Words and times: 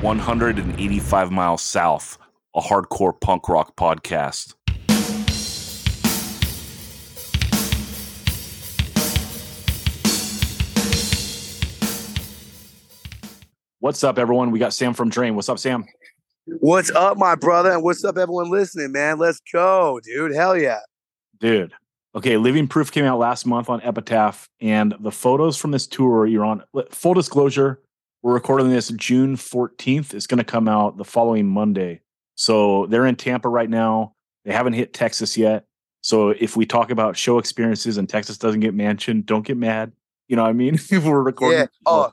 One 0.00 0.20
hundred 0.20 0.58
and 0.58 0.78
eighty-five 0.78 1.32
miles 1.32 1.60
south, 1.60 2.18
a 2.54 2.60
hardcore 2.60 3.18
punk 3.20 3.48
rock 3.48 3.76
podcast. 3.76 4.54
What's 13.80 14.02
up, 14.02 14.18
everyone? 14.18 14.50
We 14.50 14.58
got 14.58 14.72
Sam 14.72 14.92
from 14.92 15.08
Drain. 15.08 15.36
What's 15.36 15.48
up, 15.48 15.58
Sam? 15.58 15.84
What's 16.46 16.90
up, 16.90 17.16
my 17.16 17.34
brother? 17.34 17.70
And 17.72 17.82
what's 17.82 18.04
up, 18.04 18.16
everyone 18.16 18.50
listening, 18.50 18.92
man? 18.92 19.18
Let's 19.18 19.40
go, 19.52 20.00
dude. 20.02 20.34
Hell 20.34 20.58
yeah. 20.58 20.80
Dude. 21.38 21.72
Okay, 22.14 22.38
Living 22.38 22.66
Proof 22.66 22.90
came 22.90 23.04
out 23.04 23.18
last 23.18 23.46
month 23.46 23.68
on 23.68 23.80
Epitaph, 23.82 24.48
and 24.60 24.94
the 24.98 25.12
photos 25.12 25.56
from 25.56 25.70
this 25.70 25.86
tour 25.86 26.26
you're 26.26 26.44
on. 26.44 26.64
Full 26.90 27.14
disclosure, 27.14 27.80
we're 28.22 28.32
recording 28.32 28.70
this 28.70 28.88
June 28.88 29.36
14th. 29.36 30.14
It's 30.14 30.26
going 30.26 30.38
to 30.38 30.44
come 30.44 30.66
out 30.66 30.96
the 30.96 31.04
following 31.04 31.46
Monday. 31.46 32.00
So 32.38 32.86
they're 32.86 33.04
in 33.04 33.16
Tampa 33.16 33.48
right 33.48 33.68
now. 33.68 34.14
They 34.44 34.52
haven't 34.52 34.74
hit 34.74 34.94
Texas 34.94 35.36
yet. 35.36 35.64
So 36.02 36.30
if 36.30 36.56
we 36.56 36.66
talk 36.66 36.92
about 36.92 37.16
show 37.16 37.38
experiences 37.38 37.98
and 37.98 38.08
Texas 38.08 38.38
doesn't 38.38 38.60
get 38.60 38.74
mentioned, 38.74 39.26
don't 39.26 39.44
get 39.44 39.56
mad. 39.56 39.90
You 40.28 40.36
know 40.36 40.44
what 40.44 40.50
I 40.50 40.52
mean? 40.52 40.78
we're 40.92 41.20
recording. 41.20 41.58
Yeah. 41.58 41.66
Oh, 41.84 42.12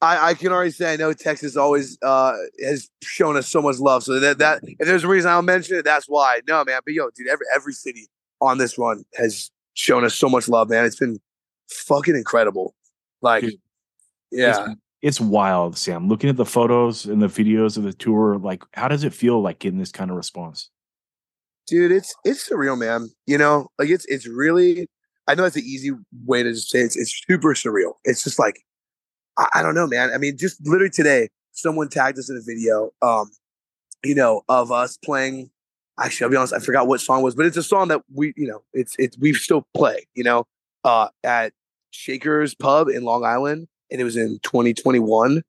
I, 0.00 0.28
I 0.30 0.34
can 0.34 0.52
already 0.52 0.70
say 0.70 0.92
I 0.92 0.96
know 0.96 1.12
Texas 1.12 1.56
always 1.56 1.98
uh, 2.00 2.34
has 2.64 2.88
shown 3.02 3.36
us 3.36 3.48
so 3.48 3.60
much 3.60 3.80
love. 3.80 4.04
So 4.04 4.20
that 4.20 4.38
that 4.38 4.62
if 4.62 4.86
there's 4.86 5.02
a 5.02 5.08
reason 5.08 5.28
I'll 5.32 5.42
mention 5.42 5.76
it, 5.76 5.84
that's 5.84 6.06
why. 6.06 6.40
No, 6.46 6.64
man. 6.64 6.80
But 6.84 6.94
yo, 6.94 7.10
dude, 7.10 7.26
every 7.26 7.46
every 7.52 7.72
city 7.72 8.06
on 8.40 8.58
this 8.58 8.78
run 8.78 9.04
has 9.16 9.50
shown 9.74 10.04
us 10.04 10.14
so 10.14 10.28
much 10.28 10.48
love, 10.48 10.70
man. 10.70 10.84
It's 10.84 10.96
been 10.96 11.18
fucking 11.68 12.14
incredible. 12.14 12.74
Like, 13.20 13.42
Dude, 13.42 13.54
yeah. 14.30 14.74
It's, 15.02 15.20
wild, 15.20 15.78
Sam. 15.78 16.08
Looking 16.08 16.28
at 16.28 16.36
the 16.36 16.44
photos 16.44 17.06
and 17.06 17.22
the 17.22 17.26
videos 17.26 17.76
of 17.78 17.84
the 17.84 17.92
tour, 17.92 18.36
like, 18.36 18.62
how 18.74 18.88
does 18.88 19.02
it 19.02 19.14
feel 19.14 19.40
like 19.40 19.58
getting 19.58 19.78
this 19.78 19.92
kind 19.92 20.10
of 20.10 20.16
response? 20.16 20.70
dude 21.70 21.92
it's 21.92 22.14
it's 22.24 22.48
surreal 22.48 22.76
man 22.76 23.08
you 23.26 23.38
know 23.38 23.68
like 23.78 23.88
it's 23.88 24.04
it's 24.06 24.26
really 24.26 24.88
i 25.28 25.34
know 25.34 25.44
it's 25.44 25.56
an 25.56 25.62
easy 25.64 25.92
way 26.26 26.42
to 26.42 26.50
just 26.50 26.68
say 26.68 26.80
it. 26.80 26.86
it's 26.86 26.96
it's 26.96 27.22
super 27.26 27.54
surreal 27.54 27.92
it's 28.04 28.24
just 28.24 28.38
like 28.38 28.60
I, 29.38 29.48
I 29.54 29.62
don't 29.62 29.76
know 29.76 29.86
man 29.86 30.10
i 30.12 30.18
mean 30.18 30.36
just 30.36 30.66
literally 30.66 30.90
today 30.90 31.28
someone 31.52 31.88
tagged 31.88 32.18
us 32.18 32.28
in 32.28 32.36
a 32.36 32.40
video 32.40 32.90
um 33.02 33.30
you 34.04 34.16
know 34.16 34.42
of 34.48 34.72
us 34.72 34.96
playing 34.96 35.50
actually 35.98 36.24
i'll 36.24 36.30
be 36.30 36.36
honest 36.36 36.54
i 36.54 36.58
forgot 36.58 36.88
what 36.88 37.00
song 37.00 37.22
was 37.22 37.36
but 37.36 37.46
it's 37.46 37.56
a 37.56 37.62
song 37.62 37.86
that 37.88 38.02
we 38.12 38.34
you 38.36 38.48
know 38.48 38.62
it's 38.72 38.96
it's 38.98 39.16
we 39.18 39.32
still 39.32 39.64
play 39.72 40.06
you 40.14 40.24
know 40.24 40.46
uh 40.84 41.08
at 41.22 41.52
shakers 41.92 42.54
pub 42.54 42.88
in 42.88 43.04
long 43.04 43.24
island 43.24 43.68
and 43.90 44.00
it 44.00 44.04
was 44.04 44.16
in 44.16 44.38
2021 44.42 45.42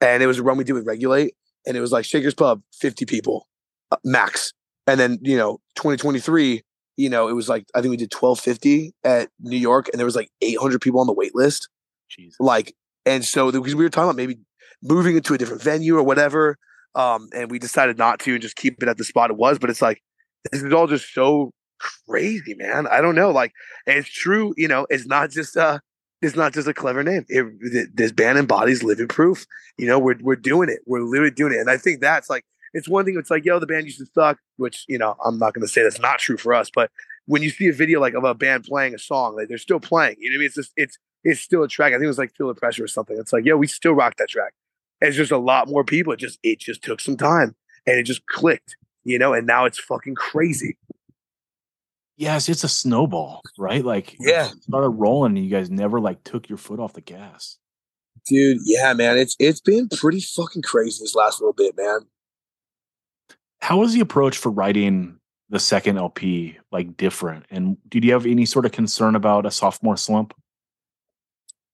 and 0.00 0.22
it 0.22 0.26
was 0.26 0.38
a 0.38 0.42
run 0.42 0.56
we 0.56 0.64
did 0.64 0.74
with 0.74 0.86
regulate 0.86 1.34
and 1.66 1.76
it 1.76 1.80
was 1.80 1.92
like 1.92 2.04
shakers 2.04 2.34
pub 2.34 2.62
50 2.72 3.06
people 3.06 3.46
uh, 3.90 3.96
max 4.04 4.52
and 4.86 5.00
then, 5.00 5.18
you 5.22 5.36
know, 5.36 5.58
2023, 5.76 6.62
you 6.96 7.10
know, 7.10 7.28
it 7.28 7.32
was 7.32 7.48
like, 7.48 7.66
I 7.74 7.80
think 7.80 7.90
we 7.90 7.96
did 7.96 8.12
1250 8.12 8.94
at 9.04 9.28
New 9.40 9.56
York 9.56 9.88
and 9.88 9.98
there 9.98 10.06
was 10.06 10.16
like 10.16 10.30
800 10.40 10.80
people 10.80 11.00
on 11.00 11.06
the 11.06 11.12
wait 11.12 11.34
list. 11.34 11.68
Jesus. 12.08 12.36
Like, 12.38 12.74
and 13.04 13.24
so 13.24 13.50
because 13.50 13.74
we 13.74 13.84
were 13.84 13.90
talking 13.90 14.08
about 14.08 14.16
maybe 14.16 14.38
moving 14.82 15.16
into 15.16 15.34
a 15.34 15.38
different 15.38 15.62
venue 15.62 15.96
or 15.96 16.02
whatever. 16.02 16.56
Um, 16.94 17.28
and 17.34 17.50
we 17.50 17.58
decided 17.58 17.98
not 17.98 18.20
to 18.20 18.32
and 18.32 18.42
just 18.42 18.56
keep 18.56 18.82
it 18.82 18.88
at 18.88 18.96
the 18.96 19.04
spot 19.04 19.30
it 19.30 19.36
was. 19.36 19.58
But 19.58 19.70
it's 19.70 19.82
like, 19.82 20.02
this 20.50 20.62
is 20.62 20.72
all 20.72 20.86
just 20.86 21.12
so 21.12 21.50
crazy, 22.08 22.54
man. 22.54 22.86
I 22.86 23.00
don't 23.00 23.16
know. 23.16 23.30
Like, 23.30 23.52
it's 23.86 24.08
true, 24.08 24.54
you 24.56 24.68
know, 24.68 24.86
it's 24.88 25.06
not 25.06 25.30
just, 25.30 25.56
uh, 25.56 25.80
it's 26.26 26.36
not 26.36 26.52
just 26.52 26.68
a 26.68 26.74
clever 26.74 27.02
name. 27.02 27.24
It, 27.28 27.96
this 27.96 28.12
band 28.12 28.38
embodies 28.38 28.82
living 28.82 29.08
proof. 29.08 29.46
You 29.78 29.86
know, 29.86 29.98
we're 29.98 30.18
we're 30.20 30.36
doing 30.36 30.68
it. 30.68 30.80
We're 30.86 31.02
literally 31.02 31.30
doing 31.30 31.52
it, 31.52 31.58
and 31.58 31.70
I 31.70 31.76
think 31.76 32.00
that's 32.00 32.28
like 32.30 32.44
it's 32.72 32.88
one 32.88 33.04
thing. 33.04 33.16
It's 33.18 33.30
like, 33.30 33.44
yo, 33.44 33.58
the 33.58 33.66
band 33.66 33.86
used 33.86 33.98
to 33.98 34.06
suck, 34.06 34.38
which 34.56 34.84
you 34.88 34.98
know, 34.98 35.16
I'm 35.24 35.38
not 35.38 35.54
going 35.54 35.66
to 35.66 35.72
say 35.72 35.82
that's 35.82 36.00
not 36.00 36.18
true 36.18 36.36
for 36.36 36.52
us, 36.54 36.70
but 36.74 36.90
when 37.26 37.42
you 37.42 37.50
see 37.50 37.68
a 37.68 37.72
video 37.72 38.00
like 38.00 38.14
of 38.14 38.24
a 38.24 38.34
band 38.34 38.64
playing 38.64 38.94
a 38.94 38.98
song, 38.98 39.36
like 39.36 39.48
they're 39.48 39.58
still 39.58 39.80
playing. 39.80 40.16
You 40.18 40.30
know 40.30 40.34
what 40.34 40.38
I 40.38 40.40
mean? 40.40 40.46
It's 40.46 40.54
just 40.54 40.72
it's 40.76 40.98
it's 41.24 41.40
still 41.40 41.62
a 41.62 41.68
track. 41.68 41.88
I 41.92 41.96
think 41.96 42.04
it 42.04 42.08
was 42.08 42.18
like 42.18 42.34
Feel 42.36 42.48
the 42.48 42.54
Pressure 42.54 42.84
or 42.84 42.88
something. 42.88 43.16
It's 43.18 43.32
like, 43.32 43.44
yeah, 43.44 43.54
we 43.54 43.66
still 43.66 43.92
rock 43.92 44.16
that 44.16 44.28
track. 44.28 44.54
And 45.00 45.08
it's 45.08 45.16
just 45.16 45.32
a 45.32 45.38
lot 45.38 45.68
more 45.68 45.84
people. 45.84 46.12
It 46.12 46.18
just 46.18 46.38
it 46.42 46.60
just 46.60 46.82
took 46.82 47.00
some 47.00 47.16
time 47.16 47.54
and 47.86 47.98
it 47.98 48.04
just 48.04 48.26
clicked, 48.26 48.76
you 49.04 49.18
know, 49.18 49.32
and 49.32 49.46
now 49.46 49.64
it's 49.64 49.78
fucking 49.78 50.14
crazy. 50.14 50.76
Yes, 52.16 52.48
it's 52.48 52.64
a 52.64 52.68
snowball, 52.68 53.42
right? 53.58 53.84
Like, 53.84 54.16
Yeah. 54.18 54.48
started 54.62 54.88
rolling, 54.88 55.36
and 55.36 55.44
you 55.44 55.50
guys 55.50 55.70
never 55.70 56.00
like 56.00 56.24
took 56.24 56.48
your 56.48 56.58
foot 56.58 56.80
off 56.80 56.94
the 56.94 57.02
gas. 57.02 57.58
Dude, 58.26 58.58
yeah, 58.64 58.92
man. 58.94 59.18
It's 59.18 59.36
it's 59.38 59.60
been 59.60 59.88
pretty 59.88 60.20
fucking 60.20 60.62
crazy 60.62 61.02
this 61.04 61.14
last 61.14 61.40
little 61.40 61.52
bit, 61.52 61.76
man. 61.76 62.00
How 63.60 63.78
was 63.78 63.92
the 63.92 64.00
approach 64.00 64.38
for 64.38 64.50
writing 64.50 65.18
the 65.50 65.60
second 65.60 65.98
LP 65.98 66.58
like 66.72 66.96
different? 66.96 67.44
And 67.50 67.76
did 67.88 68.04
you 68.04 68.12
have 68.12 68.26
any 68.26 68.46
sort 68.46 68.64
of 68.66 68.72
concern 68.72 69.14
about 69.14 69.46
a 69.46 69.50
sophomore 69.50 69.96
slump? 69.96 70.34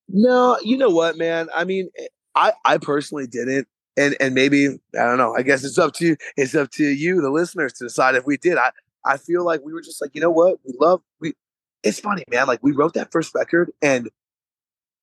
No, 0.09 0.59
you 0.63 0.77
know 0.77 0.91
what, 0.91 1.17
man? 1.17 1.49
I 1.55 1.65
mean, 1.65 1.89
eh, 1.99 2.07
I 2.35 2.53
I 2.65 2.79
personally 2.79 3.27
didn't, 3.27 3.67
and 3.97 4.17
and 4.21 4.35
maybe 4.35 4.67
I 4.69 5.05
don't 5.05 5.19
know. 5.19 5.35
I 5.35 5.43
guess 5.43 5.65
it's 5.65 5.79
up 5.79 5.95
to 5.95 6.07
you. 6.07 6.17
It's 6.37 6.55
up 6.55 6.71
to 6.73 6.85
you, 6.85 7.23
the 7.23 7.31
listeners, 7.31 7.73
to 7.75 7.85
decide 7.85 8.15
if 8.17 8.27
we 8.27 8.37
did. 8.37 8.59
I 8.59 8.73
I 9.05 9.17
feel 9.17 9.45
like 9.45 9.61
we 9.65 9.73
were 9.73 9.83
just 9.83 10.01
like, 10.01 10.13
you 10.15 10.21
know 10.21 10.31
what, 10.31 10.59
we 10.65 10.75
love 10.81 11.03
we. 11.21 11.35
It's 11.83 11.99
funny, 11.99 12.25
man. 12.31 12.47
Like 12.47 12.61
we 12.63 12.73
wrote 12.73 12.95
that 12.95 13.11
first 13.11 13.35
record, 13.35 13.73
and 13.83 14.09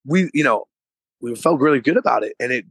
we, 0.06 0.30
you 0.32 0.44
know, 0.44 0.66
we 1.20 1.34
felt 1.34 1.60
really 1.60 1.80
good 1.80 1.98
about 1.98 2.22
it, 2.22 2.34
and 2.40 2.52
it 2.52 2.64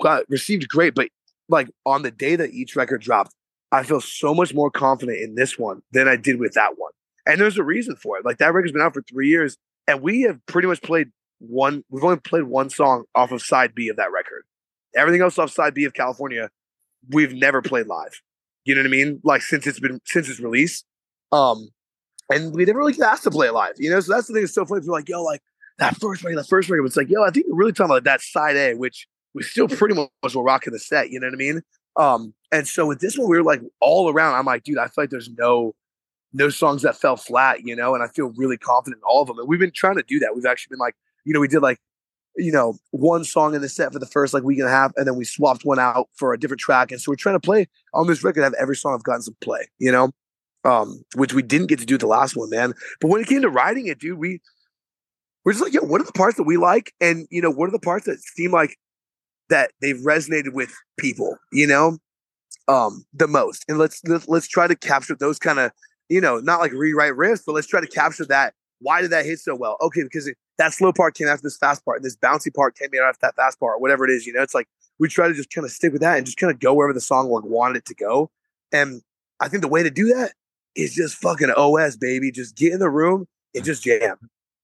got 0.00 0.28
received 0.28 0.68
great. 0.68 0.94
But 0.94 1.08
like 1.48 1.68
on 1.86 2.02
the 2.02 2.10
day 2.10 2.36
that 2.36 2.50
each 2.50 2.74
record 2.74 3.02
dropped, 3.02 3.34
I 3.70 3.84
feel 3.84 4.00
so 4.00 4.34
much 4.34 4.52
more 4.52 4.70
confident 4.70 5.18
in 5.18 5.34
this 5.34 5.58
one 5.58 5.82
than 5.92 6.08
I 6.08 6.16
did 6.16 6.38
with 6.40 6.54
that 6.54 6.74
one. 6.76 6.92
And 7.24 7.40
there's 7.40 7.58
a 7.58 7.62
reason 7.62 7.96
for 7.96 8.18
it. 8.18 8.24
Like 8.24 8.38
that 8.38 8.52
record's 8.52 8.72
been 8.72 8.82
out 8.82 8.94
for 8.94 9.02
three 9.02 9.28
years, 9.28 9.56
and 9.86 10.02
we 10.02 10.22
have 10.22 10.44
pretty 10.46 10.66
much 10.66 10.82
played 10.82 11.08
one. 11.38 11.84
We've 11.88 12.04
only 12.04 12.18
played 12.18 12.44
one 12.44 12.70
song 12.70 13.04
off 13.14 13.30
of 13.30 13.42
side 13.42 13.74
B 13.74 13.88
of 13.88 13.96
that 13.96 14.12
record. 14.12 14.42
Everything 14.96 15.22
else 15.22 15.38
off 15.38 15.50
side 15.50 15.74
B 15.74 15.84
of 15.84 15.94
California, 15.94 16.50
we've 17.10 17.32
never 17.32 17.62
played 17.62 17.86
live. 17.86 18.20
You 18.64 18.74
know 18.74 18.80
what 18.82 18.86
I 18.86 18.90
mean? 18.90 19.20
Like 19.24 19.42
since 19.42 19.66
it's 19.66 19.80
been 19.80 20.00
since 20.04 20.28
its 20.28 20.40
release, 20.40 20.84
um, 21.32 21.68
and 22.30 22.54
we 22.54 22.64
never 22.64 22.78
really 22.78 22.92
get 22.92 23.06
asked 23.06 23.24
to 23.24 23.30
play 23.30 23.48
it 23.48 23.54
live. 23.54 23.74
You 23.76 23.90
know, 23.90 24.00
so 24.00 24.12
that's 24.12 24.26
the 24.26 24.34
thing 24.34 24.42
that's 24.42 24.54
so 24.54 24.64
funny. 24.64 24.82
We're 24.86 24.92
like, 24.92 25.08
yo, 25.08 25.22
like 25.22 25.42
that 25.78 25.96
first 25.96 26.22
record, 26.22 26.38
that 26.38 26.48
first 26.48 26.68
record. 26.68 26.86
It's 26.86 26.96
like, 26.96 27.10
yo, 27.10 27.22
I 27.22 27.30
think 27.30 27.46
we're 27.48 27.56
really 27.56 27.72
talking 27.72 27.90
about 27.90 28.04
that 28.04 28.20
side 28.20 28.56
A, 28.56 28.74
which 28.74 29.06
we 29.34 29.42
still 29.42 29.68
pretty 29.68 29.94
much 29.94 30.34
were 30.34 30.42
rocking 30.42 30.72
the 30.72 30.78
set. 30.78 31.10
You 31.10 31.20
know 31.20 31.26
what 31.26 31.34
I 31.34 31.36
mean? 31.36 31.62
Um, 31.96 32.34
and 32.52 32.66
so 32.66 32.86
with 32.86 33.00
this 33.00 33.18
one, 33.18 33.28
we 33.28 33.36
were 33.36 33.42
like 33.44 33.62
all 33.80 34.10
around. 34.10 34.34
I'm 34.34 34.46
like, 34.46 34.64
dude, 34.64 34.78
I 34.78 34.86
feel 34.86 35.04
like 35.04 35.10
there's 35.10 35.30
no 35.30 35.74
no 36.32 36.48
songs 36.48 36.82
that 36.82 36.96
fell 36.96 37.16
flat, 37.16 37.66
you 37.66 37.76
know, 37.76 37.94
and 37.94 38.02
I 38.02 38.08
feel 38.08 38.32
really 38.36 38.56
confident 38.56 39.00
in 39.00 39.04
all 39.04 39.22
of 39.22 39.28
them. 39.28 39.38
And 39.38 39.48
we've 39.48 39.60
been 39.60 39.70
trying 39.70 39.96
to 39.96 40.02
do 40.02 40.18
that. 40.20 40.34
We've 40.34 40.46
actually 40.46 40.74
been 40.74 40.78
like, 40.78 40.94
you 41.24 41.34
know, 41.34 41.40
we 41.40 41.48
did 41.48 41.60
like, 41.60 41.78
you 42.36 42.52
know, 42.52 42.78
one 42.90 43.24
song 43.24 43.54
in 43.54 43.62
the 43.62 43.68
set 43.68 43.92
for 43.92 43.98
the 43.98 44.06
first 44.06 44.32
like 44.32 44.42
week 44.42 44.58
and 44.58 44.68
a 44.68 44.70
half, 44.70 44.92
and 44.96 45.06
then 45.06 45.16
we 45.16 45.24
swapped 45.24 45.64
one 45.64 45.78
out 45.78 46.08
for 46.14 46.32
a 46.32 46.38
different 46.38 46.60
track. 46.60 46.90
And 46.90 47.00
so 47.00 47.10
we're 47.10 47.16
trying 47.16 47.36
to 47.36 47.40
play 47.40 47.68
on 47.94 48.06
this 48.06 48.24
record, 48.24 48.42
have 48.42 48.54
every 48.54 48.76
song 48.76 48.94
I've 48.94 49.02
gotten 49.02 49.22
some 49.22 49.36
play, 49.40 49.68
you 49.78 49.92
know, 49.92 50.10
um, 50.64 51.04
which 51.14 51.34
we 51.34 51.42
didn't 51.42 51.66
get 51.66 51.78
to 51.80 51.86
do 51.86 51.98
the 51.98 52.06
last 52.06 52.36
one, 52.36 52.50
man. 52.50 52.74
But 53.00 53.08
when 53.08 53.20
it 53.20 53.26
came 53.26 53.42
to 53.42 53.50
writing 53.50 53.86
it, 53.86 53.98
dude, 53.98 54.18
we 54.18 54.40
we're 55.44 55.52
just 55.52 55.64
like, 55.64 55.72
yo, 55.72 55.82
what 55.82 56.00
are 56.00 56.04
the 56.04 56.12
parts 56.12 56.36
that 56.36 56.44
we 56.44 56.56
like? 56.56 56.92
And 57.00 57.26
you 57.30 57.42
know, 57.42 57.50
what 57.50 57.68
are 57.68 57.72
the 57.72 57.78
parts 57.78 58.06
that 58.06 58.20
seem 58.20 58.52
like 58.52 58.76
that 59.52 59.70
they've 59.80 59.96
resonated 59.96 60.54
with 60.54 60.74
people, 60.98 61.36
you 61.52 61.66
know, 61.66 61.98
um, 62.68 63.04
the 63.12 63.28
most. 63.28 63.64
And 63.68 63.78
let's, 63.78 64.00
let's 64.26 64.48
try 64.48 64.66
to 64.66 64.74
capture 64.74 65.14
those 65.14 65.38
kind 65.38 65.58
of, 65.58 65.72
you 66.08 66.20
know, 66.20 66.38
not 66.38 66.60
like 66.60 66.72
rewrite 66.72 67.12
riffs, 67.12 67.42
but 67.46 67.52
let's 67.52 67.66
try 67.66 67.80
to 67.80 67.86
capture 67.86 68.24
that. 68.26 68.54
Why 68.82 69.00
did 69.00 69.10
that 69.10 69.24
hit 69.24 69.38
so 69.38 69.54
well? 69.54 69.76
Okay, 69.80 70.02
because 70.02 70.26
it, 70.26 70.36
that 70.58 70.72
slow 70.72 70.92
part 70.92 71.14
came 71.14 71.28
after 71.28 71.42
this 71.42 71.56
fast 71.56 71.84
part, 71.84 71.98
and 71.98 72.04
this 72.04 72.16
bouncy 72.16 72.52
part 72.52 72.76
came 72.76 72.90
after 73.02 73.18
that 73.22 73.36
fast 73.36 73.58
part, 73.58 73.80
whatever 73.80 74.04
it 74.04 74.10
is. 74.10 74.26
You 74.26 74.32
know, 74.32 74.42
it's 74.42 74.54
like 74.54 74.68
we 74.98 75.08
try 75.08 75.28
to 75.28 75.34
just 75.34 75.50
kind 75.50 75.64
of 75.64 75.70
stick 75.70 75.92
with 75.92 76.02
that 76.02 76.16
and 76.16 76.26
just 76.26 76.38
kind 76.38 76.52
of 76.52 76.60
go 76.60 76.74
wherever 76.74 76.92
the 76.92 77.00
song 77.00 77.30
like 77.30 77.44
wanted 77.44 77.78
it 77.78 77.84
to 77.86 77.94
go. 77.94 78.30
And 78.72 79.02
I 79.40 79.48
think 79.48 79.62
the 79.62 79.68
way 79.68 79.82
to 79.82 79.90
do 79.90 80.08
that 80.14 80.32
is 80.74 80.94
just 80.94 81.16
fucking 81.16 81.50
OS, 81.50 81.96
baby. 81.96 82.30
Just 82.30 82.56
get 82.56 82.72
in 82.72 82.80
the 82.80 82.90
room 82.90 83.26
and 83.54 83.64
just 83.64 83.82
jam. 83.82 84.16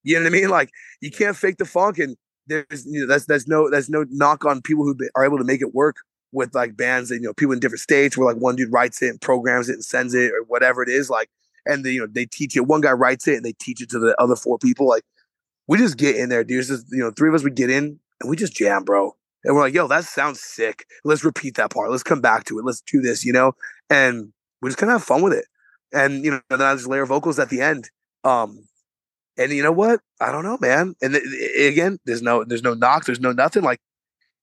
You 0.03 0.17
know 0.17 0.23
what 0.23 0.35
I 0.35 0.41
mean? 0.41 0.49
Like 0.49 0.71
you 1.01 1.11
can't 1.11 1.37
fake 1.37 1.59
the 1.59 1.65
funk, 1.65 1.99
and 1.99 2.17
there's 2.47 2.87
you 2.87 3.01
know 3.01 3.07
that's 3.07 3.27
that's 3.27 3.47
no 3.47 3.71
that's 3.71 3.89
no 3.89 4.05
knock 4.11 4.45
on 4.45 4.63
people 4.63 4.85
who 4.85 4.97
are 5.15 5.25
able 5.25 5.39
to 5.39 5.45
make 5.45 5.61
it 5.61 5.75
work 5.75 5.97
with 6.33 6.55
like 6.55 6.77
bands 6.77 7.11
and 7.11 7.23
you 7.23 7.29
know 7.29 7.35
people 7.35 7.53
in 7.53 7.61
different 7.61 7.81
states 7.81 8.17
where 8.17 8.33
like 8.33 8.41
one 8.41 8.57
dude 8.57 8.73
writes 8.73 9.01
it 9.03 9.09
and 9.09 9.21
programs 9.21 9.69
it 9.69 9.75
and 9.75 9.85
sends 9.85 10.15
it 10.15 10.31
or 10.33 10.43
whatever 10.47 10.83
it 10.83 10.89
is 10.89 11.09
like 11.09 11.31
and 11.69 11.85
they, 11.85 11.93
you 11.93 12.01
know 12.01 12.09
they 12.11 12.27
teach 12.27 12.57
it 12.57 12.67
one 12.67 12.81
guy 12.81 12.91
writes 12.91 13.29
it 13.29 13.37
and 13.37 13.45
they 13.45 13.53
teach 13.53 13.81
it 13.81 13.91
to 13.91 13.99
the 13.99 14.21
other 14.21 14.35
four 14.35 14.59
people 14.59 14.89
like 14.89 15.05
we 15.69 15.79
just 15.79 15.99
get 15.99 16.17
in 16.17 16.31
there 16.31 16.43
dude. 16.43 16.67
Just 16.67 16.87
you 16.91 16.99
know 16.99 17.13
three 17.13 17.29
of 17.29 17.35
us 17.35 17.45
would 17.45 17.55
get 17.55 17.71
in 17.71 18.01
and 18.21 18.31
we 18.31 18.37
just 18.37 18.57
jam 18.57 18.85
bro. 18.85 19.15
And 19.45 19.55
we're 19.55 19.61
like 19.61 19.75
yo 19.75 19.87
that 19.87 20.05
sounds 20.05 20.41
sick. 20.41 20.87
Let's 21.05 21.23
repeat 21.23 21.57
that 21.57 21.71
part. 21.71 21.91
Let's 21.91 22.03
come 22.03 22.21
back 22.21 22.45
to 22.47 22.59
it. 22.59 22.65
Let's 22.65 22.81
do 22.81 23.01
this 23.01 23.25
you 23.25 23.33
know? 23.33 23.53
And 23.89 24.33
we 24.61 24.71
just 24.71 24.79
kind 24.79 24.91
of 24.91 25.01
have 25.01 25.07
fun 25.07 25.23
with 25.23 25.35
it. 25.35 25.45
And 25.93 26.25
you 26.25 26.33
know 26.33 26.41
then 26.51 26.63
I 26.63 26.75
just 26.75 26.89
layer 26.89 27.07
vocals 27.07 27.39
at 27.39 27.51
the 27.51 27.61
end. 27.61 27.91
Um 28.25 28.67
and 29.37 29.53
you 29.53 29.63
know 29.63 29.73
what? 29.73 30.01
I 30.21 30.33
don't 30.33 30.45
know 30.45 30.59
man. 30.61 30.97
And 31.01 31.13
th- 31.13 31.23
th- 31.23 31.73
again 31.73 31.99
there's 32.07 32.23
no 32.23 32.45
there's 32.45 32.63
no 32.63 32.75
knock 32.75 33.05
there's 33.05 33.21
no 33.21 33.33
nothing. 33.33 33.63
Like 33.63 33.81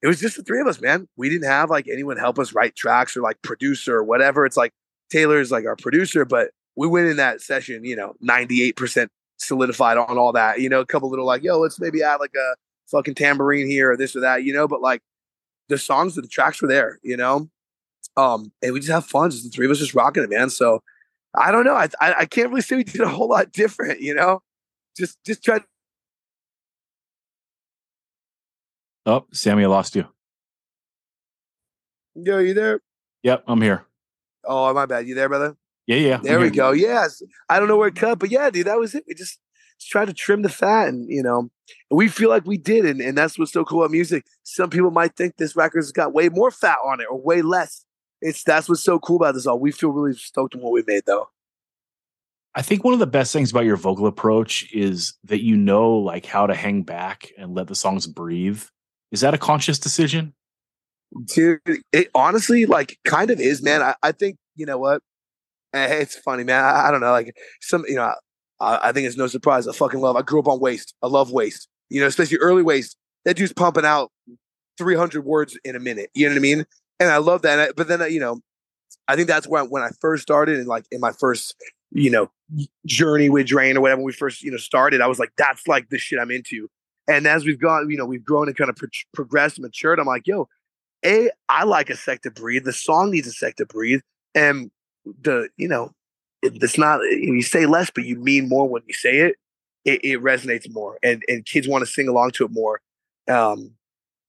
it 0.02 0.08
was 0.08 0.20
just 0.20 0.38
the 0.38 0.44
three 0.44 0.62
of 0.62 0.68
us, 0.68 0.80
man. 0.80 1.08
We 1.18 1.30
didn't 1.30 1.50
have 1.50 1.72
like 1.72 1.88
anyone 1.88 2.18
help 2.18 2.38
us 2.38 2.54
write 2.54 2.76
tracks 2.76 3.18
or 3.18 3.22
like 3.22 3.42
producer 3.42 3.96
or 3.96 4.04
whatever. 4.04 4.46
It's 4.46 4.58
like 4.58 4.72
Taylor's 5.10 5.52
like 5.52 5.66
our 5.66 5.76
producer, 5.76 6.26
but 6.26 6.52
we 6.76 6.88
went 6.88 7.08
in 7.08 7.18
that 7.18 7.42
session, 7.42 7.84
you 7.86 7.96
know, 7.96 8.16
98% 8.24 9.08
solidified 9.38 9.98
on 9.98 10.18
all 10.18 10.32
that. 10.34 10.60
You 10.60 10.70
know, 10.70 10.80
a 10.80 10.86
couple 10.86 11.10
little 11.10 11.26
like, 11.26 11.44
yo, 11.44 11.60
let's 11.60 11.80
maybe 11.80 12.04
add 12.04 12.18
like 12.18 12.34
a 12.36 12.56
fucking 12.88 13.16
tambourine 13.16 13.68
here 13.68 13.92
or 13.92 13.98
this 13.98 14.16
or 14.16 14.22
that, 14.22 14.44
you 14.44 14.54
know, 14.54 14.68
but 14.68 14.82
like 14.82 15.02
the 15.70 15.78
songs, 15.78 16.16
the 16.16 16.28
tracks 16.28 16.62
were 16.62 16.68
there, 16.68 17.00
you 17.04 17.18
know? 17.18 17.50
Um, 18.18 18.52
and 18.62 18.74
we 18.74 18.80
just 18.80 18.92
have 18.92 19.06
fun, 19.06 19.32
just 19.32 19.44
the 19.44 19.50
three 19.50 19.66
of 19.66 19.72
us 19.72 19.80
just 19.80 19.96
rocking 19.96 20.24
it, 20.24 20.30
man. 20.30 20.50
So 20.50 20.82
I 21.36 21.52
don't 21.52 21.66
know. 21.66 21.76
I, 21.76 21.90
I, 22.00 22.14
I 22.20 22.26
can't 22.26 22.50
really 22.50 22.62
say 22.62 22.78
we 22.78 22.84
did 22.84 23.02
a 23.02 23.10
whole 23.10 23.30
lot 23.30 23.52
different, 23.52 24.02
you 24.02 24.14
know? 24.14 24.42
Just 24.98 25.18
just 25.26 25.44
try 25.44 25.60
Oh, 29.08 29.28
Sammy, 29.32 29.64
I 29.64 29.68
lost 29.68 29.96
you. 29.96 30.08
Yo, 32.16 32.40
you 32.40 32.56
there? 32.56 32.80
Yep, 33.22 33.44
I'm 33.48 33.62
here. 33.62 33.86
Oh, 34.44 34.74
my 34.74 34.88
bad. 34.88 35.08
You 35.08 35.14
there, 35.14 35.30
brother? 35.30 35.56
Yeah, 35.88 35.98
yeah. 35.98 36.18
There 36.18 36.40
we 36.40 36.50
go. 36.50 36.72
Yes. 36.72 37.22
I 37.50 37.60
don't 37.60 37.68
know 37.68 37.78
where 37.78 37.90
it 37.90 37.96
cut, 37.96 38.20
but 38.20 38.32
yeah, 38.32 38.50
dude, 38.50 38.68
that 38.68 38.80
was 38.80 38.96
it. 38.96 39.04
We 39.08 39.14
just, 39.14 39.40
just 39.80 39.92
tried 39.92 40.06
to 40.06 40.14
trim 40.14 40.42
the 40.42 40.50
fat 40.50 40.88
and, 40.88 41.08
you 41.10 41.22
know, 41.22 41.50
we 41.92 42.08
feel 42.08 42.30
like 42.30 42.46
we 42.46 42.58
did. 42.58 42.86
And, 42.86 43.02
and 43.02 43.18
that's 43.18 43.38
what's 43.38 43.54
so 43.54 43.64
cool 43.64 43.82
about 43.82 43.92
music. 43.92 44.26
Some 44.44 44.70
people 44.70 44.92
might 44.92 45.16
think 45.16 45.38
this 45.38 45.56
record's 45.56 45.92
got 45.92 46.14
way 46.14 46.30
more 46.30 46.50
fat 46.50 46.78
on 46.84 47.02
it 47.02 47.08
or 47.10 47.22
way 47.22 47.42
less. 47.42 47.86
It's 48.22 48.44
that's 48.44 48.68
what's 48.68 48.84
so 48.84 48.98
cool 48.98 49.18
about 49.18 49.36
this 49.36 49.46
all. 49.46 49.60
We 49.60 49.72
feel 49.72 49.90
really 49.90 50.18
stoked 50.18 50.56
on 50.56 50.62
what 50.62 50.74
we 50.74 50.84
made 50.88 51.04
though. 51.06 51.30
I 52.56 52.62
think 52.62 52.84
one 52.84 52.94
of 52.94 53.00
the 53.00 53.08
best 53.08 53.34
things 53.34 53.52
about 53.52 53.66
your 53.66 53.76
vocal 53.76 54.08
approach 54.08 54.72
is 54.74 55.14
that 55.26 55.44
you 55.44 55.58
know 55.58 55.92
like 55.92 56.26
how 56.26 56.48
to 56.48 56.56
hang 56.56 56.84
back 56.84 57.30
and 57.38 57.54
let 57.54 57.68
the 57.68 57.76
songs 57.76 58.08
breathe. 58.08 58.64
Is 59.12 59.22
that 59.22 59.34
a 59.34 59.38
conscious 59.38 59.78
decision? 59.78 60.34
Dude, 61.26 61.60
it 61.92 62.10
honestly 62.16 62.66
like 62.66 62.98
kind 63.06 63.30
of 63.30 63.40
is, 63.40 63.62
man. 63.62 63.82
I, 63.82 63.96
I 64.02 64.12
think, 64.14 64.38
you 64.56 64.66
know 64.66 64.78
what? 64.78 65.02
Eh, 65.76 65.96
It's 66.02 66.16
funny, 66.18 66.44
man. 66.44 66.64
I, 66.64 66.88
I 66.88 66.92
don't 66.92 67.02
know. 67.02 67.12
Like 67.12 67.36
some, 67.62 67.86
you 67.88 67.96
know, 67.96 68.14
I, 68.60 68.80
I 68.90 68.92
think 68.94 69.08
it's 69.08 69.18
no 69.18 69.28
surprise. 69.28 69.68
I 69.68 69.74
fucking 69.74 70.00
love. 70.00 70.16
I 70.16 70.22
grew 70.22 70.40
up 70.40 70.48
on 70.48 70.60
waste. 70.60 70.96
I 71.04 71.08
love 71.08 71.32
waste. 71.32 71.68
You 71.90 72.02
know, 72.02 72.08
especially 72.08 72.38
early 72.38 72.64
waste. 72.64 72.98
That 73.26 73.36
dude's 73.38 73.54
pumping 73.54 73.86
out 73.86 74.12
300 74.78 75.26
words 75.26 75.58
in 75.66 75.76
a 75.76 75.80
minute. 75.80 76.10
You 76.16 76.28
know 76.28 76.34
what 76.34 76.40
I 76.40 76.42
mean? 76.42 76.66
And 77.00 77.10
I 77.12 77.18
love 77.18 77.44
that. 77.44 77.60
I- 77.60 77.72
But 77.78 77.88
then, 77.88 78.02
uh, 78.02 78.06
you 78.06 78.20
know, 78.20 78.42
I 79.10 79.16
think 79.18 79.30
that's 79.30 79.48
when 79.48 79.70
when 79.70 79.84
I 79.84 79.92
first 80.02 80.24
started 80.24 80.60
and 80.60 80.68
like 80.68 80.86
in 80.92 81.02
my 81.02 81.14
first, 81.14 81.56
you 81.92 82.12
know, 82.12 82.32
journey 82.88 83.30
with 83.30 83.48
Drain 83.48 83.78
or 83.78 83.82
whatever 83.82 84.00
when 84.02 84.08
we 84.08 84.14
first, 84.14 84.44
you 84.44 84.52
know, 84.52 84.58
started, 84.58 85.02
I 85.02 85.08
was 85.08 85.20
like, 85.20 85.32
that's 85.38 85.68
like 85.68 85.90
the 85.90 86.00
shit 86.00 86.20
I'm 86.20 86.32
into. 86.32 86.70
And 87.10 87.28
as 87.28 87.46
we've 87.46 87.60
gone, 87.60 87.90
you 87.92 87.98
know, 87.98 88.06
we've 88.06 88.26
grown 88.26 88.48
and 88.50 88.58
kind 88.58 88.70
of 88.70 88.78
pro- 88.78 88.90
progressed 89.14 89.60
matured. 89.60 90.00
I'm 90.00 90.08
like, 90.08 90.28
yo, 90.28 90.50
a, 91.06 91.32
I 91.50 91.66
like 91.66 91.90
a 91.92 91.98
sec 91.98 92.22
to 92.24 92.32
breathe. 92.32 92.66
The 92.66 92.74
song 92.74 93.12
needs 93.12 93.28
a 93.28 93.34
sec 93.34 93.58
to 93.58 93.66
breathe, 93.66 94.02
and 94.36 94.72
the, 95.22 95.50
you 95.58 95.68
know, 95.68 95.92
it's 96.42 96.78
not 96.78 97.02
you 97.02 97.42
say 97.42 97.66
less, 97.66 97.90
but 97.90 98.06
you 98.06 98.18
mean 98.18 98.48
more 98.48 98.68
when 98.68 98.84
you 98.88 98.94
say 98.94 99.18
it. 99.20 99.36
It, 99.84 100.04
it 100.04 100.24
resonates 100.24 100.72
more, 100.72 100.98
and 101.04 101.24
and 101.28 101.46
kids 101.46 101.68
want 101.68 101.86
to 101.86 101.92
sing 101.92 102.08
along 102.08 102.32
to 102.32 102.46
it 102.46 102.52
more. 102.52 102.82
Um, 103.28 103.72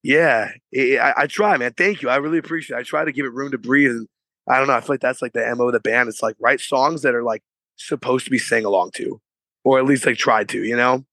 yeah, 0.02 0.52
it, 0.70 1.00
I, 1.00 1.14
I 1.16 1.26
try, 1.26 1.56
man. 1.56 1.72
Thank 1.72 2.02
you. 2.02 2.08
I 2.08 2.16
really 2.16 2.38
appreciate. 2.38 2.76
it. 2.76 2.80
I 2.80 2.82
try 2.82 3.04
to 3.04 3.12
give 3.12 3.24
it 3.24 3.32
room 3.32 3.52
to 3.52 3.58
breathe, 3.58 3.90
and 3.90 4.08
I 4.48 4.58
don't 4.58 4.68
know. 4.68 4.74
I 4.74 4.80
feel 4.80 4.94
like 4.94 5.00
that's 5.00 5.22
like 5.22 5.32
the 5.32 5.54
mo 5.56 5.66
of 5.66 5.72
the 5.72 5.80
band. 5.80 6.08
It's 6.08 6.22
like 6.22 6.36
write 6.38 6.60
songs 6.60 7.02
that 7.02 7.14
are 7.14 7.22
like 7.22 7.42
supposed 7.76 8.26
to 8.26 8.30
be 8.30 8.38
sang 8.38 8.64
along 8.64 8.90
to, 8.96 9.20
or 9.64 9.78
at 9.78 9.86
least 9.86 10.04
like 10.04 10.18
try 10.18 10.44
to. 10.44 10.62
You 10.62 10.76
know. 10.76 11.04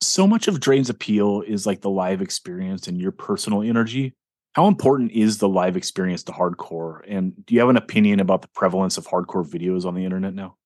So 0.00 0.26
much 0.26 0.48
of 0.48 0.60
Drain's 0.60 0.88
appeal 0.88 1.42
is 1.42 1.66
like 1.66 1.80
the 1.80 1.90
live 1.90 2.22
experience 2.22 2.88
and 2.88 3.00
your 3.00 3.12
personal 3.12 3.62
energy. 3.62 4.14
How 4.54 4.66
important 4.66 5.12
is 5.12 5.38
the 5.38 5.48
live 5.48 5.76
experience 5.76 6.22
to 6.24 6.32
hardcore? 6.32 7.02
And 7.06 7.44
do 7.46 7.54
you 7.54 7.60
have 7.60 7.68
an 7.68 7.76
opinion 7.76 8.20
about 8.20 8.42
the 8.42 8.48
prevalence 8.48 8.98
of 8.98 9.06
hardcore 9.06 9.48
videos 9.48 9.84
on 9.84 9.94
the 9.94 10.04
internet 10.04 10.34
now? 10.34 10.56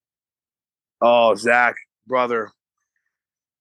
Oh, 1.01 1.35
Zach, 1.35 1.75
brother, 2.07 2.53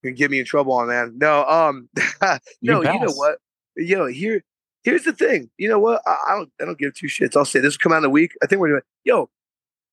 you 0.01 0.11
can 0.11 0.15
get 0.15 0.31
me 0.31 0.39
in 0.39 0.45
trouble 0.45 0.73
on 0.73 0.87
that. 0.87 1.13
No, 1.13 1.45
um, 1.45 1.89
no, 2.61 2.81
can 2.81 2.93
you 2.93 3.07
know 3.07 3.13
what? 3.13 3.39
Yo, 3.75 4.07
here, 4.07 4.43
here's 4.83 5.03
the 5.03 5.13
thing. 5.13 5.49
You 5.57 5.69
know 5.69 5.79
what? 5.79 6.01
I, 6.05 6.17
I 6.29 6.35
don't, 6.35 6.51
I 6.61 6.65
don't 6.65 6.77
give 6.77 6.93
two 6.93 7.07
shits. 7.07 7.35
I'll 7.35 7.45
say 7.45 7.59
this 7.59 7.75
will 7.75 7.79
come 7.79 7.93
out 7.93 7.99
in 7.99 8.05
a 8.05 8.09
week. 8.09 8.33
I 8.43 8.47
think 8.47 8.61
we're 8.61 8.69
doing. 8.69 8.81
Yo, 9.03 9.29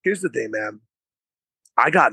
here's 0.02 0.20
the 0.20 0.28
thing, 0.28 0.50
man. 0.50 0.80
I 1.76 1.90
got, 1.90 2.12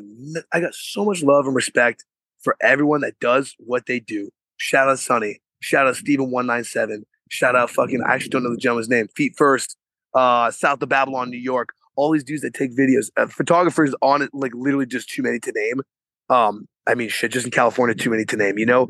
I 0.53 0.61
got 0.61 0.73
so 0.73 1.03
much 1.03 1.23
love 1.23 1.47
and 1.47 1.55
respect 1.55 2.05
for 2.41 2.55
everyone 2.61 3.01
that 3.01 3.19
does 3.19 3.55
what 3.59 3.87
they 3.87 3.99
do. 3.99 4.29
Shout 4.57 4.87
out 4.87 4.99
Sonny. 4.99 5.41
Shout 5.59 5.87
out 5.87 5.95
Steven 5.95 6.31
one 6.31 6.45
nine 6.45 6.63
seven. 6.63 7.05
Shout 7.29 7.55
out 7.55 7.69
fucking. 7.69 8.01
I 8.07 8.13
actually 8.13 8.29
don't 8.29 8.43
know 8.43 8.51
the 8.51 8.57
gentleman's 8.57 8.89
name. 8.89 9.07
Feet 9.15 9.33
first. 9.37 9.77
Uh, 10.13 10.51
South 10.51 10.81
of 10.81 10.89
Babylon, 10.89 11.29
New 11.29 11.37
York. 11.37 11.69
All 11.95 12.11
these 12.11 12.23
dudes 12.23 12.41
that 12.41 12.53
take 12.53 12.75
videos. 12.75 13.09
Uh, 13.17 13.27
photographers 13.27 13.95
on 14.01 14.21
it, 14.21 14.29
like 14.33 14.51
literally 14.53 14.85
just 14.85 15.09
too 15.09 15.23
many 15.23 15.39
to 15.39 15.51
name. 15.53 15.81
Um, 16.29 16.67
I 16.87 16.95
mean, 16.95 17.09
shit, 17.09 17.31
just 17.31 17.45
in 17.45 17.51
California, 17.51 17.95
too 17.95 18.09
many 18.09 18.25
to 18.25 18.37
name. 18.37 18.57
You 18.57 18.65
know, 18.65 18.87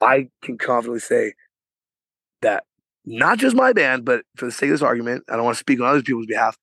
I 0.00 0.28
can 0.42 0.58
confidently 0.58 1.00
say 1.00 1.34
that 2.42 2.64
not 3.04 3.38
just 3.38 3.54
my 3.54 3.72
band, 3.72 4.04
but 4.04 4.24
for 4.36 4.46
the 4.46 4.52
sake 4.52 4.68
of 4.68 4.74
this 4.74 4.82
argument, 4.82 5.24
I 5.28 5.36
don't 5.36 5.44
want 5.44 5.56
to 5.56 5.60
speak 5.60 5.80
on 5.80 5.86
other 5.86 6.02
people's 6.02 6.26
behalf. 6.26 6.56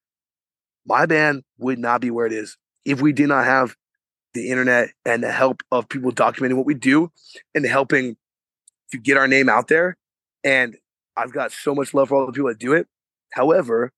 My 0.85 1.05
band 1.05 1.43
would 1.57 1.79
not 1.79 2.01
be 2.01 2.11
where 2.11 2.25
it 2.25 2.33
is 2.33 2.57
if 2.85 3.01
we 3.01 3.13
did 3.13 3.29
not 3.29 3.45
have 3.45 3.75
the 4.33 4.49
internet 4.49 4.89
and 5.05 5.23
the 5.23 5.31
help 5.31 5.61
of 5.71 5.87
people 5.87 6.11
documenting 6.11 6.55
what 6.55 6.65
we 6.65 6.73
do 6.73 7.09
and 7.55 7.65
helping 7.65 8.17
to 8.91 8.97
get 8.97 9.17
our 9.17 9.27
name 9.27 9.47
out 9.47 9.67
there. 9.67 9.95
And 10.43 10.77
I've 11.15 11.33
got 11.33 11.51
so 11.51 11.75
much 11.75 11.93
love 11.93 12.09
for 12.09 12.15
all 12.15 12.25
the 12.25 12.31
people 12.33 12.49
that 12.49 12.59
do 12.59 12.73
it. 12.73 12.87
However, 13.33 13.91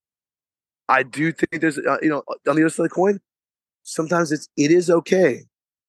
I 0.87 1.03
do 1.03 1.31
think 1.31 1.61
there's, 1.61 1.77
uh, 1.77 1.97
you 2.01 2.09
know, 2.09 2.23
on 2.47 2.55
the 2.55 2.63
other 2.63 2.69
side 2.69 2.83
of 2.85 2.89
the 2.89 2.95
coin, 2.95 3.19
sometimes 3.83 4.31
it's 4.31 4.49
it 4.57 4.71
is 4.71 4.89
okay 4.89 5.43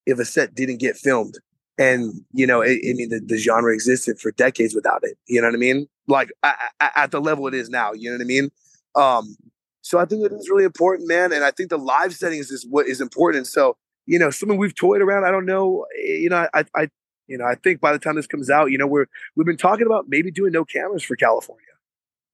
if 0.07 0.19
a 0.19 0.25
set 0.25 0.55
didn't 0.55 0.81
get 0.81 0.97
filmed. 0.97 1.37
And 1.79 2.13
you 2.33 2.47
know, 2.47 2.63
I 2.63 2.69
I 2.69 2.95
mean, 2.95 3.11
the, 3.11 3.21
the 3.25 3.39
genre 3.39 3.73
existed 3.75 4.21
for 4.21 4.33
decades 4.33 4.75
without 4.75 5.01
it. 5.05 5.19
You 5.29 5.41
know 5.43 5.49
what 5.49 5.55
I 5.57 5.59
mean? 5.59 5.89
Like 6.09 6.33
a- 6.43 6.55
a- 6.81 6.99
at 6.99 7.11
the 7.13 7.21
level 7.21 7.47
it 7.49 7.55
is 7.55 7.71
now. 7.71 7.93
You 7.93 8.11
know 8.11 8.17
what 8.17 8.23
I 8.23 8.27
mean? 8.27 8.51
Um, 8.95 9.37
so 9.83 9.99
I 9.99 10.05
think 10.05 10.25
it 10.25 10.33
is 10.33 10.51
really 10.51 10.65
important, 10.65 11.09
man. 11.09 11.33
And 11.33 11.45
I 11.45 11.51
think 11.53 11.71
the 11.71 11.79
live 11.79 12.15
settings 12.15 12.51
is 12.51 12.67
what 12.69 12.87
is 12.87 13.01
important. 13.01 13.47
So 13.47 13.77
you 14.07 14.19
know, 14.19 14.31
something 14.31 14.59
we've 14.59 14.75
toyed 14.75 15.03
around. 15.03 15.25
I 15.25 15.31
don't 15.33 15.47
know. 15.47 15.87
eh, 15.99 16.15
You 16.15 16.31
know, 16.31 16.47
I, 16.55 16.65
I, 16.77 16.89
you 17.27 17.39
know, 17.39 17.45
I 17.45 17.55
think 17.55 17.81
by 17.81 17.93
the 17.93 17.99
time 17.99 18.17
this 18.17 18.27
comes 18.27 18.51
out, 18.51 18.71
you 18.71 18.79
know, 18.79 18.87
we're 18.87 19.07
we've 19.35 19.47
been 19.47 19.57
talking 19.57 19.87
about 19.87 20.07
maybe 20.09 20.31
doing 20.31 20.53
no 20.53 20.65
cameras 20.65 21.03
for 21.03 21.17
California. 21.17 21.63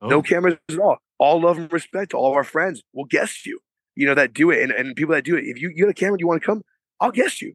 No 0.02 0.18
Oh, 0.18 0.22
cameras 0.22 0.56
at 0.68 0.78
all. 0.78 0.98
All 1.18 1.40
love 1.40 1.58
and 1.58 1.72
respect 1.72 2.10
to 2.10 2.16
all 2.16 2.30
of 2.30 2.36
our 2.36 2.44
friends. 2.44 2.82
We'll 2.92 3.04
guess 3.06 3.46
you, 3.46 3.60
you 3.94 4.06
know, 4.06 4.14
that 4.14 4.34
do 4.34 4.50
it. 4.50 4.62
And, 4.62 4.72
and 4.72 4.96
people 4.96 5.14
that 5.14 5.24
do 5.24 5.36
it. 5.36 5.44
If 5.44 5.60
you, 5.60 5.70
you 5.74 5.84
got 5.84 5.90
a 5.90 5.94
camera 5.94 6.18
you 6.18 6.26
want 6.26 6.42
to 6.42 6.46
come, 6.46 6.62
I'll 7.00 7.12
guess 7.12 7.40
you. 7.40 7.54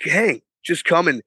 Hang, 0.00 0.42
just 0.64 0.84
come 0.84 1.06
and 1.06 1.22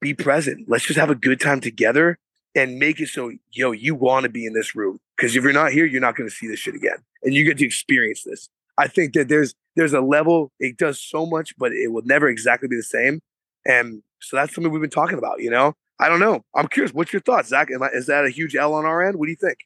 be 0.00 0.14
present. 0.14 0.66
Let's 0.68 0.86
just 0.86 0.98
have 0.98 1.10
a 1.10 1.14
good 1.14 1.40
time 1.40 1.60
together 1.60 2.18
and 2.54 2.78
make 2.78 3.00
it 3.00 3.08
so, 3.08 3.32
yo, 3.50 3.72
you 3.72 3.94
want 3.94 4.24
to 4.24 4.30
be 4.30 4.46
in 4.46 4.54
this 4.54 4.74
room. 4.74 4.98
Because 5.16 5.36
if 5.36 5.42
you're 5.42 5.52
not 5.52 5.72
here, 5.72 5.84
you're 5.84 6.00
not 6.00 6.16
going 6.16 6.28
to 6.28 6.34
see 6.34 6.48
this 6.48 6.58
shit 6.58 6.74
again. 6.74 6.98
And 7.22 7.34
you 7.34 7.44
get 7.44 7.58
to 7.58 7.66
experience 7.66 8.22
this. 8.24 8.48
I 8.78 8.88
think 8.88 9.12
that 9.14 9.28
there's 9.28 9.54
there's 9.76 9.92
a 9.92 10.00
level, 10.00 10.50
it 10.58 10.76
does 10.76 11.00
so 11.00 11.26
much, 11.26 11.56
but 11.58 11.72
it 11.72 11.92
will 11.92 12.02
never 12.04 12.28
exactly 12.28 12.68
be 12.68 12.76
the 12.76 12.82
same. 12.82 13.20
And 13.64 14.02
so 14.20 14.36
that's 14.36 14.54
something 14.54 14.72
we've 14.72 14.80
been 14.80 14.90
talking 14.90 15.18
about, 15.18 15.40
you 15.40 15.50
know? 15.50 15.74
I 16.00 16.08
don't 16.08 16.20
know. 16.20 16.44
I'm 16.54 16.68
curious. 16.68 16.94
What's 16.94 17.12
your 17.12 17.22
thoughts, 17.22 17.48
Zach? 17.48 17.68
I, 17.70 17.86
is 17.88 18.06
that 18.06 18.24
a 18.24 18.30
huge 18.30 18.54
L 18.54 18.74
on 18.74 18.84
our 18.84 19.04
end? 19.04 19.16
What 19.16 19.26
do 19.26 19.30
you 19.30 19.36
think? 19.36 19.58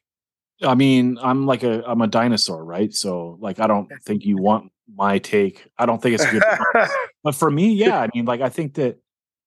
I 0.61 0.75
mean, 0.75 1.17
I'm 1.21 1.45
like 1.45 1.63
a 1.63 1.83
I'm 1.85 2.01
a 2.01 2.07
dinosaur, 2.07 2.63
right? 2.63 2.93
So 2.93 3.37
like 3.39 3.59
I 3.59 3.67
don't 3.67 3.89
think 4.03 4.25
you 4.25 4.37
want 4.37 4.71
my 4.95 5.19
take. 5.19 5.67
I 5.77 5.85
don't 5.85 6.01
think 6.01 6.15
it's 6.15 6.29
good. 6.31 6.43
but 7.23 7.35
for 7.35 7.51
me, 7.51 7.73
yeah, 7.73 7.99
I 7.99 8.09
mean, 8.13 8.25
like 8.25 8.41
I 8.41 8.49
think 8.49 8.75
that 8.75 8.99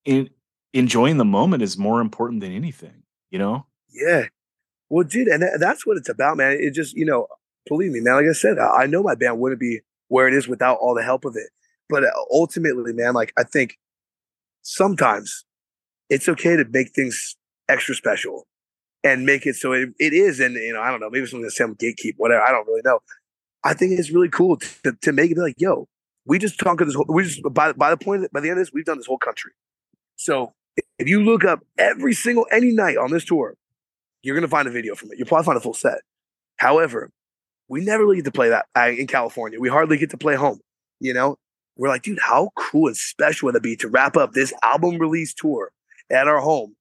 in 0.04 0.30
enjoying 0.72 1.16
the 1.16 1.24
moment 1.24 1.62
is 1.62 1.78
more 1.78 2.00
important 2.00 2.40
than 2.40 2.52
anything, 2.52 3.02
you 3.30 3.38
know? 3.38 3.66
Yeah. 3.92 4.26
Well, 4.88 5.04
dude, 5.04 5.28
and 5.28 5.42
tha- 5.42 5.56
that's 5.58 5.86
what 5.86 5.96
it's 5.96 6.08
about, 6.08 6.36
man. 6.36 6.58
It 6.60 6.72
just, 6.72 6.94
you 6.94 7.04
know, 7.04 7.26
believe 7.66 7.92
me, 7.92 8.00
man. 8.00 8.14
Like 8.14 8.26
I 8.26 8.32
said, 8.32 8.58
I 8.58 8.82
I 8.82 8.86
know 8.86 9.02
my 9.02 9.14
band 9.14 9.38
wouldn't 9.38 9.60
be 9.60 9.80
where 10.08 10.28
it 10.28 10.34
is 10.34 10.46
without 10.46 10.78
all 10.78 10.94
the 10.94 11.02
help 11.02 11.24
of 11.24 11.34
it. 11.36 11.50
But 11.88 12.04
uh, 12.04 12.10
ultimately, 12.30 12.92
man, 12.92 13.14
like 13.14 13.32
I 13.36 13.42
think 13.42 13.78
sometimes 14.66 15.44
it's 16.10 16.28
okay 16.28 16.56
to 16.56 16.64
make 16.70 16.92
things 16.94 17.36
extra 17.68 17.94
special. 17.94 18.46
and 19.04 19.24
make 19.24 19.46
it 19.46 19.56
so 19.56 19.72
it, 19.72 19.90
it 19.98 20.12
is. 20.12 20.40
And 20.40 20.54
you 20.56 20.72
know, 20.72 20.80
I 20.80 20.90
don't 20.90 21.00
know, 21.00 21.10
maybe 21.10 21.26
something 21.26 21.48
to 21.48 21.50
some 21.50 21.74
gatekeep, 21.76 22.14
whatever. 22.16 22.42
I 22.42 22.50
don't 22.50 22.66
really 22.66 22.82
know. 22.84 23.00
I 23.64 23.74
think 23.74 23.98
it's 23.98 24.10
really 24.10 24.28
cool 24.28 24.56
to, 24.84 24.92
to 25.02 25.12
make 25.12 25.30
it 25.30 25.34
be 25.34 25.40
like, 25.40 25.54
yo, 25.58 25.86
we 26.24 26.38
just 26.38 26.58
conquered 26.58 26.88
this. 26.88 26.94
Whole, 26.94 27.06
we 27.08 27.24
just 27.24 27.42
by 27.52 27.72
by 27.72 27.90
the 27.90 27.96
point 27.96 28.30
by 28.32 28.40
the 28.40 28.50
end 28.50 28.58
of 28.58 28.66
this, 28.66 28.72
we've 28.72 28.84
done 28.84 28.98
this 28.98 29.06
whole 29.06 29.18
country. 29.18 29.52
So 30.16 30.52
if 30.98 31.08
you 31.08 31.22
look 31.22 31.44
up 31.44 31.60
every 31.78 32.14
single 32.14 32.46
any 32.50 32.72
night 32.72 32.96
on 32.96 33.10
this 33.12 33.24
tour, 33.24 33.54
you're 34.22 34.34
gonna 34.34 34.48
find 34.48 34.66
a 34.66 34.72
video 34.72 34.94
from 34.94 35.12
it. 35.12 35.18
You'll 35.18 35.28
probably 35.28 35.44
find 35.46 35.58
a 35.58 35.60
full 35.60 35.74
set. 35.74 36.00
However, 36.56 37.10
we 37.68 37.84
never 37.84 38.04
really 38.04 38.16
get 38.16 38.24
to 38.26 38.32
play 38.32 38.48
that 38.48 38.66
uh, 38.76 38.88
in 38.88 39.06
California. 39.06 39.60
We 39.60 39.68
hardly 39.68 39.98
get 39.98 40.10
to 40.10 40.18
play 40.18 40.34
home. 40.34 40.60
You 41.00 41.14
know, 41.14 41.36
we're 41.76 41.88
like, 41.88 42.02
dude, 42.02 42.18
how 42.20 42.50
cool 42.56 42.88
and 42.88 42.96
special 42.96 43.46
would 43.46 43.56
it 43.56 43.62
be 43.62 43.76
to 43.76 43.88
wrap 43.88 44.16
up 44.16 44.32
this 44.32 44.52
album 44.62 44.98
release 44.98 45.34
tour 45.34 45.72
at 46.10 46.28
our 46.28 46.40
home? 46.40 46.74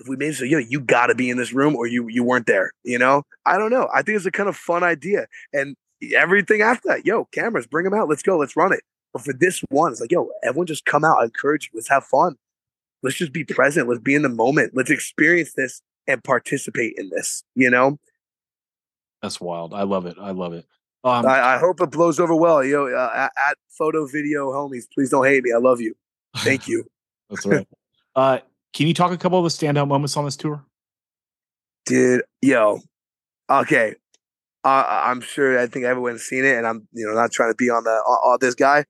If 0.00 0.08
we 0.08 0.16
made 0.16 0.30
it 0.30 0.34
so, 0.34 0.44
yo, 0.44 0.58
you 0.58 0.80
got 0.80 1.06
to 1.06 1.14
be 1.14 1.30
in 1.30 1.36
this 1.36 1.52
room, 1.52 1.76
or 1.76 1.86
you 1.86 2.08
you 2.08 2.24
weren't 2.24 2.46
there. 2.46 2.72
You 2.82 2.98
know, 2.98 3.22
I 3.46 3.58
don't 3.58 3.70
know. 3.70 3.88
I 3.94 4.02
think 4.02 4.16
it's 4.16 4.26
a 4.26 4.32
kind 4.32 4.48
of 4.48 4.56
fun 4.56 4.82
idea, 4.82 5.26
and 5.52 5.76
everything 6.14 6.62
after 6.62 6.88
that, 6.88 7.06
yo, 7.06 7.26
cameras, 7.26 7.66
bring 7.66 7.84
them 7.84 7.94
out. 7.94 8.08
Let's 8.08 8.22
go. 8.22 8.36
Let's 8.36 8.56
run 8.56 8.72
it. 8.72 8.82
But 9.12 9.22
for 9.22 9.32
this 9.32 9.62
one, 9.70 9.92
it's 9.92 10.00
like, 10.00 10.10
yo, 10.10 10.28
everyone 10.42 10.66
just 10.66 10.84
come 10.84 11.04
out. 11.04 11.18
I 11.20 11.24
encourage 11.24 11.70
you. 11.72 11.78
Let's 11.78 11.88
have 11.88 12.04
fun. 12.04 12.36
Let's 13.02 13.16
just 13.16 13.32
be 13.32 13.44
present. 13.44 13.88
Let's 13.88 14.00
be 14.00 14.14
in 14.14 14.22
the 14.22 14.28
moment. 14.28 14.72
Let's 14.74 14.90
experience 14.90 15.52
this 15.52 15.80
and 16.08 16.22
participate 16.24 16.94
in 16.96 17.10
this. 17.10 17.44
You 17.54 17.70
know, 17.70 17.98
that's 19.22 19.40
wild. 19.40 19.72
I 19.72 19.84
love 19.84 20.06
it. 20.06 20.16
I 20.20 20.32
love 20.32 20.52
it. 20.52 20.66
Um, 21.04 21.26
I, 21.26 21.56
I, 21.56 21.58
hope 21.58 21.82
it 21.82 21.90
blows 21.90 22.18
over 22.18 22.34
well. 22.34 22.64
Yo, 22.64 22.86
uh, 22.86 23.28
at, 23.36 23.58
photo 23.68 24.06
video 24.06 24.50
homies, 24.52 24.84
please 24.92 25.10
don't 25.10 25.26
hate 25.26 25.44
me. 25.44 25.52
I 25.52 25.58
love 25.58 25.80
you. 25.80 25.94
Thank 26.38 26.66
you. 26.68 26.86
that's 27.28 27.44
right. 27.44 27.68
uh, 28.16 28.38
can 28.72 28.86
you 28.86 28.94
talk 28.94 29.12
a 29.12 29.18
couple 29.18 29.38
of 29.38 29.44
the 29.44 29.50
standout 29.50 29.86
moments 29.86 30.16
on 30.16 30.24
this 30.24 30.36
tour? 30.36 30.64
Dude, 31.84 32.22
yo, 32.40 32.80
okay. 33.50 33.94
Uh, 34.64 34.84
I'm 34.88 35.20
sure. 35.20 35.58
I 35.58 35.66
think 35.66 35.84
everyone's 35.84 36.22
seen 36.22 36.46
it, 36.46 36.56
and 36.56 36.66
I'm 36.66 36.88
you 36.94 37.06
know 37.06 37.12
not 37.12 37.30
trying 37.30 37.50
to 37.50 37.54
be 37.54 37.68
on 37.68 37.84
the 37.84 38.02
all 38.06 38.38
this 38.40 38.54
guy. 38.54 38.86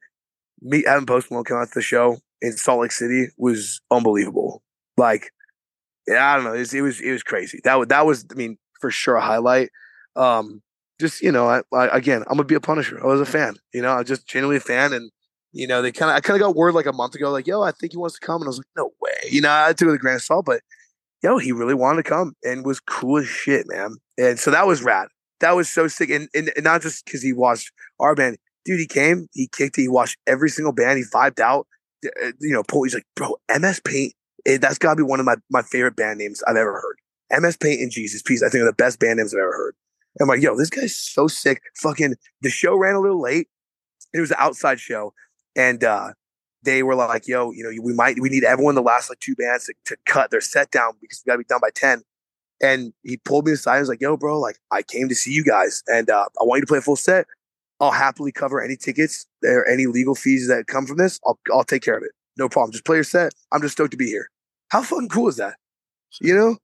Me 0.62 0.84
having 0.86 1.06
Post 1.06 1.32
Malone 1.32 1.44
come 1.44 1.58
out 1.58 1.66
to 1.68 1.74
the 1.74 1.82
show 1.82 2.18
in 2.40 2.52
Salt 2.52 2.82
Lake 2.82 2.92
City 2.92 3.26
was 3.36 3.80
unbelievable. 3.90 4.62
Like, 4.96 5.32
yeah, 6.06 6.32
I 6.32 6.36
don't 6.36 6.44
know. 6.44 6.52
It 6.52 6.60
was 6.60 6.74
it 6.74 6.82
was, 6.82 7.00
it 7.00 7.10
was 7.10 7.24
crazy. 7.24 7.60
That 7.64 7.74
was 7.74 7.88
that 7.88 8.06
was 8.06 8.24
I 8.30 8.34
mean 8.34 8.56
for 8.80 8.92
sure 8.92 9.16
a 9.16 9.20
highlight. 9.20 9.70
Um, 10.14 10.62
just 11.00 11.22
you 11.22 11.32
know, 11.32 11.48
I, 11.48 11.62
I, 11.72 11.86
again, 11.96 12.22
I'm 12.28 12.36
gonna 12.36 12.44
be 12.44 12.54
a 12.54 12.60
Punisher. 12.60 13.02
I 13.02 13.06
was 13.06 13.20
a 13.20 13.26
fan. 13.26 13.56
You 13.72 13.82
know, 13.82 13.92
I 13.92 14.02
just 14.02 14.26
genuinely 14.26 14.56
a 14.56 14.60
fan, 14.60 14.92
and 14.92 15.10
you 15.52 15.66
know, 15.66 15.82
they 15.82 15.92
kind 15.92 16.10
of 16.10 16.16
I 16.16 16.20
kind 16.20 16.40
of 16.40 16.46
got 16.46 16.56
word 16.56 16.74
like 16.74 16.86
a 16.86 16.92
month 16.92 17.14
ago, 17.14 17.30
like, 17.30 17.46
yo, 17.46 17.62
I 17.62 17.72
think 17.72 17.92
he 17.92 17.98
wants 17.98 18.18
to 18.18 18.26
come, 18.26 18.42
and 18.42 18.46
I 18.46 18.48
was 18.48 18.58
like, 18.58 18.66
no 18.76 18.90
way. 19.00 19.30
You 19.30 19.40
know, 19.40 19.50
I 19.52 19.72
took 19.72 19.82
it 19.82 19.86
with 19.86 19.94
a 19.96 19.98
grain 19.98 20.16
of 20.16 20.22
salt, 20.22 20.44
but 20.46 20.60
yo, 21.22 21.38
he 21.38 21.52
really 21.52 21.74
wanted 21.74 22.02
to 22.02 22.08
come 22.08 22.34
and 22.42 22.66
was 22.66 22.80
cool 22.80 23.18
as 23.18 23.26
shit, 23.26 23.66
man. 23.68 23.96
And 24.18 24.38
so 24.38 24.50
that 24.50 24.66
was 24.66 24.82
rad. 24.82 25.08
That 25.40 25.56
was 25.56 25.68
so 25.68 25.88
sick, 25.88 26.10
and, 26.10 26.28
and, 26.34 26.52
and 26.54 26.64
not 26.64 26.82
just 26.82 27.04
because 27.04 27.22
he 27.22 27.32
watched 27.32 27.72
our 28.00 28.14
band, 28.14 28.38
dude. 28.64 28.80
He 28.80 28.86
came, 28.86 29.28
he 29.32 29.48
kicked 29.48 29.78
it, 29.78 29.82
he 29.82 29.88
watched 29.88 30.16
every 30.26 30.48
single 30.48 30.72
band, 30.72 30.98
he 30.98 31.04
vibed 31.04 31.40
out. 31.40 31.66
Uh, 32.04 32.32
you 32.40 32.52
know, 32.52 32.62
he's 32.82 32.94
like, 32.94 33.06
bro, 33.16 33.36
MS 33.58 33.80
Paint, 33.84 34.12
it, 34.44 34.60
that's 34.60 34.78
got 34.78 34.90
to 34.90 34.96
be 34.96 35.02
one 35.02 35.20
of 35.20 35.26
my 35.26 35.36
my 35.50 35.62
favorite 35.62 35.96
band 35.96 36.18
names 36.18 36.42
I've 36.46 36.56
ever 36.56 36.72
heard. 36.72 36.98
MS 37.40 37.56
Paint 37.56 37.80
and 37.80 37.90
Jesus 37.90 38.22
Piece, 38.22 38.42
I 38.42 38.48
think 38.48 38.62
are 38.62 38.66
the 38.66 38.72
best 38.72 39.00
band 39.00 39.18
names 39.18 39.34
I've 39.34 39.40
ever 39.40 39.52
heard. 39.52 39.74
I'm 40.20 40.28
like, 40.28 40.42
yo, 40.42 40.56
this 40.56 40.70
guy's 40.70 40.96
so 40.96 41.26
sick. 41.26 41.60
Fucking 41.76 42.14
the 42.42 42.50
show 42.50 42.76
ran 42.76 42.94
a 42.94 43.00
little 43.00 43.20
late. 43.20 43.48
It 44.12 44.20
was 44.20 44.30
an 44.30 44.36
outside 44.38 44.80
show. 44.80 45.12
And 45.56 45.82
uh 45.82 46.12
they 46.62 46.82
were 46.82 46.94
like, 46.94 47.28
yo, 47.28 47.50
you 47.50 47.62
know, 47.62 47.70
we 47.82 47.92
might 47.92 48.18
we 48.20 48.28
need 48.28 48.44
everyone 48.44 48.74
the 48.74 48.82
last 48.82 49.10
like 49.10 49.20
two 49.20 49.34
bands 49.34 49.66
to, 49.66 49.74
to 49.86 49.96
cut 50.06 50.30
their 50.30 50.40
set 50.40 50.70
down 50.70 50.92
because 51.00 51.22
we 51.24 51.30
gotta 51.30 51.38
be 51.38 51.44
done 51.44 51.60
by 51.60 51.70
10. 51.74 52.02
And 52.62 52.92
he 53.02 53.16
pulled 53.18 53.46
me 53.46 53.52
aside 53.52 53.76
and 53.76 53.82
was 53.82 53.88
like, 53.88 54.00
yo, 54.00 54.16
bro, 54.16 54.38
like 54.38 54.58
I 54.70 54.82
came 54.82 55.08
to 55.08 55.14
see 55.14 55.32
you 55.32 55.44
guys 55.44 55.82
and 55.88 56.08
uh, 56.08 56.26
I 56.40 56.44
want 56.44 56.58
you 56.58 56.62
to 56.62 56.66
play 56.66 56.78
a 56.78 56.82
full 56.82 56.96
set. 56.96 57.26
I'll 57.80 57.90
happily 57.90 58.32
cover 58.32 58.62
any 58.62 58.76
tickets 58.76 59.26
or 59.42 59.68
any 59.68 59.86
legal 59.86 60.14
fees 60.14 60.48
that 60.48 60.68
come 60.68 60.86
from 60.86 60.96
this. 60.96 61.20
I'll 61.26 61.38
I'll 61.52 61.64
take 61.64 61.82
care 61.82 61.96
of 61.96 62.04
it. 62.04 62.12
No 62.36 62.48
problem. 62.48 62.72
Just 62.72 62.84
play 62.84 62.96
your 62.96 63.04
set. 63.04 63.32
I'm 63.52 63.60
just 63.60 63.72
stoked 63.72 63.90
to 63.92 63.96
be 63.96 64.06
here. 64.06 64.28
How 64.68 64.82
fucking 64.82 65.08
cool 65.08 65.28
is 65.28 65.36
that? 65.36 65.54
You 66.20 66.34
know? 66.34 66.56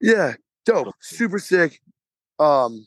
Yeah. 0.00 0.34
Dope. 0.64 0.94
Super 1.00 1.38
sick. 1.38 1.80
Um, 2.38 2.86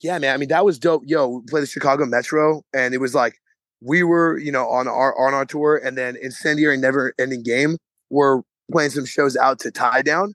yeah, 0.00 0.18
man. 0.18 0.34
I 0.34 0.36
mean, 0.36 0.48
that 0.50 0.64
was 0.64 0.78
dope. 0.78 1.02
Yo, 1.06 1.28
we 1.28 1.42
played 1.48 1.62
the 1.62 1.66
Chicago 1.66 2.06
Metro, 2.06 2.62
and 2.74 2.94
it 2.94 2.98
was 2.98 3.14
like 3.14 3.34
we 3.80 4.02
were, 4.02 4.38
you 4.38 4.52
know, 4.52 4.68
on 4.68 4.88
our 4.88 5.18
on 5.18 5.34
our 5.34 5.44
tour, 5.44 5.80
and 5.82 5.96
then 5.96 6.16
Incendiary 6.20 6.76
Never 6.76 7.14
Ending 7.18 7.42
Game 7.42 7.76
were 8.10 8.42
playing 8.70 8.90
some 8.90 9.06
shows 9.06 9.36
out 9.36 9.58
to 9.60 9.70
tie 9.70 10.02
down, 10.02 10.34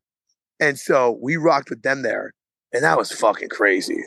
and 0.59 0.77
so 0.77 1.17
we 1.21 1.37
rocked 1.37 1.69
with 1.69 1.81
them 1.83 2.01
there, 2.03 2.33
and 2.73 2.83
that 2.83 2.97
was 2.97 3.11
fucking 3.11 3.49
crazy. 3.49 4.03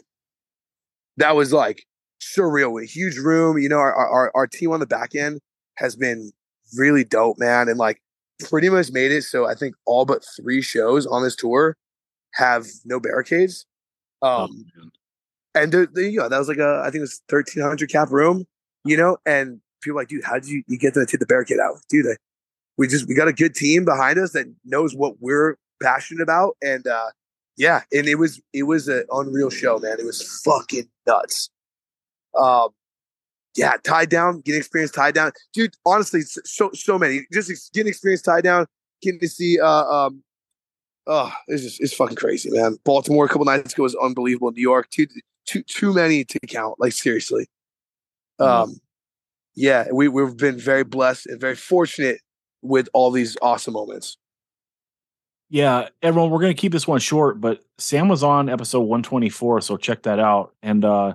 That 1.16 1.36
was 1.36 1.52
like 1.52 1.84
surreal. 2.20 2.82
A 2.82 2.86
huge 2.86 3.16
room, 3.18 3.58
you 3.58 3.68
know. 3.68 3.78
Our 3.78 3.94
our 3.94 4.32
our 4.34 4.46
team 4.46 4.72
on 4.72 4.80
the 4.80 4.86
back 4.86 5.14
end 5.14 5.40
has 5.76 5.96
been 5.96 6.32
really 6.76 7.04
dope, 7.04 7.38
man, 7.38 7.68
and 7.68 7.78
like 7.78 8.00
pretty 8.40 8.68
much 8.68 8.90
made 8.92 9.12
it 9.12 9.22
so 9.22 9.46
I 9.46 9.54
think 9.54 9.74
all 9.86 10.04
but 10.04 10.22
three 10.36 10.60
shows 10.60 11.06
on 11.06 11.22
this 11.22 11.36
tour 11.36 11.76
have 12.34 12.66
no 12.84 13.00
barricades. 13.00 13.64
Oh, 14.22 14.44
um, 14.44 14.64
oh, 14.80 14.88
and 15.54 15.72
the, 15.72 15.88
the, 15.92 16.10
you 16.10 16.18
know, 16.18 16.28
that 16.28 16.38
was 16.38 16.48
like 16.48 16.58
a, 16.58 16.82
I 16.84 16.90
think 16.90 16.96
it 16.96 17.00
was 17.00 17.22
1300 17.28 17.90
cap 17.90 18.10
room, 18.10 18.46
you 18.84 18.96
know, 18.96 19.16
and 19.24 19.60
people 19.82 19.96
like, 19.96 20.08
dude, 20.08 20.24
how 20.24 20.34
did 20.34 20.48
you, 20.48 20.62
you 20.66 20.78
get 20.78 20.94
to 20.94 21.06
take 21.06 21.20
the 21.20 21.26
barricade 21.26 21.58
out? 21.58 21.76
Dude, 21.88 22.06
I, 22.06 22.16
we 22.76 22.88
just, 22.88 23.08
we 23.08 23.14
got 23.14 23.28
a 23.28 23.32
good 23.32 23.54
team 23.54 23.84
behind 23.84 24.18
us 24.18 24.32
that 24.32 24.46
knows 24.64 24.94
what 24.94 25.14
we're 25.20 25.56
passionate 25.82 26.22
about. 26.22 26.56
And, 26.62 26.86
uh, 26.86 27.10
yeah, 27.56 27.82
and 27.90 28.06
it 28.06 28.16
was, 28.16 28.40
it 28.52 28.64
was 28.64 28.86
an 28.88 29.04
unreal 29.10 29.48
show, 29.48 29.78
man. 29.78 29.96
It 29.98 30.04
was 30.04 30.42
fucking 30.44 30.88
nuts. 31.06 31.48
Um, 32.38 32.68
yeah, 33.56 33.76
tied 33.82 34.10
down, 34.10 34.40
getting 34.40 34.58
experience 34.58 34.92
tied 34.92 35.14
down, 35.14 35.32
dude. 35.54 35.74
Honestly, 35.86 36.20
so 36.22 36.70
so 36.74 36.98
many. 36.98 37.26
Just 37.32 37.72
getting 37.72 37.88
experience 37.88 38.20
tied 38.20 38.44
down, 38.44 38.66
getting 39.00 39.18
to 39.20 39.28
see 39.28 39.58
uh, 39.58 39.84
um, 39.84 40.22
oh, 41.06 41.32
it's 41.48 41.62
just 41.62 41.80
it's 41.80 41.94
fucking 41.94 42.16
crazy, 42.16 42.50
man. 42.50 42.76
Baltimore 42.84 43.24
a 43.24 43.28
couple 43.28 43.44
nights 43.44 43.72
ago 43.72 43.82
was 43.82 43.94
unbelievable. 43.96 44.50
New 44.52 44.62
York, 44.62 44.90
too 44.90 45.06
too 45.46 45.62
too 45.62 45.92
many 45.92 46.24
to 46.24 46.38
count. 46.46 46.76
Like 46.78 46.92
seriously. 46.92 47.48
Mm-hmm. 48.40 48.70
Um, 48.70 48.80
yeah, 49.54 49.86
we 49.92 50.08
we've 50.08 50.36
been 50.36 50.58
very 50.58 50.84
blessed 50.84 51.26
and 51.26 51.40
very 51.40 51.56
fortunate 51.56 52.20
with 52.62 52.88
all 52.92 53.10
these 53.10 53.36
awesome 53.40 53.74
moments. 53.74 54.18
Yeah, 55.48 55.88
everyone, 56.02 56.30
we're 56.30 56.40
gonna 56.40 56.54
keep 56.54 56.72
this 56.72 56.88
one 56.88 57.00
short, 57.00 57.40
but 57.40 57.62
Sam 57.78 58.08
was 58.08 58.22
on 58.22 58.48
episode 58.48 58.80
124, 58.80 59.60
so 59.60 59.76
check 59.76 60.02
that 60.02 60.18
out. 60.18 60.54
And 60.62 60.84
uh 60.84 61.14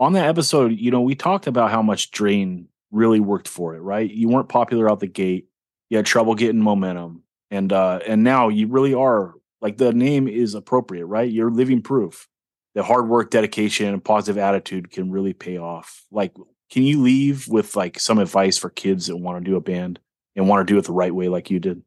on 0.00 0.14
that 0.14 0.26
episode, 0.26 0.78
you 0.78 0.90
know, 0.90 1.00
we 1.00 1.14
talked 1.14 1.46
about 1.46 1.70
how 1.70 1.82
much 1.82 2.10
Drain 2.10 2.66
really 2.90 3.20
worked 3.20 3.46
for 3.46 3.74
it, 3.76 3.80
right? 3.80 4.10
You 4.10 4.28
weren't 4.28 4.48
popular 4.48 4.90
out 4.90 5.00
the 5.00 5.06
gate. 5.06 5.48
You 5.90 5.98
had 5.98 6.06
trouble 6.06 6.34
getting 6.34 6.60
momentum 6.60 7.21
and 7.52 7.72
uh 7.72 8.00
and 8.06 8.24
now 8.24 8.48
you 8.48 8.66
really 8.66 8.94
are 8.94 9.34
like 9.60 9.76
the 9.76 9.92
name 9.92 10.26
is 10.26 10.54
appropriate 10.54 11.06
right? 11.06 11.30
You're 11.30 11.50
living 11.50 11.82
proof 11.82 12.26
that 12.74 12.84
hard 12.84 13.08
work 13.08 13.30
dedication 13.30 13.88
and 13.88 14.02
positive 14.02 14.38
attitude 14.38 14.90
can 14.90 15.12
really 15.12 15.34
pay 15.34 15.58
off. 15.58 16.04
Like 16.10 16.34
can 16.70 16.82
you 16.82 17.00
leave 17.02 17.46
with 17.46 17.76
like 17.76 18.00
some 18.00 18.18
advice 18.18 18.56
for 18.56 18.70
kids 18.70 19.06
that 19.06 19.18
want 19.18 19.44
to 19.44 19.48
do 19.48 19.56
a 19.56 19.60
band 19.60 20.00
and 20.34 20.48
want 20.48 20.66
to 20.66 20.72
do 20.72 20.78
it 20.78 20.86
the 20.86 20.92
right 20.92 21.14
way 21.14 21.28
like 21.28 21.50
you 21.50 21.60
did? 21.60 21.82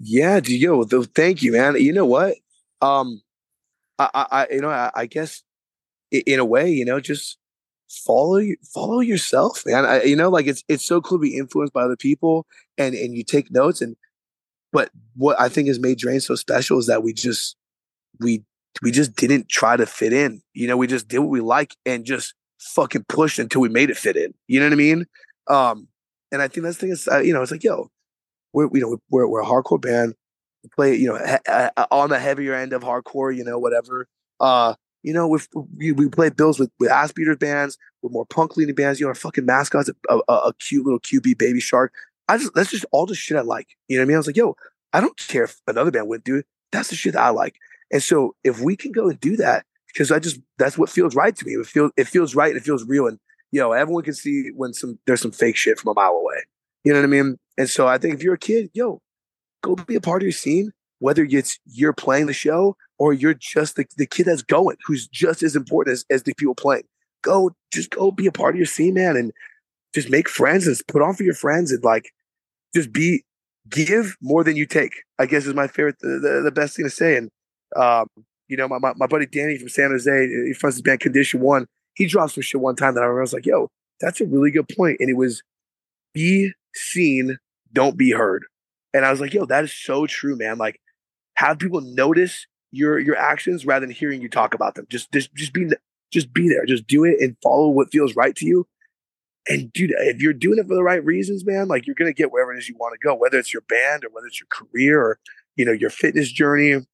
Yeah 0.00 0.40
yo 0.42 0.82
thank 0.84 1.42
you 1.42 1.52
man. 1.52 1.76
You 1.76 1.92
know 1.92 2.06
what? 2.06 2.36
Um 2.80 3.20
i 3.98 4.08
i 4.14 4.46
you 4.50 4.60
know 4.60 4.70
i, 4.70 4.90
I 4.94 5.06
guess 5.06 5.42
in 6.10 6.40
a 6.40 6.44
way 6.44 6.70
you 6.70 6.84
know 6.84 6.98
just 6.98 7.36
follow 7.88 8.40
follow 8.72 9.00
yourself 9.00 9.64
man. 9.66 9.84
I, 9.84 10.02
you 10.02 10.16
know 10.16 10.30
like 10.30 10.46
it's 10.46 10.64
it's 10.66 10.84
so 10.84 11.02
cool 11.02 11.18
to 11.18 11.22
be 11.22 11.36
influenced 11.36 11.74
by 11.74 11.82
other 11.82 11.96
people 11.96 12.46
and 12.78 12.94
and 12.94 13.14
you 13.14 13.22
take 13.22 13.52
notes 13.52 13.82
and 13.82 13.96
but 14.72 14.90
what 15.14 15.38
I 15.40 15.48
think 15.48 15.68
has 15.68 15.78
made 15.78 15.98
Drain 15.98 16.20
so 16.20 16.34
special 16.34 16.78
is 16.78 16.86
that 16.86 17.02
we 17.02 17.12
just 17.12 17.56
we 18.18 18.44
we 18.82 18.90
just 18.90 19.14
didn't 19.14 19.48
try 19.48 19.76
to 19.76 19.86
fit 19.86 20.12
in. 20.12 20.42
You 20.54 20.66
know, 20.66 20.76
we 20.76 20.86
just 20.86 21.08
did 21.08 21.18
what 21.18 21.28
we 21.28 21.40
like 21.40 21.76
and 21.84 22.04
just 22.04 22.34
fucking 22.58 23.04
pushed 23.08 23.38
until 23.38 23.60
we 23.60 23.68
made 23.68 23.90
it 23.90 23.96
fit 23.96 24.16
in. 24.16 24.32
You 24.46 24.60
know 24.60 24.66
what 24.66 24.72
I 24.72 24.76
mean? 24.76 25.06
Um, 25.48 25.88
and 26.30 26.40
I 26.40 26.48
think 26.48 26.64
that's 26.64 26.76
the 26.76 26.80
thing 26.80 26.92
is, 26.92 27.08
uh, 27.08 27.18
you 27.18 27.34
know, 27.34 27.42
it's 27.42 27.52
like, 27.52 27.64
yo, 27.64 27.90
we're 28.52 28.68
you 28.72 28.80
know 28.80 28.98
we're 29.10 29.26
we're 29.26 29.42
a 29.42 29.46
hardcore 29.46 29.80
band. 29.80 30.14
We 30.62 30.70
play 30.74 30.94
you 30.94 31.08
know 31.08 31.18
ha- 31.18 31.70
ha- 31.76 31.86
on 31.90 32.10
the 32.10 32.18
heavier 32.18 32.54
end 32.54 32.72
of 32.72 32.82
hardcore. 32.82 33.34
You 33.36 33.44
know, 33.44 33.58
whatever. 33.58 34.06
Uh, 34.40 34.74
you 35.02 35.12
know, 35.12 35.26
we, 35.76 35.92
we 35.92 36.08
play 36.08 36.30
bills 36.30 36.60
with 36.60 36.70
with 36.78 36.90
ass 36.90 37.12
beaters 37.12 37.36
bands, 37.36 37.76
with 38.02 38.12
more 38.12 38.26
punk 38.26 38.56
leaning 38.56 38.74
bands. 38.74 39.00
You 39.00 39.06
know, 39.06 39.08
our 39.08 39.14
fucking 39.14 39.44
mascots, 39.44 39.90
a, 40.08 40.18
a, 40.28 40.32
a 40.32 40.54
cute 40.60 40.84
little 40.84 41.00
QB 41.00 41.38
baby 41.38 41.60
shark. 41.60 41.92
I 42.28 42.38
just 42.38 42.54
that's 42.54 42.70
just 42.70 42.86
all 42.92 43.06
the 43.06 43.14
shit 43.14 43.36
I 43.36 43.42
like. 43.42 43.68
You 43.88 43.96
know 43.96 44.02
what 44.02 44.06
I 44.06 44.08
mean? 44.08 44.14
I 44.16 44.18
was 44.18 44.26
like, 44.26 44.36
yo, 44.36 44.56
I 44.92 45.00
don't 45.00 45.16
care 45.16 45.44
if 45.44 45.60
another 45.66 45.90
band 45.90 46.08
do 46.24 46.36
it. 46.36 46.46
That's 46.70 46.90
the 46.90 46.96
shit 46.96 47.14
that 47.14 47.22
I 47.22 47.30
like. 47.30 47.56
And 47.92 48.02
so 48.02 48.34
if 48.44 48.60
we 48.60 48.76
can 48.76 48.92
go 48.92 49.08
and 49.08 49.20
do 49.20 49.36
that, 49.36 49.66
because 49.92 50.10
I 50.10 50.18
just 50.18 50.40
that's 50.58 50.78
what 50.78 50.88
feels 50.88 51.14
right 51.14 51.34
to 51.36 51.46
me. 51.46 51.52
It 51.52 51.66
feels 51.66 51.92
it 51.96 52.08
feels 52.08 52.34
right 52.34 52.54
it 52.54 52.62
feels 52.62 52.84
real. 52.84 53.06
And 53.06 53.18
you 53.50 53.60
know, 53.60 53.72
everyone 53.72 54.04
can 54.04 54.14
see 54.14 54.50
when 54.56 54.72
some 54.72 54.98
there's 55.06 55.20
some 55.20 55.32
fake 55.32 55.56
shit 55.56 55.78
from 55.78 55.90
a 55.90 55.94
mile 55.94 56.12
away. 56.12 56.44
You 56.84 56.92
know 56.92 56.98
what 57.00 57.04
I 57.04 57.08
mean? 57.08 57.38
And 57.58 57.68
so 57.68 57.86
I 57.86 57.98
think 57.98 58.14
if 58.14 58.22
you're 58.22 58.34
a 58.34 58.38
kid, 58.38 58.70
yo, 58.72 59.00
go 59.62 59.76
be 59.76 59.94
a 59.94 60.00
part 60.00 60.22
of 60.22 60.26
your 60.26 60.32
scene, 60.32 60.72
whether 60.98 61.26
it's 61.28 61.58
you're 61.66 61.92
playing 61.92 62.26
the 62.26 62.32
show 62.32 62.76
or 62.98 63.12
you're 63.12 63.34
just 63.34 63.76
the, 63.76 63.84
the 63.96 64.06
kid 64.06 64.26
that's 64.26 64.42
going, 64.42 64.76
who's 64.86 65.06
just 65.06 65.42
as 65.42 65.54
important 65.54 65.92
as, 65.94 66.04
as 66.10 66.22
the 66.22 66.34
people 66.34 66.54
playing. 66.54 66.84
Go, 67.22 67.54
just 67.72 67.90
go 67.90 68.10
be 68.10 68.26
a 68.26 68.32
part 68.32 68.54
of 68.54 68.58
your 68.58 68.66
scene, 68.66 68.94
man, 68.94 69.16
and 69.16 69.32
just 69.94 70.10
make 70.10 70.28
friends 70.28 70.66
and 70.66 70.80
put 70.88 71.02
on 71.02 71.14
for 71.14 71.22
your 71.22 71.34
friends 71.34 71.72
and 71.72 71.82
like 71.84 72.12
just 72.74 72.92
be 72.92 73.24
give 73.68 74.16
more 74.20 74.44
than 74.44 74.56
you 74.56 74.66
take. 74.66 74.92
I 75.18 75.26
guess 75.26 75.46
is 75.46 75.54
my 75.54 75.66
favorite, 75.66 75.96
the, 76.00 76.18
the, 76.18 76.42
the 76.44 76.50
best 76.50 76.76
thing 76.76 76.84
to 76.84 76.90
say. 76.90 77.16
And 77.16 77.30
um, 77.76 78.06
you 78.48 78.56
know, 78.56 78.68
my, 78.68 78.78
my, 78.78 78.92
my 78.96 79.06
buddy 79.06 79.26
Danny 79.26 79.58
from 79.58 79.68
San 79.68 79.90
Jose, 79.90 80.28
he 80.46 80.52
fronts 80.52 80.76
his 80.76 80.82
band 80.82 81.00
Condition 81.00 81.40
One. 81.40 81.66
He 81.94 82.06
dropped 82.06 82.32
some 82.32 82.42
shit 82.42 82.60
one 82.60 82.76
time 82.76 82.94
that 82.94 83.02
I. 83.02 83.06
I 83.06 83.20
was 83.20 83.32
like, 83.32 83.46
"Yo, 83.46 83.68
that's 84.00 84.20
a 84.20 84.26
really 84.26 84.50
good 84.50 84.68
point." 84.68 84.96
And 85.00 85.10
it 85.10 85.16
was, 85.16 85.42
be 86.14 86.52
seen, 86.74 87.38
don't 87.72 87.96
be 87.96 88.12
heard. 88.12 88.44
And 88.94 89.04
I 89.04 89.10
was 89.10 89.20
like, 89.20 89.34
"Yo, 89.34 89.44
that 89.46 89.64
is 89.64 89.74
so 89.74 90.06
true, 90.06 90.36
man." 90.36 90.58
Like, 90.58 90.80
have 91.36 91.58
people 91.58 91.80
notice 91.80 92.46
your 92.70 92.98
your 92.98 93.16
actions 93.16 93.66
rather 93.66 93.86
than 93.86 93.94
hearing 93.94 94.22
you 94.22 94.28
talk 94.28 94.54
about 94.54 94.74
them. 94.74 94.86
Just 94.88 95.12
just 95.12 95.34
just 95.34 95.52
be 95.52 95.66
just 96.10 96.32
be 96.32 96.48
there. 96.48 96.64
Just 96.66 96.86
do 96.86 97.04
it 97.04 97.20
and 97.20 97.36
follow 97.42 97.68
what 97.68 97.92
feels 97.92 98.16
right 98.16 98.34
to 98.36 98.46
you. 98.46 98.66
And 99.48 99.72
dude, 99.72 99.92
if 99.98 100.20
you're 100.20 100.32
doing 100.32 100.58
it 100.58 100.68
for 100.68 100.74
the 100.74 100.82
right 100.82 101.04
reasons, 101.04 101.44
man, 101.44 101.68
like 101.68 101.86
you're 101.86 101.96
gonna 101.96 102.12
get 102.12 102.30
wherever 102.30 102.54
it 102.54 102.58
is 102.58 102.68
you 102.68 102.76
want 102.78 102.94
to 102.94 103.06
go, 103.06 103.14
whether 103.14 103.38
it's 103.38 103.52
your 103.52 103.62
band 103.62 104.04
or 104.04 104.08
whether 104.10 104.26
it's 104.26 104.40
your 104.40 104.48
career 104.50 105.00
or 105.00 105.18
you 105.56 105.64
know 105.64 105.72
your 105.72 105.90
fitness 105.90 106.30
journey, 106.30 106.86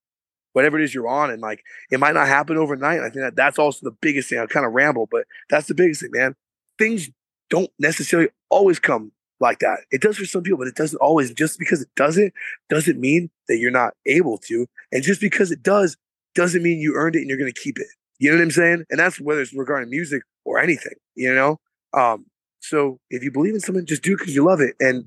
whatever 0.52 0.78
it 0.78 0.84
is 0.84 0.94
you're 0.94 1.08
on. 1.08 1.30
And 1.30 1.42
like 1.42 1.62
it 1.90 2.00
might 2.00 2.14
not 2.14 2.26
happen 2.26 2.56
overnight. 2.56 3.00
I 3.00 3.10
think 3.10 3.22
that 3.22 3.36
that's 3.36 3.58
also 3.58 3.80
the 3.82 3.96
biggest 4.00 4.30
thing. 4.30 4.38
I 4.38 4.46
kind 4.46 4.66
of 4.66 4.72
ramble, 4.72 5.08
but 5.10 5.26
that's 5.50 5.68
the 5.68 5.74
biggest 5.74 6.00
thing, 6.00 6.10
man. 6.12 6.34
Things 6.78 7.10
don't 7.50 7.70
necessarily 7.78 8.30
always 8.50 8.78
come 8.78 9.12
like 9.40 9.60
that. 9.60 9.80
It 9.90 10.00
does 10.00 10.16
for 10.16 10.24
some 10.24 10.42
people, 10.42 10.58
but 10.58 10.68
it 10.68 10.74
doesn't 10.74 10.98
always. 10.98 11.32
Just 11.32 11.58
because 11.58 11.82
it 11.82 11.88
doesn't, 11.96 12.32
doesn't 12.68 12.98
mean 12.98 13.30
that 13.48 13.58
you're 13.58 13.70
not 13.70 13.94
able 14.06 14.38
to. 14.38 14.66
And 14.92 15.02
just 15.02 15.20
because 15.20 15.50
it 15.50 15.62
does, 15.62 15.96
doesn't 16.34 16.62
mean 16.62 16.78
you 16.78 16.94
earned 16.94 17.16
it 17.16 17.20
and 17.20 17.28
you're 17.28 17.38
to 17.38 17.52
keep 17.52 17.78
it. 17.78 17.86
You 18.18 18.30
know 18.30 18.36
what 18.36 18.42
I'm 18.42 18.50
saying? 18.50 18.84
And 18.90 18.98
that's 18.98 19.20
whether 19.20 19.40
it's 19.40 19.54
regarding 19.54 19.90
music 19.90 20.22
or 20.44 20.58
anything, 20.58 20.94
you 21.14 21.32
know? 21.32 21.58
Um, 21.92 22.26
so 22.60 22.98
if 23.10 23.22
you 23.22 23.30
believe 23.30 23.54
in 23.54 23.60
something, 23.60 23.86
just 23.86 24.02
do 24.02 24.14
it 24.14 24.18
because 24.18 24.34
you 24.34 24.44
love 24.44 24.60
it. 24.60 24.74
And 24.80 25.04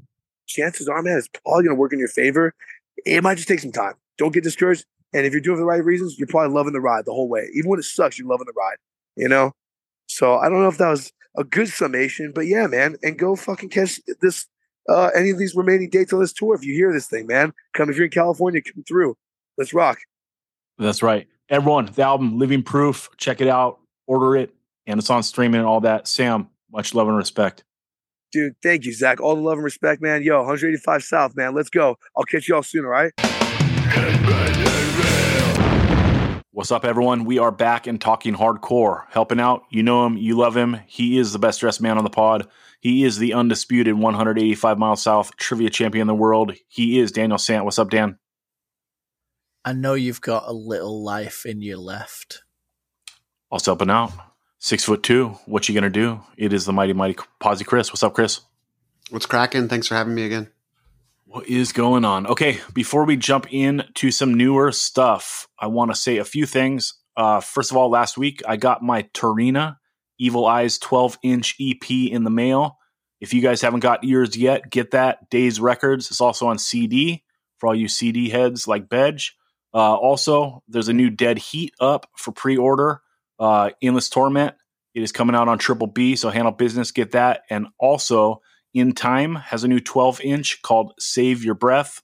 chances 0.48 0.88
are, 0.88 1.02
man, 1.02 1.18
it's 1.18 1.28
probably 1.28 1.64
going 1.64 1.76
to 1.76 1.80
work 1.80 1.94
in 1.94 2.00
your 2.00 2.08
favor. 2.08 2.54
It 3.06 3.24
might 3.24 3.36
just 3.36 3.48
take 3.48 3.60
some 3.60 3.72
time. 3.72 3.94
Don't 4.18 4.34
get 4.34 4.44
discouraged. 4.44 4.86
And 5.14 5.26
if 5.26 5.34
you're 5.34 5.42
doing 5.42 5.58
for 5.58 5.62
the 5.62 5.66
right 5.66 5.84
reasons, 5.84 6.18
you're 6.18 6.28
probably 6.28 6.56
loving 6.56 6.74
the 6.74 6.80
ride 6.80 7.06
the 7.06 7.14
whole 7.14 7.28
way. 7.28 7.50
Even 7.54 7.70
when 7.70 7.80
it 7.80 7.84
sucks, 7.84 8.18
you're 8.18 8.28
loving 8.28 8.46
the 8.48 8.54
ride, 8.56 8.78
you 9.16 9.28
know? 9.28 9.52
So 10.08 10.38
I 10.38 10.50
don't 10.50 10.62
know 10.62 10.70
if 10.70 10.78
that 10.78 10.90
was 10.90 11.12
a 11.38 11.44
good 11.44 11.70
summation, 11.70 12.32
but 12.34 12.48
yeah, 12.48 12.68
man. 12.68 12.96
And 13.04 13.18
go 13.18 13.36
fucking 13.36 13.70
catch 13.70 14.00
this, 14.22 14.48
uh, 14.88 15.10
any 15.16 15.30
of 15.30 15.38
these 15.38 15.56
remaining 15.56 15.90
dates 15.90 16.14
on 16.14 16.20
this 16.20 16.34
tour. 16.34 16.56
If 16.56 16.64
you 16.64 16.74
hear 16.74 16.94
this 16.94 17.08
thing, 17.08 17.28
man, 17.28 17.54
come 17.74 17.90
if 17.90 17.96
you're 17.98 18.06
in 18.06 18.12
California, 18.12 18.62
come 18.62 18.84
through. 18.88 19.18
Let's 19.58 19.74
rock. 19.74 20.00
That's 20.78 21.04
right. 21.04 21.28
Everyone, 21.50 21.86
the 21.86 22.04
album 22.04 22.40
Living 22.40 22.64
Proof, 22.64 23.10
check 23.18 23.42
it 23.42 23.48
out, 23.48 23.80
order 24.08 24.38
it, 24.38 24.54
and 24.88 25.00
it's 25.00 25.10
on 25.10 25.24
streaming 25.24 25.60
and 25.60 25.68
all 25.68 25.82
that. 25.82 26.08
Sam, 26.08 26.50
much 26.72 26.94
love 26.94 27.08
and 27.08 27.18
respect. 27.18 27.64
Dude, 28.32 28.56
thank 28.64 28.86
you, 28.86 28.94
Zach. 28.94 29.20
All 29.20 29.36
the 29.36 29.42
love 29.42 29.58
and 29.58 29.64
respect, 29.64 30.02
man. 30.02 30.24
Yo, 30.24 30.38
185 30.38 31.04
South, 31.04 31.36
man. 31.36 31.54
Let's 31.54 31.70
go. 31.70 31.98
I'll 32.16 32.24
catch 32.24 32.48
y'all 32.48 32.64
soon, 32.64 32.86
all 32.86 32.92
right? 32.92 33.12
What's 36.54 36.72
up, 36.72 36.86
everyone? 36.86 37.26
We 37.26 37.40
are 37.40 37.52
back 37.52 37.88
and 37.88 38.00
talking 38.00 38.36
hardcore, 38.36 39.04
helping 39.10 39.40
out. 39.40 39.64
You 39.70 39.84
know 39.84 40.06
him, 40.06 40.16
you 40.18 40.38
love 40.38 40.56
him. 40.56 40.78
He 40.86 41.18
is 41.18 41.34
the 41.34 41.40
best 41.40 41.60
dressed 41.60 41.82
man 41.82 41.98
on 41.98 42.04
the 42.04 42.10
pod. 42.10 42.48
He 42.82 43.04
is 43.04 43.18
the 43.18 43.34
undisputed 43.34 43.96
185 43.96 44.78
mile 44.78 44.96
south 44.96 45.36
trivia 45.38 45.70
champion 45.70 46.02
in 46.02 46.08
the 46.08 46.16
world. 46.16 46.54
He 46.68 47.00
is 47.00 47.12
Daniel 47.12 47.38
Sant. 47.38 47.66
What's 47.66 47.80
up, 47.80 47.90
Dan? 47.90 48.18
I 49.64 49.74
know 49.74 49.94
you've 49.94 50.22
got 50.22 50.44
a 50.48 50.54
little 50.54 51.04
life 51.04 51.46
in 51.46 51.62
your 51.62 51.78
left. 51.78 52.44
I'll 53.52 53.56
Also 53.56 53.72
helping 53.72 53.90
out. 53.90 54.12
Six 54.64 54.84
foot 54.84 55.02
two. 55.02 55.30
What 55.48 55.68
you 55.68 55.74
gonna 55.74 55.90
do? 55.90 56.22
It 56.38 56.54
is 56.54 56.66
the 56.66 56.72
mighty 56.72 56.94
mighty 56.94 57.16
Posy 57.40 57.64
Chris. 57.64 57.92
What's 57.92 58.04
up, 58.04 58.14
Chris? 58.14 58.42
What's 59.10 59.26
cracking? 59.26 59.68
Thanks 59.68 59.88
for 59.88 59.96
having 59.96 60.14
me 60.14 60.24
again. 60.24 60.52
What 61.26 61.48
is 61.48 61.72
going 61.72 62.06
on? 62.06 62.28
Okay, 62.28 62.60
before 62.72 63.06
we 63.06 63.18
jump 63.18 63.52
in 63.52 63.84
to 63.96 64.12
some 64.12 64.36
newer 64.36 64.72
stuff, 64.72 65.48
I 65.58 65.66
want 65.66 65.90
to 65.90 65.96
say 65.96 66.18
a 66.18 66.24
few 66.24 66.46
things. 66.46 66.94
Uh, 67.18 67.40
first 67.40 67.72
of 67.72 67.78
all, 67.78 67.90
last 67.90 68.20
week 68.20 68.44
I 68.48 68.56
got 68.56 68.84
my 68.84 69.02
Tarina 69.16 69.78
Evil 70.20 70.46
Eyes 70.46 70.78
12 70.78 71.18
inch 71.24 71.56
EP 71.60 71.90
in 71.90 72.24
the 72.24 72.30
mail. 72.30 72.78
If 73.20 73.34
you 73.34 73.42
guys 73.42 73.62
haven't 73.64 73.80
got 73.80 74.04
yours 74.04 74.38
yet, 74.38 74.70
get 74.70 74.92
that. 74.92 75.28
Daze 75.32 75.60
Records. 75.60 76.12
It's 76.12 76.22
also 76.22 76.46
on 76.46 76.60
CD 76.60 77.24
for 77.58 77.70
all 77.70 77.76
you 77.76 77.88
CD 77.88 78.30
heads 78.30 78.68
like 78.68 78.90
Bedge. 78.90 79.32
Uh, 79.74 79.96
also, 79.96 80.62
there's 80.68 80.88
a 80.88 80.94
new 80.94 81.10
Dead 81.10 81.40
Heat 81.40 81.74
up 81.80 82.12
for 82.16 82.32
pre 82.32 82.58
order. 82.58 83.02
Uh, 83.40 83.72
Endless 83.82 84.08
Torment. 84.08 84.54
It 84.94 85.04
is 85.04 85.12
coming 85.12 85.36
out 85.36 85.48
on 85.48 85.58
Triple 85.58 85.88
B, 85.88 86.16
so 86.16 86.30
handle 86.30 86.52
business, 86.52 86.92
get 86.92 87.12
that. 87.12 87.42
And 87.50 87.68
also, 87.80 88.42
In 88.74 88.94
Time 88.94 89.36
has 89.36 89.64
a 89.64 89.68
new 89.68 89.80
12 89.80 90.22
inch 90.22 90.62
called 90.62 90.94
Save 91.00 91.44
Your 91.44 91.56
Breath. 91.56 92.02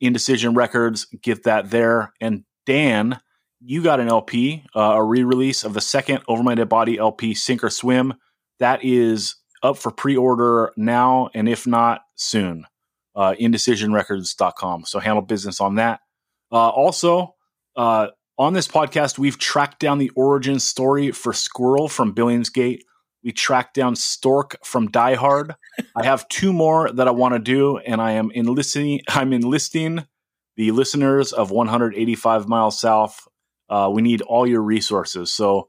Indecision 0.00 0.54
Records, 0.54 1.06
get 1.22 1.44
that 1.44 1.70
there. 1.70 2.12
And 2.20 2.44
Dan, 2.66 3.20
you 3.60 3.82
got 3.82 4.00
an 4.00 4.08
LP, 4.08 4.64
uh, 4.74 4.80
a 4.80 5.04
re 5.04 5.22
release 5.22 5.64
of 5.64 5.74
the 5.74 5.80
second 5.80 6.22
Over 6.26 6.42
My 6.42 6.54
Dead 6.54 6.68
Body 6.68 6.98
LP, 6.98 7.34
Sink 7.34 7.62
or 7.62 7.70
Swim. 7.70 8.14
That 8.58 8.84
is 8.84 9.36
up 9.62 9.76
for 9.76 9.90
pre 9.90 10.16
order 10.16 10.72
now, 10.76 11.30
and 11.34 11.48
if 11.48 11.66
not, 11.66 12.02
soon. 12.16 12.66
Uh, 13.14 13.34
indecisionrecords.com. 13.40 14.84
So 14.86 14.98
handle 14.98 15.22
business 15.22 15.60
on 15.60 15.76
that. 15.76 16.00
Uh, 16.50 16.68
also, 16.68 17.34
uh, 17.76 18.08
on 18.38 18.54
this 18.54 18.68
podcast, 18.68 19.18
we've 19.18 19.38
tracked 19.38 19.78
down 19.78 19.98
the 19.98 20.10
origin 20.10 20.58
story 20.58 21.10
for 21.12 21.32
Squirrel 21.32 21.88
from 21.88 22.14
Billingsgate. 22.14 22.80
We 23.22 23.32
tracked 23.32 23.74
down 23.74 23.94
Stork 23.94 24.56
from 24.64 24.90
Die 24.90 25.14
Hard. 25.14 25.54
I 25.96 26.04
have 26.04 26.28
two 26.28 26.52
more 26.52 26.90
that 26.90 27.06
I 27.06 27.12
want 27.12 27.34
to 27.34 27.38
do, 27.38 27.78
and 27.78 28.00
I 28.00 28.12
am 28.12 28.30
enlisting. 28.32 29.00
I'm 29.08 29.32
enlisting 29.32 30.06
the 30.56 30.70
listeners 30.72 31.32
of 31.32 31.50
185 31.50 32.48
miles 32.48 32.80
south. 32.80 33.28
Uh, 33.68 33.90
we 33.92 34.02
need 34.02 34.22
all 34.22 34.46
your 34.46 34.62
resources. 34.62 35.32
So 35.32 35.68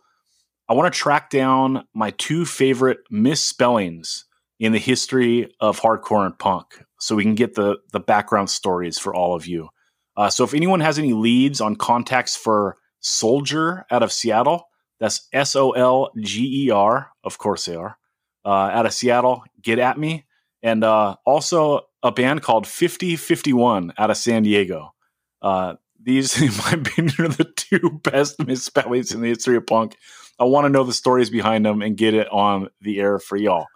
I 0.68 0.74
want 0.74 0.92
to 0.92 1.00
track 1.00 1.30
down 1.30 1.86
my 1.94 2.12
two 2.12 2.46
favorite 2.46 3.00
misspellings 3.10 4.26
in 4.60 4.72
the 4.72 4.80
history 4.80 5.54
of 5.60 5.80
hardcore 5.80 6.26
and 6.26 6.38
punk, 6.38 6.84
so 7.00 7.16
we 7.16 7.24
can 7.24 7.36
get 7.36 7.56
the 7.56 7.78
the 7.92 8.00
background 8.00 8.50
stories 8.50 8.98
for 8.98 9.14
all 9.14 9.36
of 9.36 9.46
you. 9.46 9.70
Uh, 10.16 10.30
so 10.30 10.44
if 10.44 10.54
anyone 10.54 10.80
has 10.80 11.00
any 11.00 11.14
leads 11.14 11.62
on 11.62 11.76
contacts 11.76 12.36
for 12.36 12.78
Soldier 13.00 13.86
out 13.92 14.04
of 14.04 14.12
Seattle, 14.12 14.68
that's 15.00 15.28
S 15.34 15.56
O 15.56 15.72
L 15.72 16.12
G 16.20 16.66
E 16.66 16.72
R, 16.72 17.12
of 17.24 17.38
course 17.38 17.66
they 17.66 17.76
are, 17.76 17.98
uh, 18.46 18.50
out 18.50 18.86
of 18.86 18.94
Seattle, 18.94 19.44
get 19.62 19.80
at 19.80 19.98
me. 19.98 20.26
And 20.62 20.84
uh, 20.84 21.18
also 21.26 21.82
a 22.02 22.12
band 22.12 22.42
called 22.42 22.68
5051 22.68 23.94
out 23.98 24.12
of 24.12 24.18
San 24.18 24.44
Diego. 24.44 24.94
Uh, 25.42 25.76
these, 26.02 26.42
in 26.42 26.50
my 26.58 26.72
opinion, 26.82 27.16
are 27.20 27.28
the 27.28 27.52
two 27.56 28.00
best 28.04 28.46
misspellings 28.46 29.12
in 29.12 29.22
the 29.22 29.30
history 29.30 29.58
of 29.58 29.66
punk. 29.66 29.98
I 30.40 30.46
want 30.46 30.66
to 30.66 30.70
know 30.70 30.84
the 30.84 30.94
stories 30.94 31.30
behind 31.30 31.66
them 31.66 31.82
and 31.82 31.98
get 31.98 32.14
it 32.14 32.28
on 32.32 32.70
the 32.82 33.00
air 33.00 33.20
for 33.20 33.38
y'all. 33.38 33.68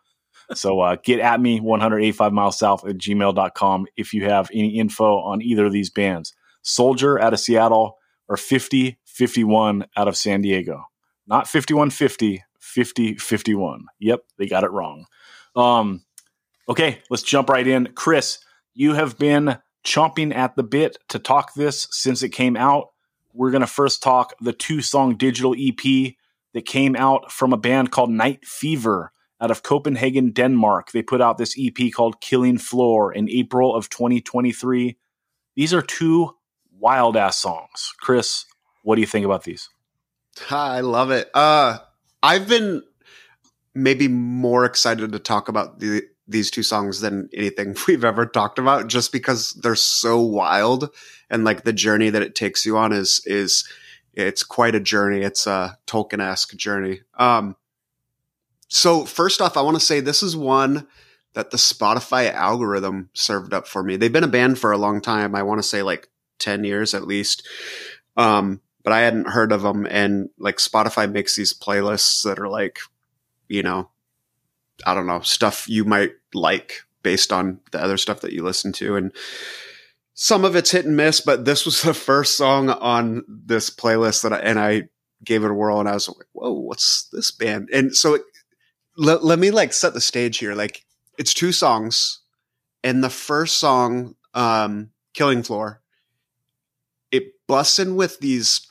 So 0.53 0.79
uh, 0.79 0.95
get 1.03 1.19
at 1.19 1.41
me 1.41 1.59
185 1.59 2.31
miles 2.31 2.57
south 2.57 2.85
at 2.85 2.97
gmail.com 2.97 3.87
if 3.97 4.13
you 4.13 4.25
have 4.25 4.49
any 4.53 4.79
info 4.79 5.19
on 5.19 5.41
either 5.41 5.65
of 5.65 5.73
these 5.73 5.89
bands. 5.89 6.33
Soldier 6.61 7.19
out 7.19 7.33
of 7.33 7.39
Seattle 7.39 7.97
or 8.27 8.37
5051 8.37 9.85
out 9.95 10.07
of 10.07 10.17
San 10.17 10.41
Diego. 10.41 10.83
Not 11.27 11.47
5150, 11.47 12.43
5051. 12.59 13.85
Yep, 13.99 14.23
they 14.37 14.47
got 14.47 14.63
it 14.63 14.71
wrong. 14.71 15.05
Um, 15.55 16.03
okay, 16.69 17.01
let's 17.09 17.23
jump 17.23 17.49
right 17.49 17.67
in. 17.67 17.89
Chris, 17.95 18.39
you 18.73 18.93
have 18.93 19.17
been 19.17 19.57
chomping 19.85 20.33
at 20.33 20.55
the 20.55 20.63
bit 20.63 20.97
to 21.09 21.19
talk 21.19 21.53
this 21.53 21.87
since 21.91 22.23
it 22.23 22.29
came 22.29 22.55
out. 22.55 22.89
We're 23.33 23.51
going 23.51 23.61
to 23.61 23.67
first 23.67 24.01
talk 24.01 24.33
the 24.39 24.53
two 24.53 24.81
song 24.81 25.15
digital 25.15 25.55
EP 25.57 26.13
that 26.53 26.65
came 26.65 26.95
out 26.95 27.31
from 27.31 27.53
a 27.53 27.57
band 27.57 27.91
called 27.91 28.09
Night 28.09 28.45
Fever 28.45 29.11
out 29.39 29.51
of 29.51 29.63
Copenhagen, 29.63 30.31
Denmark. 30.31 30.91
They 30.91 31.01
put 31.01 31.21
out 31.21 31.37
this 31.37 31.55
EP 31.59 31.91
called 31.93 32.21
Killing 32.21 32.57
Floor 32.57 33.13
in 33.13 33.29
April 33.29 33.75
of 33.75 33.89
2023. 33.89 34.97
These 35.55 35.73
are 35.73 35.81
two 35.81 36.35
wild 36.79 37.17
ass 37.17 37.37
songs. 37.37 37.93
Chris, 37.99 38.45
what 38.83 38.95
do 38.95 39.01
you 39.01 39.07
think 39.07 39.25
about 39.25 39.43
these? 39.43 39.69
I 40.49 40.81
love 40.81 41.11
it. 41.11 41.29
Uh, 41.33 41.79
I've 42.21 42.47
been 42.47 42.83
maybe 43.73 44.07
more 44.07 44.65
excited 44.65 45.11
to 45.11 45.19
talk 45.19 45.49
about 45.49 45.79
the, 45.79 46.03
these 46.27 46.51
two 46.51 46.63
songs 46.63 47.01
than 47.01 47.29
anything 47.33 47.75
we've 47.87 48.05
ever 48.05 48.25
talked 48.25 48.59
about, 48.59 48.87
just 48.87 49.11
because 49.11 49.53
they're 49.53 49.75
so 49.75 50.19
wild 50.19 50.89
and 51.29 51.43
like 51.43 51.63
the 51.63 51.73
journey 51.73 52.09
that 52.09 52.21
it 52.21 52.35
takes 52.35 52.65
you 52.65 52.77
on 52.77 52.93
is 52.93 53.21
is 53.25 53.67
it's 54.13 54.43
quite 54.43 54.73
a 54.73 54.79
journey. 54.79 55.21
It's 55.21 55.45
a 55.45 55.77
Tolkien 55.85 56.21
esque 56.21 56.55
journey. 56.55 57.01
Um, 57.19 57.55
so 58.67 59.05
first 59.05 59.41
off, 59.41 59.57
I 59.57 59.61
want 59.61 59.75
to 59.75 59.85
say 59.85 59.99
this 59.99 60.23
is 60.23 60.35
one 60.35 60.87
that 61.33 61.51
the 61.51 61.57
Spotify 61.57 62.31
algorithm 62.31 63.09
served 63.13 63.53
up 63.53 63.67
for 63.67 63.83
me. 63.83 63.95
They've 63.95 64.11
been 64.11 64.23
a 64.23 64.27
band 64.27 64.59
for 64.59 64.71
a 64.71 64.77
long 64.77 65.01
time. 65.01 65.35
I 65.35 65.43
want 65.43 65.59
to 65.59 65.67
say 65.67 65.83
like 65.83 66.09
10 66.39 66.63
years 66.63 66.93
at 66.93 67.07
least. 67.07 67.47
Um, 68.15 68.61
but 68.83 68.93
I 68.93 69.01
hadn't 69.01 69.27
heard 69.27 69.51
of 69.51 69.61
them. 69.61 69.85
And 69.89 70.29
like 70.39 70.57
Spotify 70.57 71.11
makes 71.11 71.35
these 71.35 71.53
playlists 71.53 72.23
that 72.23 72.39
are 72.39 72.47
like, 72.47 72.79
you 73.47 73.61
know, 73.61 73.89
I 74.85 74.93
don't 74.93 75.07
know, 75.07 75.21
stuff 75.21 75.67
you 75.69 75.85
might 75.85 76.13
like 76.33 76.81
based 77.03 77.31
on 77.31 77.59
the 77.71 77.81
other 77.81 77.97
stuff 77.97 78.21
that 78.21 78.33
you 78.33 78.43
listen 78.43 78.71
to. 78.73 78.95
And 78.95 79.11
some 80.13 80.43
of 80.43 80.55
it's 80.55 80.71
hit 80.71 80.85
and 80.85 80.97
miss, 80.97 81.21
but 81.21 81.45
this 81.45 81.65
was 81.65 81.81
the 81.83 81.93
first 81.93 82.35
song 82.35 82.69
on 82.69 83.23
this 83.27 83.69
playlist 83.69 84.23
that 84.23 84.33
I, 84.33 84.39
and 84.39 84.59
I 84.59 84.89
gave 85.23 85.43
it 85.43 85.51
a 85.51 85.53
whirl 85.53 85.79
and 85.79 85.89
I 85.89 85.93
was 85.93 86.07
like, 86.07 86.27
whoa, 86.31 86.51
what's 86.51 87.07
this 87.11 87.31
band? 87.31 87.69
And 87.71 87.95
so 87.95 88.15
it, 88.15 88.21
let, 88.97 89.23
let 89.23 89.39
me 89.39 89.51
like 89.51 89.73
set 89.73 89.93
the 89.93 90.01
stage 90.01 90.39
here. 90.39 90.53
Like 90.53 90.83
it's 91.17 91.33
two 91.33 91.51
songs 91.51 92.19
and 92.83 93.03
the 93.03 93.09
first 93.09 93.57
song, 93.57 94.15
um, 94.33 94.91
Killing 95.13 95.43
Floor, 95.43 95.81
it 97.11 97.33
busts 97.47 97.79
in 97.79 97.95
with 97.95 98.19
these 98.19 98.61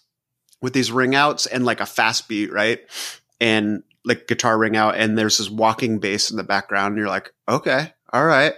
with 0.62 0.72
these 0.72 0.90
ring 0.90 1.14
outs 1.14 1.46
and 1.46 1.64
like 1.64 1.80
a 1.80 1.86
fast 1.86 2.28
beat, 2.28 2.52
right? 2.52 2.80
And 3.40 3.82
like 4.04 4.26
guitar 4.26 4.56
ring 4.56 4.76
out, 4.76 4.96
and 4.96 5.18
there's 5.18 5.38
this 5.38 5.50
walking 5.50 5.98
bass 5.98 6.30
in 6.30 6.36
the 6.36 6.44
background, 6.44 6.92
and 6.92 6.98
you're 6.98 7.08
like, 7.08 7.32
okay, 7.48 7.92
all 8.12 8.24
right. 8.24 8.54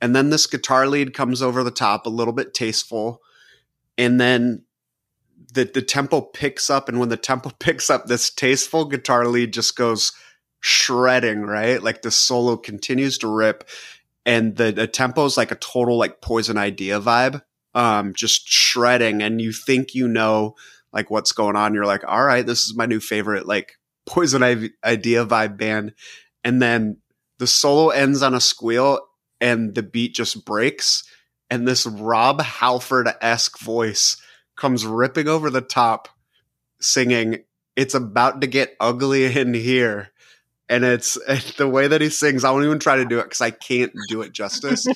And 0.00 0.14
then 0.14 0.30
this 0.30 0.46
guitar 0.46 0.86
lead 0.86 1.14
comes 1.14 1.42
over 1.42 1.62
the 1.62 1.70
top, 1.70 2.06
a 2.06 2.10
little 2.10 2.32
bit 2.32 2.54
tasteful, 2.54 3.20
and 3.96 4.20
then 4.20 4.64
the 5.52 5.64
the 5.64 5.82
tempo 5.82 6.20
picks 6.20 6.70
up, 6.70 6.88
and 6.88 6.98
when 6.98 7.10
the 7.10 7.16
tempo 7.16 7.50
picks 7.60 7.90
up, 7.90 8.06
this 8.06 8.30
tasteful 8.30 8.86
guitar 8.86 9.26
lead 9.26 9.52
just 9.52 9.76
goes 9.76 10.12
shredding, 10.60 11.42
right? 11.42 11.82
Like 11.82 12.02
the 12.02 12.10
solo 12.10 12.56
continues 12.56 13.18
to 13.18 13.28
rip, 13.28 13.68
and 14.24 14.56
the 14.56 14.72
the 14.72 14.86
tempo 14.86 15.24
is 15.24 15.36
like 15.36 15.50
a 15.50 15.56
total 15.56 15.98
like 15.98 16.20
poison 16.20 16.58
idea 16.58 17.00
vibe, 17.00 17.42
um, 17.74 18.14
just 18.14 18.48
shredding, 18.48 19.22
and 19.22 19.40
you 19.40 19.52
think 19.52 19.94
you 19.94 20.08
know 20.08 20.56
like 20.92 21.10
what's 21.10 21.32
going 21.32 21.56
on. 21.56 21.74
You're 21.74 21.86
like, 21.86 22.04
all 22.08 22.24
right, 22.24 22.44
this 22.44 22.64
is 22.64 22.74
my 22.74 22.86
new 22.86 23.00
favorite, 23.00 23.46
like 23.46 23.78
Poison 24.06 24.42
Idea 24.42 25.26
vibe 25.26 25.58
band. 25.58 25.92
And 26.42 26.62
then 26.62 26.98
the 27.38 27.46
solo 27.46 27.90
ends 27.90 28.22
on 28.22 28.34
a 28.34 28.40
squeal 28.40 29.00
and 29.40 29.74
the 29.74 29.82
beat 29.82 30.14
just 30.14 30.44
breaks. 30.44 31.04
And 31.50 31.68
this 31.68 31.86
Rob 31.86 32.40
Halford 32.40 33.08
esque 33.20 33.58
voice 33.58 34.16
comes 34.56 34.86
ripping 34.86 35.28
over 35.28 35.50
the 35.50 35.60
top, 35.60 36.08
singing, 36.80 37.44
It's 37.76 37.94
about 37.94 38.40
to 38.40 38.46
get 38.46 38.76
ugly 38.80 39.26
in 39.38 39.52
here. 39.54 40.12
And 40.68 40.84
it's 40.84 41.18
the 41.56 41.68
way 41.68 41.88
that 41.88 42.00
he 42.00 42.10
sings. 42.10 42.44
I 42.44 42.50
won't 42.50 42.64
even 42.64 42.78
try 42.78 42.96
to 42.96 43.04
do 43.04 43.18
it 43.18 43.24
because 43.24 43.40
I 43.40 43.50
can't 43.50 43.92
do 44.08 44.22
it 44.22 44.32
justice. 44.32 44.86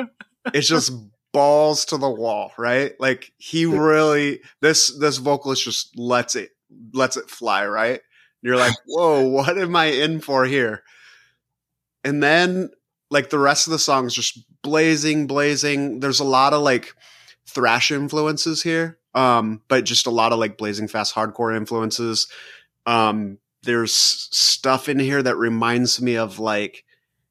it's 0.54 0.68
just 0.68 0.92
balls 1.32 1.84
to 1.86 1.96
the 1.96 2.10
wall, 2.10 2.52
right? 2.58 2.92
Like 2.98 3.32
he 3.38 3.66
really 3.66 4.40
this 4.60 4.96
this 4.98 5.18
vocalist 5.18 5.64
just 5.64 5.98
lets 5.98 6.34
it 6.34 6.50
lets 6.92 7.16
it 7.16 7.30
fly, 7.30 7.66
right? 7.66 8.00
You're 8.42 8.56
like, 8.56 8.74
whoa, 8.86 9.26
what 9.28 9.58
am 9.58 9.76
I 9.76 9.86
in 9.86 10.20
for 10.20 10.44
here? 10.44 10.82
And 12.04 12.22
then 12.22 12.70
like 13.10 13.30
the 13.30 13.38
rest 13.38 13.66
of 13.66 13.72
the 13.72 13.78
songs 13.78 14.14
just 14.14 14.44
blazing, 14.62 15.26
blazing. 15.26 16.00
There's 16.00 16.20
a 16.20 16.24
lot 16.24 16.52
of 16.52 16.62
like 16.62 16.94
thrash 17.46 17.90
influences 17.90 18.62
here. 18.62 18.98
Um, 19.14 19.62
but 19.68 19.84
just 19.84 20.06
a 20.06 20.10
lot 20.10 20.32
of 20.32 20.38
like 20.38 20.56
blazing 20.56 20.86
fast 20.88 21.14
hardcore 21.14 21.56
influences. 21.56 22.28
Um, 22.86 23.38
there's 23.62 23.94
stuff 23.94 24.88
in 24.88 24.98
here 24.98 25.22
that 25.22 25.36
reminds 25.36 26.00
me 26.00 26.16
of 26.16 26.38
like 26.38 26.84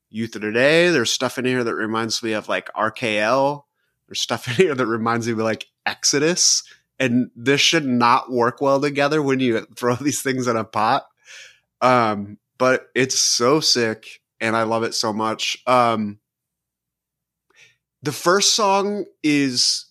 Youth 0.09 0.35
of 0.35 0.41
Today. 0.41 0.89
There's 0.89 1.11
stuff 1.11 1.37
in 1.37 1.45
here 1.45 1.63
that 1.63 1.75
reminds 1.75 2.21
me 2.23 2.33
of 2.33 2.49
like 2.49 2.71
RKL. 2.73 3.63
There's 4.07 4.21
stuff 4.21 4.47
in 4.47 4.53
here 4.55 4.75
that 4.75 4.85
reminds 4.85 5.27
me 5.27 5.33
of 5.33 5.39
like 5.39 5.67
Exodus. 5.85 6.63
And 6.99 7.31
this 7.35 7.61
should 7.61 7.85
not 7.85 8.31
work 8.31 8.61
well 8.61 8.81
together 8.81 9.21
when 9.21 9.39
you 9.39 9.61
throw 9.75 9.95
these 9.95 10.21
things 10.21 10.47
in 10.47 10.57
a 10.57 10.63
pot. 10.63 11.05
Um, 11.81 12.37
but 12.57 12.87
it's 12.93 13.17
so 13.17 13.59
sick 13.59 14.21
and 14.41 14.55
I 14.55 14.63
love 14.63 14.83
it 14.83 14.93
so 14.93 15.13
much. 15.13 15.57
Um, 15.65 16.19
the 18.01 18.11
first 18.11 18.55
song 18.55 19.05
is 19.23 19.85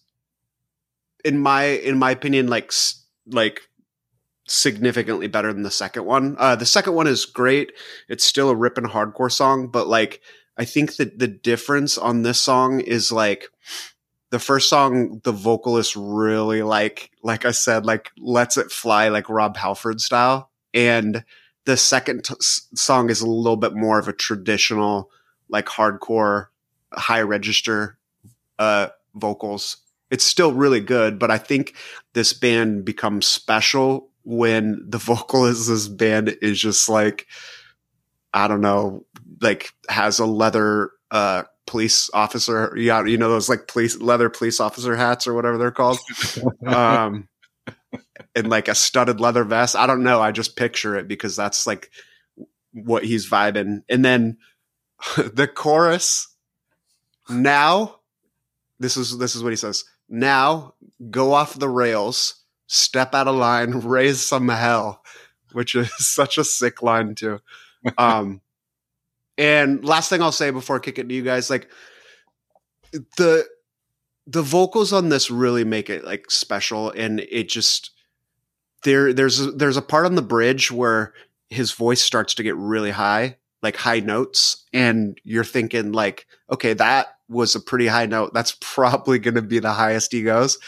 in 1.24 1.38
my 1.38 1.64
in 1.64 1.98
my 1.98 2.11
opinion 2.11 2.48
like 2.48 2.72
like 3.27 3.67
significantly 4.50 5.26
better 5.26 5.52
than 5.52 5.62
the 5.62 5.70
second 5.70 6.04
one. 6.04 6.37
Uh, 6.38 6.56
the 6.56 6.66
second 6.66 6.94
one 6.94 7.06
is 7.06 7.24
great. 7.24 7.72
It's 8.08 8.24
still 8.24 8.50
a 8.50 8.54
ripping 8.54 8.84
hardcore 8.84 9.32
song, 9.32 9.68
but 9.68 9.87
like 9.87 10.20
I 10.56 10.64
think 10.64 10.96
that 10.96 11.18
the 11.18 11.28
difference 11.28 11.96
on 11.96 12.22
this 12.22 12.40
song 12.40 12.80
is 12.80 13.12
like 13.12 13.48
the 14.30 14.38
first 14.38 14.68
song, 14.68 15.20
the 15.24 15.32
vocalist 15.32 15.94
really 15.96 16.62
like, 16.62 17.11
like 17.22 17.44
I 17.44 17.52
said, 17.52 17.87
like 17.87 18.11
lets 18.18 18.56
it 18.56 18.70
fly 18.70 19.08
like 19.08 19.28
Rob 19.28 19.56
Halford 19.56 20.00
style. 20.00 20.50
And 20.74 21.24
the 21.64 21.76
second 21.76 22.24
t- 22.24 22.34
song 22.40 23.08
is 23.08 23.20
a 23.20 23.26
little 23.26 23.56
bit 23.56 23.74
more 23.74 23.98
of 23.98 24.08
a 24.08 24.12
traditional, 24.12 25.11
like 25.48 25.66
hardcore, 25.66 26.46
high 26.92 27.22
register, 27.22 27.98
uh, 28.58 28.88
vocals. 29.14 29.78
It's 30.11 30.24
still 30.24 30.52
really 30.52 30.80
good, 30.80 31.18
but 31.18 31.30
I 31.30 31.38
think 31.38 31.74
this 32.14 32.32
band 32.32 32.84
becomes 32.84 33.26
special 33.26 34.07
when 34.28 34.84
the 34.86 34.98
vocalist 34.98 35.68
this 35.68 35.88
band 35.88 36.36
is 36.42 36.60
just 36.60 36.88
like, 36.88 37.26
I 38.34 38.46
don't 38.46 38.60
know, 38.60 39.06
like 39.40 39.72
has 39.88 40.18
a 40.18 40.26
leather, 40.26 40.92
uh, 41.10 41.44
police 41.66 42.10
officer. 42.12 42.74
Yeah, 42.76 43.04
you 43.04 43.16
know 43.16 43.30
those 43.30 43.48
like 43.48 43.68
police 43.68 43.98
leather 44.00 44.28
police 44.28 44.60
officer 44.60 44.94
hats 44.96 45.26
or 45.26 45.34
whatever 45.34 45.56
they're 45.56 45.70
called. 45.70 45.98
um, 46.66 47.28
and 48.34 48.48
like 48.48 48.68
a 48.68 48.74
studded 48.74 49.20
leather 49.20 49.44
vest. 49.44 49.74
I 49.76 49.86
don't 49.86 50.02
know. 50.02 50.20
I 50.20 50.32
just 50.32 50.56
picture 50.56 50.96
it 50.96 51.08
because 51.08 51.34
that's 51.34 51.66
like 51.66 51.90
what 52.72 53.04
he's 53.04 53.28
vibing. 53.28 53.82
And 53.88 54.04
then 54.04 54.38
the 55.16 55.48
chorus. 55.48 56.28
Now, 57.30 58.00
this 58.78 58.96
is 58.96 59.16
this 59.18 59.34
is 59.34 59.42
what 59.42 59.52
he 59.52 59.56
says. 59.56 59.84
Now 60.08 60.74
go 61.10 61.32
off 61.32 61.58
the 61.58 61.68
rails, 61.68 62.38
step 62.68 63.14
out 63.14 63.26
of 63.26 63.35
line, 63.35 63.70
raise 63.81 64.24
some 64.24 64.48
hell, 64.48 65.02
which 65.52 65.74
is 65.74 65.90
such 65.98 66.38
a 66.38 66.44
sick 66.44 66.83
line 66.83 67.16
too. 67.16 67.40
Um, 67.96 68.40
and 69.37 69.85
last 69.85 70.09
thing 70.09 70.22
I'll 70.22 70.33
say 70.33 70.50
before 70.50 70.76
I 70.76 70.81
kick 70.81 70.98
it 70.98 71.09
to 71.09 71.14
you 71.14 71.22
guys, 71.22 71.50
like 71.50 71.68
the 73.16 73.46
the 74.26 74.42
vocals 74.42 74.92
on 74.92 75.09
this 75.09 75.31
really 75.31 75.64
make 75.64 75.88
it 75.90 76.04
like 76.04 76.31
special, 76.31 76.90
and 76.90 77.20
it 77.20 77.48
just 77.48 77.90
there 78.85 79.12
there's 79.12 79.40
a, 79.40 79.50
there's 79.52 79.76
a 79.76 79.83
part 79.83 80.07
on 80.07 80.14
the 80.14 80.22
bridge 80.22 80.70
where 80.70 81.14
his 81.50 81.72
voice 81.72 82.02
starts 82.02 82.35
to 82.35 82.42
get 82.42 82.57
really 82.57 82.90
high, 82.90 83.37
like 83.62 83.76
high 83.76 84.00
notes, 84.00 84.64
and 84.72 85.18
you're 85.24 85.44
thinking 85.44 85.92
like, 85.92 86.26
okay, 86.50 86.74
that 86.74 87.18
was 87.28 87.54
a 87.54 87.61
pretty 87.61 87.87
high 87.87 88.07
note. 88.07 88.35
That's 88.35 88.57
probably 88.61 89.18
going 89.18 89.35
to 89.35 89.42
be 89.42 89.61
the 89.61 89.72
highest 89.72 90.12
he 90.12 90.22
goes, 90.22 90.59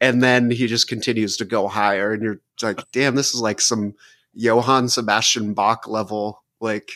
and 0.00 0.22
then 0.22 0.50
he 0.50 0.66
just 0.66 0.88
continues 0.88 1.36
to 1.38 1.44
go 1.44 1.68
higher, 1.68 2.12
and 2.12 2.22
you're 2.22 2.40
like, 2.62 2.80
damn, 2.92 3.14
this 3.14 3.34
is 3.34 3.40
like 3.40 3.60
some 3.60 3.94
Johann 4.34 4.88
Sebastian 4.88 5.54
Bach 5.54 5.86
level 5.86 6.42
like 6.60 6.90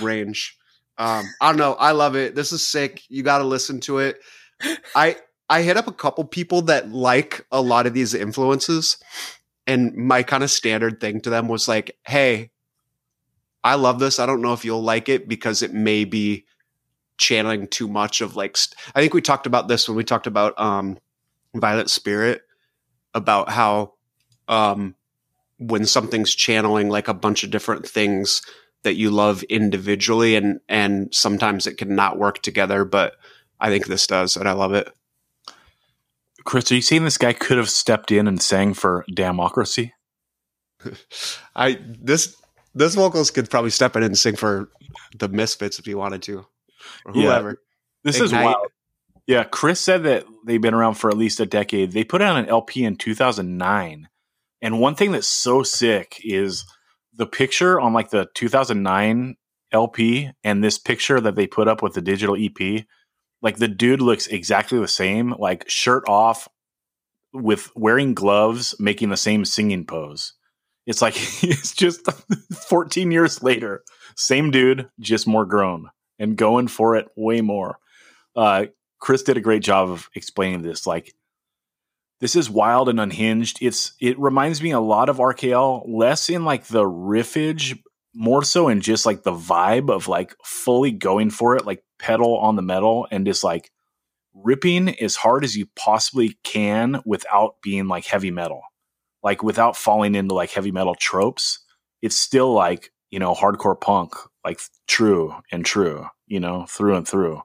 range. 0.00 0.56
Um, 0.98 1.26
I 1.40 1.48
don't 1.48 1.58
know. 1.58 1.74
I 1.74 1.92
love 1.92 2.16
it. 2.16 2.34
This 2.34 2.52
is 2.52 2.66
sick. 2.66 3.02
You 3.08 3.22
got 3.22 3.38
to 3.38 3.44
listen 3.44 3.80
to 3.80 3.98
it. 3.98 4.20
I 4.94 5.16
I 5.48 5.62
hit 5.62 5.76
up 5.76 5.86
a 5.86 5.92
couple 5.92 6.24
people 6.24 6.62
that 6.62 6.90
like 6.90 7.46
a 7.52 7.60
lot 7.60 7.86
of 7.86 7.94
these 7.94 8.14
influences, 8.14 8.96
and 9.66 9.94
my 9.94 10.22
kind 10.22 10.42
of 10.42 10.50
standard 10.50 11.00
thing 11.00 11.20
to 11.22 11.30
them 11.30 11.48
was 11.48 11.68
like, 11.68 11.96
"Hey, 12.06 12.50
I 13.62 13.74
love 13.74 13.98
this. 13.98 14.18
I 14.18 14.26
don't 14.26 14.42
know 14.42 14.52
if 14.52 14.64
you'll 14.64 14.82
like 14.82 15.08
it 15.08 15.28
because 15.28 15.62
it 15.62 15.74
may 15.74 16.04
be 16.04 16.46
channeling 17.18 17.68
too 17.68 17.88
much 17.88 18.20
of 18.20 18.34
like." 18.36 18.56
St- 18.56 18.76
I 18.94 19.00
think 19.00 19.12
we 19.12 19.20
talked 19.20 19.46
about 19.46 19.68
this 19.68 19.88
when 19.88 19.96
we 19.96 20.04
talked 20.04 20.26
about 20.26 20.58
um, 20.58 20.98
Violet 21.54 21.90
Spirit 21.90 22.42
about 23.14 23.48
how 23.50 23.94
um, 24.48 24.94
when 25.58 25.86
something's 25.86 26.34
channeling 26.34 26.88
like 26.88 27.08
a 27.08 27.14
bunch 27.14 27.44
of 27.44 27.50
different 27.50 27.86
things 27.86 28.42
that 28.82 28.94
you 28.94 29.10
love 29.10 29.42
individually 29.44 30.36
and 30.36 30.60
and 30.68 31.12
sometimes 31.12 31.66
it 31.66 31.76
can 31.76 31.94
not 31.96 32.18
work 32.18 32.40
together 32.40 32.84
but 32.84 33.16
i 33.58 33.68
think 33.68 33.86
this 33.86 34.06
does 34.06 34.36
and 34.36 34.48
i 34.48 34.52
love 34.52 34.72
it. 34.72 34.88
Chris 36.44 36.70
are 36.70 36.76
you 36.76 36.82
saying 36.82 37.02
this 37.02 37.18
guy 37.18 37.32
could 37.32 37.56
have 37.56 37.70
stepped 37.70 38.12
in 38.12 38.28
and 38.28 38.40
sang 38.40 38.74
for 38.74 39.04
democracy 39.12 39.92
i 41.56 41.80
this 41.82 42.36
this 42.76 42.94
vocals 42.94 43.30
could 43.30 43.50
probably 43.50 43.70
step 43.70 43.96
in 43.96 44.04
and 44.04 44.16
sing 44.16 44.36
for 44.36 44.68
the 45.18 45.28
misfits 45.28 45.78
if 45.78 45.86
he 45.86 45.94
wanted 45.94 46.22
to 46.22 46.46
or 47.04 47.12
whoever. 47.12 47.48
Yeah, 47.48 47.54
this 48.04 48.16
Ignite. 48.16 48.26
is 48.26 48.44
wild 48.44 48.66
yeah 49.26 49.44
chris 49.44 49.80
said 49.80 50.02
that 50.04 50.24
they've 50.44 50.60
been 50.60 50.74
around 50.74 50.94
for 50.94 51.10
at 51.10 51.16
least 51.16 51.40
a 51.40 51.46
decade 51.46 51.92
they 51.92 52.04
put 52.04 52.22
out 52.22 52.36
an 52.36 52.48
lp 52.48 52.84
in 52.84 52.96
2009 52.96 54.08
and 54.62 54.80
one 54.80 54.94
thing 54.94 55.12
that's 55.12 55.28
so 55.28 55.62
sick 55.62 56.20
is 56.24 56.64
the 57.14 57.26
picture 57.26 57.80
on 57.80 57.92
like 57.92 58.10
the 58.10 58.28
2009 58.34 59.36
LP 59.72 60.30
and 60.44 60.62
this 60.62 60.78
picture 60.78 61.20
that 61.20 61.34
they 61.34 61.46
put 61.46 61.68
up 61.68 61.82
with 61.82 61.94
the 61.94 62.00
digital 62.00 62.36
EP, 62.36 62.84
like 63.42 63.56
the 63.56 63.68
dude 63.68 64.00
looks 64.00 64.26
exactly 64.26 64.78
the 64.78 64.88
same, 64.88 65.34
like 65.38 65.68
shirt 65.68 66.04
off, 66.08 66.48
with 67.32 67.70
wearing 67.76 68.14
gloves, 68.14 68.74
making 68.78 69.10
the 69.10 69.16
same 69.16 69.44
singing 69.44 69.84
pose. 69.84 70.34
It's 70.86 71.02
like 71.02 71.14
it's 71.42 71.72
just 71.72 72.10
14 72.68 73.10
years 73.10 73.42
later, 73.42 73.82
same 74.16 74.50
dude, 74.50 74.88
just 75.00 75.26
more 75.26 75.44
grown 75.44 75.90
and 76.18 76.36
going 76.36 76.68
for 76.68 76.96
it 76.96 77.08
way 77.16 77.40
more. 77.40 77.78
Uh, 78.34 78.66
Chris 79.06 79.22
did 79.22 79.36
a 79.36 79.40
great 79.40 79.62
job 79.62 79.88
of 79.88 80.10
explaining 80.16 80.62
this. 80.62 80.84
Like, 80.84 81.14
this 82.18 82.34
is 82.34 82.50
wild 82.50 82.88
and 82.88 82.98
unhinged. 82.98 83.58
It's 83.60 83.92
it 84.00 84.18
reminds 84.18 84.60
me 84.60 84.72
a 84.72 84.80
lot 84.80 85.08
of 85.08 85.18
RKL, 85.18 85.84
less 85.86 86.28
in 86.28 86.44
like 86.44 86.64
the 86.64 86.82
riffage, 86.82 87.80
more 88.12 88.42
so 88.42 88.66
in 88.66 88.80
just 88.80 89.06
like 89.06 89.22
the 89.22 89.30
vibe 89.30 89.94
of 89.94 90.08
like 90.08 90.34
fully 90.42 90.90
going 90.90 91.30
for 91.30 91.54
it, 91.54 91.64
like 91.64 91.84
pedal 92.00 92.36
on 92.38 92.56
the 92.56 92.62
metal 92.62 93.06
and 93.12 93.24
just 93.24 93.44
like 93.44 93.70
ripping 94.34 95.00
as 95.00 95.14
hard 95.14 95.44
as 95.44 95.56
you 95.56 95.68
possibly 95.76 96.36
can 96.42 97.00
without 97.06 97.62
being 97.62 97.86
like 97.86 98.06
heavy 98.06 98.32
metal, 98.32 98.62
like 99.22 99.40
without 99.40 99.76
falling 99.76 100.16
into 100.16 100.34
like 100.34 100.50
heavy 100.50 100.72
metal 100.72 100.96
tropes. 100.96 101.60
It's 102.02 102.16
still 102.16 102.52
like 102.52 102.90
you 103.10 103.20
know 103.20 103.34
hardcore 103.36 103.80
punk, 103.80 104.14
like 104.44 104.60
true 104.88 105.32
and 105.52 105.64
true, 105.64 106.08
you 106.26 106.40
know, 106.40 106.66
through 106.68 106.96
and 106.96 107.06
through. 107.06 107.40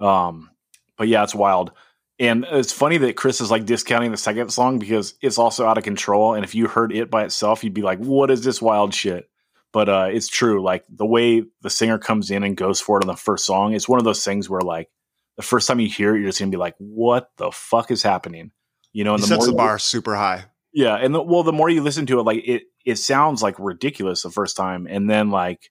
Um, 0.00 0.50
but 0.96 1.08
yeah, 1.08 1.22
it's 1.22 1.34
wild. 1.34 1.72
And 2.18 2.46
it's 2.50 2.72
funny 2.72 2.96
that 2.98 3.16
Chris 3.16 3.40
is 3.42 3.50
like 3.50 3.66
discounting 3.66 4.10
the 4.10 4.16
second 4.16 4.50
song 4.50 4.78
because 4.78 5.14
it's 5.20 5.36
also 5.38 5.66
out 5.66 5.76
of 5.76 5.84
control. 5.84 6.32
And 6.34 6.44
if 6.44 6.54
you 6.54 6.66
heard 6.66 6.90
it 6.92 7.10
by 7.10 7.24
itself, 7.24 7.62
you'd 7.62 7.74
be 7.74 7.82
like, 7.82 7.98
what 7.98 8.30
is 8.30 8.42
this 8.42 8.62
wild 8.62 8.94
shit? 8.94 9.28
But 9.72 9.88
uh, 9.90 10.08
it's 10.10 10.28
true. 10.28 10.62
Like 10.62 10.84
the 10.88 11.04
way 11.04 11.42
the 11.60 11.68
singer 11.68 11.98
comes 11.98 12.30
in 12.30 12.42
and 12.42 12.56
goes 12.56 12.80
for 12.80 12.98
it 12.98 13.02
on 13.04 13.08
the 13.08 13.16
first 13.16 13.44
song, 13.44 13.74
it's 13.74 13.88
one 13.88 13.98
of 13.98 14.06
those 14.06 14.24
things 14.24 14.48
where 14.48 14.62
like 14.62 14.88
the 15.36 15.42
first 15.42 15.68
time 15.68 15.78
you 15.80 15.88
hear 15.88 16.16
it, 16.16 16.20
you're 16.20 16.28
just 16.30 16.38
gonna 16.38 16.50
be 16.50 16.56
like, 16.56 16.74
what 16.78 17.30
the 17.36 17.50
fuck 17.50 17.90
is 17.90 18.02
happening? 18.02 18.50
You 18.94 19.04
know, 19.04 19.12
and 19.12 19.20
He 19.22 19.28
the 19.28 19.34
sets 19.34 19.40
more 19.40 19.46
the 19.48 19.52
you- 19.52 19.56
bar 19.58 19.78
super 19.78 20.16
high. 20.16 20.44
yeah, 20.72 20.94
and 20.94 21.14
the, 21.14 21.20
well, 21.20 21.42
the 21.42 21.52
more 21.52 21.68
you 21.68 21.82
listen 21.82 22.06
to 22.06 22.18
it, 22.20 22.22
like 22.22 22.42
it, 22.48 22.62
it 22.86 22.96
sounds 22.96 23.42
like 23.42 23.56
ridiculous 23.58 24.22
the 24.22 24.30
first 24.30 24.56
time, 24.56 24.86
and 24.88 25.10
then 25.10 25.30
like 25.30 25.70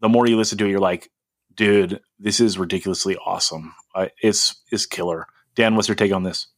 the 0.00 0.08
more 0.08 0.26
you 0.26 0.38
listen 0.38 0.56
to 0.56 0.64
it, 0.64 0.70
you're 0.70 0.80
like, 0.80 1.10
dude, 1.54 2.00
this 2.24 2.40
is 2.40 2.58
ridiculously 2.58 3.16
awesome. 3.18 3.74
Uh, 3.94 4.08
it's 4.20 4.56
it's 4.72 4.86
killer. 4.86 5.26
Dan, 5.54 5.76
what's 5.76 5.86
your 5.86 5.94
take 5.94 6.12
on 6.12 6.24
this? 6.24 6.48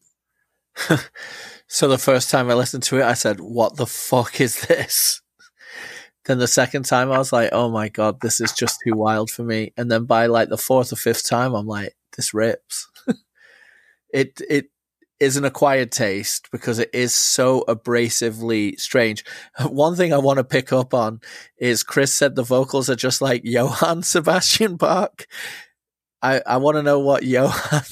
So 1.68 1.88
the 1.88 1.98
first 1.98 2.30
time 2.30 2.48
I 2.48 2.54
listened 2.54 2.84
to 2.84 2.98
it, 2.98 3.02
I 3.04 3.14
said, 3.14 3.40
"What 3.40 3.76
the 3.76 3.86
fuck 3.86 4.40
is 4.40 4.66
this?" 4.66 5.20
Then 6.24 6.38
the 6.38 6.48
second 6.48 6.84
time, 6.84 7.10
I 7.10 7.18
was 7.18 7.32
like, 7.32 7.50
"Oh 7.52 7.70
my 7.70 7.88
god, 7.88 8.20
this 8.20 8.40
is 8.40 8.52
just 8.52 8.78
too 8.84 8.94
wild 8.94 9.30
for 9.30 9.42
me." 9.42 9.72
And 9.76 9.90
then 9.90 10.04
by 10.04 10.26
like 10.26 10.48
the 10.48 10.58
fourth 10.58 10.92
or 10.92 10.96
fifth 10.96 11.28
time, 11.28 11.54
I'm 11.54 11.66
like, 11.66 11.96
"This 12.16 12.32
rips." 12.32 12.88
it 14.14 14.40
it 14.48 14.66
is 15.18 15.36
an 15.36 15.44
acquired 15.44 15.90
taste 15.90 16.48
because 16.50 16.78
it 16.78 16.90
is 16.92 17.14
so 17.14 17.64
abrasively 17.68 18.78
strange. 18.78 19.24
One 19.66 19.96
thing 19.96 20.12
I 20.12 20.18
want 20.18 20.38
to 20.38 20.44
pick 20.44 20.72
up 20.72 20.92
on 20.94 21.20
is 21.58 21.82
Chris 21.82 22.12
said 22.12 22.34
the 22.34 22.42
vocals 22.42 22.90
are 22.90 22.96
just 22.96 23.20
like 23.20 23.42
Johann 23.44 24.02
Sebastian 24.02 24.76
Bach. 24.76 25.26
I 26.22 26.42
I 26.46 26.56
want 26.58 26.76
to 26.76 26.82
know 26.82 27.00
what 27.00 27.22
Johann 27.24 27.84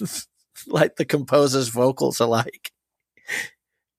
like 0.66 0.96
the 0.96 1.04
composer's 1.04 1.68
vocals 1.68 2.20
are 2.20 2.28
like. 2.28 2.70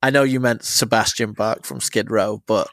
I 0.04 0.12
know 0.12 0.24
you 0.24 0.40
meant 0.40 0.64
Sebastian 0.64 1.32
Bach 1.32 1.66
from 1.66 1.80
Skid 1.80 2.12
Row, 2.12 2.44
but 2.46 2.68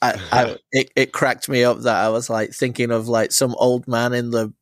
I, 0.00 0.20
I 0.30 0.56
it, 0.70 0.90
it 0.94 1.12
cracked 1.12 1.48
me 1.48 1.64
up 1.64 1.80
that 1.80 1.96
I 1.96 2.10
was 2.10 2.30
like 2.30 2.52
thinking 2.52 2.92
of 2.92 3.08
like 3.08 3.32
some 3.32 3.56
old 3.58 3.88
man 3.88 4.12
in 4.12 4.30
the 4.30 4.52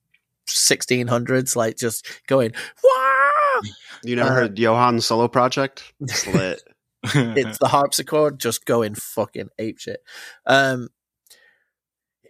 1600s, 0.49 1.57
like 1.57 1.77
just 1.77 2.07
going, 2.27 2.53
Wah! 2.83 3.24
You 4.05 4.17
never 4.17 4.31
Uh, 4.31 4.35
heard 4.35 4.57
Johann's 4.57 5.07
solo 5.07 5.29
project? 5.29 5.93
It's 6.01 6.27
lit. 6.27 6.62
it's 7.05 7.59
the 7.59 7.69
harpsichord 7.69 8.38
just 8.38 8.64
going 8.67 8.95
fucking 8.95 9.49
apeshit. 9.59 9.97
Um, 10.47 10.88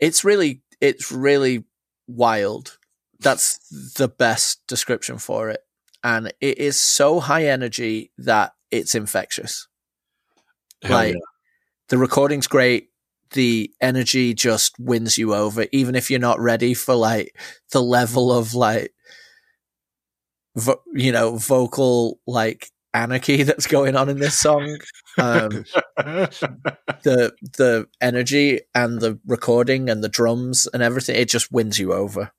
it's 0.01 0.25
really, 0.25 0.63
it's 0.81 1.11
really 1.13 1.65
wild. 2.07 2.79
That's 3.21 3.59
the 3.97 4.09
best 4.09 4.67
description 4.67 5.19
for 5.19 5.51
it, 5.51 5.61
and 6.03 6.33
it 6.41 6.59
is 6.59 6.79
so 6.79 7.21
high 7.21 7.47
energy 7.47 8.13
that 8.19 8.53
it's 8.71 8.95
infectious. 8.95 9.67
Hell 10.83 10.97
like 10.97 11.15
yeah. 11.15 11.21
the 11.89 11.99
recording's 11.99 12.47
great. 12.47 12.91
The 13.31 13.73
energy 13.81 14.35
just 14.35 14.79
wins 14.79 15.19
you 15.19 15.35
over, 15.35 15.67
even 15.73 15.95
if 15.97 16.11
you're 16.11 16.21
not 16.21 16.39
ready 16.39 16.75
for 16.75 16.95
like 16.95 17.37
the 17.73 17.83
level 17.83 18.31
of 18.33 18.55
like, 18.55 18.94
vo- 20.57 20.83
you 20.93 21.13
know, 21.13 21.37
vocal 21.37 22.19
like 22.27 22.69
anarchy 22.93 23.43
that's 23.45 23.67
going 23.67 23.97
on 23.97 24.09
in 24.09 24.19
this 24.19 24.39
song. 24.39 24.79
Um, 25.19 25.65
the 25.97 27.33
the 27.57 27.87
energy 28.01 28.61
and 28.75 29.01
the 29.01 29.19
recording 29.27 29.89
and 29.91 30.03
the 30.03 30.09
drums 30.09 30.67
and 30.73 30.83
everything, 30.83 31.17
it 31.17 31.29
just 31.29 31.53
wins 31.53 31.79
you 31.79 31.93
over. 31.93 32.33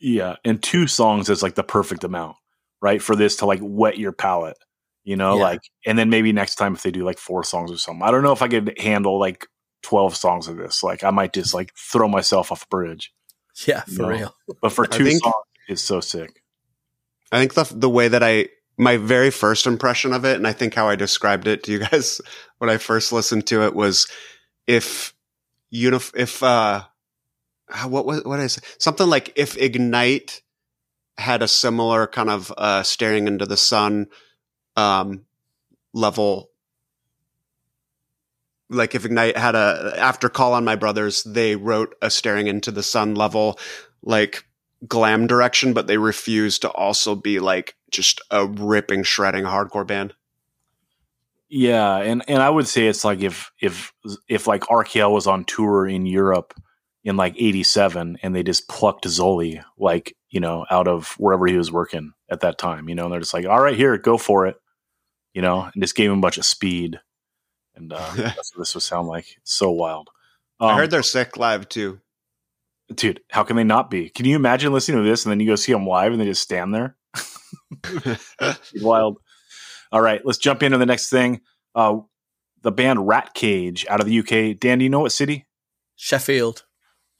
yeah, 0.00 0.36
and 0.44 0.62
two 0.62 0.86
songs 0.86 1.28
is 1.30 1.42
like 1.42 1.54
the 1.54 1.62
perfect 1.64 2.04
amount, 2.04 2.36
right? 2.80 3.00
For 3.02 3.16
this 3.16 3.36
to 3.36 3.46
like 3.46 3.60
wet 3.62 3.98
your 3.98 4.12
palate, 4.12 4.58
you 5.04 5.16
know, 5.16 5.36
Yeah. 5.36 5.42
like, 5.42 5.60
and 5.86 5.98
then 5.98 6.10
maybe 6.10 6.32
next 6.32 6.56
time 6.56 6.74
if 6.74 6.82
they 6.82 6.90
do 6.90 7.04
like 7.04 7.18
four 7.18 7.42
songs 7.44 7.70
or 7.72 7.78
something, 7.78 8.02
I 8.02 8.10
don't 8.10 8.22
know 8.22 8.32
if 8.32 8.42
I 8.42 8.48
could 8.48 8.78
handle 8.78 9.18
like 9.18 9.46
twelve 9.82 10.16
songs 10.16 10.48
of 10.48 10.56
this. 10.56 10.82
Like, 10.82 11.02
I 11.04 11.10
might 11.10 11.32
just 11.32 11.54
like 11.54 11.72
throw 11.76 12.08
myself 12.08 12.52
off 12.52 12.64
a 12.64 12.66
bridge. 12.68 13.12
Yeah, 13.66 13.80
for 13.82 14.02
No. 14.02 14.08
real. 14.08 14.34
But 14.60 14.72
for 14.72 14.86
two 14.86 15.04
think- 15.04 15.22
songs, 15.22 15.34
it's 15.68 15.82
so 15.82 16.00
sick. 16.00 16.42
I 17.32 17.38
think 17.38 17.54
the 17.54 17.64
the 17.74 17.90
way 17.90 18.08
that 18.08 18.22
I 18.22 18.48
my 18.78 18.96
very 18.98 19.30
first 19.30 19.66
impression 19.66 20.12
of 20.12 20.24
it, 20.24 20.36
and 20.36 20.46
I 20.46 20.52
think 20.52 20.74
how 20.74 20.88
I 20.88 20.96
described 20.96 21.46
it 21.46 21.64
to 21.64 21.72
you 21.72 21.78
guys 21.90 22.20
when 22.58 22.70
I 22.70 22.76
first 22.78 23.12
listened 23.12 23.46
to 23.48 23.62
it 23.64 23.74
was 23.74 24.06
if 24.66 25.14
unif 25.74 26.12
if 26.16 26.42
uh 26.42 26.84
how- 27.68 27.88
what 27.88 28.06
was 28.06 28.24
what 28.24 28.40
is 28.40 28.60
something 28.78 29.08
like 29.08 29.32
if 29.36 29.56
Ignite 29.56 30.42
had 31.18 31.42
a 31.42 31.48
similar 31.48 32.06
kind 32.06 32.30
of 32.30 32.52
uh 32.56 32.82
staring 32.82 33.26
into 33.26 33.46
the 33.46 33.56
sun 33.56 34.06
um 34.76 35.24
level. 35.92 36.50
Like 38.68 38.94
if 38.96 39.04
Ignite 39.04 39.36
had 39.36 39.54
a 39.54 39.94
after 39.96 40.28
Call 40.28 40.52
on 40.52 40.64
My 40.64 40.74
Brothers, 40.76 41.22
they 41.22 41.54
wrote 41.56 41.94
a 42.02 42.10
staring 42.10 42.48
into 42.48 42.70
the 42.72 42.82
sun 42.82 43.14
level 43.14 43.58
like 44.02 44.44
glam 44.86 45.26
direction, 45.26 45.72
but 45.72 45.86
they 45.86 45.98
refuse 45.98 46.58
to 46.60 46.70
also 46.70 47.14
be 47.14 47.38
like 47.38 47.74
just 47.90 48.20
a 48.30 48.46
ripping, 48.46 49.02
shredding 49.02 49.44
hardcore 49.44 49.86
band. 49.86 50.14
Yeah, 51.48 51.98
and 51.98 52.24
and 52.28 52.42
I 52.42 52.50
would 52.50 52.66
say 52.66 52.86
it's 52.88 53.04
like 53.04 53.20
if 53.20 53.52
if 53.60 53.92
if 54.28 54.46
like 54.46 54.62
RKL 54.62 55.12
was 55.12 55.26
on 55.28 55.44
tour 55.44 55.86
in 55.86 56.04
Europe 56.06 56.54
in 57.04 57.16
like 57.16 57.34
'87 57.36 58.18
and 58.22 58.34
they 58.34 58.42
just 58.42 58.68
plucked 58.68 59.04
Zoli 59.06 59.62
like 59.78 60.16
you 60.28 60.40
know 60.40 60.66
out 60.70 60.88
of 60.88 61.12
wherever 61.18 61.46
he 61.46 61.56
was 61.56 61.70
working 61.70 62.12
at 62.30 62.40
that 62.40 62.58
time, 62.58 62.88
you 62.88 62.96
know, 62.96 63.04
and 63.04 63.12
they're 63.12 63.20
just 63.20 63.34
like, 63.34 63.46
all 63.46 63.60
right, 63.60 63.76
here, 63.76 63.96
go 63.96 64.18
for 64.18 64.46
it, 64.48 64.56
you 65.34 65.42
know, 65.42 65.62
and 65.72 65.82
just 65.82 65.94
gave 65.94 66.10
him 66.10 66.18
a 66.18 66.22
bunch 66.22 66.38
of 66.38 66.44
speed, 66.44 67.00
and 67.76 67.92
uh, 67.92 68.12
that's 68.16 68.52
what 68.54 68.62
this 68.62 68.74
would 68.74 68.82
sound 68.82 69.06
like. 69.06 69.26
It's 69.38 69.54
so 69.54 69.70
wild. 69.70 70.10
I 70.60 70.72
Um, 70.72 70.78
heard 70.78 70.90
they're 70.90 71.02
sick 71.04 71.36
live 71.36 71.68
too. 71.68 72.00
Dude. 72.94 73.20
How 73.30 73.42
can 73.42 73.56
they 73.56 73.64
not 73.64 73.90
be? 73.90 74.08
Can 74.08 74.26
you 74.26 74.36
imagine 74.36 74.72
listening 74.72 75.02
to 75.02 75.08
this 75.08 75.24
and 75.24 75.30
then 75.30 75.40
you 75.40 75.46
go 75.46 75.56
see 75.56 75.72
them 75.72 75.86
live 75.86 76.12
and 76.12 76.20
they 76.20 76.26
just 76.26 76.42
stand 76.42 76.74
there? 76.74 76.96
wild. 78.80 79.18
All 79.92 80.00
right, 80.00 80.20
let's 80.24 80.38
jump 80.38 80.62
into 80.62 80.78
the 80.78 80.86
next 80.86 81.10
thing. 81.10 81.40
Uh, 81.74 81.98
the 82.62 82.72
band 82.72 83.06
Rat 83.06 83.34
Cage 83.34 83.86
out 83.88 84.00
of 84.00 84.06
the 84.06 84.18
UK. 84.18 84.58
Dan, 84.58 84.78
do 84.78 84.84
you 84.84 84.90
know 84.90 85.00
what 85.00 85.12
city? 85.12 85.46
Sheffield. 85.96 86.64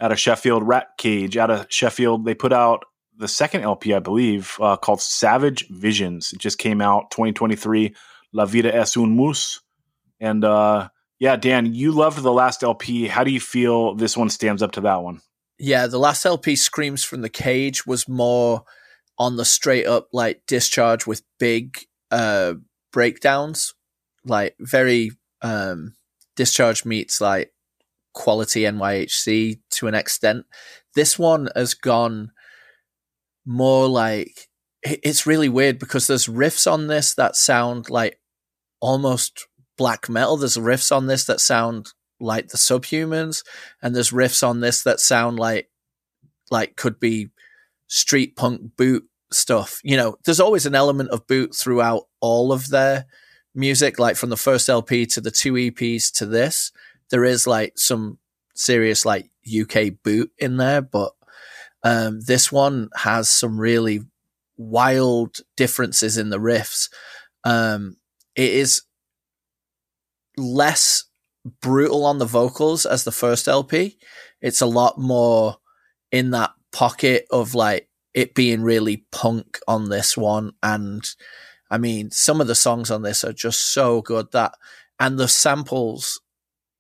Out 0.01 0.13
of 0.13 0.19
Sheffield. 0.19 0.67
Rat 0.67 0.89
Cage 0.99 1.37
out 1.37 1.51
of 1.51 1.67
Sheffield. 1.69 2.25
They 2.25 2.35
put 2.35 2.53
out 2.53 2.85
the 3.17 3.29
second 3.29 3.63
LP, 3.63 3.95
I 3.95 3.99
believe, 3.99 4.57
uh, 4.61 4.77
called 4.77 5.01
Savage 5.01 5.69
Visions. 5.69 6.33
It 6.33 6.41
just 6.41 6.59
came 6.59 6.81
out 6.81 7.11
2023. 7.13 7.95
La 8.33 8.45
Vida 8.45 8.75
es 8.75 8.97
un 8.97 9.17
mus. 9.17 9.61
And 10.21 10.45
uh, 10.45 10.89
yeah, 11.19 11.37
Dan, 11.37 11.75
you 11.75 11.93
loved 11.93 12.23
the 12.23 12.33
last 12.33 12.63
LP. 12.63 13.07
How 13.07 13.25
do 13.25 13.31
you 13.31 13.41
feel 13.41 13.95
this 13.95 14.17
one 14.17 14.29
stands 14.29 14.63
up 14.63 14.73
to 14.73 14.81
that 14.83 15.03
one? 15.03 15.21
Yeah, 15.59 15.87
the 15.87 15.99
last 15.99 16.25
LP, 16.27 16.55
Screams 16.57 17.03
from 17.05 17.23
the 17.23 17.31
Cage, 17.31 17.87
was 17.87 18.09
more 18.09 18.65
on 19.19 19.37
the 19.37 19.45
straight 19.45 19.87
up 19.87 20.09
like 20.13 20.43
discharge 20.47 21.07
with 21.07 21.23
big 21.39 21.79
uh 22.11 22.55
breakdowns. 22.93 23.75
Like 24.25 24.55
very 24.61 25.13
um 25.43 25.95
discharge 26.37 26.85
meets 26.85 27.21
like 27.21 27.53
quality 28.13 28.63
NYHC 28.63 29.61
to 29.71 29.87
an 29.87 29.95
extent. 29.95 30.45
This 30.95 31.19
one 31.19 31.49
has 31.55 31.75
gone 31.75 32.33
more 33.47 33.89
like 33.89 34.49
it's 34.83 35.27
really 35.27 35.49
weird 35.49 35.79
because 35.79 36.07
there's 36.07 36.27
riffs 36.27 36.71
on 36.71 36.87
this 36.87 37.15
that 37.15 37.37
sound 37.37 37.89
like 37.91 38.19
almost 38.81 39.47
black 39.79 40.09
metal. 40.09 40.37
There's 40.37 40.57
riffs 40.57 40.95
on 40.95 41.07
this 41.07 41.25
that 41.27 41.41
sound 41.41 41.93
like 42.21 42.49
the 42.49 42.57
subhumans 42.59 43.45
and 43.83 43.95
there's 43.95 44.11
riffs 44.11 44.47
on 44.47 44.61
this 44.61 44.83
that 44.83 45.01
sound 45.01 45.39
like 45.39 45.71
like 46.51 46.77
could 46.77 46.99
be 46.99 47.29
street 47.89 48.37
punk 48.37 48.77
boot 48.77 49.05
stuff 49.31 49.81
you 49.85 49.97
know 49.97 50.17
there's 50.25 50.41
always 50.41 50.67
an 50.67 50.75
element 50.75 51.11
of 51.11 51.27
boot 51.27 51.55
throughout 51.55 52.05
all 52.21 52.53
of 52.53 52.69
their 52.69 53.07
music, 53.57 53.99
like 53.99 54.17
from 54.17 54.31
the 54.31 54.37
first 54.37 54.69
LP 54.69 55.07
to 55.07 55.21
the 55.21 55.31
two 55.31 55.55
EPs 55.55 56.13
to 56.19 56.27
this, 56.27 56.71
there 57.11 57.25
is 57.25 57.47
like 57.47 57.73
some 57.77 58.19
serious 58.55 59.05
like 59.05 59.31
UK 59.47 59.95
boot 60.05 60.31
in 60.39 60.59
there, 60.59 60.83
but 60.83 61.13
um, 61.83 62.21
this 62.21 62.53
one 62.53 62.91
has 62.95 63.29
some 63.31 63.59
really 63.59 64.01
wild 64.57 65.39
differences 65.57 66.19
in 66.19 66.31
the 66.31 66.39
riffs. 66.39 66.91
Um, 67.45 67.97
it 68.35 68.53
is 68.53 68.83
less 70.37 71.05
brutal 71.61 72.05
on 72.05 72.19
the 72.19 72.25
vocals 72.25 72.87
as 72.87 73.05
the 73.05 73.13
first 73.13 73.49
LP. 73.49 73.99
It's 74.41 74.61
a 74.61 74.67
lot 74.67 74.99
more 74.99 75.57
in 76.13 76.31
that 76.31 76.53
pocket 76.73 77.27
of 77.31 77.55
like 77.55 77.89
it 78.15 78.35
being 78.35 78.63
really 78.63 79.05
punk 79.13 79.59
on 79.69 79.89
this 79.89 80.17
one. 80.17 80.53
And 80.63 81.05
I 81.71 81.79
mean, 81.79 82.11
some 82.11 82.41
of 82.41 82.47
the 82.47 82.55
songs 82.55 82.91
on 82.91 83.03
this 83.03 83.25
are 83.25 83.33
just 83.33 83.73
so 83.73 84.03
good 84.03 84.33
that, 84.33 84.55
and 84.99 85.19
the 85.19 85.29
samples 85.29 86.21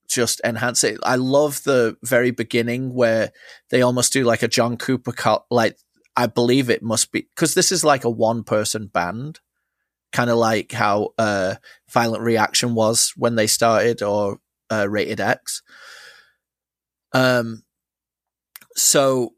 just 0.09 0.40
enhance 0.44 0.85
it. 0.85 0.98
I 1.02 1.16
love 1.16 1.62
the 1.64 1.96
very 2.02 2.31
beginning 2.31 2.94
where 2.94 3.33
they 3.70 3.83
almost 3.83 4.12
do 4.12 4.24
like 4.24 4.42
a 4.42 4.48
John 4.48 4.76
Cooper 4.76 5.12
cut, 5.12 5.44
like 5.50 5.79
I 6.16 6.26
believe 6.26 6.70
it 6.70 6.83
must 6.83 7.12
be 7.12 7.29
because 7.35 7.55
this 7.55 7.70
is 7.70 7.85
like 7.85 8.05
a 8.05 8.11
one 8.11 8.44
person 8.44 8.87
band, 8.87 9.40
kind 10.12 10.31
of 10.31 10.38
like 10.38 10.72
how 10.72 11.11
uh, 11.18 11.57
Violent 11.90 12.22
Reaction 12.22 12.74
was 12.74 13.12
when 13.16 13.35
they 13.35 13.46
started 13.46 14.02
or 14.02 14.38
uh, 14.70 14.88
Rated 14.88 15.20
X. 15.20 15.62
Um, 17.12 17.62
so 18.74 19.35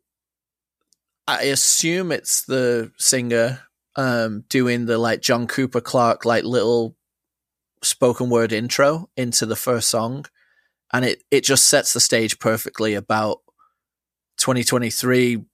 I 1.26 1.44
assume 1.44 2.10
it's 2.10 2.42
the 2.44 2.90
singer 2.98 3.60
um, 3.96 4.44
doing 4.48 4.86
the 4.86 4.98
like 4.98 5.20
John 5.20 5.46
Cooper 5.46 5.80
Clarke 5.80 6.24
like 6.24 6.44
little 6.44 6.96
spoken 7.82 8.30
word 8.30 8.52
intro 8.52 9.08
into 9.16 9.46
the 9.46 9.56
first 9.56 9.88
song 9.88 10.24
and 10.92 11.04
it 11.04 11.22
it 11.30 11.44
just 11.44 11.66
sets 11.66 11.92
the 11.92 12.00
stage 12.00 12.38
perfectly 12.38 12.94
about 12.94 13.38
2023 14.38 15.44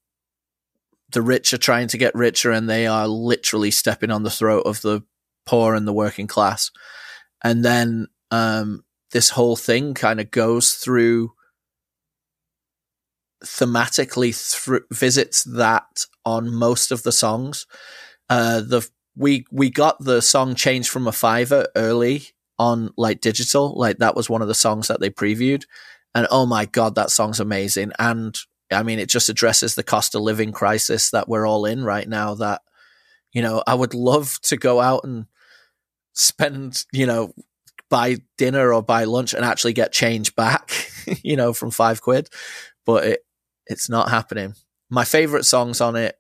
the 1.10 1.22
rich 1.22 1.52
are 1.52 1.58
trying 1.58 1.88
to 1.88 1.98
get 1.98 2.14
richer 2.14 2.50
and 2.50 2.68
they 2.68 2.87
are 2.87 3.06
literally 3.06 3.70
stepping 3.70 4.10
on 4.10 4.22
the 4.22 4.30
throat 4.30 4.62
of 4.64 4.80
the 4.82 5.02
poor 5.44 5.74
and 5.74 5.87
the 5.87 5.92
working 5.92 6.26
class 6.26 6.70
and 7.42 7.64
then 7.64 8.06
um, 8.30 8.82
this 9.14 9.31
whole 9.31 9.57
thing 9.57 9.94
kind 9.94 10.20
of 10.20 10.31
goes 10.31 10.74
through 10.74 11.33
thematically 13.42 14.35
through 14.35 14.85
visits 14.92 15.44
that 15.44 16.05
on 16.27 16.55
most 16.55 16.90
of 16.90 17.03
the 17.03 17.12
songs 17.12 17.66
uh, 18.29 18.61
the 18.61 18.87
we 19.16 19.46
we 19.50 19.70
got 19.70 20.03
the 20.03 20.20
song 20.20 20.55
changed 20.55 20.88
from 20.88 21.07
a 21.07 21.12
fiver 21.12 21.66
early 21.77 22.29
on 22.59 22.92
like 22.96 23.20
digital. 23.20 23.74
Like 23.77 23.98
that 23.98 24.16
was 24.16 24.31
one 24.31 24.42
of 24.42 24.48
the 24.48 24.55
songs 24.55 24.88
that 24.88 25.00
they 25.00 25.11
previewed. 25.11 25.64
And 26.14 26.27
oh 26.31 26.46
my 26.46 26.66
God, 26.66 26.94
that 26.94 27.11
song's 27.11 27.40
amazing. 27.40 27.92
And 27.98 28.37
I 28.72 28.83
mean, 28.83 28.98
it 28.98 29.09
just 29.09 29.29
addresses 29.29 29.74
the 29.74 29.83
cost 29.83 30.14
of 30.14 30.22
living 30.22 30.53
crisis 30.53 31.11
that 31.11 31.29
we're 31.29 31.46
all 31.46 31.64
in 31.64 31.85
right 31.85 32.09
now. 32.09 32.35
That, 32.35 32.62
you 33.33 33.42
know, 33.42 33.62
I 33.66 33.74
would 33.74 33.94
love 33.94 34.38
to 34.42 34.57
go 34.57 34.81
out 34.81 35.05
and 35.05 35.27
spend, 36.12 36.85
you 36.92 37.07
know, 37.07 37.33
buy 37.90 38.16
dinner 38.38 38.72
or 38.72 38.82
buy 38.82 39.04
lunch 39.04 39.34
and 39.34 39.44
actually 39.44 39.72
get 39.72 39.92
change 39.92 40.34
back, 40.34 40.70
you 41.22 41.36
know, 41.36 41.52
from 41.52 41.70
five 41.70 42.02
quid. 42.02 42.28
But 42.84 43.04
it, 43.04 43.20
it's 43.66 43.88
not 43.88 44.10
happening. 44.10 44.54
My 44.90 45.04
favorite 45.04 45.44
songs 45.44 45.80
on 45.80 45.96
it 45.96 46.18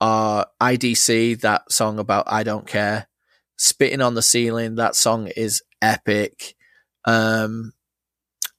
are 0.00 0.46
IDC, 0.60 1.40
that 1.40 1.70
song 1.70 1.98
about 1.98 2.24
I 2.26 2.42
Don't 2.42 2.66
Care, 2.66 3.08
Spitting 3.56 4.00
on 4.00 4.14
the 4.14 4.22
Ceiling. 4.22 4.76
That 4.76 4.94
song 4.94 5.28
is 5.36 5.62
epic. 5.80 6.54
Um, 7.04 7.72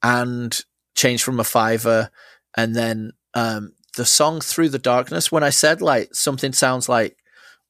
and 0.02 0.58
Change 0.96 1.22
from 1.22 1.40
a 1.40 1.44
Fiver. 1.44 2.10
And 2.56 2.74
then 2.74 3.12
um, 3.34 3.72
the 3.96 4.04
song 4.04 4.40
Through 4.40 4.70
the 4.70 4.78
Darkness. 4.78 5.30
When 5.30 5.44
I 5.44 5.50
said 5.50 5.80
like 5.80 6.14
something 6.14 6.52
sounds 6.52 6.88
like 6.88 7.16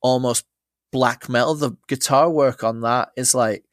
almost 0.02 0.44
black 0.92 1.28
metal, 1.28 1.54
the 1.54 1.72
guitar 1.88 2.30
work 2.30 2.64
on 2.64 2.80
that 2.82 3.10
is 3.16 3.34
like, 3.34 3.64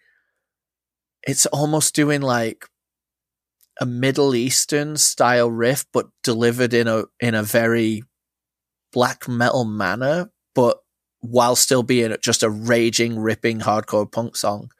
it's 1.25 1.45
almost 1.47 1.95
doing 1.95 2.21
like 2.21 2.65
a 3.79 3.85
Middle 3.85 4.35
Eastern 4.35 4.97
style 4.97 5.49
riff, 5.49 5.85
but 5.91 6.07
delivered 6.23 6.73
in 6.73 6.87
a 6.87 7.05
in 7.19 7.35
a 7.35 7.43
very 7.43 8.03
black 8.93 9.27
metal 9.27 9.65
manner, 9.65 10.31
but 10.53 10.77
while 11.19 11.55
still 11.55 11.83
being 11.83 12.15
just 12.21 12.43
a 12.43 12.49
raging, 12.49 13.19
ripping 13.19 13.59
hardcore 13.59 14.09
punk 14.09 14.35
song. 14.35 14.71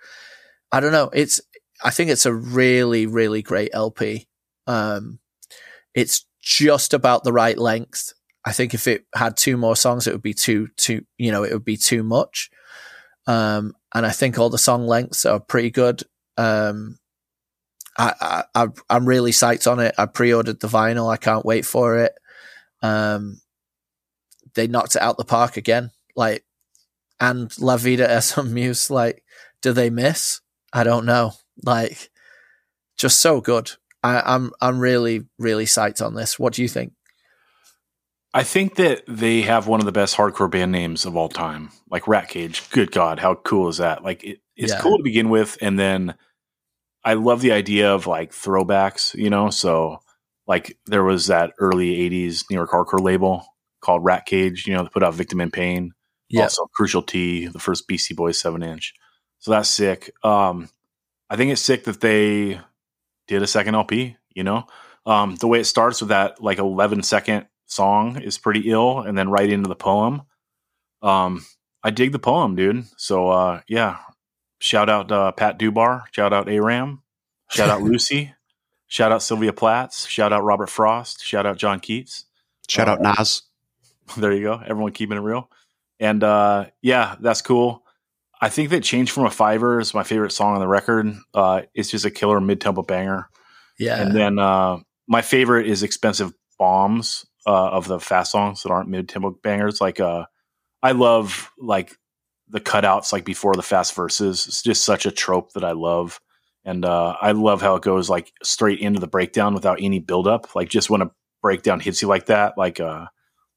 I 0.72 0.80
don't 0.80 0.92
know. 0.92 1.10
It's, 1.14 1.42
I 1.84 1.90
think 1.90 2.10
it's 2.10 2.26
a 2.26 2.34
really, 2.34 3.08
really 3.08 3.42
great 3.42 3.72
LP. 3.74 4.28
Um, 4.68 5.20
it's 5.94 6.26
just 6.42 6.94
about 6.94 7.24
the 7.24 7.34
right 7.34 7.58
length. 7.58 8.14
I 8.46 8.52
think 8.52 8.74
if 8.74 8.88
it 8.88 9.06
had 9.16 9.38
two 9.38 9.58
more 9.58 9.76
songs, 9.76 10.08
it 10.08 10.14
would 10.14 10.22
be 10.22 10.34
too, 10.34 10.68
too, 10.78 11.06
you 11.18 11.32
know, 11.32 11.44
it 11.44 11.54
would 11.54 11.66
be 11.66 11.78
too 11.78 12.04
much. 12.04 12.50
Um, 13.28 13.74
and 13.94 14.06
I 14.06 14.12
think 14.12 14.38
all 14.38 14.50
the 14.50 14.58
song 14.58 14.86
lengths 14.86 15.26
are 15.26 15.40
pretty 15.40 15.72
good. 15.72 16.04
Um, 16.38 16.98
I, 17.98 18.44
I, 18.54 18.68
I'm 18.90 19.08
really 19.08 19.32
psyched 19.32 19.72
on 19.72 19.80
it. 19.80 19.96
I 19.98 20.06
pre-ordered 20.06 20.60
the 20.60 20.68
vinyl. 20.68 21.12
I 21.12 21.18
can't 21.18 21.46
wait 21.46 21.66
for 21.66 22.00
it. 22.00 22.14
Um, 22.82 23.40
they 24.54 24.68
knocked 24.68 24.96
it 24.96 25.02
out 25.02 25.18
the 25.18 25.24
park 25.24 25.58
again. 25.58 25.92
Like, 26.16 26.44
and 27.20 27.52
La 27.60 27.78
Vida 27.78 28.10
es 28.10 28.38
un 28.38 28.54
Mus, 28.54 28.90
like, 28.90 29.24
do 29.62 29.72
they 29.72 29.90
miss? 29.90 30.42
I 30.74 30.84
don't 30.84 31.06
know. 31.06 31.34
Like, 31.64 32.10
just 32.98 33.22
so 33.22 33.40
good. 33.40 33.72
I, 34.04 34.22
I'm 34.26 34.52
I'm 34.62 34.80
really 34.80 35.26
really 35.40 35.66
psyched 35.66 36.06
on 36.06 36.16
this. 36.16 36.38
What 36.38 36.54
do 36.54 36.62
you 36.62 36.68
think? 36.68 36.94
I 38.34 38.44
think 38.44 38.76
that 38.76 39.04
they 39.08 39.42
have 39.44 39.68
one 39.68 39.80
of 39.80 39.86
the 39.86 39.94
best 39.94 40.18
hardcore 40.18 40.52
band 40.52 40.74
names 40.74 41.06
of 41.06 41.16
all 41.16 41.30
time, 41.30 41.72
like 41.90 42.08
Rat 42.08 42.28
Cage. 42.28 42.70
Good 42.70 42.92
God, 42.92 43.20
how 43.20 43.36
cool 43.36 43.70
is 43.70 43.78
that? 43.78 44.04
Like, 44.04 44.24
it, 44.26 44.42
it's 44.58 44.74
yeah. 44.74 44.82
cool 44.82 44.98
to 44.98 45.04
begin 45.04 45.30
with, 45.30 45.58
and 45.62 45.80
then 45.80 46.16
I 47.06 47.14
love 47.14 47.42
the 47.42 47.52
idea 47.52 47.94
of 47.94 48.08
like 48.08 48.32
throwbacks. 48.32 49.16
You 49.16 49.30
know, 49.30 49.50
so 49.50 50.00
like 50.48 50.78
there 50.88 51.04
was 51.04 51.28
that 51.28 51.54
early 51.60 51.96
'80s 52.10 52.46
New 52.50 52.56
York 52.56 52.72
hardcore 52.72 53.00
label 53.00 53.46
called 53.82 54.04
Rat 54.04 54.26
Cage. 54.26 54.66
You 54.68 54.74
know, 54.74 54.84
they 54.84 54.90
put 54.90 55.04
out 55.04 55.14
Victim 55.14 55.40
in 55.40 55.52
Pain. 55.52 55.94
Yeah. 56.28 56.44
Also, 56.44 56.66
Crucial 56.74 57.04
T, 57.04 57.46
the 57.48 57.60
first 57.60 57.88
Beastie 57.88 58.16
Boys 58.16 58.40
seven 58.40 58.64
inch. 58.64 58.94
So 59.40 59.52
that's 59.52 59.70
sick. 59.70 60.12
Um, 60.24 60.70
I 61.30 61.36
think 61.36 61.52
it's 61.52 61.62
sick 61.62 61.84
that 61.86 62.02
they 62.02 62.60
did 63.28 63.44
a 63.44 63.48
second 63.48 63.76
LP. 63.76 64.18
You 64.34 64.44
know, 64.44 64.66
um, 65.06 65.36
the 65.36 65.48
way 65.48 65.60
it 65.60 65.66
starts 65.66 66.02
with 66.02 66.10
that 66.10 66.42
like 66.42 66.58
11 66.58 67.04
second 67.04 67.46
song 67.68 68.20
is 68.22 68.38
pretty 68.38 68.70
ill, 68.72 69.00
and 69.00 69.18
then 69.18 69.30
right 69.30 69.50
into 69.50 69.70
the 69.70 69.76
poem. 69.76 70.24
Um, 71.02 71.46
I 71.84 71.92
dig 71.92 72.12
the 72.12 72.20
poem, 72.20 72.56
dude. 72.56 72.86
So 72.98 73.30
uh, 73.30 73.62
yeah, 73.68 74.00
shout 74.60 74.90
out 74.90 75.12
uh, 75.12 75.32
Pat 75.32 75.60
Dubar, 75.60 76.04
shout 76.12 76.34
out 76.34 76.50
Aram, 76.50 77.02
shout 77.50 77.70
out 77.70 77.82
Lucy, 77.84 78.34
shout 78.88 79.12
out 79.12 79.24
Sylvia 79.24 79.54
Plath, 79.54 80.08
shout 80.08 80.34
out 80.34 80.44
Robert 80.44 80.70
Frost, 80.70 81.24
shout 81.24 81.46
out 81.46 81.58
John 81.58 81.80
Keats, 81.80 82.26
shout 82.68 82.88
uh, 82.88 82.92
out 82.92 83.02
Nas. 83.02 83.44
There 84.18 84.32
you 84.32 84.44
go. 84.44 84.62
Everyone 84.64 84.92
keeping 84.92 85.18
it 85.18 85.22
real. 85.22 85.50
And 86.00 86.24
uh, 86.24 86.68
yeah, 86.84 87.16
that's 87.20 87.42
cool. 87.42 87.84
I 88.40 88.50
think 88.50 88.70
that 88.70 88.84
Change 88.84 89.12
from 89.12 89.26
a 89.26 89.32
Fiver 89.32 89.80
is 89.80 89.94
my 89.94 90.04
favorite 90.04 90.32
song 90.32 90.54
on 90.54 90.60
the 90.60 90.68
record. 90.68 91.12
Uh, 91.34 91.64
it's 91.74 91.90
just 91.90 92.06
a 92.06 92.12
killer 92.12 92.40
mid 92.40 92.62
tempo 92.62 92.84
banger. 92.84 93.30
Yeah. 93.80 94.00
And 94.00 94.16
then 94.16 94.40
uh, 94.40 94.78
my 95.08 95.22
favorite 95.22 95.68
is 95.68 95.84
Expensive 95.84 96.34
Bombs 96.60 97.26
uh, 97.48 97.70
of 97.70 97.88
the 97.88 98.00
fast 98.00 98.32
songs 98.32 98.64
that 98.64 98.72
aren't 98.72 98.90
mid 98.90 99.10
tempo 99.10 99.32
bangers. 99.32 99.82
Like, 99.82 100.00
uh, 100.00 100.26
I 100.84 100.92
love 100.92 101.52
like 101.58 101.98
the 102.50 102.60
cutouts 102.60 103.12
like 103.12 103.26
before 103.26 103.56
the 103.56 103.64
fast 103.64 103.96
verses. 103.96 104.46
It's 104.48 104.62
just 104.62 104.84
such 104.84 105.06
a 105.06 105.12
trope 105.12 105.54
that 105.54 105.64
I 105.64 105.72
love. 105.72 106.20
And 106.64 106.84
uh, 106.86 107.16
I 107.22 107.32
love 107.32 107.62
how 107.62 107.76
it 107.76 107.84
goes 107.84 108.10
like 108.10 108.32
straight 108.44 108.80
into 108.80 109.00
the 109.00 109.08
breakdown 109.08 109.54
without 109.54 109.80
any 109.82 110.00
buildup. 110.00 110.56
Like 110.56 110.70
just 110.70 110.90
when 110.90 111.02
a 111.02 111.12
breakdown 111.42 111.80
hits 111.80 112.02
you 112.02 112.08
like 112.08 112.26
that, 112.28 112.58
like 112.58 112.80
uh, 112.80 113.06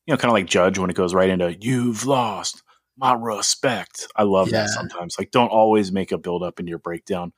you 0.06 0.12
know, 0.12 0.18
kind 0.18 0.30
of 0.30 0.34
like 0.34 0.46
Judge 0.46 0.78
when 0.78 0.90
it 0.90 0.96
goes 0.96 1.14
right 1.14 1.30
into 1.30 1.56
"You've 1.60 2.06
lost 2.06 2.62
my 2.96 3.14
respect." 3.14 4.06
I 4.16 4.24
love 4.24 4.48
yeah. 4.48 4.62
that 4.62 4.70
sometimes. 4.70 5.16
Like, 5.18 5.30
don't 5.30 5.48
always 5.48 5.90
make 5.92 6.12
a 6.12 6.18
build 6.18 6.42
up 6.42 6.60
into 6.60 6.70
your 6.70 6.78
breakdown. 6.78 7.32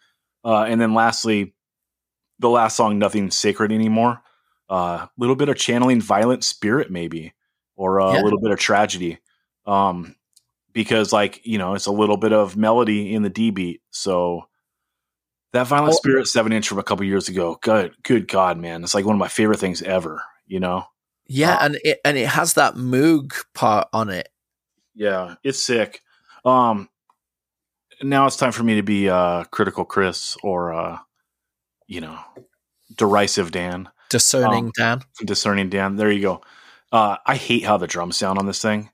Uh, 0.45 0.63
and 0.63 0.81
then 0.81 0.95
lastly, 0.95 1.55
the 2.39 2.49
last 2.49 2.77
song, 2.77 2.99
"Nothing 2.99 3.31
Sacred 3.31 3.73
Anymore." 3.73 4.23
A 4.69 4.73
uh, 4.73 5.07
little 5.19 5.35
bit 5.35 5.49
of 5.49 5.57
channeling 5.57 6.01
violent 6.01 6.45
spirit, 6.45 6.93
maybe, 6.93 7.33
or 7.75 7.99
a 7.99 8.15
yeah. 8.15 8.23
little 8.23 8.41
bit 8.41 8.53
of 8.53 8.59
tragedy. 8.61 9.19
Um, 9.67 10.15
because 10.73 11.13
like 11.13 11.41
you 11.45 11.59
know, 11.59 11.75
it's 11.75 11.87
a 11.87 11.93
little 11.93 12.17
bit 12.17 12.33
of 12.33 12.57
melody 12.57 13.15
in 13.15 13.23
the 13.23 13.31
D 13.31 13.51
beat. 13.51 13.83
So 13.91 14.47
that 15.53 15.67
Violent 15.67 15.95
oh. 15.95 15.97
Spirit 15.97 16.27
seven 16.27 16.53
inch 16.53 16.69
from 16.69 16.79
a 16.79 16.83
couple 16.83 17.05
years 17.05 17.29
ago, 17.29 17.59
good, 17.61 17.95
good 18.03 18.29
God, 18.29 18.59
man, 18.59 18.83
it's 18.83 18.95
like 18.95 19.05
one 19.05 19.17
of 19.17 19.21
my 19.21 19.29
favorite 19.29 19.59
things 19.59 19.83
ever. 19.83 20.23
You 20.47 20.61
know, 20.61 20.85
yeah, 21.27 21.55
uh, 21.57 21.65
and 21.67 21.79
it 21.85 22.01
and 22.05 22.17
it 22.19 22.29
has 22.29 22.55
that 22.55 22.75
Moog 22.75 23.33
part 23.55 23.89
on 23.93 24.11
it. 24.11 24.29
Yeah, 24.95 25.37
it's 25.45 25.61
sick. 25.61 26.03
Um, 26.45 26.89
now 28.03 28.27
it's 28.27 28.37
time 28.37 28.53
for 28.53 28.63
me 28.63 28.77
to 28.77 28.83
be 28.83 29.09
uh, 29.09 29.45
critical 29.45 29.85
Chris 29.85 30.37
or 30.43 30.73
uh, 30.73 30.99
you 31.87 32.01
know 32.01 32.19
derisive 32.97 33.53
Dan, 33.53 33.89
Discerning 34.09 34.67
Um, 34.67 34.73
Dan. 34.77 35.03
discerning 35.25 35.71
Dan. 35.71 35.97
There 35.97 36.11
you 36.11 36.21
go. 36.23 36.43
Uh, 36.93 37.17
I 37.25 37.37
hate 37.37 37.65
how 37.65 37.77
the 37.77 37.87
drums 37.87 38.17
sound 38.17 38.39
on 38.39 38.47
this 38.47 38.61
thing. 38.61 38.91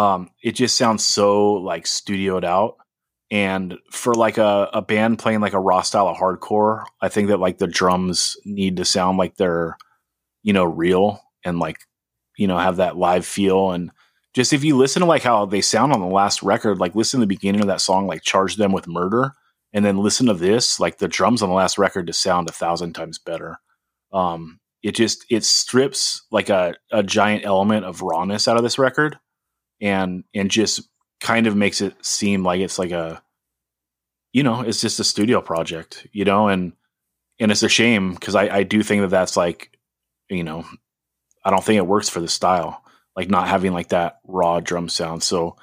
Um, 0.00 0.30
it 0.42 0.52
just 0.52 0.78
sounds 0.78 1.04
so 1.04 1.52
like 1.52 1.84
studioed 1.84 2.42
out. 2.42 2.78
And 3.30 3.76
for 3.90 4.14
like 4.14 4.38
a, 4.38 4.70
a 4.72 4.80
band 4.80 5.18
playing 5.18 5.40
like 5.40 5.52
a 5.52 5.60
raw 5.60 5.82
style 5.82 6.08
of 6.08 6.16
hardcore, 6.16 6.84
I 7.02 7.10
think 7.10 7.28
that 7.28 7.38
like 7.38 7.58
the 7.58 7.66
drums 7.66 8.34
need 8.46 8.78
to 8.78 8.86
sound 8.86 9.18
like 9.18 9.36
they're, 9.36 9.76
you 10.42 10.54
know, 10.54 10.64
real 10.64 11.20
and 11.44 11.58
like, 11.58 11.80
you 12.38 12.46
know, 12.46 12.56
have 12.56 12.76
that 12.76 12.96
live 12.96 13.26
feel. 13.26 13.72
And 13.72 13.90
just 14.32 14.54
if 14.54 14.64
you 14.64 14.74
listen 14.74 15.00
to 15.00 15.06
like 15.06 15.22
how 15.22 15.44
they 15.44 15.60
sound 15.60 15.92
on 15.92 16.00
the 16.00 16.06
last 16.06 16.42
record, 16.42 16.78
like 16.78 16.94
listen 16.94 17.20
to 17.20 17.26
the 17.26 17.34
beginning 17.34 17.60
of 17.60 17.66
that 17.66 17.82
song, 17.82 18.06
like 18.06 18.22
charge 18.22 18.56
them 18.56 18.72
with 18.72 18.88
murder, 18.88 19.34
and 19.74 19.84
then 19.84 19.98
listen 19.98 20.26
to 20.28 20.34
this, 20.34 20.80
like 20.80 20.96
the 20.96 21.08
drums 21.08 21.42
on 21.42 21.50
the 21.50 21.54
last 21.54 21.76
record 21.76 22.06
to 22.06 22.14
sound 22.14 22.48
a 22.48 22.52
thousand 22.52 22.94
times 22.94 23.18
better. 23.18 23.58
Um, 24.14 24.60
it 24.82 24.92
just 24.92 25.26
it 25.28 25.44
strips 25.44 26.22
like 26.30 26.48
a, 26.48 26.74
a 26.90 27.02
giant 27.02 27.44
element 27.44 27.84
of 27.84 28.00
rawness 28.00 28.48
out 28.48 28.56
of 28.56 28.62
this 28.62 28.78
record 28.78 29.18
and 29.80 30.24
and 30.34 30.50
just 30.50 30.88
kind 31.20 31.46
of 31.46 31.56
makes 31.56 31.80
it 31.80 31.94
seem 32.04 32.42
like 32.42 32.60
it's 32.60 32.78
like 32.78 32.90
a 32.90 33.22
you 34.32 34.42
know 34.42 34.60
it's 34.62 34.80
just 34.80 35.00
a 35.00 35.04
studio 35.04 35.40
project 35.40 36.06
you 36.12 36.24
know 36.24 36.48
and 36.48 36.72
and 37.38 37.50
it's 37.50 37.62
a 37.62 37.68
shame 37.68 38.14
because 38.14 38.34
I, 38.34 38.58
I 38.58 38.62
do 38.62 38.82
think 38.82 39.02
that 39.02 39.08
that's 39.08 39.36
like 39.36 39.78
you 40.28 40.44
know 40.44 40.64
i 41.44 41.50
don't 41.50 41.64
think 41.64 41.78
it 41.78 41.86
works 41.86 42.08
for 42.08 42.20
the 42.20 42.28
style 42.28 42.82
like 43.16 43.28
not 43.28 43.48
having 43.48 43.72
like 43.72 43.88
that 43.88 44.20
raw 44.26 44.60
drum 44.60 44.88
sound. 44.88 45.22
So 45.22 45.56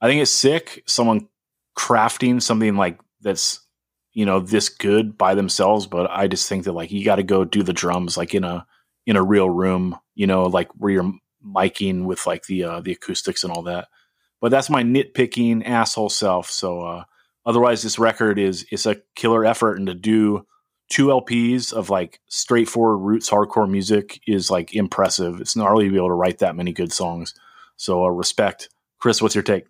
i 0.00 0.06
think 0.06 0.22
it's 0.22 0.30
sick 0.30 0.82
someone 0.86 1.28
crafting 1.76 2.40
something 2.42 2.76
like 2.76 3.00
that's 3.20 3.60
you 4.12 4.26
know 4.26 4.40
this 4.40 4.68
good 4.68 5.16
by 5.16 5.34
themselves 5.34 5.86
but 5.86 6.10
i 6.10 6.26
just 6.26 6.48
think 6.48 6.64
that 6.64 6.72
like 6.72 6.90
you 6.90 7.04
got 7.04 7.16
to 7.16 7.22
go 7.22 7.44
do 7.44 7.62
the 7.62 7.72
drums 7.72 8.16
like 8.16 8.34
in 8.34 8.44
a 8.44 8.66
in 9.06 9.16
a 9.16 9.22
real 9.22 9.48
room 9.48 9.96
you 10.14 10.26
know 10.26 10.44
like 10.44 10.68
where 10.72 10.92
you're 10.92 11.12
miking 11.46 12.04
with 12.04 12.26
like 12.26 12.46
the 12.46 12.64
uh 12.64 12.80
the 12.80 12.92
acoustics 12.92 13.44
and 13.44 13.52
all 13.52 13.62
that. 13.62 13.88
But 14.40 14.50
that's 14.50 14.70
my 14.70 14.82
nitpicking 14.82 15.66
asshole 15.66 16.10
self. 16.10 16.50
So 16.50 16.82
uh 16.82 17.04
otherwise 17.46 17.82
this 17.82 17.98
record 17.98 18.38
is 18.38 18.64
is 18.70 18.86
a 18.86 19.00
killer 19.14 19.44
effort. 19.44 19.76
And 19.76 19.86
to 19.86 19.94
do 19.94 20.46
two 20.88 21.06
lps 21.06 21.72
of 21.72 21.88
like 21.88 22.20
straightforward 22.26 23.00
roots 23.00 23.30
hardcore 23.30 23.70
music 23.70 24.20
is 24.26 24.50
like 24.50 24.74
impressive. 24.74 25.40
It's 25.40 25.56
gnarly 25.56 25.84
to 25.84 25.90
be 25.90 25.96
able 25.96 26.08
to 26.08 26.14
write 26.14 26.38
that 26.38 26.56
many 26.56 26.72
good 26.72 26.92
songs. 26.92 27.34
So 27.76 28.04
uh, 28.04 28.08
respect. 28.08 28.68
Chris 28.98 29.22
what's 29.22 29.34
your 29.34 29.44
take? 29.44 29.66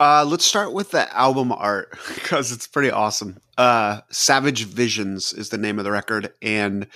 Uh, 0.00 0.24
let's 0.24 0.44
start 0.44 0.72
with 0.72 0.90
the 0.90 1.16
album 1.16 1.52
art 1.52 1.96
because 2.14 2.50
it's 2.50 2.66
pretty 2.66 2.90
awesome. 2.90 3.38
Uh, 3.56 4.00
Savage 4.10 4.64
Visions 4.64 5.32
is 5.32 5.50
the 5.50 5.58
name 5.58 5.78
of 5.78 5.84
the 5.84 5.92
record, 5.92 6.32
and 6.42 6.88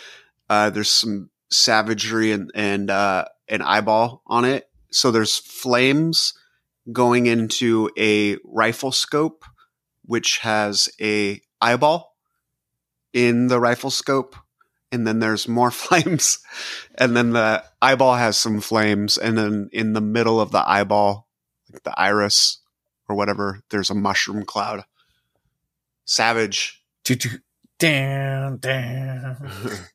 uh, 0.49 0.71
there's 0.71 0.91
some 0.91 1.31
savagery 1.51 2.33
and 2.33 2.51
and 2.55 2.91
uh, 2.91 3.27
an 3.49 3.63
eyeball 3.63 4.23
on 4.27 4.45
it. 4.45 4.69
So 4.91 5.11
there's 5.11 5.37
flames 5.37 6.35
going 6.93 7.27
into 7.27 7.91
a 7.99 8.37
rifle 8.45 8.93
scope, 8.93 9.45
which 10.05 10.39
has 10.39 10.89
a 11.01 11.41
eyeball 11.61 12.17
in 13.13 13.49
the 13.49 13.59
rifle 13.59 13.91
scope, 13.91 14.37
and 14.93 15.07
then 15.07 15.19
there's 15.21 15.49
more 15.49 15.71
flames, 15.71 16.39
and 16.97 17.17
then 17.17 17.31
the 17.31 17.65
eyeball 17.83 18.15
has 18.15 18.37
some 18.37 18.61
flames, 18.61 19.19
and 19.19 19.37
then 19.37 19.69
in 19.73 19.93
the 19.93 20.01
middle 20.01 20.41
of 20.41 20.53
the 20.53 20.69
eyeball, 20.69 21.29
like 21.73 21.83
the 21.83 21.99
iris 21.99 22.59
or 23.09 23.17
whatever, 23.17 23.63
there's 23.71 23.91
a 23.91 23.95
mushroom 23.95 24.45
cloud. 24.45 24.85
Savage. 26.05 26.83
Down, 27.79 28.59
down. 28.59 29.51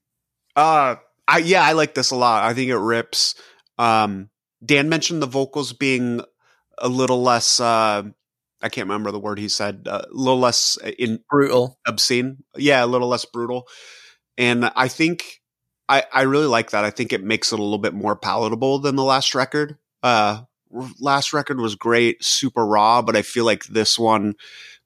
Uh 0.53 0.95
I 1.31 1.37
yeah, 1.39 1.63
I 1.63 1.73
like 1.73 1.93
this 1.93 2.11
a 2.11 2.15
lot. 2.15 2.43
I 2.43 2.53
think 2.53 2.69
it 2.69 2.77
rips. 2.77 3.35
Um 3.77 4.29
Dan 4.63 4.89
mentioned 4.89 5.21
the 5.21 5.27
vocals 5.27 5.73
being 5.73 6.21
a 6.77 6.87
little 6.89 7.21
less 7.23 7.59
uh 7.59 8.03
I 8.63 8.69
can't 8.69 8.87
remember 8.87 9.11
the 9.11 9.19
word 9.19 9.39
he 9.39 9.49
said, 9.49 9.87
uh, 9.89 10.03
a 10.07 10.13
little 10.13 10.39
less 10.39 10.77
in 10.99 11.23
Brutal. 11.29 11.79
obscene. 11.87 12.43
Yeah, 12.55 12.83
a 12.83 12.85
little 12.85 13.07
less 13.07 13.25
brutal. 13.25 13.67
And 14.37 14.71
I 14.75 14.87
think 14.87 15.41
I 15.89 16.03
I 16.13 16.21
really 16.23 16.45
like 16.47 16.71
that. 16.71 16.83
I 16.83 16.91
think 16.91 17.13
it 17.13 17.23
makes 17.23 17.51
it 17.51 17.59
a 17.59 17.63
little 17.63 17.79
bit 17.79 17.93
more 17.93 18.15
palatable 18.15 18.79
than 18.79 18.95
the 18.95 19.03
last 19.03 19.33
record. 19.33 19.77
Uh 20.03 20.41
last 20.99 21.33
record 21.33 21.59
was 21.59 21.75
great, 21.75 22.23
super 22.23 22.65
raw, 22.65 23.01
but 23.01 23.15
I 23.15 23.23
feel 23.23 23.45
like 23.45 23.65
this 23.65 23.97
one 23.97 24.35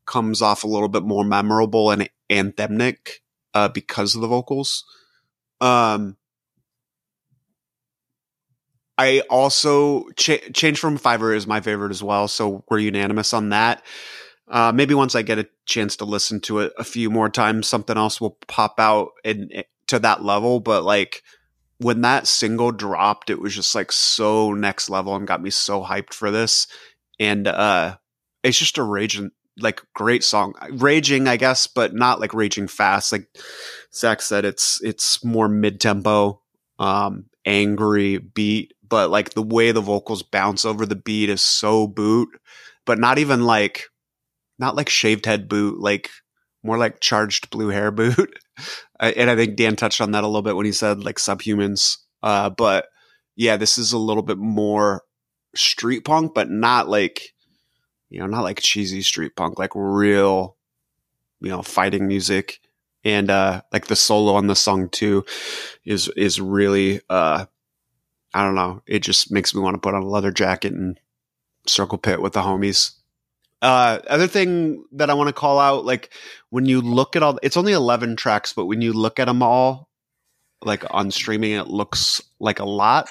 comes 0.06 0.42
off 0.42 0.64
a 0.64 0.68
little 0.68 0.90
bit 0.90 1.04
more 1.04 1.24
memorable 1.24 1.92
and 1.92 2.10
anthemic 2.30 3.20
uh 3.54 3.68
because 3.70 4.16
of 4.16 4.22
the 4.22 4.28
vocals. 4.28 4.86
Um 5.60 6.18
I 8.98 9.22
also 9.30 10.08
cha- 10.16 10.50
change 10.54 10.80
from 10.80 10.98
Fiver 10.98 11.34
is 11.34 11.48
my 11.48 11.62
favorite 11.62 11.92
as 11.92 12.04
well, 12.04 12.28
so 12.28 12.64
we're 12.70 12.80
unanimous 12.80 13.34
on 13.34 13.50
that. 13.50 13.84
Uh, 14.48 14.72
maybe 14.74 14.94
once 14.94 15.16
I 15.16 15.22
get 15.22 15.40
a 15.40 15.48
chance 15.66 15.96
to 15.98 16.06
listen 16.06 16.40
to 16.42 16.60
it 16.60 16.74
a 16.78 16.84
few 16.84 17.10
more 17.10 17.30
times, 17.30 17.68
something 17.68 17.98
else 17.98 18.22
will 18.22 18.38
pop 18.48 18.80
out 18.80 19.12
and 19.24 19.64
to 19.88 20.00
that 20.00 20.24
level. 20.24 20.60
But 20.60 20.84
like 20.84 21.24
when 21.80 22.02
that 22.02 22.28
single 22.28 22.72
dropped, 22.72 23.30
it 23.30 23.40
was 23.40 23.56
just 23.56 23.76
like 23.76 23.92
so 23.92 24.54
next 24.54 24.90
level 24.90 25.16
and 25.16 25.28
got 25.28 25.42
me 25.42 25.50
so 25.50 25.84
hyped 25.84 26.14
for 26.14 26.32
this. 26.32 26.68
And 27.20 27.48
uh, 27.48 27.98
it's 28.44 28.60
just 28.60 28.78
a 28.78 28.84
raging, 28.84 29.32
like 29.60 29.82
great 29.94 30.24
song, 30.24 30.54
raging, 30.72 31.28
I 31.28 31.38
guess, 31.38 31.68
but 31.68 31.94
not 31.94 32.20
like 32.20 32.34
raging 32.34 32.68
fast. 32.68 33.12
Like 33.12 33.28
Zach 33.94 34.22
said, 34.22 34.46
it's 34.46 34.82
it's 34.84 35.24
more 35.24 35.48
mid 35.50 35.82
tempo, 35.82 36.42
um, 36.78 37.26
angry 37.46 38.18
beat, 38.20 38.74
but 38.88 39.10
like 39.10 39.34
the 39.34 39.44
way 39.44 39.72
the 39.72 39.82
vocals 39.82 40.24
bounce 40.24 40.66
over 40.66 40.86
the 40.86 40.96
beat 40.96 41.30
is 41.30 41.42
so 41.42 41.88
boot, 41.88 42.30
but 42.86 43.00
not 43.00 43.18
even 43.18 43.46
like 43.46 43.86
not 44.60 44.76
like 44.76 44.90
shaved 44.90 45.26
head 45.26 45.48
boot, 45.50 45.80
like 45.80 46.10
more 46.64 46.78
like 46.78 47.00
charged 47.00 47.50
blue 47.50 47.70
hair 47.70 47.92
boot. 47.92 48.40
And 48.98 49.30
I 49.30 49.36
think 49.36 49.58
Dan 49.58 49.76
touched 49.76 50.00
on 50.00 50.12
that 50.12 50.24
a 50.24 50.28
little 50.28 50.42
bit 50.42 50.56
when 50.56 50.66
he 50.66 50.72
said 50.72 51.04
like 51.04 51.18
subhumans. 51.18 51.98
Uh, 52.24 52.50
but 52.50 52.88
yeah, 53.36 53.58
this 53.58 53.78
is 53.78 53.92
a 53.92 53.98
little 53.98 54.24
bit 54.24 54.38
more 54.38 55.04
street 55.54 56.06
punk, 56.06 56.34
but 56.34 56.50
not 56.50 56.88
like, 56.88 57.34
you 58.10 58.20
know, 58.20 58.28
not 58.28 58.44
like 58.44 58.62
cheesy 58.62 59.02
street 59.02 59.36
punk, 59.36 59.60
like 59.60 59.72
real, 59.76 60.56
you 61.42 61.50
know, 61.50 61.62
fighting 61.62 62.08
music. 62.08 62.62
And, 63.04 63.30
uh, 63.30 63.64
like 63.74 63.88
the 63.88 63.96
solo 63.98 64.36
on 64.36 64.48
the 64.48 64.56
song 64.56 64.88
too 64.88 65.26
is, 65.84 66.08
is 66.16 66.40
really, 66.40 67.02
uh, 67.10 67.48
I 68.36 68.44
don't 68.44 68.56
know. 68.56 68.84
It 68.86 69.00
just 69.00 69.32
makes 69.32 69.56
me 69.56 69.62
want 69.62 69.76
to 69.76 69.80
put 69.80 69.96
on 69.96 70.04
a 70.04 70.08
leather 70.08 70.30
jacket 70.30 70.74
and 70.74 71.00
circle 71.66 71.98
pit 71.98 72.22
with 72.22 72.34
the 72.34 72.42
homies. 72.42 72.92
Uh, 73.62 74.00
other 74.10 74.28
thing 74.28 74.84
that 74.92 75.10
I 75.10 75.14
want 75.14 75.30
to 75.30 75.34
call 75.34 75.58
out, 75.58 75.86
like 75.86 76.14
when 76.50 76.66
you 76.66 76.82
look 76.82 77.16
at 77.16 77.24
all, 77.24 77.40
it's 77.42 77.56
only 77.56 77.72
11 77.72 78.18
tracks, 78.18 78.52
but 78.52 78.66
when 78.66 78.82
you 78.82 78.92
look 78.92 79.20
at 79.20 79.26
them 79.26 79.42
all, 79.42 79.90
like 80.62 80.84
on 80.90 81.12
streaming, 81.12 81.52
it 81.52 81.68
looks 81.68 82.22
like 82.40 82.60
a 82.60 82.66
lot. 82.66 83.10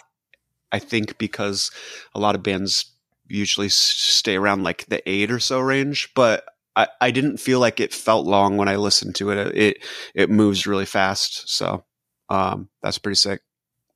I 0.70 0.78
think 0.78 1.16
because 1.16 1.70
a 2.14 2.20
lot 2.20 2.34
of 2.34 2.42
bands 2.42 2.92
usually 3.26 3.70
stay 3.70 4.36
around 4.36 4.62
like 4.62 4.84
the 4.86 5.08
eight 5.08 5.30
or 5.30 5.40
so 5.40 5.58
range, 5.58 6.10
but 6.14 6.44
I, 6.76 6.88
I 7.00 7.10
didn't 7.12 7.38
feel 7.38 7.60
like 7.60 7.80
it 7.80 7.94
felt 7.94 8.26
long 8.26 8.58
when 8.58 8.68
I 8.68 8.76
listened 8.76 9.14
to 9.16 9.30
it. 9.30 9.56
It, 9.56 9.84
it 10.14 10.28
moves 10.28 10.66
really 10.66 10.84
fast. 10.84 11.48
So, 11.48 11.82
um, 12.28 12.68
that's 12.82 12.98
pretty 12.98 13.16
sick. 13.16 13.40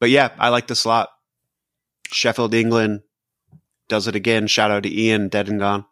But 0.01 0.09
yeah, 0.09 0.31
I 0.39 0.49
like 0.49 0.69
this 0.69 0.85
a 0.85 0.89
lot. 0.89 1.09
Sheffield, 2.11 2.55
England 2.55 3.03
does 3.89 4.07
it 4.07 4.15
again. 4.17 4.47
Shout 4.47 4.71
out 4.71 4.83
to 4.85 4.95
Ian, 5.01 5.29
dead 5.29 5.49
and 5.49 5.59
gone. 5.61 5.85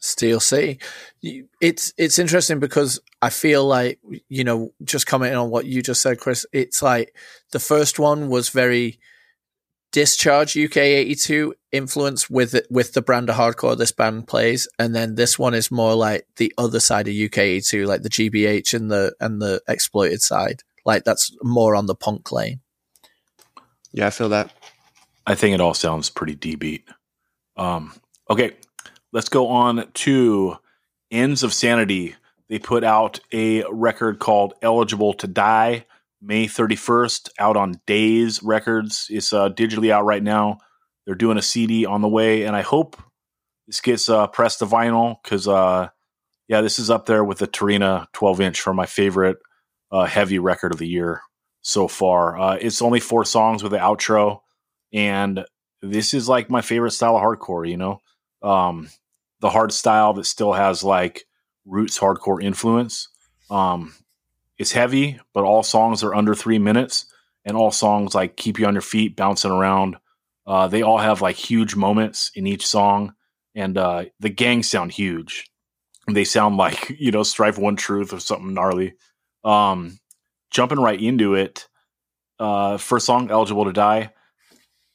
Steel 0.00 0.40
City. 0.40 0.78
You- 1.20 1.48
It's 1.60 1.92
it's 1.96 2.18
interesting 2.18 2.58
because 2.58 3.00
I 3.20 3.30
feel 3.30 3.64
like 3.64 4.00
you 4.28 4.42
know, 4.44 4.72
just 4.84 5.06
commenting 5.06 5.38
on 5.38 5.50
what 5.50 5.64
you 5.66 5.82
just 5.82 6.02
said, 6.02 6.18
Chris. 6.18 6.44
It's 6.52 6.82
like 6.82 7.14
the 7.52 7.60
first 7.60 7.98
one 8.00 8.28
was 8.28 8.48
very 8.48 8.98
discharge 9.92 10.56
UK 10.56 10.76
eighty 10.78 11.14
two 11.14 11.54
influence 11.70 12.28
with 12.28 12.54
it, 12.54 12.66
with 12.70 12.94
the 12.94 13.02
brand 13.02 13.30
of 13.30 13.36
hardcore 13.36 13.76
this 13.78 13.92
band 13.92 14.26
plays, 14.26 14.66
and 14.78 14.94
then 14.94 15.14
this 15.14 15.38
one 15.38 15.54
is 15.54 15.70
more 15.70 15.94
like 15.94 16.26
the 16.36 16.52
other 16.58 16.80
side 16.80 17.06
of 17.06 17.14
UK 17.14 17.38
eighty 17.38 17.60
two, 17.60 17.84
like 17.86 18.02
the 18.02 18.10
GBH 18.10 18.74
and 18.74 18.90
the 18.90 19.14
and 19.20 19.40
the 19.40 19.62
exploited 19.68 20.20
side. 20.22 20.62
Like 20.84 21.04
that's 21.04 21.30
more 21.44 21.76
on 21.76 21.86
the 21.86 21.94
punk 21.94 22.32
lane. 22.32 22.60
Yeah, 23.92 24.08
I 24.08 24.10
feel 24.10 24.30
that. 24.30 24.50
I 25.26 25.34
think 25.34 25.54
it 25.54 25.60
all 25.60 25.74
sounds 25.74 26.10
pretty 26.10 26.34
D 26.34 26.56
beat. 26.56 26.88
Um, 27.56 27.92
okay, 28.28 28.52
let's 29.12 29.28
go 29.28 29.48
on 29.48 29.90
to 29.92 30.56
Ends 31.10 31.42
of 31.42 31.52
Sanity. 31.52 32.14
They 32.48 32.58
put 32.58 32.84
out 32.84 33.20
a 33.32 33.64
record 33.70 34.18
called 34.18 34.54
Eligible 34.62 35.14
to 35.14 35.26
Die 35.26 35.86
May 36.20 36.46
31st 36.46 37.30
out 37.38 37.56
on 37.56 37.80
Daze 37.86 38.42
Records. 38.42 39.08
It's 39.10 39.32
uh, 39.32 39.48
digitally 39.50 39.90
out 39.90 40.04
right 40.04 40.22
now. 40.22 40.58
They're 41.04 41.14
doing 41.14 41.38
a 41.38 41.42
CD 41.42 41.84
on 41.84 42.00
the 42.00 42.08
way, 42.08 42.44
and 42.44 42.54
I 42.54 42.62
hope 42.62 42.96
this 43.66 43.80
gets 43.80 44.08
uh, 44.08 44.28
pressed 44.28 44.60
to 44.60 44.66
vinyl 44.66 45.16
because 45.22 45.48
uh, 45.48 45.88
yeah, 46.48 46.60
this 46.60 46.78
is 46.78 46.90
up 46.90 47.06
there 47.06 47.24
with 47.24 47.38
the 47.38 47.48
Tarina 47.48 48.06
12 48.12 48.40
inch 48.40 48.60
for 48.60 48.72
my 48.72 48.86
favorite 48.86 49.38
uh, 49.90 50.04
heavy 50.04 50.38
record 50.38 50.72
of 50.72 50.78
the 50.78 50.88
year 50.88 51.22
so 51.62 51.88
far. 51.88 52.38
Uh, 52.38 52.54
it's 52.60 52.82
only 52.82 53.00
four 53.00 53.24
songs 53.24 53.62
with 53.62 53.72
the 53.72 53.78
outro, 53.78 54.40
and 54.92 55.44
this 55.80 56.14
is 56.14 56.28
like 56.28 56.50
my 56.50 56.62
favorite 56.62 56.92
style 56.92 57.16
of 57.16 57.22
hardcore. 57.22 57.68
You 57.68 57.76
know, 57.76 58.00
um, 58.42 58.88
the 59.40 59.50
hard 59.50 59.72
style 59.72 60.12
that 60.14 60.26
still 60.26 60.52
has 60.52 60.84
like 60.84 61.24
roots 61.64 61.98
hardcore 61.98 62.42
influence. 62.42 63.08
Um, 63.50 63.94
it's 64.58 64.72
heavy, 64.72 65.20
but 65.34 65.44
all 65.44 65.62
songs 65.62 66.02
are 66.02 66.14
under 66.14 66.34
three 66.34 66.58
minutes, 66.58 67.06
and 67.44 67.56
all 67.56 67.72
songs 67.72 68.14
like 68.14 68.36
keep 68.36 68.58
you 68.58 68.66
on 68.66 68.74
your 68.74 68.82
feet, 68.82 69.16
bouncing 69.16 69.50
around. 69.50 69.96
Uh, 70.46 70.68
they 70.68 70.82
all 70.82 70.98
have 70.98 71.20
like 71.20 71.36
huge 71.36 71.76
moments 71.76 72.30
in 72.34 72.46
each 72.46 72.66
song, 72.66 73.14
and 73.54 73.76
uh, 73.76 74.04
the 74.20 74.30
gangs 74.30 74.68
sound 74.68 74.92
huge. 74.92 75.50
They 76.10 76.24
sound 76.24 76.56
like 76.56 76.90
you 76.98 77.10
know 77.10 77.22
Strife 77.22 77.58
One 77.58 77.76
Truth 77.76 78.12
or 78.12 78.20
something 78.20 78.54
gnarly. 78.54 78.94
Um, 79.44 79.98
jumping 80.50 80.78
right 80.78 81.00
into 81.00 81.34
it, 81.34 81.66
uh, 82.38 82.76
first 82.76 83.06
song, 83.06 83.30
Eligible 83.30 83.64
to 83.64 83.72
Die. 83.72 84.12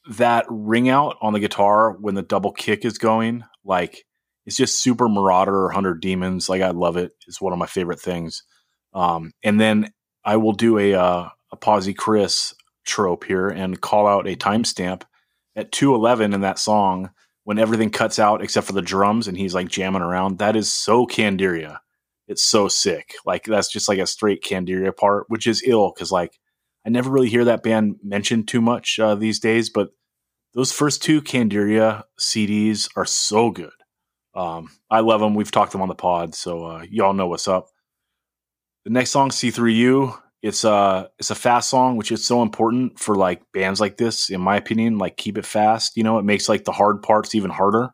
That 0.08 0.46
ring 0.48 0.88
out 0.88 1.16
on 1.20 1.32
the 1.32 1.40
guitar 1.40 1.92
when 1.92 2.14
the 2.14 2.22
double 2.22 2.52
kick 2.52 2.84
is 2.84 2.98
going, 2.98 3.44
like 3.64 4.04
it's 4.46 4.56
just 4.56 4.80
super 4.80 5.08
Merauder 5.08 5.48
or 5.48 5.70
Hundred 5.70 6.00
Demons. 6.00 6.48
Like 6.48 6.62
I 6.62 6.70
love 6.70 6.96
it. 6.96 7.12
It's 7.26 7.40
one 7.40 7.52
of 7.52 7.58
my 7.58 7.66
favorite 7.66 8.00
things. 8.00 8.42
Um, 8.94 9.32
and 9.42 9.60
then 9.60 9.92
I 10.24 10.36
will 10.36 10.52
do 10.52 10.78
a 10.78 10.94
uh, 10.94 11.28
a 11.52 11.56
Posy 11.56 11.94
Chris 11.94 12.54
trope 12.86 13.24
here 13.24 13.48
and 13.48 13.80
call 13.80 14.06
out 14.06 14.26
a 14.26 14.36
timestamp 14.36 15.02
at 15.54 15.72
211 15.72 16.32
in 16.32 16.40
that 16.40 16.58
song 16.58 17.10
when 17.44 17.58
everything 17.58 17.90
cuts 17.90 18.18
out 18.18 18.42
except 18.42 18.66
for 18.66 18.72
the 18.72 18.82
drums 18.82 19.28
and 19.28 19.36
he's 19.36 19.54
like 19.54 19.68
jamming 19.68 20.02
around. 20.02 20.38
That 20.38 20.56
is 20.56 20.72
so 20.72 21.06
Candiria. 21.06 21.78
It's 22.26 22.42
so 22.42 22.68
sick. 22.68 23.14
Like 23.24 23.44
that's 23.44 23.70
just 23.70 23.88
like 23.88 23.98
a 23.98 24.06
straight 24.06 24.42
Candiria 24.42 24.96
part, 24.96 25.24
which 25.28 25.46
is 25.46 25.62
ill 25.66 25.92
because 25.94 26.12
like 26.12 26.38
I 26.86 26.90
never 26.90 27.10
really 27.10 27.28
hear 27.28 27.44
that 27.46 27.62
band 27.62 27.96
mentioned 28.02 28.48
too 28.48 28.60
much 28.60 28.98
uh, 28.98 29.14
these 29.14 29.40
days. 29.40 29.70
But 29.70 29.90
those 30.58 30.72
first 30.72 31.04
two 31.04 31.22
Candiria 31.22 32.02
CDs 32.18 32.90
are 32.96 33.04
so 33.04 33.52
good. 33.52 33.70
Um, 34.34 34.68
I 34.90 34.98
love 35.00 35.20
them. 35.20 35.36
We've 35.36 35.52
talked 35.52 35.70
them 35.70 35.82
on 35.82 35.88
the 35.88 35.94
pod, 35.94 36.34
so 36.34 36.64
uh, 36.64 36.84
y'all 36.90 37.12
know 37.12 37.28
what's 37.28 37.46
up. 37.46 37.68
The 38.84 38.90
next 38.90 39.10
song, 39.10 39.30
C3U, 39.30 40.20
it's 40.42 40.64
a 40.64 41.10
it's 41.16 41.30
a 41.30 41.36
fast 41.36 41.70
song, 41.70 41.96
which 41.96 42.10
is 42.10 42.24
so 42.24 42.42
important 42.42 42.98
for 42.98 43.14
like 43.14 43.40
bands 43.54 43.80
like 43.80 43.98
this, 43.98 44.30
in 44.30 44.40
my 44.40 44.56
opinion. 44.56 44.98
Like 44.98 45.16
keep 45.16 45.38
it 45.38 45.46
fast. 45.46 45.96
You 45.96 46.02
know, 46.02 46.18
it 46.18 46.24
makes 46.24 46.48
like 46.48 46.64
the 46.64 46.72
hard 46.72 47.02
parts 47.02 47.36
even 47.36 47.52
harder 47.52 47.90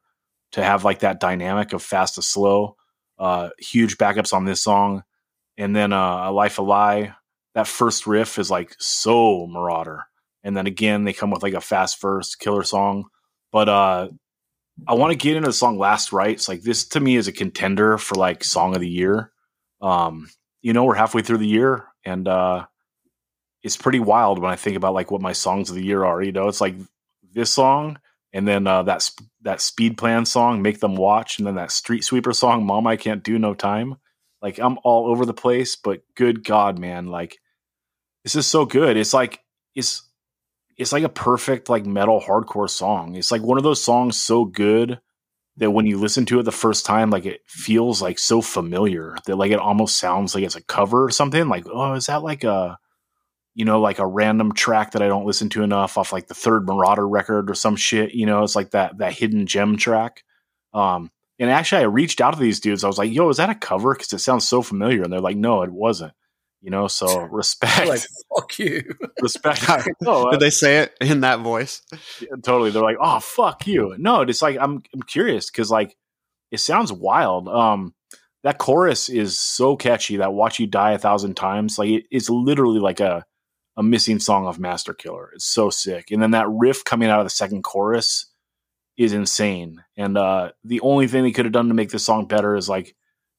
to 0.52 0.64
have 0.64 0.86
like 0.86 1.00
that 1.00 1.20
dynamic 1.20 1.74
of 1.74 1.82
fast 1.82 2.14
to 2.14 2.22
slow. 2.22 2.76
Uh, 3.18 3.50
huge 3.58 3.98
backups 3.98 4.32
on 4.32 4.46
this 4.46 4.62
song, 4.62 5.02
and 5.58 5.76
then 5.76 5.92
uh, 5.92 6.30
a 6.30 6.32
life 6.32 6.56
a 6.56 6.62
lie. 6.62 7.14
That 7.54 7.66
first 7.66 8.06
riff 8.06 8.38
is 8.38 8.50
like 8.50 8.74
so 8.78 9.46
Merauder, 9.48 10.04
and 10.45 10.57
then 10.57 10.66
again 10.66 11.05
they 11.05 11.12
come 11.12 11.30
with 11.30 11.42
like 11.42 11.55
a 11.55 11.61
fast 11.61 12.01
verse 12.01 12.36
killer 12.36 12.62
song. 12.62 13.07
But 13.51 13.68
uh, 13.68 14.09
I 14.86 14.95
want 14.95 15.12
to 15.12 15.18
get 15.18 15.36
into 15.36 15.49
the 15.49 15.53
song 15.53 15.78
Last 15.78 16.12
Rites. 16.12 16.49
Like 16.49 16.62
this 16.62 16.86
to 16.88 17.01
me 17.01 17.16
is 17.16 17.28
a 17.28 17.32
contender 17.32 17.99
for 17.99 18.14
like 18.14 18.45
song 18.45 18.74
of 18.74 18.80
the 18.80 18.88
year. 18.88 19.32
Um, 19.80 20.28
you 20.62 20.72
know, 20.72 20.84
we're 20.84 20.95
halfway 20.95 21.22
through 21.22 21.38
the 21.38 21.47
year 21.47 21.86
and 22.05 22.28
uh 22.28 22.66
it's 23.62 23.76
pretty 23.78 24.01
wild 24.01 24.38
when 24.38 24.53
I 24.53 24.57
think 24.57 24.76
about 24.76 24.92
like 24.92 25.11
what 25.11 25.22
my 25.22 25.32
songs 25.32 25.70
of 25.70 25.76
the 25.76 25.84
year 25.84 26.05
are, 26.05 26.22
you 26.22 26.32
know. 26.32 26.49
It's 26.49 26.61
like 26.61 26.74
this 27.32 27.51
song 27.51 27.99
and 28.32 28.47
then 28.47 28.66
uh 28.66 28.82
that 28.84 29.03
sp- 29.05 29.28
that 29.42 29.61
speed 29.61 29.97
plan 29.97 30.26
song, 30.26 30.62
Make 30.62 30.80
Them 30.80 30.97
Watch, 30.97 31.38
and 31.38 31.47
then 31.47 31.55
that 31.55 31.70
street 31.70 32.05
sweeper 32.05 32.32
song, 32.32 32.66
Mom 32.66 32.86
I 32.86 32.97
Can't 32.97 33.22
Do 33.22 33.38
No 33.38 33.55
Time. 33.55 33.97
Like 34.42 34.59
I'm 34.59 34.78
all 34.84 35.07
over 35.07 35.24
the 35.24 35.34
place, 35.34 35.76
but 35.76 36.03
good 36.16 36.45
god, 36.45 36.78
man, 36.78 37.07
like 37.07 37.38
this 38.24 38.34
is 38.36 38.47
so 38.47 38.66
good. 38.66 38.97
It's 38.97 39.14
like 39.14 39.40
it's 39.74 40.03
it's 40.77 40.93
like 40.93 41.05
a 41.05 41.09
perfect 41.09 41.68
like 41.68 41.87
metal 41.87 42.20
hardcore 42.20 42.70
song. 42.70 43.14
It's 43.14 43.31
like 43.31 43.43
one 43.43 43.59
of 43.59 43.64
those 43.64 43.83
songs 43.83 44.20
so 44.20 44.45
good 44.45 45.01
that 45.57 45.70
when 45.70 45.87
you 45.87 45.99
listen 45.99 46.27
to 46.27 46.41
it 46.41 46.43
the 46.43 46.53
first 46.53 46.85
time, 46.85 47.11
like 47.11 47.27
it 47.27 47.43
feels 47.47 48.03
like 48.03 48.18
so 48.18 48.41
familiar 48.41 49.16
that 49.27 49.37
like 49.37 49.53
it 49.53 49.61
almost 49.61 49.99
sounds 49.99 50.35
like 50.35 50.45
it's 50.45 50.57
a 50.57 50.62
cover 50.62 51.05
or 51.05 51.11
something. 51.11 51.49
Like, 51.49 51.66
oh, 51.70 51.95
is 51.95 52.07
that 52.07 52.22
like 52.22 52.45
a 52.45 52.79
you 53.57 53.64
know, 53.64 53.81
like 53.81 54.01
a 54.01 54.07
random 54.07 54.53
track 54.53 54.93
that 54.93 55.03
I 55.03 55.07
don't 55.07 55.27
listen 55.27 55.49
to 55.51 55.62
enough 55.62 55.97
off 55.97 56.12
like 56.12 56.27
the 56.27 56.35
third 56.35 56.66
Merauder 56.66 57.09
record 57.09 57.49
or 57.49 57.55
some 57.55 57.77
shit, 57.77 58.12
you 58.12 58.27
know, 58.27 58.43
it's 58.43 58.57
like 58.57 58.72
that 58.72 58.99
that 58.99 59.12
hidden 59.12 59.47
gem 59.47 59.77
track. 59.77 60.25
Um 60.72 61.11
and 61.39 61.51
actually 61.51 61.83
I 61.83 61.87
reached 61.87 62.20
out 62.20 62.35
to 62.35 62.41
these 62.41 62.61
dudes. 62.61 62.83
I 62.83 62.89
was 62.89 62.99
like, 62.99 63.12
yo, 63.12 63.29
is 63.29 63.37
that 63.37 63.51
a 63.51 63.55
cover? 63.55 63.95
Because 63.95 64.12
it 64.12 64.18
sounds 64.18 64.47
so 64.47 64.62
familiar. 64.62 65.03
And 65.03 65.12
they're 65.12 65.20
like, 65.20 65.37
no, 65.37 65.62
it 65.62 65.70
wasn't 65.70 66.14
you 66.64 66.70
know 66.70 66.88
so 66.88 67.20
respect 67.30 67.86
like 67.86 68.00
fuck 68.34 68.58
you. 68.58 68.82
Respect. 69.20 69.62
No, 70.00 70.30
Did 70.30 70.40
they 70.40 70.50
say 70.50 70.78
it 70.78 70.94
in 71.00 71.20
that 71.20 71.40
voice? 71.40 71.82
totally. 72.42 72.70
They're 72.70 72.82
like 72.82 72.96
oh 73.00 73.20
fuck 73.20 73.66
you. 73.66 73.94
No 73.98 74.22
it's 74.22 74.40
like 74.42 74.56
i'm 74.58 74.82
i'm 74.94 75.02
curious 75.02 75.50
because 75.50 75.70
like 75.70 75.94
it 76.50 76.58
sounds 76.58 76.90
wild. 76.90 77.48
Um 77.48 77.94
that 78.44 78.58
chorus 78.58 79.08
is 79.08 79.36
so 79.38 79.76
catchy 79.76 80.16
that 80.16 80.32
watch 80.32 80.58
you 80.58 80.66
die 80.66 80.92
a 80.92 80.98
thousand 80.98 81.34
times 81.36 81.78
like 81.78 81.90
it, 81.90 82.04
it's 82.10 82.30
literally 82.30 82.80
like 82.80 83.00
a 83.00 83.24
a 83.76 83.82
missing 83.82 84.18
song 84.18 84.46
of 84.46 84.58
master 84.58 84.94
killer. 84.94 85.32
It's 85.34 85.44
so 85.44 85.68
sick. 85.68 86.10
And 86.12 86.22
then 86.22 86.30
that 86.30 86.48
riff 86.48 86.82
coming 86.84 87.10
out 87.10 87.20
of 87.20 87.26
the 87.26 87.30
second 87.30 87.62
chorus 87.62 88.26
is 88.96 89.12
insane. 89.12 89.84
And 89.98 90.16
uh 90.16 90.52
the 90.64 90.80
only 90.80 91.08
thing 91.08 91.24
they 91.24 91.32
could 91.32 91.44
have 91.44 91.52
done 91.52 91.68
to 91.68 91.74
make 91.74 91.90
this 91.90 92.04
song 92.06 92.26
better 92.26 92.56
is 92.56 92.70
like 92.70 92.96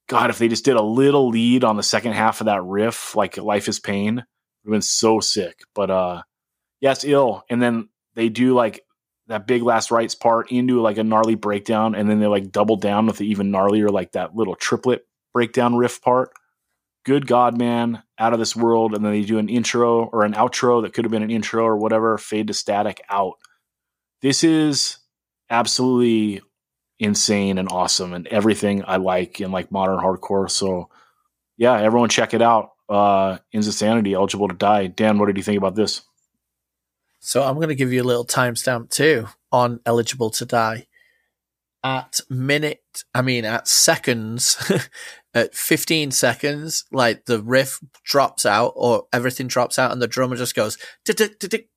God, 0.08 0.30
if 0.30 0.38
they 0.38 0.48
just 0.48 0.66
did 0.66 0.76
a 0.76 0.82
little 0.82 1.30
lead 1.30 1.64
on 1.64 1.78
the 1.78 1.84
second 1.84 2.14
half 2.14 2.42
of 2.42 2.46
that 2.46 2.64
riff, 2.64 3.16
like 3.16 3.38
Life 3.38 3.68
is 3.68 3.80
Pain, 3.80 4.16
would 4.16 4.24
have 4.66 4.72
been 4.72 4.82
so 4.82 5.20
sick. 5.20 5.62
But 5.74 5.90
uh 5.90 6.22
yeah, 6.82 6.96
ill. 7.04 7.44
And 7.50 7.62
then 7.62 7.90
they 8.16 8.30
do 8.30 8.54
like 8.54 8.82
that 9.28 9.48
big 9.48 9.64
last 9.64 9.90
rites 9.92 10.14
part 10.14 10.52
into 10.52 10.82
like 10.82 10.98
a 10.98 11.04
gnarly 11.04 11.36
breakdown, 11.36 11.96
and 11.96 12.10
then 12.10 12.20
they 12.20 12.28
like 12.28 12.52
double 12.52 12.76
down 12.76 13.08
with 13.08 13.18
the 13.18 13.28
even 13.28 13.52
gnarlier, 13.52 13.90
like 13.90 14.12
that 14.12 14.36
little 14.36 14.56
triplet 14.56 15.06
breakdown 15.34 15.76
riff 15.76 16.02
part. 16.02 16.32
Good 17.06 17.28
God, 17.28 17.58
man, 17.58 18.02
out 18.18 18.34
of 18.34 18.40
this 18.40 18.56
world. 18.56 18.96
And 18.96 19.06
then 19.06 19.12
they 19.12 19.22
do 19.22 19.38
an 19.38 19.50
intro 19.50 20.06
or 20.06 20.24
an 20.24 20.34
outro 20.34 20.82
that 20.82 20.94
could 20.94 21.06
have 21.06 21.12
been 21.12 21.24
an 21.24 21.32
intro 21.32 21.64
or 21.64 21.78
whatever, 21.78 22.18
fade 22.18 22.48
to 22.48 22.54
static 22.54 23.02
out. 23.10 23.36
This 24.22 24.44
is 24.44 24.98
absolutely 25.50 26.42
insane 27.00 27.58
and 27.58 27.70
awesome 27.72 28.14
and 28.14 28.28
everything 28.28 28.84
I 28.86 28.98
like 28.98 29.42
in 29.42 29.52
like 29.52 29.72
modern 29.72 30.00
hardcore. 30.00 30.50
So 30.50 30.90
yeah, 31.58 31.80
everyone 31.80 32.10
check 32.10 32.34
it 32.34 32.42
out. 32.42 32.72
Uh 32.88 33.40
Insanity, 33.52 34.14
eligible 34.14 34.48
to 34.48 34.56
die. 34.56 34.88
Dan, 34.88 35.18
what 35.18 35.28
did 35.28 35.38
you 35.38 35.44
think 35.44 35.58
about 35.58 35.76
this? 35.76 36.02
So 37.26 37.42
I'm 37.42 37.56
going 37.56 37.70
to 37.70 37.76
give 37.76 37.92
you 37.92 38.04
a 38.04 38.04
little 38.04 38.24
timestamp 38.24 38.92
too 38.92 39.28
on 39.52 39.80
eligible 39.84 40.30
to 40.30 40.46
die. 40.46 40.86
At 41.84 42.20
minute, 42.30 43.04
I 43.16 43.24
mean 43.24 43.46
at 43.46 43.68
seconds, 43.68 44.72
at 45.34 45.56
15 45.56 46.12
seconds, 46.12 46.86
like 46.92 47.26
the 47.26 47.42
riff 47.42 47.80
drops 48.04 48.46
out 48.46 48.74
or 48.76 49.08
everything 49.12 49.48
drops 49.48 49.80
out 49.80 49.92
and 49.92 50.00
the 50.00 50.08
drummer 50.08 50.36
just 50.36 50.56
goes 50.56 50.78
bing 51.04 51.18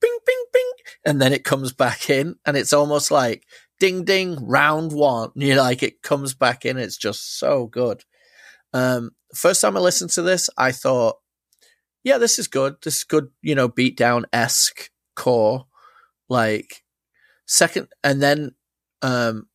bing 0.01 0.45
bing 0.53 0.73
and 1.07 1.21
then 1.21 1.33
it 1.33 1.45
comes 1.45 1.73
back 1.73 2.11
in 2.11 2.37
and 2.45 2.57
it's 2.57 2.75
almost 2.75 3.11
like 3.11 3.47
ding 3.79 4.05
ding 4.05 4.47
round 4.47 4.93
one. 4.93 5.31
You 5.37 5.55
know 5.55 5.63
like 5.63 5.83
it 5.83 6.03
comes 6.03 6.35
back 6.35 6.65
in. 6.65 6.79
It's 6.79 6.97
just 6.97 7.39
so 7.39 7.67
good. 7.67 8.05
Um 8.73 9.11
first 9.35 9.61
time 9.61 9.77
i 9.77 9.81
listened 9.81 10.09
to 10.09 10.23
this 10.23 10.49
i 10.57 10.73
thought 10.73 11.17
yeah 12.03 12.19
this 12.19 12.39
is 12.39 12.49
good. 12.49 12.77
This 12.83 12.99
is 12.99 13.05
good 13.05 13.29
you 13.43 13.55
know 13.55 13.69
beat 13.69 13.97
down 13.97 14.27
esque 14.33 14.91
core. 15.17 15.67
Like 16.29 16.83
second 17.47 17.89
and 18.05 18.23
then 18.23 18.55
um 19.03 19.47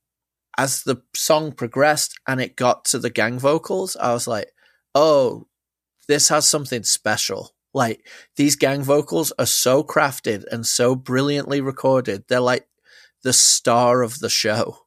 as 0.57 0.83
the 0.83 0.97
song 1.15 1.51
progressed 1.51 2.19
and 2.27 2.41
it 2.41 2.55
got 2.55 2.85
to 2.85 2.99
the 2.99 3.09
gang 3.09 3.39
vocals 3.39 3.95
i 3.95 4.13
was 4.13 4.27
like 4.27 4.51
oh 4.95 5.47
this 6.07 6.29
has 6.29 6.47
something 6.47 6.83
special. 6.83 7.51
Like 7.73 8.07
these 8.35 8.55
gang 8.55 8.83
vocals 8.83 9.33
are 9.39 9.45
so 9.45 9.83
crafted 9.83 10.45
and 10.51 10.65
so 10.65 10.95
brilliantly 10.95 11.61
recorded. 11.61 12.25
They're 12.27 12.39
like 12.39 12.67
the 13.23 13.33
star 13.33 14.01
of 14.01 14.19
the 14.19 14.29
show. 14.29 14.77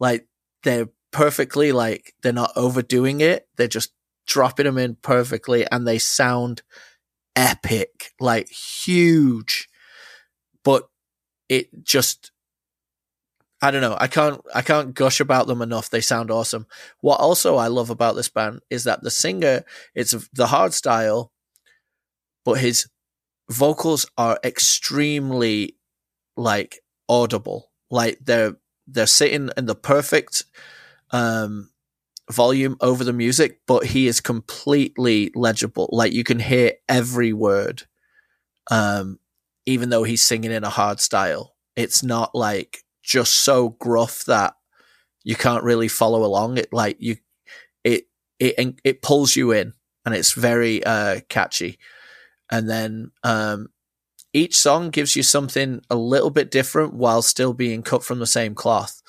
Like 0.00 0.26
they're 0.62 0.88
perfectly 1.10 1.72
like 1.72 2.14
they're 2.22 2.32
not 2.32 2.52
overdoing 2.56 3.20
it. 3.20 3.48
They're 3.56 3.68
just 3.68 3.92
dropping 4.26 4.66
them 4.66 4.78
in 4.78 4.96
perfectly 4.96 5.66
and 5.70 5.86
they 5.86 5.98
sound 5.98 6.62
epic, 7.36 8.12
like 8.20 8.48
huge. 8.50 9.68
But 10.64 10.88
it 11.48 11.84
just 11.84 12.32
I 13.60 13.72
don't 13.72 13.80
know. 13.80 13.96
I 13.98 14.06
can't 14.06 14.40
I 14.54 14.62
can't 14.62 14.94
gush 14.94 15.20
about 15.20 15.46
them 15.46 15.62
enough. 15.62 15.90
They 15.90 16.00
sound 16.00 16.30
awesome. 16.30 16.66
What 17.00 17.20
also 17.20 17.56
I 17.56 17.66
love 17.68 17.90
about 17.90 18.14
this 18.14 18.28
band 18.28 18.60
is 18.70 18.84
that 18.84 19.02
the 19.02 19.10
singer 19.10 19.64
it's 19.94 20.14
the 20.32 20.46
hard 20.46 20.74
style, 20.74 21.32
but 22.44 22.60
his 22.60 22.88
vocals 23.50 24.06
are 24.16 24.38
extremely 24.44 25.76
like 26.36 26.80
audible. 27.08 27.70
Like 27.90 28.18
they're 28.24 28.56
they're 28.86 29.06
sitting 29.06 29.50
in 29.56 29.66
the 29.66 29.74
perfect 29.74 30.44
um, 31.10 31.70
volume 32.30 32.76
over 32.80 33.04
the 33.04 33.12
music, 33.12 33.60
but 33.66 33.86
he 33.86 34.06
is 34.06 34.20
completely 34.20 35.30
legible. 35.34 35.88
Like 35.92 36.12
you 36.12 36.24
can 36.24 36.38
hear 36.38 36.72
every 36.88 37.32
word, 37.32 37.84
um, 38.70 39.18
even 39.66 39.90
though 39.90 40.04
he's 40.04 40.22
singing 40.22 40.52
in 40.52 40.64
a 40.64 40.70
hard 40.70 41.00
style. 41.00 41.54
It's 41.76 42.02
not 42.02 42.34
like 42.34 42.84
just 43.02 43.34
so 43.36 43.70
gruff 43.70 44.24
that 44.24 44.54
you 45.24 45.36
can't 45.36 45.64
really 45.64 45.88
follow 45.88 46.24
along. 46.24 46.58
It 46.58 46.72
like 46.72 46.96
you, 46.98 47.16
it 47.84 48.04
it 48.38 48.80
it 48.84 49.02
pulls 49.02 49.36
you 49.36 49.52
in, 49.52 49.74
and 50.04 50.14
it's 50.14 50.32
very 50.32 50.82
uh, 50.84 51.20
catchy. 51.28 51.78
And 52.50 52.68
then 52.68 53.10
um, 53.22 53.68
each 54.38 54.56
song 54.56 54.90
gives 54.90 55.16
you 55.16 55.22
something 55.22 55.80
a 55.90 55.96
little 55.96 56.30
bit 56.30 56.50
different 56.50 56.94
while 56.94 57.22
still 57.22 57.52
being 57.52 57.82
cut 57.82 58.04
from 58.04 58.18
the 58.20 58.26
same 58.26 58.54
cloth. 58.54 59.02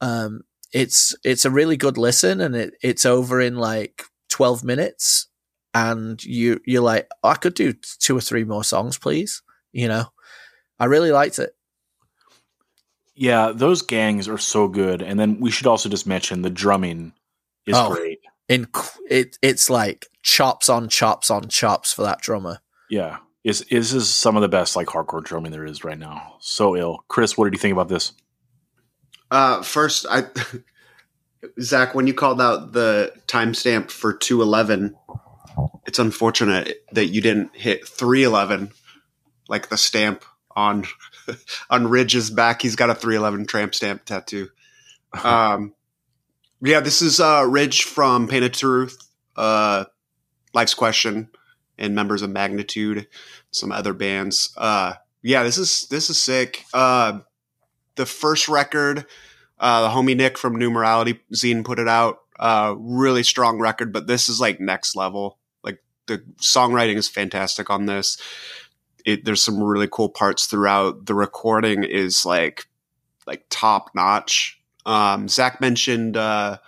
Um, 0.00 0.42
it's 0.72 1.14
it's 1.24 1.44
a 1.44 1.50
really 1.50 1.76
good 1.76 1.98
listen, 1.98 2.40
and 2.40 2.54
it, 2.56 2.74
it's 2.82 3.04
over 3.04 3.40
in 3.40 3.56
like 3.56 4.04
twelve 4.28 4.64
minutes, 4.64 5.28
and 5.74 6.22
you 6.24 6.60
you're 6.64 6.82
like, 6.82 7.08
oh, 7.22 7.28
I 7.30 7.34
could 7.34 7.54
do 7.54 7.74
two 7.98 8.16
or 8.16 8.20
three 8.20 8.44
more 8.44 8.64
songs, 8.64 8.98
please. 8.98 9.42
You 9.72 9.88
know, 9.88 10.04
I 10.78 10.86
really 10.86 11.12
liked 11.12 11.38
it. 11.38 11.54
Yeah, 13.14 13.52
those 13.54 13.82
gangs 13.82 14.28
are 14.28 14.38
so 14.38 14.68
good, 14.68 15.02
and 15.02 15.20
then 15.20 15.38
we 15.40 15.50
should 15.50 15.66
also 15.66 15.88
just 15.88 16.06
mention 16.06 16.42
the 16.42 16.50
drumming 16.50 17.12
is 17.66 17.76
Oh. 17.76 17.94
great. 17.94 18.20
In 18.48 18.66
it, 19.08 19.38
it's 19.40 19.70
like 19.70 20.06
chops 20.22 20.68
on 20.68 20.88
chops 20.88 21.30
on 21.30 21.48
chops 21.48 21.92
for 21.92 22.02
that 22.02 22.20
drummer. 22.20 22.58
Yeah, 22.90 23.18
is 23.44 23.64
this 23.70 23.92
is 23.92 24.08
some 24.08 24.36
of 24.36 24.42
the 24.42 24.48
best 24.48 24.76
like 24.76 24.88
hardcore 24.88 25.22
drumming 25.22 25.52
there 25.52 25.64
is 25.64 25.84
right 25.84 25.98
now. 25.98 26.36
So 26.40 26.76
ill. 26.76 27.04
Chris, 27.08 27.36
what 27.36 27.44
did 27.44 27.54
you 27.54 27.58
think 27.58 27.72
about 27.72 27.88
this? 27.88 28.12
Uh, 29.30 29.62
first, 29.62 30.06
I 30.08 30.24
Zach, 31.60 31.94
when 31.94 32.06
you 32.06 32.14
called 32.14 32.40
out 32.40 32.72
the 32.72 33.12
timestamp 33.26 33.90
for 33.90 34.12
two 34.12 34.42
eleven, 34.42 34.96
it's 35.86 35.98
unfortunate 35.98 36.84
that 36.92 37.06
you 37.06 37.20
didn't 37.20 37.56
hit 37.56 37.86
three 37.86 38.22
eleven, 38.22 38.70
like 39.48 39.68
the 39.68 39.76
stamp 39.76 40.24
on 40.54 40.84
on 41.70 41.88
Ridge's 41.88 42.30
back. 42.30 42.62
He's 42.62 42.76
got 42.76 42.90
a 42.90 42.94
three 42.94 43.16
eleven 43.16 43.46
tramp 43.46 43.74
stamp 43.74 44.04
tattoo. 44.04 44.48
Um, 45.24 45.74
yeah, 46.62 46.80
this 46.80 47.02
is 47.02 47.20
uh, 47.20 47.44
Ridge 47.46 47.82
from 47.82 48.28
Pain 48.28 48.44
of 48.44 48.52
Truth, 48.52 48.96
uh, 49.36 49.84
Life's 50.54 50.72
Question, 50.72 51.28
and 51.78 51.94
members 51.94 52.22
of 52.22 52.30
Magnitude, 52.30 53.08
some 53.50 53.72
other 53.72 53.92
bands. 53.92 54.54
Uh, 54.56 54.94
yeah, 55.22 55.42
this 55.42 55.58
is 55.58 55.86
this 55.88 56.10
is 56.10 56.20
sick. 56.20 56.64
Uh, 56.74 57.20
the 57.96 58.06
first 58.06 58.48
record, 58.48 59.06
uh, 59.58 59.82
the 59.82 59.94
homie 59.94 60.16
Nick 60.16 60.36
from 60.36 60.56
Numerality 60.56 61.20
Zine 61.32 61.64
put 61.64 61.78
it 61.78 61.88
out. 61.88 62.20
Uh, 62.38 62.74
really 62.78 63.22
strong 63.22 63.58
record, 63.58 63.92
but 63.92 64.06
this 64.06 64.28
is 64.28 64.40
like 64.40 64.60
next 64.60 64.96
level. 64.96 65.38
Like 65.62 65.82
the 66.06 66.18
songwriting 66.40 66.96
is 66.96 67.08
fantastic 67.08 67.70
on 67.70 67.86
this. 67.86 68.18
It, 69.04 69.24
there's 69.24 69.42
some 69.42 69.62
really 69.62 69.88
cool 69.90 70.08
parts 70.08 70.46
throughout. 70.46 71.06
The 71.06 71.14
recording 71.14 71.84
is 71.84 72.24
like 72.24 72.66
like 73.26 73.44
top 73.50 73.90
notch. 73.94 74.60
Um, 74.84 75.28
Zach 75.28 75.60
mentioned 75.60 76.16
uh, 76.16 76.58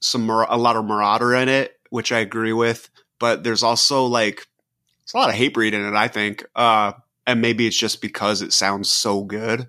some 0.00 0.28
a 0.30 0.56
lot 0.56 0.76
of 0.76 0.84
Merauder 0.84 1.40
in 1.40 1.48
it, 1.48 1.78
which 1.90 2.12
I 2.12 2.20
agree 2.20 2.52
with. 2.52 2.88
But 3.18 3.44
there's 3.44 3.62
also 3.62 4.04
like 4.04 4.36
there's 4.36 5.14
a 5.14 5.18
lot 5.18 5.30
of 5.30 5.36
Hatebreed 5.36 5.72
in 5.72 5.86
it. 5.86 5.94
I 5.94 6.08
think, 6.08 6.44
uh, 6.54 6.92
and 7.26 7.40
maybe 7.40 7.66
it's 7.66 7.78
just 7.78 8.00
because 8.00 8.42
it 8.42 8.52
sounds 8.52 8.90
so 8.90 9.24
good. 9.24 9.68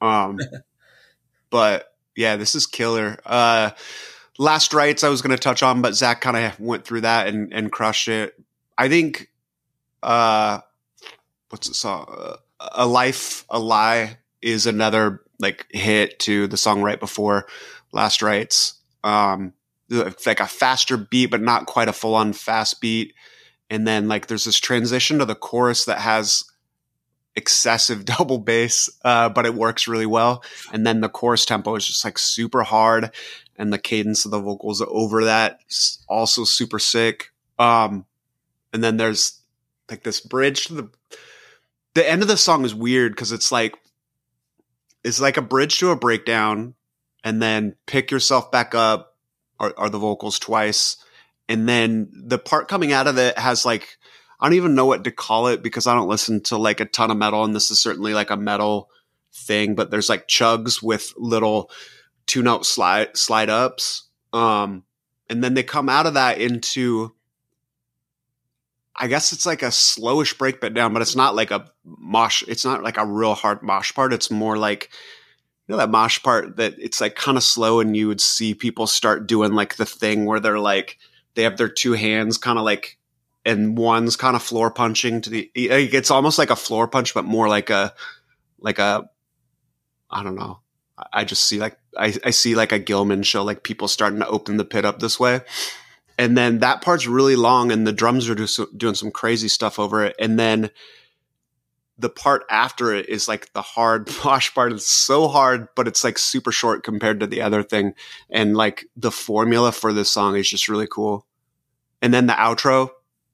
Um, 0.00 0.38
but 1.50 1.94
yeah, 2.16 2.36
this 2.36 2.54
is 2.54 2.66
killer. 2.66 3.18
Uh, 3.24 3.70
last 4.38 4.72
rites 4.74 5.04
I 5.04 5.08
was 5.08 5.22
going 5.22 5.36
to 5.36 5.42
touch 5.42 5.62
on, 5.62 5.82
but 5.82 5.94
Zach 5.94 6.20
kind 6.20 6.36
of 6.36 6.58
went 6.58 6.84
through 6.84 7.02
that 7.02 7.28
and, 7.28 7.52
and 7.52 7.70
crushed 7.70 8.08
it. 8.08 8.34
I 8.76 8.88
think, 8.88 9.30
uh, 10.02 10.60
what's 11.50 11.68
the 11.68 11.74
song? 11.74 12.06
Uh, 12.16 12.36
a 12.72 12.86
life, 12.86 13.44
a 13.50 13.58
lie 13.58 14.18
is 14.42 14.66
another 14.66 15.22
like 15.38 15.66
hit 15.70 16.18
to 16.20 16.46
the 16.46 16.56
song 16.56 16.82
right 16.82 17.00
before 17.00 17.46
last 17.92 18.22
rites. 18.22 18.74
Um, 19.04 19.52
it's 19.52 19.59
like 19.90 20.40
a 20.40 20.46
faster 20.46 20.96
beat, 20.96 21.26
but 21.26 21.42
not 21.42 21.66
quite 21.66 21.88
a 21.88 21.92
full 21.92 22.14
on 22.14 22.32
fast 22.32 22.80
beat. 22.80 23.14
And 23.68 23.86
then 23.86 24.08
like 24.08 24.26
there's 24.26 24.44
this 24.44 24.58
transition 24.58 25.18
to 25.18 25.24
the 25.24 25.34
chorus 25.34 25.84
that 25.84 25.98
has 25.98 26.44
excessive 27.36 28.04
double 28.04 28.38
bass, 28.38 28.88
uh, 29.04 29.28
but 29.28 29.46
it 29.46 29.54
works 29.54 29.88
really 29.88 30.06
well. 30.06 30.42
And 30.72 30.86
then 30.86 31.00
the 31.00 31.08
chorus 31.08 31.44
tempo 31.44 31.74
is 31.74 31.86
just 31.86 32.04
like 32.04 32.18
super 32.18 32.62
hard, 32.62 33.10
and 33.56 33.72
the 33.72 33.78
cadence 33.78 34.24
of 34.24 34.30
the 34.30 34.40
vocals 34.40 34.82
over 34.86 35.24
that 35.24 35.60
also 36.08 36.44
super 36.44 36.78
sick. 36.78 37.32
Um, 37.58 38.06
and 38.72 38.82
then 38.82 38.96
there's 38.96 39.40
like 39.90 40.02
this 40.02 40.20
bridge 40.20 40.66
to 40.66 40.74
the 40.74 40.90
the 41.94 42.08
end 42.08 42.22
of 42.22 42.28
the 42.28 42.36
song 42.36 42.64
is 42.64 42.74
weird 42.74 43.12
because 43.12 43.32
it's 43.32 43.50
like 43.50 43.76
it's 45.02 45.20
like 45.20 45.36
a 45.36 45.42
bridge 45.42 45.78
to 45.78 45.90
a 45.90 45.96
breakdown, 45.96 46.74
and 47.24 47.42
then 47.42 47.76
pick 47.86 48.10
yourself 48.10 48.50
back 48.50 48.74
up 48.74 49.09
are, 49.60 49.72
are 49.76 49.90
the 49.90 49.98
vocals 49.98 50.40
twice, 50.40 50.96
and 51.48 51.68
then 51.68 52.08
the 52.12 52.38
part 52.38 52.66
coming 52.66 52.92
out 52.92 53.06
of 53.06 53.18
it 53.18 53.38
has 53.38 53.64
like 53.64 53.98
I 54.40 54.46
don't 54.46 54.56
even 54.56 54.74
know 54.74 54.86
what 54.86 55.04
to 55.04 55.10
call 55.10 55.48
it 55.48 55.62
because 55.62 55.86
I 55.86 55.94
don't 55.94 56.08
listen 56.08 56.40
to 56.44 56.56
like 56.56 56.80
a 56.80 56.86
ton 56.86 57.10
of 57.10 57.18
metal, 57.18 57.44
and 57.44 57.54
this 57.54 57.70
is 57.70 57.80
certainly 57.80 58.14
like 58.14 58.30
a 58.30 58.36
metal 58.36 58.88
thing. 59.32 59.74
But 59.74 59.90
there's 59.90 60.08
like 60.08 60.26
chugs 60.26 60.82
with 60.82 61.12
little 61.16 61.70
two 62.26 62.42
note 62.42 62.64
slide 62.64 63.16
slide 63.16 63.50
ups, 63.50 64.08
um, 64.32 64.84
and 65.28 65.44
then 65.44 65.54
they 65.54 65.62
come 65.62 65.88
out 65.88 66.06
of 66.06 66.14
that 66.14 66.40
into. 66.40 67.14
I 69.02 69.06
guess 69.06 69.32
it's 69.32 69.46
like 69.46 69.62
a 69.62 69.66
slowish 69.66 70.36
breakbeat 70.36 70.74
down, 70.74 70.92
but 70.92 71.00
it's 71.00 71.16
not 71.16 71.34
like 71.34 71.50
a 71.50 71.70
mosh. 71.84 72.42
It's 72.46 72.66
not 72.66 72.82
like 72.82 72.98
a 72.98 73.06
real 73.06 73.34
hard 73.34 73.62
mosh 73.62 73.94
part. 73.94 74.12
It's 74.12 74.30
more 74.30 74.58
like 74.58 74.90
know 75.70 75.78
that 75.78 75.90
mosh 75.90 76.22
part 76.22 76.56
that 76.56 76.74
it's 76.78 77.00
like 77.00 77.14
kind 77.14 77.36
of 77.36 77.42
slow, 77.42 77.80
and 77.80 77.96
you 77.96 78.08
would 78.08 78.20
see 78.20 78.54
people 78.54 78.86
start 78.86 79.26
doing 79.26 79.52
like 79.52 79.76
the 79.76 79.86
thing 79.86 80.26
where 80.26 80.40
they're 80.40 80.58
like 80.58 80.98
they 81.34 81.42
have 81.44 81.56
their 81.56 81.68
two 81.68 81.92
hands 81.92 82.38
kind 82.38 82.58
of 82.58 82.64
like 82.64 82.98
and 83.44 83.78
one's 83.78 84.16
kind 84.16 84.36
of 84.36 84.42
floor 84.42 84.70
punching 84.70 85.22
to 85.22 85.30
the 85.30 85.50
it's 85.54 86.10
almost 86.10 86.38
like 86.38 86.50
a 86.50 86.56
floor 86.56 86.86
punch 86.86 87.14
but 87.14 87.24
more 87.24 87.48
like 87.48 87.70
a 87.70 87.94
like 88.58 88.78
a 88.78 89.08
i 90.10 90.22
don't 90.22 90.36
know. 90.36 90.60
I 91.12 91.24
just 91.24 91.44
see 91.44 91.58
like 91.58 91.78
i, 91.96 92.14
I 92.24 92.30
see 92.30 92.54
like 92.54 92.72
a 92.72 92.78
gilman 92.78 93.22
show 93.22 93.42
like 93.42 93.62
people 93.62 93.88
starting 93.88 94.18
to 94.20 94.28
open 94.28 94.56
the 94.56 94.64
pit 94.64 94.84
up 94.84 94.98
this 94.98 95.18
way. 95.18 95.40
And 96.18 96.36
then 96.36 96.58
that 96.58 96.82
part's 96.82 97.06
really 97.06 97.34
long 97.34 97.72
and 97.72 97.86
the 97.86 97.94
drums 97.94 98.28
are 98.28 98.34
just 98.34 98.60
doing 98.76 98.94
some 98.94 99.10
crazy 99.10 99.48
stuff 99.48 99.78
over 99.78 100.04
it. 100.04 100.14
And 100.18 100.38
then 100.38 100.70
the 102.00 102.08
part 102.08 102.44
after 102.50 102.94
it 102.94 103.08
is 103.08 103.28
like 103.28 103.52
the 103.52 103.62
hard 103.62 104.08
mosh 104.24 104.52
part 104.54 104.72
it's 104.72 104.90
so 104.90 105.28
hard 105.28 105.68
but 105.76 105.86
it's 105.86 106.02
like 106.02 106.18
super 106.18 106.50
short 106.50 106.82
compared 106.82 107.20
to 107.20 107.26
the 107.26 107.42
other 107.42 107.62
thing. 107.62 107.94
And 108.30 108.56
like 108.56 108.86
the 108.96 109.10
formula 109.10 109.72
for 109.72 109.92
this 109.92 110.10
song 110.10 110.36
is 110.36 110.48
just 110.48 110.68
really 110.68 110.88
cool. 110.90 111.26
And 112.02 112.12
then 112.12 112.26
the 112.26 112.32
outro 112.32 112.90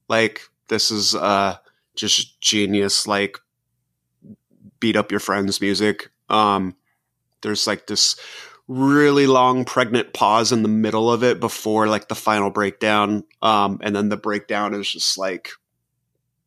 like 0.08 0.40
this 0.68 0.90
is 0.90 1.14
uh 1.14 1.56
just 1.94 2.40
genius 2.40 3.06
like 3.06 3.38
beat 4.80 4.96
up 4.96 5.10
your 5.10 5.20
friends 5.20 5.60
music. 5.60 6.10
Um 6.28 6.76
there's 7.42 7.66
like 7.66 7.86
this 7.86 8.16
really 8.68 9.28
long 9.28 9.64
pregnant 9.64 10.12
pause 10.12 10.50
in 10.50 10.62
the 10.62 10.68
middle 10.68 11.12
of 11.12 11.22
it 11.22 11.38
before 11.38 11.86
like 11.86 12.08
the 12.08 12.16
final 12.16 12.50
breakdown. 12.50 13.22
Um 13.42 13.78
and 13.82 13.94
then 13.94 14.08
the 14.08 14.16
breakdown 14.16 14.74
is 14.74 14.90
just 14.90 15.16
like 15.16 15.50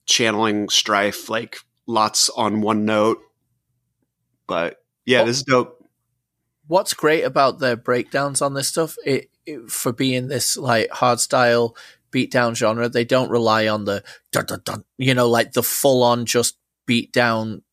channeling 0.05 0.67
strife 0.69 1.29
like 1.29 1.59
lots 1.89 2.29
on 2.29 2.61
one 2.61 2.85
note 2.85 3.19
but 4.47 4.77
yeah 5.05 5.23
this 5.23 5.37
is 5.37 5.43
dope 5.43 5.79
What's 6.69 6.93
great 6.93 7.23
about 7.23 7.57
their 7.57 7.75
breakdowns 7.75 8.43
on 8.43 8.53
this 8.53 8.67
stuff, 8.67 8.95
it, 9.03 9.31
it 9.47 9.71
for 9.71 9.91
being 9.91 10.27
this 10.27 10.55
like 10.55 10.91
hard 10.91 11.19
style 11.19 11.75
beatdown 12.11 12.55
genre, 12.55 12.87
they 12.87 13.05
don't 13.05 13.31
rely 13.31 13.67
on 13.67 13.85
the 13.85 14.03
dun 14.31 14.45
dun 14.45 14.61
dun, 14.63 14.83
you 14.95 15.15
know, 15.15 15.27
like 15.27 15.53
the 15.53 15.63
full 15.63 16.03
on 16.03 16.27
just 16.27 16.57
beat 16.85 17.11
down, 17.11 17.63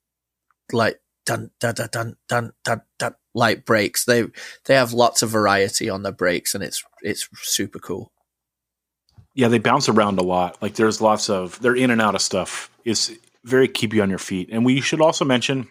like 0.73 0.99
dun 1.27 1.51
dun 1.61 1.75
dun 1.75 1.89
dun 1.93 2.17
dun 2.27 2.53
dun 2.65 2.83
dun, 2.99 3.15
like 3.35 3.67
breaks. 3.67 4.07
They 4.07 4.25
they 4.65 4.75
have 4.75 4.95
lots 4.95 5.21
of 5.21 5.29
variety 5.29 5.91
on 5.91 6.03
their 6.03 6.11
breaks, 6.11 6.55
and 6.55 6.65
it's 6.65 6.83
it's 7.03 7.29
super 7.43 7.79
cool. 7.79 8.13
Yeah, 9.35 9.49
they 9.49 9.59
bounce 9.59 9.91
around 9.91 10.19
a 10.19 10.23
lot. 10.23 10.57
Like 10.63 10.75
there's 10.77 11.03
lots 11.03 11.29
of 11.29 11.61
they're 11.61 11.77
in 11.77 11.91
and 11.91 12.01
out 12.01 12.15
of 12.15 12.23
stuff. 12.23 12.71
It's 12.83 13.13
very 13.47 13.69
keep 13.69 13.95
you 13.95 14.03
on 14.03 14.11
your 14.11 14.19
feet. 14.19 14.49
And 14.53 14.65
we 14.65 14.81
should 14.81 15.01
also 15.01 15.25
mention 15.25 15.69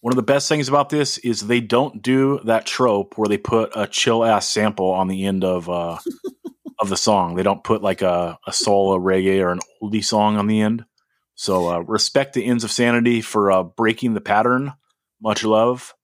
one 0.00 0.12
of 0.12 0.16
the 0.16 0.22
best 0.22 0.48
things 0.48 0.68
about 0.68 0.88
this 0.88 1.18
is 1.18 1.40
they 1.40 1.60
don't 1.60 2.02
do 2.02 2.40
that 2.44 2.66
trope 2.66 3.18
where 3.18 3.28
they 3.28 3.38
put 3.38 3.72
a 3.74 3.86
chill 3.86 4.24
ass 4.24 4.48
sample 4.48 4.90
on 4.90 5.08
the 5.08 5.24
end 5.26 5.44
of 5.44 5.68
uh 5.68 5.98
of 6.78 6.88
the 6.88 6.96
song. 6.96 7.34
They 7.34 7.42
don't 7.42 7.64
put 7.64 7.82
like 7.82 8.02
a, 8.02 8.38
a 8.46 8.52
soul, 8.52 8.94
a 8.94 8.98
reggae, 8.98 9.40
or 9.40 9.50
an 9.50 9.60
oldie 9.82 10.04
song 10.04 10.36
on 10.36 10.46
the 10.46 10.60
end. 10.60 10.84
So 11.34 11.70
uh, 11.70 11.78
respect 11.80 12.34
the 12.34 12.44
ends 12.44 12.64
of 12.64 12.70
sanity 12.70 13.20
for 13.20 13.50
uh, 13.50 13.62
breaking 13.62 14.14
the 14.14 14.20
pattern. 14.20 14.72
Much 15.20 15.44
love. 15.44 15.94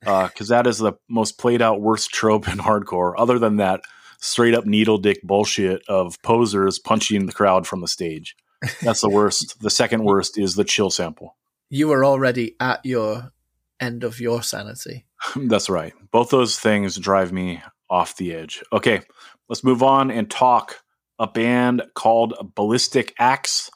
because 0.00 0.48
that 0.48 0.66
is 0.66 0.78
the 0.78 0.94
most 1.08 1.38
played 1.38 1.62
out 1.62 1.80
worst 1.80 2.10
trope 2.10 2.48
in 2.48 2.58
hardcore. 2.58 3.14
Other 3.16 3.38
than 3.38 3.56
that, 3.56 3.82
straight 4.20 4.54
up 4.54 4.64
needle 4.64 4.98
dick 4.98 5.20
bullshit 5.22 5.82
of 5.88 6.20
posers 6.22 6.78
punching 6.78 7.26
the 7.26 7.32
crowd 7.32 7.66
from 7.66 7.80
the 7.80 7.88
stage. 7.88 8.34
That's 8.82 9.00
the 9.00 9.10
worst. 9.10 9.60
the 9.60 9.70
second 9.70 10.04
worst 10.04 10.38
is 10.38 10.54
the 10.54 10.64
chill 10.64 10.90
sample. 10.90 11.36
You 11.70 11.88
were 11.88 12.04
already 12.04 12.56
at 12.60 12.84
your 12.84 13.32
end 13.80 14.04
of 14.04 14.20
your 14.20 14.42
sanity. 14.42 15.06
That's 15.36 15.68
right. 15.68 15.92
Both 16.10 16.30
those 16.30 16.58
things 16.58 16.96
drive 16.96 17.32
me 17.32 17.62
off 17.90 18.16
the 18.16 18.34
edge. 18.34 18.62
Okay, 18.72 19.02
let's 19.48 19.64
move 19.64 19.82
on 19.82 20.10
and 20.10 20.30
talk 20.30 20.82
a 21.18 21.26
band 21.26 21.82
called 21.94 22.34
Ballistic 22.54 23.14
Ax. 23.18 23.70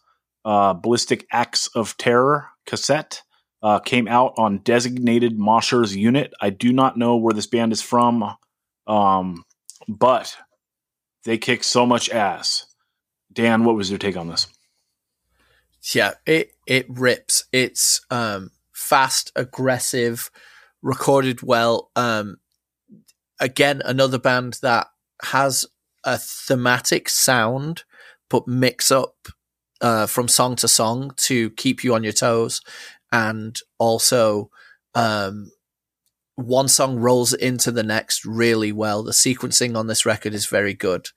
Uh, 0.45 0.75
Ballistic 0.75 1.27
Ax 1.33 1.69
of 1.75 1.97
Terror 1.97 2.49
cassette 2.67 3.23
uh, 3.63 3.81
came 3.81 4.07
out 4.07 4.35
on 4.37 4.59
Designated 4.59 5.39
Moshers 5.39 5.95
Unit. 5.95 6.33
I 6.41 6.51
do 6.51 6.73
not 6.73 6.97
know 6.97 7.17
where 7.17 7.35
this 7.35 7.47
band 7.47 7.73
is 7.73 7.83
from, 7.83 8.37
um, 8.87 9.45
but 9.89 10.37
they 11.25 11.37
kick 11.37 11.65
so 11.65 11.85
much 11.85 12.11
ass. 12.11 12.67
Dan, 13.33 13.65
what 13.65 13.77
was 13.77 13.91
your 13.91 13.99
take 13.99 14.17
on 14.17 14.29
this? 14.29 14.47
Yeah, 15.95 16.15
it 16.27 16.53
it 16.67 16.87
rips. 16.89 17.45
It's 17.53 18.01
um, 18.11 18.51
fast, 18.73 19.31
aggressive, 19.37 20.31
recorded 20.83 21.43
well. 21.43 21.91
Um, 21.95 22.39
again, 23.41 23.83
another 23.85 24.19
band 24.19 24.59
that 24.63 24.89
has 25.23 25.65
a 26.05 26.19
thematic 26.19 27.09
sound, 27.09 27.85
but 28.29 28.49
mix 28.49 28.91
up 28.91 29.29
uh, 29.81 30.07
from 30.07 30.29
song 30.29 30.57
to 30.57 30.69
song 30.69 31.13
to 31.17 31.51
keep 31.51 31.85
you 31.85 31.95
on 31.95 32.03
your 32.03 32.13
toes, 32.13 32.61
and 33.13 33.57
also 33.79 34.51
um, 34.95 35.53
one 36.35 36.69
song 36.69 36.97
rolls 36.97 37.33
into 37.33 37.71
the 37.71 37.83
next 37.85 38.25
really 38.25 38.73
well. 38.73 39.05
The 39.05 39.13
sequencing 39.13 39.77
on 39.77 39.87
this 39.87 40.05
record 40.05 40.35
is 40.35 40.47
very 40.47 40.75
good. 40.75 41.09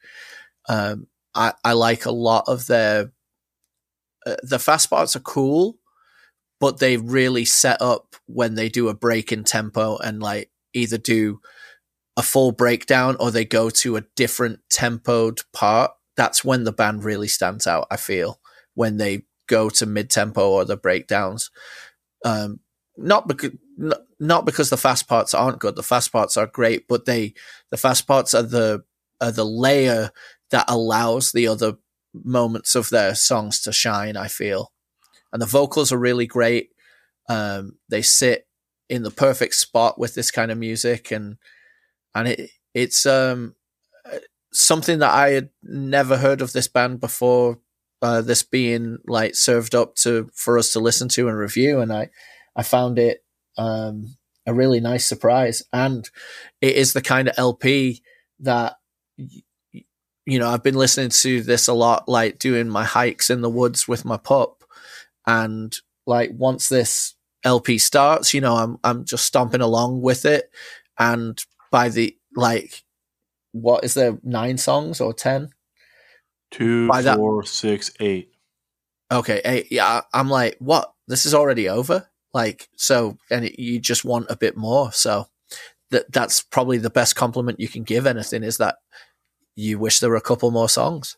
Um, 0.68 1.08
I, 1.34 1.54
I 1.64 1.74
like 1.74 2.06
a 2.06 2.12
lot 2.12 2.44
of 2.48 2.68
their 2.68 3.12
uh, 4.26 4.36
the 4.44 4.60
fast 4.60 4.90
parts 4.90 5.16
are 5.16 5.22
cool, 5.22 5.78
but 6.60 6.80
they 6.80 6.98
really 6.98 7.46
set 7.46 7.82
up 7.82 8.16
when 8.26 8.56
they 8.56 8.70
do 8.70 8.90
a 8.90 8.94
break 8.94 9.32
in 9.32 9.44
tempo 9.44 9.98
and 9.98 10.22
like 10.22 10.52
either 10.74 10.98
do 10.98 11.40
a 12.18 12.22
full 12.22 12.52
breakdown 12.52 13.16
or 13.20 13.32
they 13.32 13.46
go 13.46 13.70
to 13.70 13.96
a 13.96 14.04
different 14.16 14.60
tempoed 14.72 15.44
part. 15.54 15.92
That's 16.18 16.44
when 16.44 16.66
the 16.66 16.74
band 16.74 17.04
really 17.04 17.30
stands 17.30 17.66
out. 17.66 17.88
I 17.90 17.98
feel 17.98 18.40
when 18.76 18.98
they 18.98 19.24
go 19.48 19.70
to 19.70 19.86
mid 19.86 20.10
tempo 20.10 20.50
or 20.50 20.66
the 20.66 20.78
breakdowns. 20.78 21.50
Um, 22.26 22.60
not 22.98 23.28
because 23.28 23.52
not 24.20 24.46
because 24.46 24.70
the 24.70 24.78
fast 24.78 25.08
parts 25.08 25.34
aren't 25.34 25.60
good. 25.60 25.76
The 25.76 25.84
fast 25.84 26.12
parts 26.12 26.36
are 26.36 26.48
great, 26.48 26.88
but 26.90 27.06
they 27.06 27.34
the 27.72 27.78
fast 27.78 28.06
parts 28.08 28.34
are 28.34 28.44
the 28.44 28.84
are 29.22 29.32
the 29.32 29.46
layer 29.46 30.12
that 30.52 30.66
allows 30.68 31.32
the 31.32 31.48
other 31.48 31.78
moments 32.24 32.76
of 32.76 32.90
their 32.90 33.16
songs 33.16 33.62
to 33.62 33.72
shine. 33.72 34.18
I 34.18 34.28
feel, 34.28 34.72
and 35.32 35.42
the 35.42 35.46
vocals 35.46 35.92
are 35.92 35.98
really 35.98 36.28
great. 36.28 36.70
Um, 37.28 37.78
they 37.90 38.02
sit 38.02 38.48
in 38.90 39.04
the 39.04 39.12
perfect 39.12 39.56
spot 39.56 40.00
with 40.00 40.16
this 40.16 40.32
kind 40.32 40.52
of 40.52 40.58
music, 40.58 41.12
and 41.12 41.38
and 42.16 42.28
it 42.28 42.52
it's 42.74 43.06
um 43.06 43.56
something 44.52 45.00
that 45.00 45.14
I 45.14 45.32
had 45.32 45.50
never 45.64 46.18
heard 46.18 46.42
of 46.42 46.54
this 46.54 46.68
band 46.68 47.00
before. 47.00 47.60
Uh, 48.02 48.22
this 48.22 48.44
being 48.44 48.98
like 49.08 49.36
served 49.36 49.76
up 49.76 49.94
to 49.94 50.30
for 50.34 50.58
us 50.58 50.72
to 50.72 50.80
listen 50.80 51.10
to 51.10 51.28
and 51.28 51.38
review, 51.38 51.82
and 51.82 51.92
I 51.92 52.10
I 52.56 52.64
found 52.64 52.98
it 52.98 53.26
um, 53.58 54.16
a 54.46 54.54
really 54.54 54.80
nice 54.80 55.06
surprise, 55.06 55.64
and 55.74 56.10
it 56.62 56.76
is 56.76 56.94
the 56.94 57.02
kind 57.02 57.28
of 57.28 57.36
LP 57.38 58.02
that 58.40 58.78
you 60.26 60.40
know 60.40 60.50
I've 60.50 60.64
been 60.64 60.76
listening 60.76 61.10
to 61.10 61.42
this 61.42 61.68
a 61.68 61.74
lot, 61.74 62.08
like 62.08 62.40
doing 62.40 62.70
my 62.70 62.84
hikes 62.84 63.30
in 63.30 63.42
the 63.42 63.50
woods 63.50 63.88
with 63.88 64.06
my 64.06 64.18
pup, 64.18 64.64
and 65.26 65.76
like 66.06 66.32
once 66.34 66.70
this 66.70 67.16
LP 67.44 67.78
starts, 67.78 68.34
you 68.34 68.42
know 68.42 68.56
I'm 68.56 68.78
I'm 68.84 69.06
just 69.06 69.26
stomping 69.26 69.62
along 69.62 70.02
with 70.02 70.26
it, 70.26 70.52
and 70.98 71.42
by 71.72 71.90
the 71.90 72.16
like, 72.36 72.84
what 73.52 73.84
is 73.84 73.94
there 73.94 74.18
nine 74.24 74.58
songs 74.58 75.02
or 75.02 75.14
ten? 75.14 75.50
Two, 76.52 76.88
By 76.88 77.02
that- 77.04 77.18
four, 77.18 77.44
six, 77.44 77.92
eight. 78.00 78.32
Okay, 79.12 79.42
eight. 79.46 79.72
Yeah, 79.72 80.02
I'm 80.14 80.30
like, 80.30 80.56
what? 80.60 80.94
This 81.08 81.26
is 81.26 81.34
already 81.34 81.68
over. 81.70 82.08
Like, 82.34 82.70
so, 82.76 83.18
and 83.32 83.46
it, 83.46 83.60
you 83.60 83.80
just 83.80 84.06
want 84.06 84.28
a 84.30 84.36
bit 84.36 84.56
more. 84.56 84.92
So, 84.92 85.28
that 85.92 86.12
that's 86.12 86.42
probably 86.42 86.78
the 86.78 86.92
best 86.92 87.16
compliment 87.16 87.60
you 87.60 87.68
can 87.68 87.84
give 87.84 88.06
anything 88.06 88.44
is 88.44 88.58
that 88.58 88.78
you 89.60 89.78
wish 89.80 90.00
there 90.00 90.10
were 90.10 90.16
a 90.16 90.22
couple 90.22 90.52
more 90.52 90.70
songs. 90.70 91.18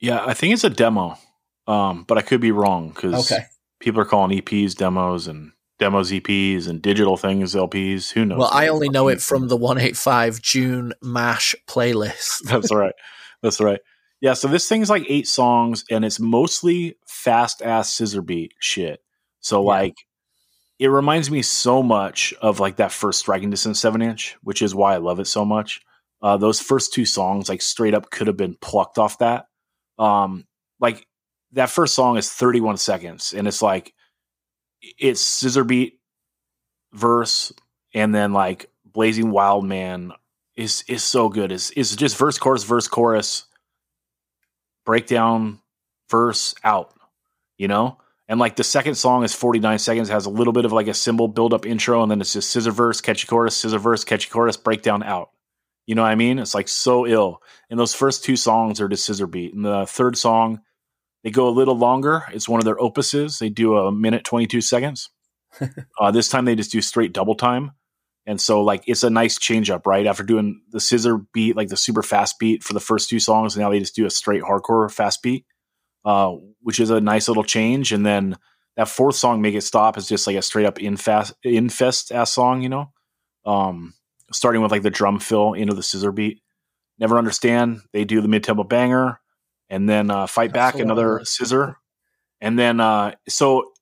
Yeah, 0.00 0.24
I 0.24 0.34
think 0.34 0.54
it's 0.54 0.64
a 0.64 0.70
demo, 0.70 1.18
um, 1.66 2.04
but 2.06 2.18
I 2.18 2.22
could 2.22 2.40
be 2.40 2.52
wrong 2.52 2.90
because 2.90 3.30
Okay. 3.32 3.44
people 3.80 4.00
are 4.00 4.04
calling 4.06 4.36
EPs 4.38 4.74
demos 4.74 5.26
and 5.26 5.52
demos 5.78 6.10
EPs 6.10 6.68
and 6.68 6.82
digital 6.82 7.16
things 7.16 7.54
LPs. 7.54 8.10
Who 8.12 8.24
knows? 8.24 8.38
Well, 8.38 8.50
I 8.52 8.68
only 8.68 8.88
know 8.88 9.08
it 9.08 9.20
from 9.22 9.48
the 9.48 9.56
185 9.56 10.40
June 10.42 10.92
MASH 11.02 11.54
playlist. 11.66 12.42
That's 12.44 12.72
right. 12.72 12.94
That's 13.42 13.60
right. 13.60 13.80
Yeah, 14.20 14.34
so 14.34 14.48
this 14.48 14.68
thing's 14.68 14.90
like 14.90 15.06
eight 15.08 15.26
songs 15.26 15.84
and 15.90 16.04
it's 16.04 16.20
mostly 16.20 16.96
fast 17.06 17.62
ass 17.62 17.90
scissor 17.92 18.20
beat 18.20 18.52
shit. 18.60 19.00
So 19.40 19.62
Yeah. 19.62 19.66
like 19.68 19.94
it 20.78 20.88
reminds 20.88 21.30
me 21.30 21.42
so 21.42 21.82
much 21.82 22.32
of 22.42 22.60
like 22.60 22.76
that 22.76 22.92
first 22.92 23.18
striking 23.20 23.50
distance 23.50 23.78
seven 23.80 24.00
inch, 24.02 24.36
which 24.42 24.60
is 24.62 24.74
why 24.74 24.94
I 24.94 24.98
love 24.98 25.20
it 25.20 25.26
so 25.26 25.44
much. 25.44 25.80
Uh, 26.22 26.36
those 26.36 26.60
first 26.60 26.92
two 26.92 27.04
songs, 27.06 27.48
like 27.48 27.62
straight 27.62 27.94
up, 27.94 28.10
could 28.10 28.26
have 28.26 28.36
been 28.36 28.56
plucked 28.60 28.98
off 28.98 29.18
that. 29.18 29.46
Um, 29.98 30.46
like 30.78 31.06
that 31.52 31.70
first 31.70 31.94
song 31.94 32.16
is 32.16 32.30
31 32.30 32.76
seconds, 32.76 33.32
and 33.32 33.48
it's 33.48 33.62
like 33.62 33.94
it's 34.82 35.20
scissor 35.20 35.64
beat 35.64 35.98
verse, 36.92 37.52
and 37.94 38.14
then 38.14 38.32
like 38.32 38.70
Blazing 38.84 39.30
Wild 39.30 39.64
Man 39.64 40.12
is 40.56 40.84
is 40.88 41.02
so 41.02 41.28
good. 41.28 41.52
It's 41.52 41.70
is 41.70 41.96
just 41.96 42.16
verse 42.16 42.38
chorus 42.38 42.64
verse 42.64 42.88
chorus 42.88 43.46
breakdown 44.84 45.60
verse 46.10 46.54
out, 46.64 46.94
you 47.56 47.68
know. 47.68 47.98
And 48.28 48.38
like 48.38 48.56
the 48.56 48.64
second 48.64 48.94
song 48.94 49.24
is 49.24 49.34
49 49.34 49.78
seconds, 49.80 50.08
has 50.08 50.26
a 50.26 50.30
little 50.30 50.52
bit 50.52 50.64
of 50.64 50.72
like 50.72 50.86
a 50.86 50.94
symbol 50.94 51.28
build 51.28 51.52
up 51.52 51.66
intro, 51.66 52.02
and 52.02 52.10
then 52.10 52.20
it's 52.20 52.32
just 52.32 52.50
scissor 52.50 52.70
verse, 52.70 53.00
catchy 53.00 53.26
chorus, 53.26 53.56
scissor 53.56 53.78
verse, 53.78 54.04
catchy 54.04 54.28
chorus, 54.28 54.56
breakdown 54.56 55.02
out. 55.02 55.30
You 55.86 55.94
know 55.94 56.02
what 56.02 56.12
I 56.12 56.16
mean? 56.16 56.38
It's 56.38 56.54
like 56.54 56.68
so 56.68 57.06
ill. 57.06 57.42
And 57.68 57.78
those 57.78 57.94
first 57.94 58.24
two 58.24 58.36
songs 58.36 58.80
are 58.80 58.88
just 58.88 59.04
scissor 59.04 59.26
beat. 59.26 59.54
And 59.54 59.64
the 59.64 59.86
third 59.86 60.16
song, 60.16 60.60
they 61.24 61.30
go 61.30 61.48
a 61.48 61.50
little 61.50 61.76
longer. 61.76 62.24
It's 62.32 62.48
one 62.48 62.60
of 62.60 62.64
their 62.64 62.76
opuses. 62.76 63.38
They 63.38 63.48
do 63.48 63.76
a 63.76 63.92
minute 63.92 64.24
22 64.24 64.60
seconds. 64.60 65.10
uh, 66.00 66.10
this 66.10 66.28
time 66.28 66.44
they 66.44 66.54
just 66.54 66.72
do 66.72 66.80
straight 66.80 67.12
double 67.12 67.34
time. 67.34 67.72
And 68.26 68.40
so 68.40 68.62
like 68.62 68.84
it's 68.86 69.02
a 69.02 69.10
nice 69.10 69.38
change 69.38 69.70
up, 69.70 69.86
right? 69.86 70.06
After 70.06 70.22
doing 70.22 70.60
the 70.70 70.80
scissor 70.80 71.18
beat, 71.32 71.56
like 71.56 71.68
the 71.68 71.76
super 71.76 72.02
fast 72.02 72.38
beat 72.38 72.62
for 72.62 72.74
the 72.74 72.80
first 72.80 73.08
two 73.08 73.18
songs, 73.18 73.56
now 73.56 73.70
they 73.70 73.78
just 73.80 73.96
do 73.96 74.06
a 74.06 74.10
straight 74.10 74.42
hardcore 74.42 74.90
fast 74.90 75.22
beat, 75.22 75.44
uh, 76.04 76.32
which 76.60 76.80
is 76.80 76.90
a 76.90 77.00
nice 77.00 77.28
little 77.28 77.44
change. 77.44 77.92
And 77.92 78.04
then 78.04 78.36
that 78.76 78.88
fourth 78.88 79.16
song, 79.16 79.42
Make 79.42 79.54
It 79.54 79.62
Stop, 79.62 79.98
is 79.98 80.08
just 80.08 80.26
like 80.26 80.36
a 80.36 80.42
straight 80.42 80.66
up 80.66 80.78
infest 80.78 81.34
infest 81.42 82.12
ass 82.12 82.32
song, 82.32 82.62
you 82.62 82.68
know? 82.68 82.92
Um, 83.44 83.94
starting 84.32 84.62
with 84.62 84.70
like 84.70 84.82
the 84.82 84.90
drum 84.90 85.18
fill 85.18 85.54
into 85.54 85.74
the 85.74 85.82
scissor 85.82 86.12
beat. 86.12 86.42
Never 86.98 87.18
understand. 87.18 87.80
They 87.92 88.04
do 88.04 88.20
the 88.20 88.28
mid 88.28 88.44
tempo 88.44 88.64
banger 88.64 89.20
and 89.68 89.88
then 89.88 90.10
uh, 90.10 90.26
fight 90.26 90.52
That's 90.52 90.72
back 90.72 90.74
the 90.74 90.84
one 90.84 90.90
I 90.90 90.92
another 90.92 91.24
scissor. 91.24 91.76
And 92.40 92.58
then 92.58 92.80
uh, 92.80 93.14
so 93.28 93.72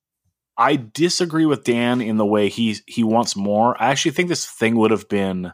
I 0.57 0.77
disagree 0.77 1.47
with 1.47 1.65
Dan 1.65 2.01
in 2.01 2.17
the 2.17 2.27
way 2.27 2.49
he 2.49 2.77
he 2.87 3.05
wants 3.05 3.37
more. 3.37 3.81
I 3.81 3.91
actually 3.91 4.13
think 4.13 4.29
this 4.29 4.47
thing 4.47 4.77
would 4.77 4.91
have 4.91 5.09
been 5.09 5.53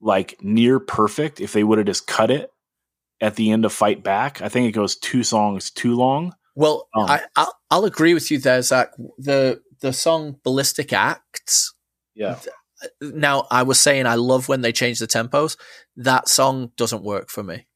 like 0.00 0.36
near 0.42 0.78
perfect 0.78 1.40
if 1.40 1.52
they 1.52 1.64
would 1.64 1.78
have 1.78 1.86
just 1.86 2.06
cut 2.06 2.30
it 2.30 2.50
at 3.20 3.36
the 3.36 3.50
end 3.50 3.64
of 3.64 3.72
Fight 3.72 4.02
Back. 4.02 4.42
I 4.42 4.48
think 4.48 4.68
it 4.68 4.72
goes 4.72 4.96
two 4.96 5.22
songs 5.22 5.70
too 5.70 5.96
long. 5.96 6.34
Well, 6.54 6.88
Um, 6.94 7.06
I, 7.10 7.22
I'll, 7.34 7.54
I'll 7.70 7.84
agree 7.84 8.14
with 8.14 8.30
you 8.30 8.38
there, 8.38 8.62
Zach. 8.62 8.90
The 9.18 9.60
the 9.80 9.92
song 9.92 10.38
"Ballistic 10.42 10.92
Ax." 10.92 11.74
Yeah. 12.14 12.38
Now, 13.00 13.46
I 13.50 13.62
was 13.62 13.80
saying 13.80 14.06
I 14.06 14.14
love 14.16 14.48
when 14.48 14.60
they 14.60 14.72
change 14.72 14.98
the 14.98 15.06
tempos. 15.06 15.56
That 15.96 16.28
song 16.28 16.72
doesn't 16.76 17.02
work 17.02 17.30
for 17.30 17.42
me. 17.42 17.66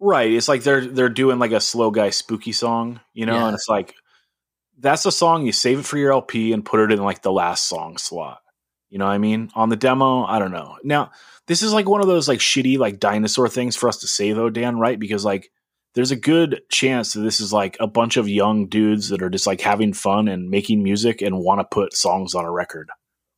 Right. 0.00 0.32
It's 0.32 0.48
like 0.48 0.62
they're 0.64 0.84
they're 0.84 1.08
doing 1.08 1.38
like 1.38 1.52
a 1.52 1.60
slow 1.60 1.90
guy 1.90 2.10
spooky 2.10 2.52
song, 2.52 3.00
you 3.14 3.24
know, 3.26 3.34
Yeah. 3.34 3.46
and 3.46 3.54
it's 3.54 3.68
like 3.68 3.94
that's 4.78 5.06
a 5.06 5.12
song 5.12 5.46
you 5.46 5.52
save 5.52 5.78
it 5.80 5.86
for 5.86 5.96
your 5.98 6.12
LP 6.12 6.52
and 6.52 6.64
put 6.64 6.80
it 6.80 6.90
in 6.92 7.00
like 7.02 7.22
the 7.22 7.30
last 7.32 7.66
song 7.66 7.98
slot. 7.98 8.40
You 8.90 8.98
know 8.98 9.06
what 9.06 9.12
I 9.12 9.18
mean? 9.18 9.50
On 9.54 9.68
the 9.68 9.76
demo, 9.76 10.24
I 10.24 10.38
don't 10.40 10.50
know. 10.50 10.76
Now, 10.82 11.12
this 11.46 11.62
is 11.62 11.72
like 11.72 11.88
one 11.88 12.00
of 12.00 12.08
those 12.08 12.26
like 12.28 12.40
shitty 12.40 12.78
like 12.78 12.98
dinosaur 12.98 13.48
things 13.48 13.76
for 13.76 13.88
us 13.88 13.98
to 13.98 14.06
say 14.08 14.32
though, 14.32 14.50
Dan, 14.50 14.76
right? 14.78 14.98
Because 14.98 15.24
like 15.24 15.50
there's 15.94 16.10
a 16.10 16.16
good 16.16 16.62
chance 16.70 17.12
that 17.12 17.20
this 17.20 17.38
is 17.40 17.52
like 17.52 17.76
a 17.78 17.86
bunch 17.86 18.16
of 18.16 18.28
young 18.28 18.66
dudes 18.66 19.10
that 19.10 19.22
are 19.22 19.30
just 19.30 19.46
like 19.46 19.60
having 19.60 19.92
fun 19.92 20.26
and 20.26 20.50
making 20.50 20.82
music 20.82 21.22
and 21.22 21.38
want 21.38 21.60
to 21.60 21.64
put 21.64 21.94
songs 21.94 22.34
on 22.34 22.44
a 22.44 22.50
record. 22.50 22.88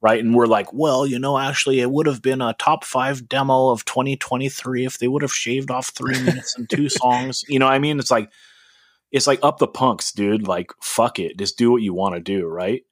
Right? 0.05 0.23
And 0.23 0.35
we're 0.35 0.45
like, 0.45 0.71
well, 0.71 1.07
you 1.07 1.19
know, 1.19 1.39
actually, 1.39 1.81
it 1.81 1.91
would 1.91 2.07
have 2.07 2.21
been 2.21 2.43
a 2.43 2.55
top 2.59 2.85
five 2.85 3.27
demo 3.27 3.71
of 3.71 3.87
2023 3.87 4.85
if 4.85 4.99
they 4.99 5.09
would 5.09 5.23
have 5.23 5.33
shaved 5.33 5.71
off 5.71 5.89
three 5.95 6.23
minutes 6.23 6.55
and 6.59 6.69
two 6.69 6.89
songs. 6.91 7.43
You 7.49 7.59
know, 7.59 7.67
I 7.67 7.79
mean, 7.79 7.99
it's 7.99 8.11
like 8.11 8.31
it's 9.11 9.27
like 9.27 9.41
up 9.43 9.57
the 9.57 9.67
punks, 9.67 10.13
dude. 10.13 10.47
Like, 10.47 10.73
fuck 10.83 11.19
it, 11.19 11.39
just 11.39 11.57
do 11.57 11.73
what 11.73 11.81
you 11.81 11.95
want 11.95 12.17
to 12.17 12.21
do, 12.21 12.47
right? 12.47 12.83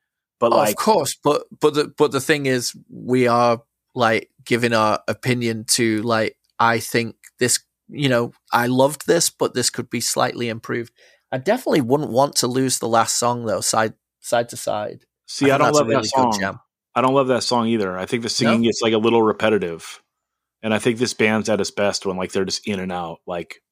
But 0.41 0.55
Oh, 0.55 0.57
like, 0.57 0.71
of 0.71 0.77
course, 0.77 1.15
but 1.23 1.43
but 1.61 1.75
the 1.75 1.93
but 1.99 2.13
the 2.13 2.21
thing 2.21 2.47
is, 2.47 2.75
we 2.89 3.27
are 3.27 3.63
like 3.95 4.31
giving 4.47 4.73
our 4.73 5.01
opinion 5.07 5.65
to 5.73 6.01
like 6.03 6.39
I 6.59 6.81
think 6.81 7.17
this. 7.39 7.61
You 7.95 8.09
know, 8.09 8.33
I 8.51 8.69
loved 8.69 9.07
this, 9.07 9.29
but 9.29 9.53
this 9.53 9.69
could 9.69 9.91
be 9.91 10.01
slightly 10.01 10.49
improved. 10.49 10.95
I 11.31 11.37
definitely 11.37 11.83
wouldn't 11.83 12.11
want 12.11 12.37
to 12.37 12.47
lose 12.47 12.79
the 12.79 12.89
last 12.89 13.19
song 13.19 13.45
though, 13.45 13.61
side 13.61 13.93
side 14.21 14.49
to 14.49 14.57
side. 14.57 15.05
see, 15.27 15.51
I, 15.51 15.59
think 15.59 15.59
don't 15.59 15.75
love 15.75 15.89
that 15.89 15.97
really 15.97 16.09
good 16.17 16.35
song. 16.41 16.61
I 16.95 17.01
don't 17.01 17.15
love 17.15 17.29
that 17.29 17.43
song 17.43 17.67
either. 17.69 17.97
I 17.99 18.07
think 18.07 18.23
the 18.23 18.29
singing 18.29 18.61
No? 18.61 18.65
gets 18.67 18.83
like 18.83 18.93
a 18.93 18.99
little 18.99 19.23
repetitive. 19.23 20.03
And 20.63 20.73
I 20.73 20.79
think 20.79 20.99
this 20.99 21.15
band's 21.15 21.49
at 21.49 21.61
its 21.61 21.71
best 21.71 22.07
when 22.07 22.17
like 22.17 22.33
they're 22.33 22.45
just 22.45 22.67
in 22.69 22.81
and 22.81 22.93
out. 22.93 23.21
Like 23.27 23.63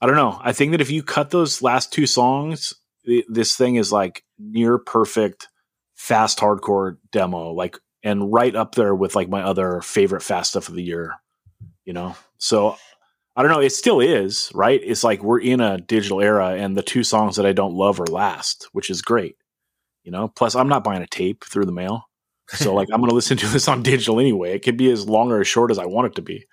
I 0.00 0.06
don't 0.06 0.16
know. 0.16 0.38
I 0.40 0.52
think 0.52 0.72
that 0.72 0.80
if 0.80 0.90
you 0.90 1.02
cut 1.02 1.30
those 1.30 1.62
last 1.62 1.92
two 1.92 2.06
songs, 2.06 2.74
th- 3.04 3.26
this 3.28 3.56
thing 3.56 3.76
is 3.76 3.90
like 3.92 4.24
near 4.38 4.78
perfect 4.78 5.48
fast 5.96 6.38
hardcore 6.38 6.96
demo 7.10 7.50
like 7.50 7.76
and 8.04 8.32
right 8.32 8.54
up 8.54 8.76
there 8.76 8.94
with 8.94 9.16
like 9.16 9.28
my 9.28 9.42
other 9.42 9.80
favorite 9.80 10.22
fast 10.22 10.50
stuff 10.50 10.68
of 10.68 10.74
the 10.76 10.82
year, 10.82 11.14
you 11.84 11.92
know. 11.92 12.14
So 12.38 12.76
I 13.34 13.42
don't 13.42 13.50
know, 13.50 13.60
it 13.60 13.70
still 13.72 14.00
is, 14.00 14.50
right? 14.54 14.80
It's 14.82 15.02
like 15.02 15.22
we're 15.22 15.40
in 15.40 15.60
a 15.60 15.78
digital 15.78 16.20
era 16.20 16.50
and 16.50 16.76
the 16.76 16.82
two 16.82 17.02
songs 17.02 17.36
that 17.36 17.46
I 17.46 17.52
don't 17.52 17.74
love 17.74 18.00
are 18.00 18.06
last, 18.06 18.68
which 18.72 18.90
is 18.90 19.02
great. 19.02 19.36
You 20.04 20.12
know, 20.12 20.28
plus 20.28 20.54
I'm 20.54 20.68
not 20.68 20.84
buying 20.84 21.02
a 21.02 21.06
tape 21.06 21.44
through 21.44 21.66
the 21.66 21.72
mail. 21.72 22.07
So 22.48 22.74
like 22.74 22.88
I'm 22.92 23.00
going 23.00 23.10
to 23.10 23.14
listen 23.14 23.36
to 23.38 23.46
this 23.46 23.68
on 23.68 23.82
digital 23.82 24.20
anyway. 24.20 24.54
It 24.54 24.62
could 24.62 24.76
be 24.76 24.90
as 24.90 25.08
long 25.08 25.30
or 25.30 25.40
as 25.40 25.48
short 25.48 25.70
as 25.70 25.78
I 25.78 25.86
want 25.86 26.06
it 26.06 26.14
to 26.16 26.22
be. 26.22 26.46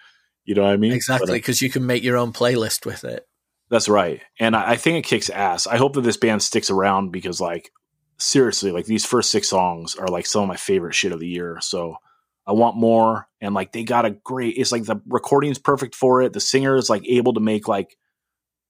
You 0.44 0.54
know 0.54 0.64
what 0.64 0.74
I 0.74 0.78
mean? 0.78 0.92
Exactly, 0.92 1.32
uh, 1.32 1.36
because 1.36 1.62
you 1.62 1.70
can 1.70 1.86
make 1.86 2.04
your 2.04 2.18
own 2.18 2.34
playlist 2.34 2.86
with 2.86 3.04
it. 3.04 3.26
that's 3.70 3.90
right. 3.90 4.22
And 4.40 4.56
I, 4.56 4.72
I 4.72 4.76
think 4.76 4.98
it 4.98 5.08
kicks 5.10 5.30
ass. 5.30 5.68
I 5.68 5.78
hope 5.78 5.94
that 5.94 6.02
this 6.02 6.18
band 6.18 6.44
sticks 6.44 6.70
around 6.70 7.12
because 7.12 7.42
like 7.42 7.72
seriously, 8.18 8.72
like 8.72 8.86
these 8.86 9.06
first 9.06 9.32
six 9.32 9.50
songs 9.50 9.96
are 9.96 10.08
like 10.08 10.26
some 10.26 10.44
of 10.44 10.48
my 10.48 10.56
favorite 10.56 10.94
shit 10.94 11.12
of 11.12 11.20
the 11.20 11.28
year. 11.28 11.58
So 11.62 11.98
I 12.46 12.52
want 12.52 12.78
more. 12.78 13.28
And 13.42 13.56
like 13.56 13.72
they 13.72 13.84
got 13.84 14.06
a 14.06 14.12
great 14.12 14.56
it's 14.58 14.72
like 14.72 14.86
the 14.86 15.02
recording's 15.08 15.60
perfect 15.60 15.96
for 15.96 16.22
it. 16.22 16.34
The 16.34 16.40
singer 16.40 16.76
is 16.76 16.90
like 16.90 17.06
able 17.08 17.34
to 17.34 17.40
make 17.40 17.68
like 17.68 17.98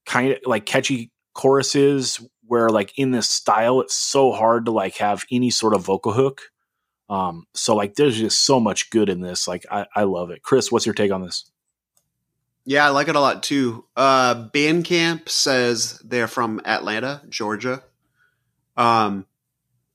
kind 0.06 0.32
of 0.34 0.40
like 0.46 0.66
catchy 0.66 1.12
choruses 1.34 2.26
where 2.44 2.70
like 2.70 2.94
in 2.98 3.12
this 3.12 3.28
style 3.28 3.82
it's 3.82 3.96
so 3.96 4.32
hard 4.32 4.66
to 4.66 4.72
like 4.72 4.98
have 4.98 5.26
any 5.32 5.50
sort 5.50 5.74
of 5.74 5.84
vocal 5.84 6.14
hook. 6.14 6.44
Um, 7.10 7.46
so 7.54 7.76
like 7.76 7.96
there's 7.96 8.18
just 8.18 8.44
so 8.44 8.60
much 8.60 8.90
good 8.90 9.10
in 9.10 9.22
this. 9.22 9.48
Like 9.48 9.66
I, 9.72 9.86
I 9.96 10.04
love 10.04 10.32
it. 10.32 10.42
Chris, 10.42 10.72
what's 10.72 10.86
your 10.86 10.96
take 10.96 11.12
on 11.12 11.22
this? 11.22 11.50
Yeah, 12.66 12.86
I 12.86 12.90
like 12.90 13.08
it 13.08 13.16
a 13.16 13.20
lot 13.20 13.44
too. 13.44 13.86
Uh, 13.96 14.50
Bandcamp 14.50 15.30
says 15.30 16.00
they're 16.04 16.28
from 16.28 16.62
Atlanta, 16.66 17.22
Georgia. 17.30 17.84
Um, 18.76 19.28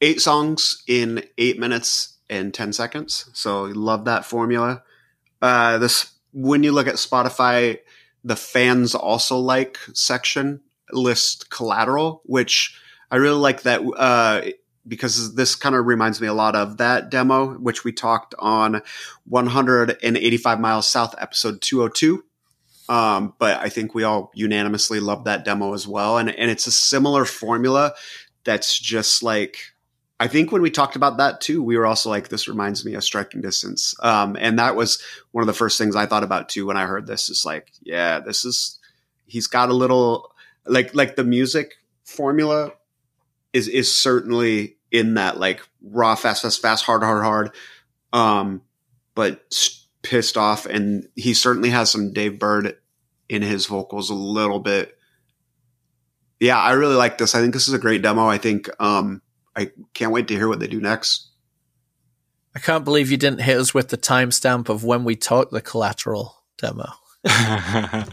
eight 0.01 0.21
songs 0.21 0.83
in 0.87 1.25
eight 1.37 1.59
minutes 1.59 2.19
and 2.29 2.55
ten 2.55 2.73
seconds. 2.73 3.29
So 3.33 3.65
love 3.65 4.05
that 4.05 4.25
formula. 4.25 4.85
Uh, 5.43 5.79
this 5.79 6.13
when 6.33 6.63
you 6.63 6.71
look 6.71 6.87
at 6.87 6.95
Spotify, 6.95 7.79
the 8.23 8.37
fans 8.37 8.95
also 8.95 9.39
like 9.39 9.79
section 9.93 10.61
list 10.93 11.51
collateral, 11.51 12.23
which 12.25 12.79
I 13.11 13.17
really 13.17 13.39
like 13.39 13.63
that 13.63 13.81
uh, 13.81 14.43
because 14.87 15.35
this 15.35 15.55
kind 15.55 15.75
of 15.75 15.87
reminds 15.87 16.21
me 16.21 16.27
a 16.27 16.35
lot 16.35 16.57
of 16.57 16.79
that 16.79 17.11
demo, 17.11 17.55
which 17.55 17.85
we 17.85 17.93
talked 17.93 18.35
on 18.39 18.83
185 19.27 20.61
miles 20.61 20.89
south, 20.89 21.15
episode 21.19 21.61
202. 21.61 22.25
Um, 22.89 23.35
but 23.39 23.61
I 23.61 23.69
think 23.69 23.95
we 23.95 24.03
all 24.03 24.33
unanimously 24.35 24.99
love 24.99 25.25
that 25.25 25.45
demo 25.45 25.75
as 25.75 25.87
well. 25.87 26.19
And, 26.19 26.29
and 26.29 26.51
it's 26.51 26.67
a 26.67 26.73
similar 26.73 27.25
formula 27.25 27.95
that's 28.45 28.77
just 28.77 29.23
like, 29.23 29.59
I 30.19 30.27
think 30.27 30.51
when 30.51 30.61
we 30.61 30.71
talked 30.71 30.97
about 30.97 31.19
that 31.19 31.41
too, 31.41 31.63
we 31.63 31.77
were 31.77 31.87
also 31.87 32.11
like, 32.11 32.29
this 32.29 32.49
reminds 32.49 32.85
me 32.85 32.95
of 32.95 33.05
striking 33.05 33.43
distance. 33.43 33.95
Um, 34.01 34.37
and 34.41 34.59
that 34.59 34.75
was 34.75 35.01
one 35.31 35.43
of 35.43 35.47
the 35.47 35.55
first 35.55 35.79
things 35.79 35.95
I 35.95 36.07
thought 36.07 36.25
about 36.25 36.49
too 36.49 36.67
when 36.67 36.77
I 36.77 36.87
heard 36.87 37.07
this 37.07 37.31
is 37.31 37.45
like, 37.45 37.71
yeah, 37.81 38.19
this 38.19 38.45
is, 38.45 38.79
he's 39.27 39.47
got 39.47 39.69
a 39.69 39.75
little, 39.75 40.33
like, 40.67 40.95
like 40.95 41.15
the 41.15 41.25
music 41.25 41.77
formula 42.05 42.73
is, 43.53 43.69
is 43.69 43.97
certainly 43.97 44.77
in 44.91 45.15
that 45.15 45.39
like 45.39 45.67
raw, 45.83 46.15
fast, 46.15 46.43
fast, 46.43 46.61
fast, 46.61 46.85
hard, 46.85 47.03
hard, 47.03 47.25
hard. 47.25 47.51
Um, 48.13 48.63
but 49.15 49.51
pissed 50.03 50.37
off. 50.37 50.67
And 50.67 51.09
he 51.17 51.35
certainly 51.35 51.71
has 51.71 51.91
some 51.91 52.13
Dave 52.13 52.39
Bird 52.39 52.77
in 53.29 53.43
his 53.43 53.67
vocals 53.67 54.11
a 54.11 54.15
little 54.15 54.61
bit. 54.61 54.97
Yeah, 56.39 56.59
I 56.59 56.73
really 56.73 56.95
like 56.95 57.19
this. 57.19 57.35
I 57.35 57.41
think 57.41 57.53
this 57.53 57.69
is 57.69 57.75
a 57.75 57.79
great 57.79 58.03
demo. 58.03 58.27
I 58.27 58.39
think 58.39 58.69
um, 58.81 59.21
I 59.55 59.71
can't 59.93 60.13
wait 60.13 60.29
to 60.29 60.35
hear 60.35 60.49
what 60.49 60.59
they 60.59 60.67
do 60.67 60.81
next. 60.81 61.29
I 62.55 62.59
can't 62.59 62.85
believe 62.85 63.11
you 63.11 63.17
didn't 63.17 63.43
hit 63.43 63.59
us 63.59 63.75
with 63.75 63.91
the 63.91 63.99
timestamp 63.99 64.69
of 64.69 64.83
when 64.83 65.05
we 65.05 65.17
talked 65.17 65.53
the 65.53 65.61
collateral 65.61 66.43
demo. 66.59 66.89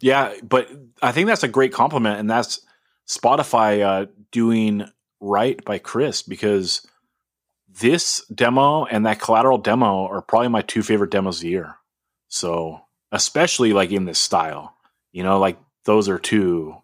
yeah, 0.00 0.32
but 0.42 0.70
I 1.02 1.12
think 1.12 1.26
that's 1.26 1.42
a 1.42 1.48
great 1.48 1.72
compliment, 1.72 2.20
and 2.20 2.30
that's 2.30 2.60
Spotify 3.06 3.82
uh, 3.82 4.06
doing 4.32 4.84
right 5.20 5.64
by 5.64 5.78
Chris 5.78 6.22
because 6.22 6.86
this 7.68 8.24
demo 8.34 8.84
and 8.84 9.06
that 9.06 9.20
collateral 9.20 9.58
demo 9.58 10.06
are 10.08 10.20
probably 10.20 10.48
my 10.48 10.62
two 10.62 10.82
favorite 10.82 11.10
demos 11.10 11.38
of 11.38 11.42
the 11.42 11.48
year. 11.48 11.76
So, 12.28 12.80
especially 13.12 13.72
like 13.72 13.92
in 13.92 14.04
this 14.04 14.18
style, 14.18 14.74
you 15.12 15.22
know, 15.22 15.38
like 15.38 15.58
those 15.84 16.08
are 16.08 16.18
two 16.18 16.74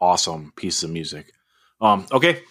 awesome 0.00 0.52
pieces 0.56 0.84
of 0.84 0.90
music. 0.90 1.32
Um, 1.80 2.06
okay. 2.12 2.42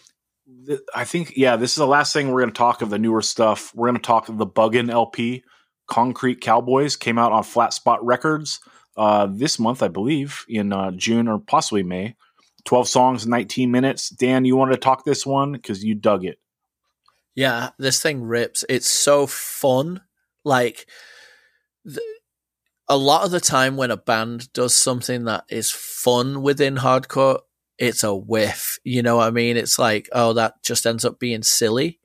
I 0.95 1.03
think, 1.03 1.33
yeah, 1.35 1.57
this 1.57 1.71
is 1.71 1.77
the 1.77 1.87
last 1.87 2.13
thing 2.13 2.31
we're 2.31 2.41
going 2.41 2.53
to 2.53 2.57
talk 2.57 2.81
of 2.81 2.89
the 2.89 2.99
newer 2.99 3.21
stuff. 3.21 3.73
We're 3.75 3.87
going 3.87 3.99
to 3.99 4.07
talk 4.07 4.29
of 4.29 4.37
the 4.37 4.47
Buggin 4.47 4.89
LP, 4.89 5.43
Concrete 5.87 6.41
Cowboys, 6.41 6.95
came 6.95 7.17
out 7.17 7.31
on 7.31 7.43
Flat 7.43 7.73
Spot 7.73 8.03
Records 8.05 8.61
uh, 8.95 9.27
this 9.29 9.59
month, 9.59 9.83
I 9.83 9.89
believe, 9.89 10.45
in 10.47 10.71
uh, 10.71 10.91
June 10.91 11.27
or 11.27 11.39
possibly 11.39 11.83
May. 11.83 12.15
12 12.67 12.87
songs, 12.87 13.25
19 13.25 13.71
minutes. 13.71 14.09
Dan, 14.09 14.45
you 14.45 14.55
wanted 14.55 14.73
to 14.73 14.77
talk 14.77 15.05
this 15.05 15.25
one 15.25 15.53
because 15.53 15.83
you 15.83 15.95
dug 15.95 16.25
it. 16.25 16.37
Yeah, 17.33 17.69
this 17.79 18.01
thing 18.01 18.23
rips. 18.23 18.65
It's 18.67 18.87
so 18.87 19.25
fun. 19.25 20.01
Like 20.43 20.85
th- 21.85 21.99
a 22.89 22.97
lot 22.97 23.23
of 23.23 23.31
the 23.31 23.39
time 23.39 23.77
when 23.77 23.89
a 23.89 23.97
band 23.97 24.51
does 24.53 24.75
something 24.75 25.25
that 25.25 25.45
is 25.49 25.71
fun 25.71 26.41
within 26.41 26.75
hardcore, 26.75 27.39
it's 27.77 28.03
a 28.03 28.13
whiff. 28.13 28.79
You 28.83 29.01
know 29.01 29.17
what 29.17 29.27
I 29.27 29.31
mean? 29.31 29.55
It's 29.55 29.79
like, 29.79 30.09
oh, 30.11 30.33
that 30.33 30.61
just 30.63 30.85
ends 30.85 31.05
up 31.05 31.19
being 31.19 31.43
silly. 31.43 31.99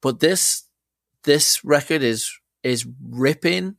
But 0.00 0.20
this 0.20 0.64
this 1.24 1.62
record 1.62 2.02
is 2.02 2.30
is 2.62 2.86
ripping. 3.06 3.76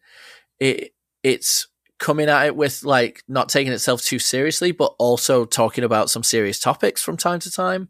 It 0.60 0.94
it's 1.24 1.68
coming 2.02 2.30
at 2.30 2.48
it 2.48 2.56
with 2.56 2.84
like 2.84 3.24
not 3.28 3.48
taking 3.48 3.72
itself 3.72 4.02
too 4.02 4.18
seriously, 4.18 4.72
but 4.72 4.96
also 4.98 5.46
talking 5.46 5.84
about 5.84 6.10
some 6.10 6.24
serious 6.24 6.60
topics 6.60 7.02
from 7.02 7.16
time 7.16 7.40
to 7.40 7.52
time. 7.52 7.90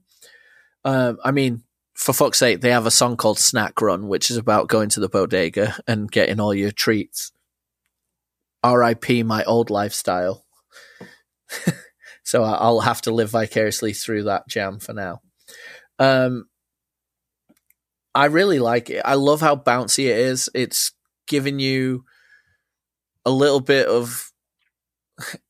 Um, 0.84 1.18
I 1.24 1.32
mean, 1.32 1.64
for 1.94 2.12
fuck's 2.12 2.38
sake, 2.38 2.60
they 2.60 2.72
have 2.72 2.86
a 2.86 2.92
song 2.92 3.16
called 3.16 3.40
Snack 3.40 3.82
Run, 3.82 4.10
which 4.10 4.30
is 4.30 4.36
about 4.36 4.68
going 4.68 4.90
to 4.90 5.00
the 5.00 5.08
bodega 5.08 5.78
and 5.88 6.12
getting 6.12 6.42
all 6.42 6.54
your 6.54 6.72
treats. 6.72 7.32
R.I.P. 8.64 9.24
my 9.24 9.46
old 9.46 9.70
lifestyle. 9.70 10.46
so 12.24 12.44
I'll 12.44 12.82
have 12.82 13.02
to 13.04 13.14
live 13.14 13.30
vicariously 13.30 13.94
through 13.94 14.24
that 14.24 14.48
jam 14.50 14.80
for 14.80 14.94
now. 14.94 15.22
Um, 16.00 16.50
I 18.14 18.26
really 18.26 18.60
like 18.60 18.90
it. 18.90 19.02
I 19.06 19.14
love 19.14 19.40
how 19.40 19.56
bouncy 19.56 20.06
it 20.06 20.18
is. 20.18 20.50
It's 20.54 20.92
giving 21.28 21.60
you 21.60 22.04
a 23.26 23.32
little 23.32 23.60
bit 23.60 23.88
of. 23.88 24.32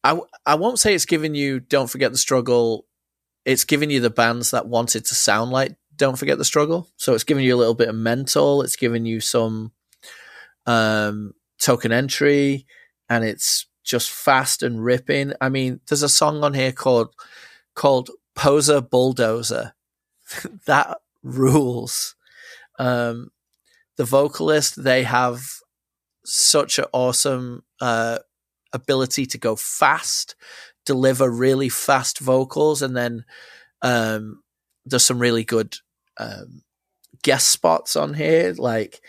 I, 0.04 0.20
I 0.46 0.56
won't 0.56 0.80
say 0.80 0.94
it's 0.94 1.06
giving 1.06 1.36
you 1.36 1.60
Don't 1.60 1.90
Forget 1.90 2.12
the 2.12 2.18
Struggle. 2.18 2.86
It's 3.46 3.64
giving 3.64 3.90
you 3.90 4.00
the 4.00 4.10
bands 4.10 4.52
that 4.52 4.68
wanted 4.68 5.06
to 5.06 5.16
sound 5.16 5.52
like 5.52 5.76
Don't 5.96 6.18
Forget 6.18 6.38
the 6.38 6.46
Struggle. 6.46 6.90
So 6.98 7.14
it's 7.14 7.24
giving 7.24 7.46
you 7.46 7.56
a 7.56 7.58
little 7.58 7.74
bit 7.74 7.90
of 7.90 7.96
mental. 7.96 8.62
It's 8.62 8.76
giving 8.76 9.06
you 9.06 9.22
some 9.22 9.72
um, 10.66 11.34
token 11.60 11.92
entry, 11.92 12.66
and 13.10 13.24
it's 13.24 13.68
just 13.84 14.12
fast 14.12 14.64
and 14.64 14.84
ripping. 14.84 15.34
I 15.40 15.50
mean, 15.50 15.80
there's 15.88 16.04
a 16.04 16.10
song 16.10 16.44
on 16.44 16.54
here 16.54 16.72
called 16.72 17.14
called 17.76 18.10
Poser 18.36 18.82
Bulldozer. 18.82 19.74
that 20.66 20.98
rules. 21.24 22.16
Um, 22.80 23.32
the 23.98 24.06
vocalist, 24.06 24.84
they 24.84 25.04
have 25.04 25.44
such 26.26 26.80
an 26.80 26.86
awesome 26.94 27.64
uh, 27.80 28.20
ability 28.74 29.26
to 29.28 29.38
go 29.38 29.56
fast, 29.56 30.36
deliver 30.86 31.30
really 31.30 31.70
fast 31.70 32.20
vocals, 32.20 32.82
and 32.82 32.96
then 32.96 33.26
um, 33.82 34.44
there's 34.86 35.06
some 35.06 35.20
really 35.20 35.44
good 35.44 35.76
um, 36.18 36.64
guest 37.24 37.48
spots 37.48 37.96
on 37.96 38.14
here, 38.14 38.54
like, 38.58 39.02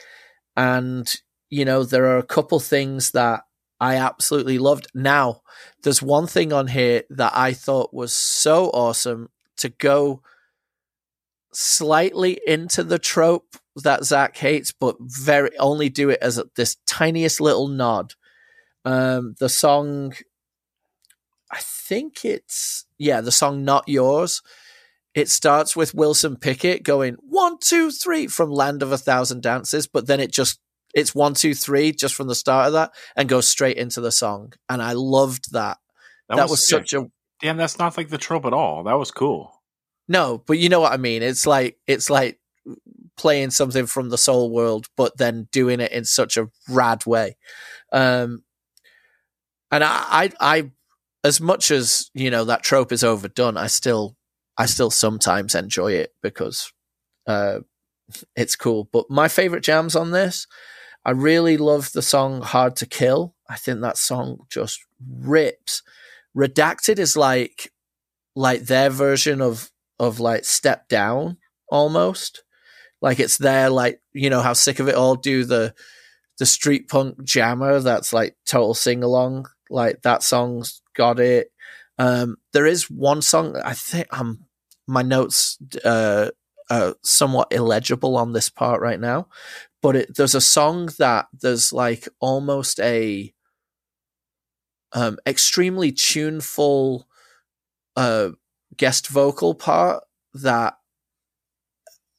and 0.56 1.14
you 1.50 1.64
know 1.64 1.84
there 1.84 2.06
are 2.06 2.18
a 2.18 2.22
couple 2.22 2.60
things 2.60 3.12
that 3.12 3.42
I 3.80 3.96
absolutely 3.96 4.58
loved. 4.58 4.86
Now, 4.94 5.42
there's 5.82 6.00
one 6.00 6.26
thing 6.26 6.52
on 6.52 6.68
here 6.68 7.02
that 7.10 7.32
I 7.34 7.52
thought 7.52 7.92
was 7.92 8.12
so 8.12 8.66
awesome 8.70 9.28
to 9.56 9.68
go 9.68 10.22
slightly 11.52 12.40
into 12.46 12.84
the 12.84 12.98
trope 12.98 13.56
that 13.76 14.04
Zach 14.04 14.36
hates, 14.36 14.72
but 14.72 14.96
very 15.00 15.56
only 15.58 15.88
do 15.88 16.10
it 16.10 16.18
as 16.20 16.38
a, 16.38 16.44
this 16.56 16.76
tiniest 16.86 17.40
little 17.40 17.68
nod. 17.68 18.14
Um, 18.84 19.34
the 19.38 19.48
song, 19.48 20.14
I 21.50 21.58
think 21.60 22.24
it's 22.24 22.86
yeah, 22.98 23.20
the 23.20 23.32
song 23.32 23.64
"Not 23.64 23.88
Yours." 23.88 24.42
It 25.14 25.28
starts 25.28 25.76
with 25.76 25.94
Wilson 25.94 26.36
Pickett 26.36 26.84
going 26.84 27.16
one, 27.20 27.58
two, 27.58 27.90
three 27.90 28.26
from 28.26 28.50
"Land 28.50 28.82
of 28.82 28.92
a 28.92 28.98
Thousand 28.98 29.42
Dances," 29.42 29.86
but 29.86 30.06
then 30.06 30.20
it 30.20 30.32
just 30.32 30.58
it's 30.94 31.14
one, 31.14 31.34
two, 31.34 31.54
three 31.54 31.92
just 31.92 32.14
from 32.14 32.28
the 32.28 32.34
start 32.34 32.66
of 32.66 32.72
that 32.74 32.92
and 33.16 33.28
goes 33.28 33.48
straight 33.48 33.76
into 33.76 34.00
the 34.00 34.12
song, 34.12 34.52
and 34.68 34.82
I 34.82 34.92
loved 34.92 35.52
that. 35.52 35.78
That, 36.28 36.36
that 36.36 36.42
was, 36.44 36.52
was 36.52 36.68
such 36.68 36.92
a 36.92 37.06
damn. 37.40 37.56
That's 37.56 37.78
not 37.78 37.96
like 37.96 38.08
the 38.08 38.18
trope 38.18 38.46
at 38.46 38.52
all. 38.52 38.84
That 38.84 38.98
was 38.98 39.10
cool. 39.10 39.62
No, 40.08 40.42
but 40.46 40.58
you 40.58 40.68
know 40.68 40.80
what 40.80 40.92
I 40.92 40.96
mean. 40.96 41.22
It's 41.22 41.46
like 41.46 41.78
it's 41.86 42.10
like 42.10 42.38
playing 43.22 43.50
something 43.52 43.86
from 43.86 44.10
the 44.10 44.18
soul 44.18 44.50
world, 44.50 44.88
but 44.96 45.16
then 45.16 45.48
doing 45.52 45.78
it 45.78 45.92
in 45.92 46.04
such 46.04 46.36
a 46.36 46.50
rad 46.68 47.06
way. 47.06 47.36
Um, 47.92 48.42
and 49.70 49.84
I, 49.84 50.04
I, 50.10 50.32
I, 50.40 50.70
as 51.22 51.40
much 51.40 51.70
as 51.70 52.10
you 52.14 52.30
know 52.30 52.44
that 52.44 52.64
trope 52.64 52.90
is 52.90 53.04
overdone, 53.04 53.56
I 53.56 53.68
still, 53.68 54.16
I 54.58 54.66
still 54.66 54.90
sometimes 54.90 55.54
enjoy 55.54 55.92
it 55.92 56.12
because 56.20 56.72
uh, 57.28 57.60
it's 58.34 58.56
cool. 58.56 58.88
But 58.92 59.08
my 59.08 59.28
favorite 59.28 59.62
jams 59.62 59.94
on 59.94 60.10
this, 60.10 60.48
I 61.04 61.12
really 61.12 61.56
love 61.56 61.92
the 61.92 62.02
song 62.02 62.42
"Hard 62.42 62.74
to 62.76 62.86
Kill." 62.86 63.36
I 63.48 63.56
think 63.56 63.80
that 63.80 63.98
song 63.98 64.46
just 64.50 64.80
rips. 65.20 65.82
Redacted 66.36 66.98
is 66.98 67.16
like, 67.16 67.70
like 68.34 68.62
their 68.62 68.90
version 68.90 69.40
of 69.40 69.70
of 70.00 70.18
like 70.18 70.44
step 70.44 70.88
down 70.88 71.36
almost. 71.68 72.42
Like 73.02 73.20
it's 73.20 73.36
there, 73.36 73.68
like 73.68 74.00
you 74.14 74.30
know 74.30 74.40
how 74.40 74.54
sick 74.54 74.80
of 74.80 74.88
it 74.88 74.94
all 74.94 75.16
do 75.16 75.44
the 75.44 75.74
the 76.38 76.46
street 76.46 76.88
punk 76.88 77.22
jammer 77.24 77.80
that's 77.80 78.12
like 78.12 78.36
total 78.46 78.74
sing 78.74 79.02
along. 79.02 79.46
Like 79.68 80.02
that 80.02 80.22
song's 80.22 80.80
got 80.94 81.20
it. 81.20 81.52
Um, 81.98 82.36
there 82.52 82.66
is 82.66 82.90
one 82.90 83.20
song 83.20 83.56
I 83.62 83.74
think 83.74 84.06
I'm 84.12 84.20
um, 84.20 84.44
my 84.86 85.02
notes 85.02 85.58
uh, 85.84 86.30
are 86.70 86.94
somewhat 87.02 87.52
illegible 87.52 88.16
on 88.16 88.32
this 88.32 88.48
part 88.48 88.80
right 88.80 88.98
now, 89.00 89.28
but 89.82 89.96
it, 89.96 90.16
there's 90.16 90.34
a 90.34 90.40
song 90.40 90.88
that 90.98 91.26
there's 91.32 91.72
like 91.72 92.08
almost 92.20 92.80
a 92.80 93.32
um, 94.92 95.18
extremely 95.26 95.92
tuneful 95.92 97.06
uh, 97.96 98.30
guest 98.76 99.08
vocal 99.08 99.54
part 99.54 100.04
that 100.34 100.74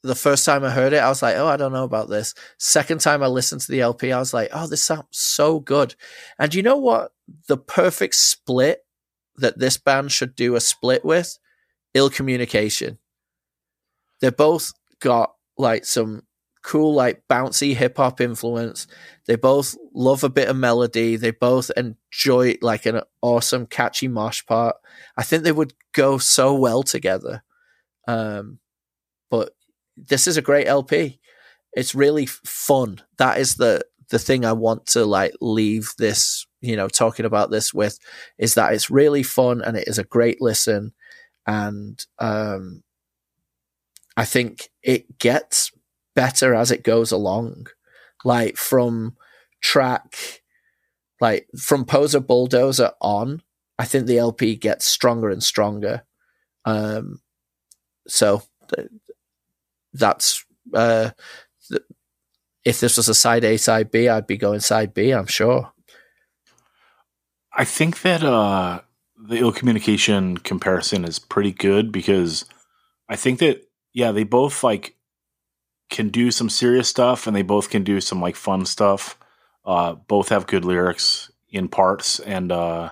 the 0.04 0.16
first 0.16 0.46
time 0.46 0.64
I 0.66 0.70
heard 0.70 0.92
it, 0.92 0.98
I 0.98 1.08
was 1.08 1.22
like, 1.22 1.38
oh, 1.38 1.48
I 1.48 1.56
don't 1.56 1.72
know 1.72 1.86
about 1.86 2.10
this. 2.10 2.36
Second 2.60 3.00
time 3.00 3.24
I 3.24 3.28
listened 3.28 3.62
to 3.62 3.72
the 3.72 3.82
LP, 3.82 4.12
I 4.12 4.20
was 4.20 4.34
like, 4.34 4.50
oh, 4.52 4.68
this 4.68 4.84
sounds 4.84 5.08
so 5.12 5.60
good. 5.62 5.96
And 6.38 6.54
you 6.54 6.62
know 6.62 6.78
what? 6.78 7.14
The 7.48 7.58
perfect 7.58 8.16
split 8.16 8.86
that 9.38 9.58
this 9.58 9.78
band 9.78 10.12
should 10.12 10.36
do 10.36 10.56
a 10.56 10.62
split 10.62 11.06
with? 11.06 11.40
Ill 11.94 12.10
communication. 12.10 13.00
They 14.20 14.30
both 14.30 14.74
got 15.00 15.34
like 15.58 15.86
some 15.86 16.24
cool, 16.64 16.94
like 16.94 17.24
bouncy 17.30 17.74
hip 17.74 17.98
hop 17.98 18.20
influence. 18.20 18.88
They 19.26 19.38
both 19.38 19.76
love 19.94 20.24
a 20.26 20.30
bit 20.30 20.50
of 20.50 20.58
melody. 20.58 21.16
They 21.16 21.32
both 21.32 21.72
enjoy 21.78 22.56
like 22.62 22.86
an 22.86 23.02
awesome, 23.22 23.68
catchy 23.68 24.10
mosh 24.10 24.46
part. 24.46 24.76
I 25.16 25.24
think 25.24 25.44
they 25.44 25.52
would 25.54 25.74
go 25.94 26.18
so 26.18 26.56
well 26.56 26.84
together. 26.84 27.44
Um, 28.06 28.60
this 29.98 30.28
is 30.28 30.38
a 30.38 30.42
great 30.42 30.68
LP. 30.68 31.20
It's 31.74 31.96
really 31.96 32.26
fun. 32.26 33.02
That 33.18 33.40
is 33.40 33.56
the 33.56 33.84
the 34.10 34.20
thing 34.20 34.46
I 34.46 34.54
want 34.54 34.86
to 34.88 35.06
like 35.06 35.34
leave 35.42 35.94
this, 35.98 36.46
you 36.62 36.76
know, 36.76 36.88
talking 36.88 37.26
about 37.26 37.50
this 37.50 37.74
with 37.74 37.98
is 38.38 38.54
that 38.54 38.74
it's 38.74 38.92
really 38.92 39.24
fun 39.24 39.62
and 39.62 39.76
it 39.76 39.88
is 39.88 39.98
a 39.98 40.04
great 40.04 40.40
listen. 40.40 40.94
And 41.48 42.04
um, 42.20 42.84
I 44.16 44.26
think 44.26 44.70
it 44.84 45.18
gets 45.18 45.72
better 46.16 46.54
as 46.54 46.70
it 46.70 46.84
goes 46.84 47.12
along. 47.12 47.68
Like 48.24 48.56
from 48.56 49.18
track, 49.62 50.44
like 51.20 51.48
from 51.60 51.86
Poser 51.86 52.20
Bulldozer 52.20 52.92
on, 53.02 53.42
I 53.80 53.86
think 53.86 54.06
the 54.06 54.20
LP 54.20 54.56
gets 54.56 54.86
stronger 54.86 55.30
and 55.30 55.44
stronger. 55.44 56.04
Um, 56.66 57.22
so 58.08 58.44
that's 59.94 60.46
uh, 60.74 61.12
th- 61.70 61.82
if 62.66 62.80
this 62.80 62.98
was 62.98 63.10
a 63.10 63.14
side 63.14 63.44
A, 63.44 63.58
side 63.58 63.92
B, 63.92 64.08
I'd 64.08 64.28
be 64.28 64.38
going 64.38 64.60
side 64.60 64.94
B. 64.94 65.12
I'm 65.12 65.28
sure. 65.28 65.72
I 67.52 67.66
think 67.66 68.02
that 68.02 68.24
uh, 68.24 68.82
the 69.18 69.38
ill 69.38 69.52
communication 69.52 70.38
comparison 70.38 71.06
is 71.06 71.20
pretty 71.20 71.52
good 71.52 71.92
because 71.92 72.46
I 73.08 73.16
think 73.16 73.40
that 73.40 73.68
yeah, 73.94 74.12
they 74.12 74.24
both 74.24 74.64
like 74.64 74.96
can 75.90 76.10
do 76.10 76.32
some 76.32 76.50
serious 76.50 76.88
stuff 76.88 77.28
and 77.28 77.36
they 77.36 77.44
both 77.44 77.70
can 77.70 77.84
do 77.84 78.02
some 78.02 78.20
like 78.20 78.36
fun 78.36 78.66
stuff. 78.66 79.18
Uh, 79.66 79.94
both 79.94 80.30
have 80.30 80.48
good 80.48 80.66
lyrics 80.66 81.32
in 81.50 81.68
parts 81.68 82.20
and 82.20 82.52
uh, 82.52 82.92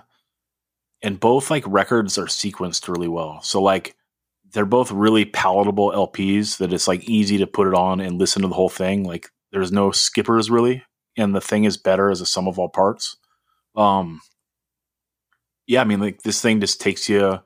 and 1.02 1.18
both 1.18 1.50
like 1.50 1.64
records 1.66 2.16
are 2.16 2.26
sequenced 2.26 2.88
really 2.88 3.08
well. 3.08 3.42
So 3.42 3.60
like 3.60 3.96
they're 4.52 4.66
both 4.66 4.92
really 4.92 5.24
palatable 5.24 5.92
LPs 5.92 6.58
that 6.58 6.72
it's 6.72 6.88
like 6.88 7.04
easy 7.04 7.38
to 7.38 7.46
put 7.46 7.68
it 7.68 7.74
on 7.74 8.00
and 8.00 8.18
listen 8.18 8.42
to 8.42 8.48
the 8.48 8.54
whole 8.54 8.68
thing. 8.68 9.04
Like 9.04 9.28
there's 9.50 9.72
no 9.72 9.90
skippers 9.90 10.50
really, 10.50 10.84
and 11.16 11.34
the 11.34 11.40
thing 11.40 11.64
is 11.64 11.76
better 11.76 12.10
as 12.10 12.20
a 12.20 12.26
sum 12.26 12.48
of 12.48 12.58
all 12.58 12.68
parts. 12.68 13.16
Um, 13.74 14.20
yeah, 15.66 15.80
I 15.80 15.84
mean 15.84 16.00
like 16.00 16.22
this 16.22 16.40
thing 16.40 16.60
just 16.60 16.80
takes 16.80 17.08
you 17.08 17.40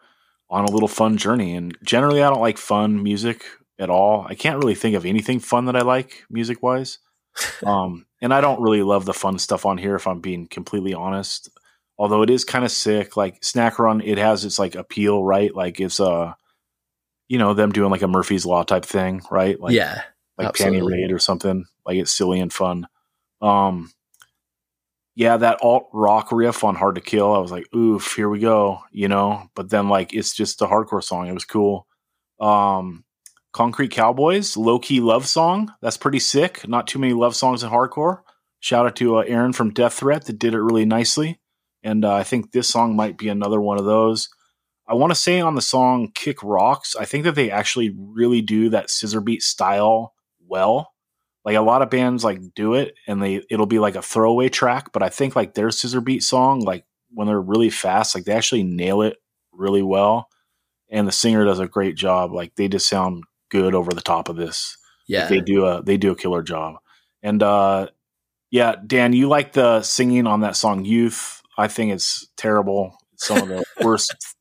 on 0.49 0.65
a 0.65 0.71
little 0.71 0.89
fun 0.89 1.17
journey. 1.17 1.55
And 1.55 1.77
generally, 1.83 2.23
I 2.23 2.31
don't 2.31 2.41
like 2.41 2.59
fun 2.59 3.03
music 3.03 3.45
at 3.79 3.91
all. 3.91 4.27
I 4.29 4.35
can't 4.35 4.59
really 4.59 4.75
think 4.75 4.97
of 4.97 5.05
anything 5.05 5.41
fun 5.41 5.67
that 5.67 5.77
I 5.77 5.83
like 5.83 6.25
music 6.31 6.63
wise. 6.63 6.99
um, 7.67 8.07
and 8.21 8.33
I 8.33 8.41
don't 8.41 8.63
really 8.63 8.83
love 8.83 9.05
the 9.05 9.15
fun 9.15 9.39
stuff 9.39 9.67
on 9.67 9.79
here, 9.79 9.95
if 9.95 10.07
I'm 10.07 10.21
being 10.21 10.47
completely 10.47 10.95
honest. 10.95 11.51
Although 11.99 12.23
it 12.23 12.31
is 12.31 12.45
kind 12.45 12.65
of 12.65 12.71
sick, 12.71 13.17
like 13.17 13.43
Snack 13.43 13.79
Run, 13.79 14.01
it 14.01 14.19
has 14.19 14.45
its 14.45 14.59
like 14.59 14.75
appeal, 14.75 15.25
right? 15.25 15.55
Like 15.55 15.81
it's 15.81 16.01
a, 16.01 16.05
uh, 16.05 16.33
you 17.29 17.39
know, 17.39 17.55
them 17.55 17.73
doing 17.73 17.91
like 17.91 18.03
a 18.03 18.09
Murphy's 18.09 18.47
Law 18.47 18.63
type 18.63 18.85
thing, 18.85 19.23
right? 19.31 19.59
Like, 19.61 19.75
yeah, 19.75 20.03
like 20.39 20.49
absolutely. 20.49 20.81
Panty 20.81 21.03
Raid 21.03 21.13
or 21.13 21.19
something. 21.19 21.67
Like 21.85 21.97
it's 21.97 22.13
silly 22.13 22.41
and 22.41 22.53
fun. 22.53 22.87
Um, 23.41 23.93
yeah, 25.15 25.39
that 25.39 25.59
alt 25.63 25.89
rock 25.93 26.31
riff 26.31 26.63
on 26.63 26.75
Hard 26.75 26.97
to 26.97 27.01
Kill, 27.01 27.33
I 27.33 27.39
was 27.39 27.51
like, 27.51 27.67
oof, 27.75 28.15
here 28.15 28.29
we 28.29 28.39
go, 28.39 28.81
you 28.93 29.09
know. 29.09 29.51
But 29.55 29.71
then 29.71 29.89
like 29.89 30.13
it's 30.13 30.35
just 30.35 30.63
a 30.63 30.67
hardcore 30.67 31.03
song. 31.03 31.27
It 31.27 31.33
was 31.33 31.45
cool. 31.45 31.87
Um, 32.39 33.05
Concrete 33.53 33.91
Cowboys, 33.91 34.57
low 34.57 34.79
key 34.79 35.01
love 35.01 35.27
song. 35.27 35.73
That's 35.81 35.97
pretty 35.97 36.19
sick. 36.19 36.69
Not 36.69 36.87
too 36.87 36.99
many 36.99 37.15
love 37.15 37.35
songs 37.35 37.63
in 37.63 37.71
hardcore. 37.71 38.21
Shout 38.61 38.85
out 38.85 38.97
to 38.97 39.17
uh, 39.17 39.25
Aaron 39.27 39.55
from 39.55 39.73
Death 39.73 39.95
Threat 39.95 40.27
that 40.27 40.39
did 40.39 40.53
it 40.53 40.61
really 40.61 40.85
nicely. 40.85 41.41
And 41.83 42.05
uh, 42.05 42.13
I 42.15 42.23
think 42.23 42.53
this 42.53 42.69
song 42.69 42.97
might 42.97 43.17
be 43.17 43.29
another 43.29 43.61
one 43.61 43.79
of 43.79 43.87
those. 43.87 44.29
I 44.89 44.95
want 44.95 45.11
to 45.11 45.17
say 45.17 45.41
on 45.41 45.55
the 45.55 45.63
song 45.63 46.11
Kick 46.15 46.43
Rocks, 46.43 46.95
I 46.95 47.05
think 47.05 47.25
that 47.25 47.35
they 47.35 47.51
actually 47.51 47.95
really 47.97 48.41
do 48.41 48.71
that 48.71 48.91
scissor 48.91 49.21
beat 49.21 49.43
style 49.43 50.15
well. 50.47 50.93
Like 51.45 51.57
a 51.57 51.61
lot 51.63 51.83
of 51.83 51.91
bands 51.91 52.25
like 52.25 52.41
do 52.55 52.75
it 52.75 52.95
and 53.07 53.23
they 53.23 53.43
it'll 53.51 53.67
be 53.67 53.79
like 53.79 53.95
a 53.95 54.03
throwaway 54.03 54.49
track, 54.49 54.93
but 54.93 55.03
I 55.03 55.09
think 55.09 55.37
like 55.37 55.55
their 55.55 55.71
scissor 55.71 56.01
beat 56.01 56.23
song, 56.23 56.61
like 56.61 56.85
when 57.13 57.27
they're 57.27 57.41
really 57.41 57.71
fast, 57.71 58.15
like 58.15 58.25
they 58.25 58.33
actually 58.33 58.65
nail 58.65 59.03
it 59.03 59.17
really 59.53 59.83
well. 59.83 60.29
And 60.89 61.07
the 61.07 61.13
singer 61.13 61.45
does 61.45 61.61
a 61.61 61.69
great 61.69 61.97
job. 61.97 62.33
Like 62.33 62.55
they 62.57 62.69
just 62.69 62.89
sound 62.89 63.25
good 63.49 63.75
over 63.75 63.93
the 63.93 64.01
top 64.01 64.29
of 64.29 64.37
this. 64.37 64.77
Yeah, 65.09 65.21
like 65.21 65.29
they 65.31 65.41
do 65.41 65.67
a 65.67 65.83
they 65.83 65.97
do 65.97 66.13
a 66.13 66.17
killer 66.17 66.43
job. 66.43 66.77
And 67.23 67.43
uh, 67.43 67.89
yeah, 68.51 68.77
Dan, 68.85 69.13
you 69.13 69.29
like 69.29 69.53
the 69.53 69.83
singing 69.83 70.27
on 70.27 70.41
that 70.41 70.57
song 70.57 70.85
"Youth"? 70.85 71.43
I 71.59 71.69
think 71.69 71.93
it's 71.93 72.29
terrible. 72.37 72.97
some 73.17 73.39
of 73.39 73.49
the 73.49 73.65
worst 73.85 74.36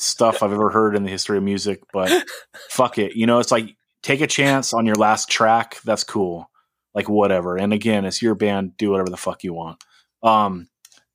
stuff 0.00 0.42
I've 0.42 0.52
ever 0.52 0.70
heard 0.70 0.96
in 0.96 1.04
the 1.04 1.10
history 1.10 1.36
of 1.38 1.44
music. 1.44 1.82
But 1.92 2.24
fuck 2.70 2.98
it, 2.98 3.14
you 3.14 3.26
know, 3.26 3.38
it's 3.38 3.52
like 3.52 3.76
take 4.02 4.20
a 4.20 4.26
chance 4.26 4.72
on 4.72 4.86
your 4.86 4.96
last 4.96 5.28
track. 5.28 5.80
That's 5.84 6.04
cool. 6.04 6.50
Like 6.94 7.08
whatever. 7.08 7.56
And 7.56 7.72
again, 7.72 8.04
it's 8.04 8.22
your 8.22 8.34
band. 8.34 8.76
Do 8.76 8.90
whatever 8.90 9.10
the 9.10 9.16
fuck 9.16 9.44
you 9.44 9.54
want. 9.54 9.82
Um, 10.22 10.68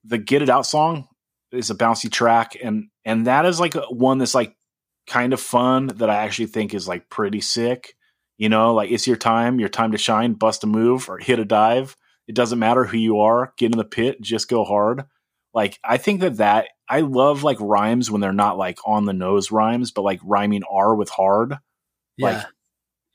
the 0.03 0.17
"Get 0.17 0.41
It 0.41 0.49
Out" 0.49 0.65
song 0.65 1.07
is 1.51 1.69
a 1.69 1.75
bouncy 1.75 2.09
track, 2.11 2.55
and 2.63 2.85
and 3.03 3.27
that 3.27 3.45
is 3.45 3.59
like 3.59 3.73
one 3.89 4.19
that's 4.19 4.35
like 4.35 4.55
kind 5.07 5.33
of 5.33 5.41
fun 5.41 5.87
that 5.87 6.09
I 6.09 6.23
actually 6.23 6.47
think 6.47 6.73
is 6.73 6.87
like 6.87 7.09
pretty 7.09 7.41
sick. 7.41 7.95
You 8.37 8.49
know, 8.49 8.73
like 8.73 8.91
it's 8.91 9.07
your 9.07 9.17
time, 9.17 9.59
your 9.59 9.69
time 9.69 9.91
to 9.91 9.97
shine, 9.97 10.33
bust 10.33 10.63
a 10.63 10.67
move 10.67 11.09
or 11.09 11.17
hit 11.17 11.39
a 11.39 11.45
dive. 11.45 11.95
It 12.27 12.35
doesn't 12.35 12.59
matter 12.59 12.85
who 12.85 12.97
you 12.97 13.19
are, 13.19 13.53
get 13.57 13.71
in 13.71 13.77
the 13.77 13.85
pit, 13.85 14.21
just 14.21 14.47
go 14.47 14.63
hard. 14.63 15.03
Like 15.53 15.79
I 15.83 15.97
think 15.97 16.21
that 16.21 16.37
that 16.37 16.67
I 16.87 17.01
love 17.01 17.43
like 17.43 17.57
rhymes 17.59 18.11
when 18.11 18.21
they're 18.21 18.33
not 18.33 18.57
like 18.57 18.77
on 18.85 19.05
the 19.05 19.13
nose 19.13 19.51
rhymes, 19.51 19.91
but 19.91 20.03
like 20.03 20.19
rhyming 20.23 20.63
R 20.69 20.95
with 20.95 21.09
hard. 21.09 21.55
Yeah. 22.17 22.27
Like 22.27 22.45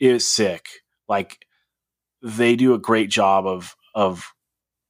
is 0.01 0.27
sick. 0.27 0.67
Like 1.09 1.45
they 2.23 2.57
do 2.57 2.75
a 2.75 2.79
great 2.79 3.11
job 3.11 3.47
of 3.47 3.77
of 3.95 4.33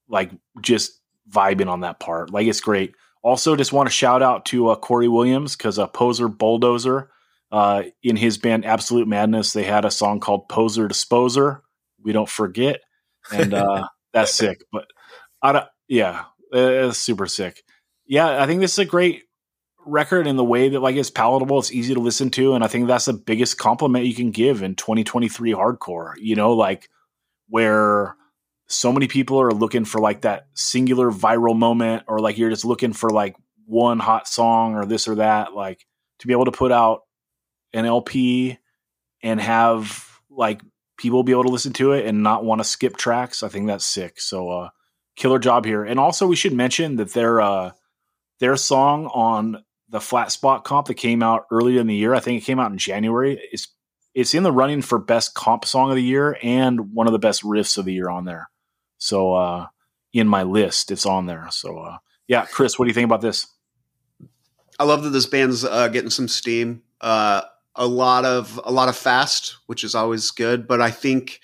like 0.08 0.30
just 0.60 1.00
vibing 1.30 1.68
on 1.68 1.80
that 1.80 2.00
part. 2.00 2.30
Like 2.30 2.46
it's 2.46 2.60
great. 2.60 2.94
Also, 3.22 3.54
just 3.54 3.72
want 3.72 3.86
to 3.86 3.92
shout 3.94 4.22
out 4.22 4.46
to 4.46 4.68
uh, 4.68 4.76
Corey 4.76 5.08
Williams 5.08 5.54
because 5.54 5.78
a 5.78 5.84
uh, 5.84 5.86
poser 5.86 6.28
bulldozer 6.28 7.10
uh, 7.52 7.82
in 8.02 8.16
his 8.16 8.38
band 8.38 8.64
Absolute 8.64 9.08
Madness, 9.08 9.52
they 9.52 9.64
had 9.64 9.84
a 9.84 9.90
song 9.90 10.20
called 10.20 10.48
"Poser 10.48 10.88
Disposer." 10.88 11.62
We 12.02 12.12
don't 12.12 12.28
forget, 12.28 12.80
and 13.30 13.52
uh, 13.52 13.88
that's 14.14 14.32
sick. 14.32 14.62
But 14.72 14.86
I 15.42 15.52
don't, 15.52 15.66
yeah, 15.86 16.24
it's 16.50 16.98
super 16.98 17.26
sick. 17.26 17.62
Yeah, 18.10 18.42
I 18.42 18.48
think 18.48 18.60
this 18.60 18.72
is 18.72 18.78
a 18.80 18.84
great 18.84 19.22
record 19.86 20.26
in 20.26 20.34
the 20.34 20.42
way 20.42 20.70
that 20.70 20.80
like 20.80 20.96
it's 20.96 21.12
palatable, 21.12 21.60
it's 21.60 21.70
easy 21.70 21.94
to 21.94 22.00
listen 22.00 22.28
to, 22.30 22.54
and 22.54 22.64
I 22.64 22.66
think 22.66 22.88
that's 22.88 23.04
the 23.04 23.12
biggest 23.12 23.56
compliment 23.56 24.04
you 24.04 24.16
can 24.16 24.32
give 24.32 24.64
in 24.64 24.74
2023 24.74 25.52
hardcore. 25.52 26.14
You 26.18 26.34
know, 26.34 26.54
like 26.54 26.88
where 27.50 28.16
so 28.66 28.92
many 28.92 29.06
people 29.06 29.40
are 29.40 29.52
looking 29.52 29.84
for 29.84 30.00
like 30.00 30.22
that 30.22 30.48
singular 30.54 31.12
viral 31.12 31.56
moment, 31.56 32.02
or 32.08 32.18
like 32.18 32.36
you're 32.36 32.50
just 32.50 32.64
looking 32.64 32.92
for 32.92 33.10
like 33.10 33.36
one 33.64 34.00
hot 34.00 34.26
song 34.26 34.74
or 34.74 34.86
this 34.86 35.06
or 35.06 35.14
that. 35.14 35.54
Like 35.54 35.86
to 36.18 36.26
be 36.26 36.32
able 36.32 36.46
to 36.46 36.50
put 36.50 36.72
out 36.72 37.02
an 37.72 37.84
LP 37.84 38.58
and 39.22 39.40
have 39.40 40.04
like 40.28 40.62
people 40.98 41.22
be 41.22 41.30
able 41.30 41.44
to 41.44 41.50
listen 41.50 41.74
to 41.74 41.92
it 41.92 42.06
and 42.06 42.24
not 42.24 42.44
want 42.44 42.58
to 42.58 42.64
skip 42.64 42.96
tracks. 42.96 43.44
I 43.44 43.48
think 43.48 43.68
that's 43.68 43.84
sick. 43.84 44.20
So 44.20 44.50
uh 44.50 44.70
killer 45.14 45.38
job 45.38 45.64
here. 45.64 45.84
And 45.84 46.00
also 46.00 46.26
we 46.26 46.34
should 46.34 46.52
mention 46.52 46.96
that 46.96 47.12
their 47.12 47.40
uh 47.40 47.70
their 48.40 48.56
song 48.56 49.06
on 49.06 49.64
the 49.88 50.00
flat 50.00 50.32
spot 50.32 50.64
comp 50.64 50.86
that 50.88 50.94
came 50.94 51.22
out 51.22 51.46
earlier 51.50 51.80
in 51.80 51.86
the 51.86 51.94
year, 51.94 52.14
I 52.14 52.20
think 52.20 52.42
it 52.42 52.46
came 52.46 52.58
out 52.58 52.72
in 52.72 52.78
January, 52.78 53.40
is 53.52 53.68
it's 54.14 54.34
in 54.34 54.42
the 54.42 54.52
running 54.52 54.82
for 54.82 54.98
best 54.98 55.34
comp 55.34 55.64
song 55.64 55.90
of 55.90 55.96
the 55.96 56.02
year 56.02 56.36
and 56.42 56.92
one 56.92 57.06
of 57.06 57.12
the 57.12 57.18
best 57.18 57.42
riffs 57.44 57.78
of 57.78 57.84
the 57.84 57.92
year 57.92 58.10
on 58.10 58.24
there. 58.24 58.50
So 58.98 59.34
uh 59.34 59.66
in 60.12 60.26
my 60.26 60.42
list, 60.42 60.90
it's 60.90 61.06
on 61.06 61.26
there. 61.26 61.46
So 61.50 61.78
uh 61.78 61.98
yeah, 62.26 62.46
Chris, 62.46 62.78
what 62.78 62.84
do 62.84 62.90
you 62.90 62.94
think 62.94 63.06
about 63.06 63.20
this? 63.20 63.46
I 64.78 64.84
love 64.84 65.02
that 65.02 65.10
this 65.10 65.26
band's 65.26 65.64
uh, 65.64 65.88
getting 65.88 66.10
some 66.10 66.28
steam. 66.28 66.82
Uh, 67.02 67.42
a 67.74 67.86
lot 67.86 68.24
of 68.24 68.58
a 68.64 68.70
lot 68.70 68.88
of 68.88 68.96
fast, 68.96 69.56
which 69.66 69.82
is 69.82 69.96
always 69.96 70.30
good. 70.30 70.68
But 70.68 70.80
I 70.80 70.90
think 70.90 71.40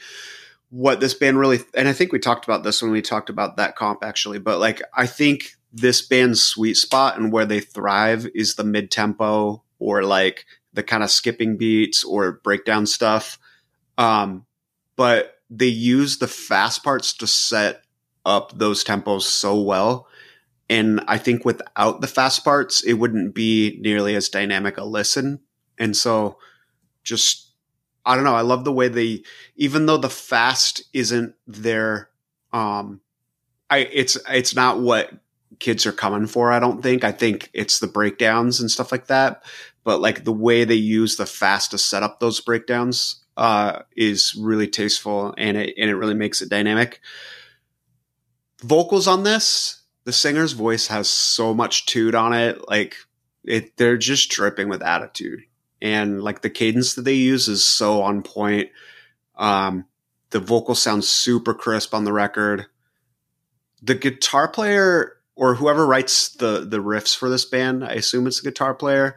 what 0.70 1.00
this 1.00 1.12
band 1.12 1.38
really, 1.38 1.58
and 1.74 1.88
I 1.88 1.92
think 1.92 2.12
we 2.12 2.18
talked 2.18 2.44
about 2.46 2.62
this 2.62 2.80
when 2.80 2.92
we 2.92 3.02
talked 3.02 3.28
about 3.28 3.56
that 3.56 3.74
comp 3.74 4.04
actually. 4.04 4.38
But 4.38 4.58
like, 4.58 4.80
I 4.94 5.06
think 5.06 5.55
this 5.76 6.00
band's 6.00 6.42
sweet 6.42 6.74
spot 6.74 7.18
and 7.18 7.30
where 7.30 7.44
they 7.44 7.60
thrive 7.60 8.26
is 8.34 8.54
the 8.54 8.64
mid 8.64 8.90
tempo 8.90 9.62
or 9.78 10.02
like 10.02 10.46
the 10.72 10.82
kind 10.82 11.02
of 11.02 11.10
skipping 11.10 11.58
beats 11.58 12.02
or 12.02 12.40
breakdown 12.42 12.86
stuff. 12.86 13.38
Um, 13.98 14.46
but 14.96 15.40
they 15.50 15.66
use 15.66 16.18
the 16.18 16.28
fast 16.28 16.82
parts 16.82 17.12
to 17.14 17.26
set 17.26 17.82
up 18.24 18.56
those 18.58 18.84
tempos 18.84 19.22
so 19.22 19.60
well. 19.60 20.08
And 20.68 21.02
I 21.06 21.18
think 21.18 21.44
without 21.44 22.00
the 22.00 22.06
fast 22.06 22.42
parts, 22.42 22.82
it 22.82 22.94
wouldn't 22.94 23.34
be 23.34 23.78
nearly 23.80 24.16
as 24.16 24.30
dynamic 24.30 24.78
a 24.78 24.84
listen. 24.84 25.40
And 25.78 25.94
so 25.94 26.38
just 27.04 27.52
I 28.06 28.14
don't 28.14 28.24
know, 28.24 28.34
I 28.34 28.40
love 28.40 28.64
the 28.64 28.72
way 28.72 28.88
they 28.88 29.24
even 29.56 29.84
though 29.84 29.98
the 29.98 30.08
fast 30.08 30.82
isn't 30.94 31.34
their 31.46 32.08
um 32.52 33.02
I 33.68 33.78
it's 33.78 34.16
it's 34.28 34.54
not 34.54 34.80
what 34.80 35.12
kids 35.58 35.86
are 35.86 35.92
coming 35.92 36.26
for, 36.26 36.52
I 36.52 36.58
don't 36.58 36.82
think. 36.82 37.04
I 37.04 37.12
think 37.12 37.50
it's 37.52 37.78
the 37.78 37.86
breakdowns 37.86 38.60
and 38.60 38.70
stuff 38.70 38.92
like 38.92 39.06
that. 39.06 39.42
But 39.84 40.00
like 40.00 40.24
the 40.24 40.32
way 40.32 40.64
they 40.64 40.74
use 40.74 41.16
the 41.16 41.26
fast 41.26 41.70
to 41.70 41.78
set 41.78 42.02
up 42.02 42.20
those 42.20 42.40
breakdowns 42.40 43.22
uh 43.36 43.82
is 43.94 44.34
really 44.40 44.66
tasteful 44.66 45.34
and 45.36 45.58
it 45.58 45.74
and 45.76 45.90
it 45.90 45.96
really 45.96 46.14
makes 46.14 46.40
it 46.40 46.48
dynamic. 46.48 47.00
Vocals 48.62 49.06
on 49.06 49.24
this, 49.24 49.82
the 50.04 50.12
singer's 50.12 50.52
voice 50.52 50.86
has 50.86 51.08
so 51.08 51.52
much 51.52 51.86
toot 51.86 52.14
on 52.14 52.32
it. 52.32 52.68
Like 52.68 52.96
it 53.44 53.76
they're 53.76 53.98
just 53.98 54.30
dripping 54.30 54.68
with 54.68 54.82
attitude 54.82 55.40
and 55.82 56.22
like 56.22 56.42
the 56.42 56.50
cadence 56.50 56.94
that 56.94 57.02
they 57.02 57.14
use 57.14 57.48
is 57.48 57.64
so 57.64 58.02
on 58.02 58.22
point. 58.22 58.70
Um, 59.36 59.86
the 60.30 60.40
vocal 60.40 60.74
sounds 60.74 61.08
super 61.08 61.54
crisp 61.54 61.94
on 61.94 62.04
the 62.04 62.12
record. 62.12 62.66
The 63.82 63.94
guitar 63.94 64.48
player 64.48 65.15
or 65.36 65.54
whoever 65.54 65.86
writes 65.86 66.30
the 66.30 66.66
the 66.68 66.82
riffs 66.82 67.16
for 67.16 67.28
this 67.30 67.44
band, 67.44 67.84
I 67.84 67.92
assume 67.92 68.26
it's 68.26 68.40
a 68.40 68.44
guitar 68.44 68.74
player, 68.74 69.16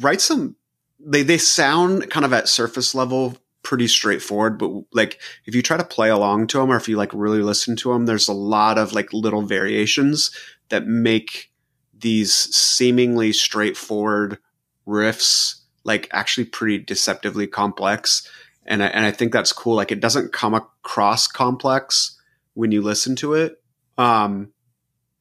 writes 0.00 0.28
them. 0.28 0.56
They 1.00 1.22
they 1.22 1.38
sound 1.38 2.10
kind 2.10 2.26
of 2.26 2.32
at 2.32 2.48
surface 2.48 2.94
level 2.94 3.36
pretty 3.62 3.88
straightforward, 3.88 4.58
but 4.58 4.70
like 4.92 5.20
if 5.46 5.54
you 5.54 5.62
try 5.62 5.76
to 5.76 5.84
play 5.84 6.10
along 6.10 6.48
to 6.48 6.58
them 6.58 6.70
or 6.70 6.76
if 6.76 6.88
you 6.88 6.96
like 6.96 7.12
really 7.14 7.40
listen 7.40 7.76
to 7.76 7.92
them, 7.92 8.06
there's 8.06 8.28
a 8.28 8.34
lot 8.34 8.76
of 8.76 8.92
like 8.92 9.12
little 9.12 9.42
variations 9.42 10.30
that 10.68 10.86
make 10.86 11.50
these 11.96 12.34
seemingly 12.34 13.32
straightforward 13.32 14.38
riffs 14.86 15.60
like 15.84 16.08
actually 16.12 16.44
pretty 16.44 16.78
deceptively 16.78 17.46
complex 17.46 18.28
and 18.66 18.82
I, 18.82 18.86
and 18.88 19.06
I 19.06 19.10
think 19.10 19.32
that's 19.32 19.52
cool 19.52 19.76
like 19.76 19.92
it 19.92 20.00
doesn't 20.00 20.32
come 20.32 20.54
across 20.54 21.26
complex 21.26 22.18
when 22.54 22.72
you 22.72 22.82
listen 22.82 23.16
to 23.16 23.34
it 23.34 23.62
um 23.96 24.52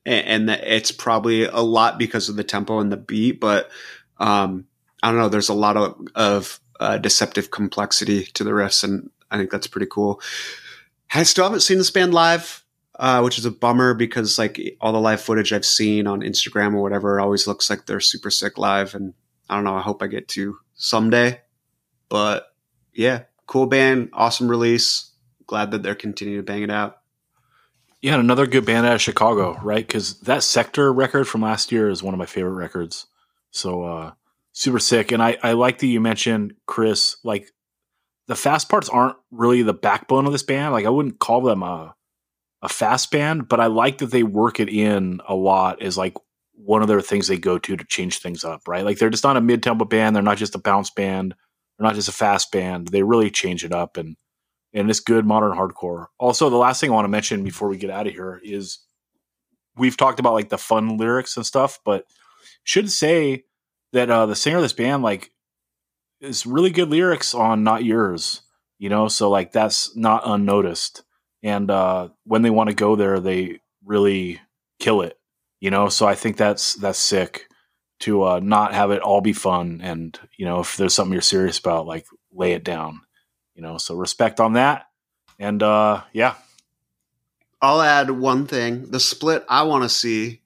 and, 0.06 0.50
and 0.50 0.62
it's 0.64 0.92
probably 0.92 1.46
a 1.46 1.60
lot 1.60 1.98
because 1.98 2.30
of 2.30 2.36
the 2.36 2.44
tempo 2.44 2.80
and 2.80 2.92
the 2.92 2.98
beat 2.98 3.40
but 3.40 3.70
um 4.20 4.66
i 5.02 5.10
don't 5.10 5.20
know 5.20 5.30
there's 5.30 5.50
a 5.50 5.54
lot 5.54 5.78
of 5.78 5.96
of 6.16 6.60
uh, 6.80 6.98
deceptive 6.98 7.52
complexity 7.52 8.26
to 8.26 8.44
the 8.44 8.52
riffs 8.52 8.84
and 8.84 9.10
i 9.32 9.38
think 9.38 9.50
that's 9.52 9.68
pretty 9.68 9.88
cool 9.90 10.20
i 11.14 11.24
still 11.24 11.46
haven't 11.46 11.62
seen 11.62 11.78
this 11.78 11.92
band 11.92 12.14
live 12.14 12.64
uh, 13.00 13.22
which 13.22 13.38
is 13.38 13.46
a 13.46 13.52
bummer 13.52 13.94
because 13.94 14.38
like 14.38 14.78
all 14.80 14.94
the 14.94 15.00
live 15.00 15.22
footage 15.22 15.52
I've 15.52 15.66
seen 15.66 16.08
on 16.08 16.22
Instagram 16.22 16.76
or 16.76 16.82
whatever 16.82 17.20
always 17.20 17.48
looks 17.48 17.70
like 17.70 17.86
they're 17.86 18.00
super 18.00 18.30
sick 18.30 18.58
live, 18.58 18.94
and 18.94 19.14
I 19.50 19.56
don't 19.56 19.64
know. 19.64 19.76
I 19.76 19.82
hope 19.82 20.04
I 20.04 20.08
get 20.08 20.28
to 20.30 20.58
someday. 20.76 21.42
But 22.10 22.54
yeah, 22.94 23.24
cool 23.48 23.66
band, 23.66 24.10
awesome 24.14 24.50
release. 24.50 25.12
Glad 25.48 25.72
that 25.72 25.84
they're 25.84 25.96
continuing 25.96 26.40
to 26.40 26.44
bang 26.44 26.64
it 26.64 26.72
out. 26.72 27.00
Yeah, 28.04 28.20
another 28.20 28.48
good 28.48 28.66
band 28.66 28.86
out 28.86 28.96
of 28.96 29.02
Chicago, 29.02 29.58
right? 29.64 29.88
Because 29.88 30.20
that 30.22 30.44
Sector 30.44 30.92
record 30.92 31.26
from 31.26 31.42
last 31.42 31.72
year 31.72 31.90
is 31.90 32.04
one 32.04 32.14
of 32.14 32.18
my 32.18 32.26
favorite 32.26 32.52
records. 32.52 33.08
So 33.52 33.84
uh 33.86 34.12
super 34.52 34.80
sick. 34.80 35.14
And 35.14 35.24
I, 35.24 35.38
I 35.42 35.54
like 35.54 35.80
that 35.80 35.88
you 35.88 36.02
mentioned, 36.02 36.54
Chris, 36.68 37.16
like 37.24 37.50
the 38.28 38.36
fast 38.36 38.68
parts 38.68 38.90
aren't 38.90 39.16
really 39.32 39.62
the 39.64 39.74
backbone 39.74 40.26
of 40.26 40.34
this 40.34 40.44
band. 40.44 40.74
Like 40.74 40.86
I 40.86 40.90
wouldn't 40.90 41.20
call 41.20 41.42
them 41.42 41.64
a 41.64 41.96
a 42.62 42.68
fast 42.68 43.10
band, 43.10 43.48
but 43.48 43.62
I 43.62 43.68
like 43.68 44.00
that 44.00 44.12
they 44.12 44.24
work 44.24 44.60
it 44.60 44.70
in 44.70 45.22
a 45.28 45.34
lot 45.36 45.82
as 45.82 45.98
like 45.98 46.16
one 46.56 46.82
of 46.82 46.90
their 46.90 47.02
things 47.02 47.30
they 47.30 47.38
go 47.38 47.58
to 47.58 47.78
to 47.78 47.86
change 47.86 48.20
things 48.20 48.44
up, 48.44 48.68
right? 48.68 48.84
Like 48.84 48.98
they're 48.98 49.10
just 49.10 49.24
not 49.24 49.38
a 49.38 49.42
mid 49.42 49.64
tempo 49.64 49.86
band. 49.86 50.14
They're 50.14 50.24
not 50.24 50.38
just 50.38 50.56
a 50.56 50.60
bounce 50.60 50.90
band. 50.90 51.36
They're 51.80 51.88
not 51.88 51.96
just 51.96 52.10
a 52.10 52.14
fast 52.14 52.52
band. 52.52 52.90
They 52.90 53.04
really 53.04 53.32
change 53.32 53.64
it 53.64 53.72
up 53.72 53.96
and 53.96 54.18
and 54.74 54.90
it's 54.90 55.00
good 55.00 55.26
modern 55.26 55.52
hardcore. 55.52 56.08
Also, 56.20 56.50
the 56.50 56.58
last 56.58 56.82
thing 56.82 56.90
I 56.90 56.94
want 56.94 57.06
to 57.06 57.10
mention 57.10 57.44
before 57.44 57.68
we 57.68 57.78
get 57.78 57.90
out 57.90 58.08
of 58.08 58.14
here 58.14 58.40
is 58.44 58.80
we've 59.76 59.98
talked 59.98 60.20
about 60.20 60.34
like 60.34 60.50
the 60.50 60.58
fun 60.58 60.98
lyrics 60.98 61.38
and 61.38 61.46
stuff, 61.46 61.80
but 61.86 62.06
should 62.64 62.92
say 62.92 63.44
that 63.92 64.10
uh, 64.10 64.26
the 64.26 64.36
singer 64.36 64.58
of 64.58 64.64
this 64.64 64.74
band 64.74 65.04
like 65.04 65.32
is 66.22 66.46
really 66.46 66.70
good 66.70 66.90
lyrics 66.90 67.34
on 67.34 67.64
"Not 67.64 67.84
Yours," 67.84 68.42
you 68.80 68.90
know. 68.90 69.08
So 69.08 69.30
like 69.30 69.52
that's 69.52 69.96
not 69.96 70.24
unnoticed, 70.26 71.04
and 71.42 71.70
uh, 71.70 72.10
when 72.26 72.42
they 72.42 72.50
want 72.50 72.70
to 72.70 72.76
go 72.76 72.96
there, 72.96 73.20
they 73.20 73.60
really 73.86 74.40
kill 74.80 75.02
it 75.02 75.18
you 75.64 75.72
know 75.72 75.88
so 75.88 76.06
i 76.06 76.14
think 76.14 76.36
that's 76.36 76.76
that's 76.76 77.00
sick 77.00 77.48
to 78.00 78.24
uh, 78.24 78.40
not 78.44 78.74
have 78.74 78.92
it 78.92 79.02
all 79.02 79.22
be 79.22 79.32
fun 79.32 79.80
and 79.82 80.20
you 80.38 80.46
know 80.46 80.60
if 80.60 80.76
there's 80.76 80.94
something 80.94 81.14
you're 81.14 81.22
serious 81.22 81.58
about 81.58 81.88
like 81.88 82.06
lay 82.34 82.52
it 82.52 82.66
down 82.66 83.00
you 83.56 83.62
know 83.62 83.78
so 83.78 83.96
respect 83.96 84.40
on 84.40 84.54
that. 84.54 84.88
And 85.40 85.62
uh 85.64 86.02
yeah. 86.14 86.36
I'll 87.62 87.82
add 87.82 88.12
one 88.12 88.46
thing. 88.46 88.92
The 88.92 89.00
split 89.00 89.46
i 89.50 89.64
want 89.64 89.84
to 89.84 89.90
see 89.90 90.42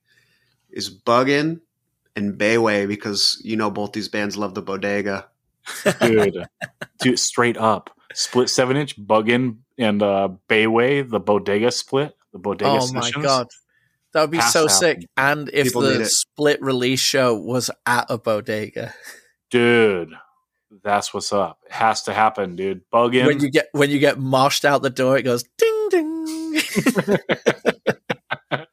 is 0.70 0.94
buggin 0.94 1.62
and 2.16 2.38
bayway 2.38 2.88
because 2.88 3.42
you 3.44 3.56
know 3.56 3.70
both 3.72 3.94
these 3.94 4.08
bands 4.10 4.38
love 4.38 4.54
the 4.54 4.62
bodega. 4.62 5.28
Dude. 6.02 6.46
Dude 7.00 7.20
straight 7.20 7.58
up. 7.58 7.90
Split 8.14 8.50
seven 8.50 8.78
inch 8.78 9.00
buggin 9.00 9.58
and 9.78 10.02
uh 10.02 10.30
bayway 10.50 11.08
the 11.08 11.20
bodega 11.20 11.72
split 11.72 12.16
the 12.34 12.40
bodega 12.40 12.72
oh 12.72 12.80
sessions. 12.80 13.16
my 13.18 13.22
god. 13.22 13.48
That 14.14 14.22
would 14.22 14.32
be 14.32 14.38
Has 14.38 14.54
so 14.54 14.64
to 14.68 14.70
sick. 14.74 15.06
And 15.18 15.50
if 15.54 15.68
People 15.68 15.82
the 15.82 16.06
split 16.06 16.62
release 16.62 17.00
show 17.00 17.36
was 17.36 17.70
at 17.86 18.06
a 18.10 18.18
bodega. 18.18 18.94
dude 19.50 20.14
That's 20.84 21.14
what's 21.14 21.32
up. 21.34 21.60
It 21.66 21.72
has 21.72 22.04
to 22.04 22.14
happen, 22.14 22.56
dude. 22.56 22.82
Bug 22.92 23.16
in. 23.16 23.26
When 23.26 23.40
you 23.40 23.50
get 23.50 23.68
when 23.72 23.90
you 23.90 24.00
get 24.00 24.18
moshed 24.18 24.66
out 24.66 24.82
the 24.82 24.90
door, 24.90 25.18
it 25.18 25.24
goes 25.24 25.44
ding 25.58 25.88
ding. 25.90 26.62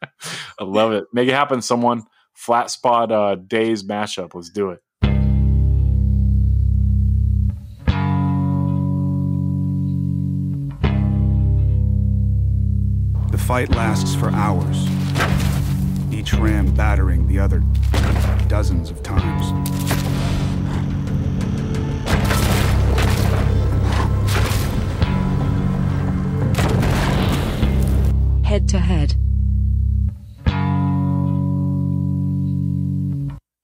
I 0.58 0.64
love 0.64 0.92
it. 0.92 1.04
Make 1.12 1.28
it 1.28 1.34
happen, 1.34 1.62
someone. 1.62 2.04
Flat 2.34 2.70
spot 2.70 3.12
uh, 3.12 3.36
Daze 3.36 3.82
mashup. 3.82 4.34
Let's 4.34 4.50
do 4.50 4.70
it. 4.70 4.80
The 13.30 13.38
fight 13.38 13.70
lasts 13.70 14.14
for 14.14 14.30
hours, 14.30 14.88
each 16.12 16.34
ram 16.34 16.72
battering 16.74 17.26
the 17.26 17.40
other 17.40 17.64
dozens 18.48 18.90
of 18.90 19.02
times. 19.02 19.93
Head 28.54 28.68
to 28.68 28.78
head. 28.78 29.14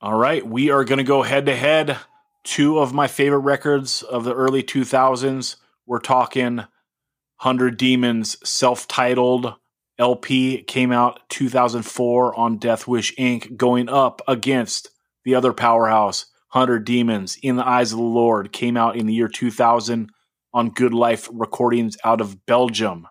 All 0.01 0.19
right, 0.19 0.45
we 0.45 0.71
are 0.71 0.83
going 0.83 0.99
to 0.99 1.05
go 1.05 1.23
head 1.23 1.47
to 1.47 1.55
head. 1.55 1.97
Two 2.43 2.81
of 2.81 2.93
my 2.93 3.07
favorite 3.07 3.39
records 3.39 4.03
of 4.03 4.25
the 4.25 4.35
early 4.35 4.65
2000s. 4.65 5.55
We're 5.87 6.01
talking 6.01 6.57
100 6.57 7.77
Demons 7.77 8.37
self 8.43 8.89
titled 8.89 9.55
LP 9.97 10.65
came 10.65 10.91
out 10.91 11.21
2004 11.29 12.35
on 12.35 12.57
Death 12.57 12.89
Wish 12.89 13.15
Inc., 13.15 13.57
going 13.57 13.89
up 13.89 14.21
against 14.27 14.91
the 15.23 15.37
other 15.37 15.53
powerhouse, 15.53 16.27
100 16.51 16.85
Demons 16.85 17.39
in 17.41 17.55
the 17.55 17.65
Eyes 17.65 17.93
of 17.93 17.99
the 17.99 18.05
Lord, 18.05 18.51
came 18.51 18.77
out 18.77 18.97
in 18.97 19.07
the 19.07 19.15
year 19.15 19.29
2000 19.29 20.11
on 20.53 20.71
Good 20.71 20.93
Life 20.93 21.29
Recordings 21.33 21.97
out 22.03 22.21
of 22.21 22.45
Belgium. 22.45 23.07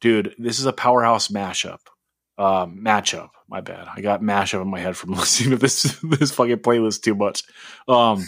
Dude, 0.00 0.34
this 0.38 0.58
is 0.58 0.66
a 0.66 0.72
powerhouse 0.72 1.28
mashup. 1.28 1.78
Um, 2.36 2.80
matchup. 2.84 3.30
My 3.48 3.60
bad. 3.60 3.86
I 3.94 4.00
got 4.00 4.22
mashup 4.22 4.62
in 4.62 4.68
my 4.68 4.80
head 4.80 4.96
from 4.96 5.10
listening 5.14 5.50
to 5.50 5.56
this 5.56 5.98
this 6.02 6.32
fucking 6.32 6.58
playlist 6.58 7.02
too 7.02 7.14
much. 7.14 7.42
Um, 7.88 8.24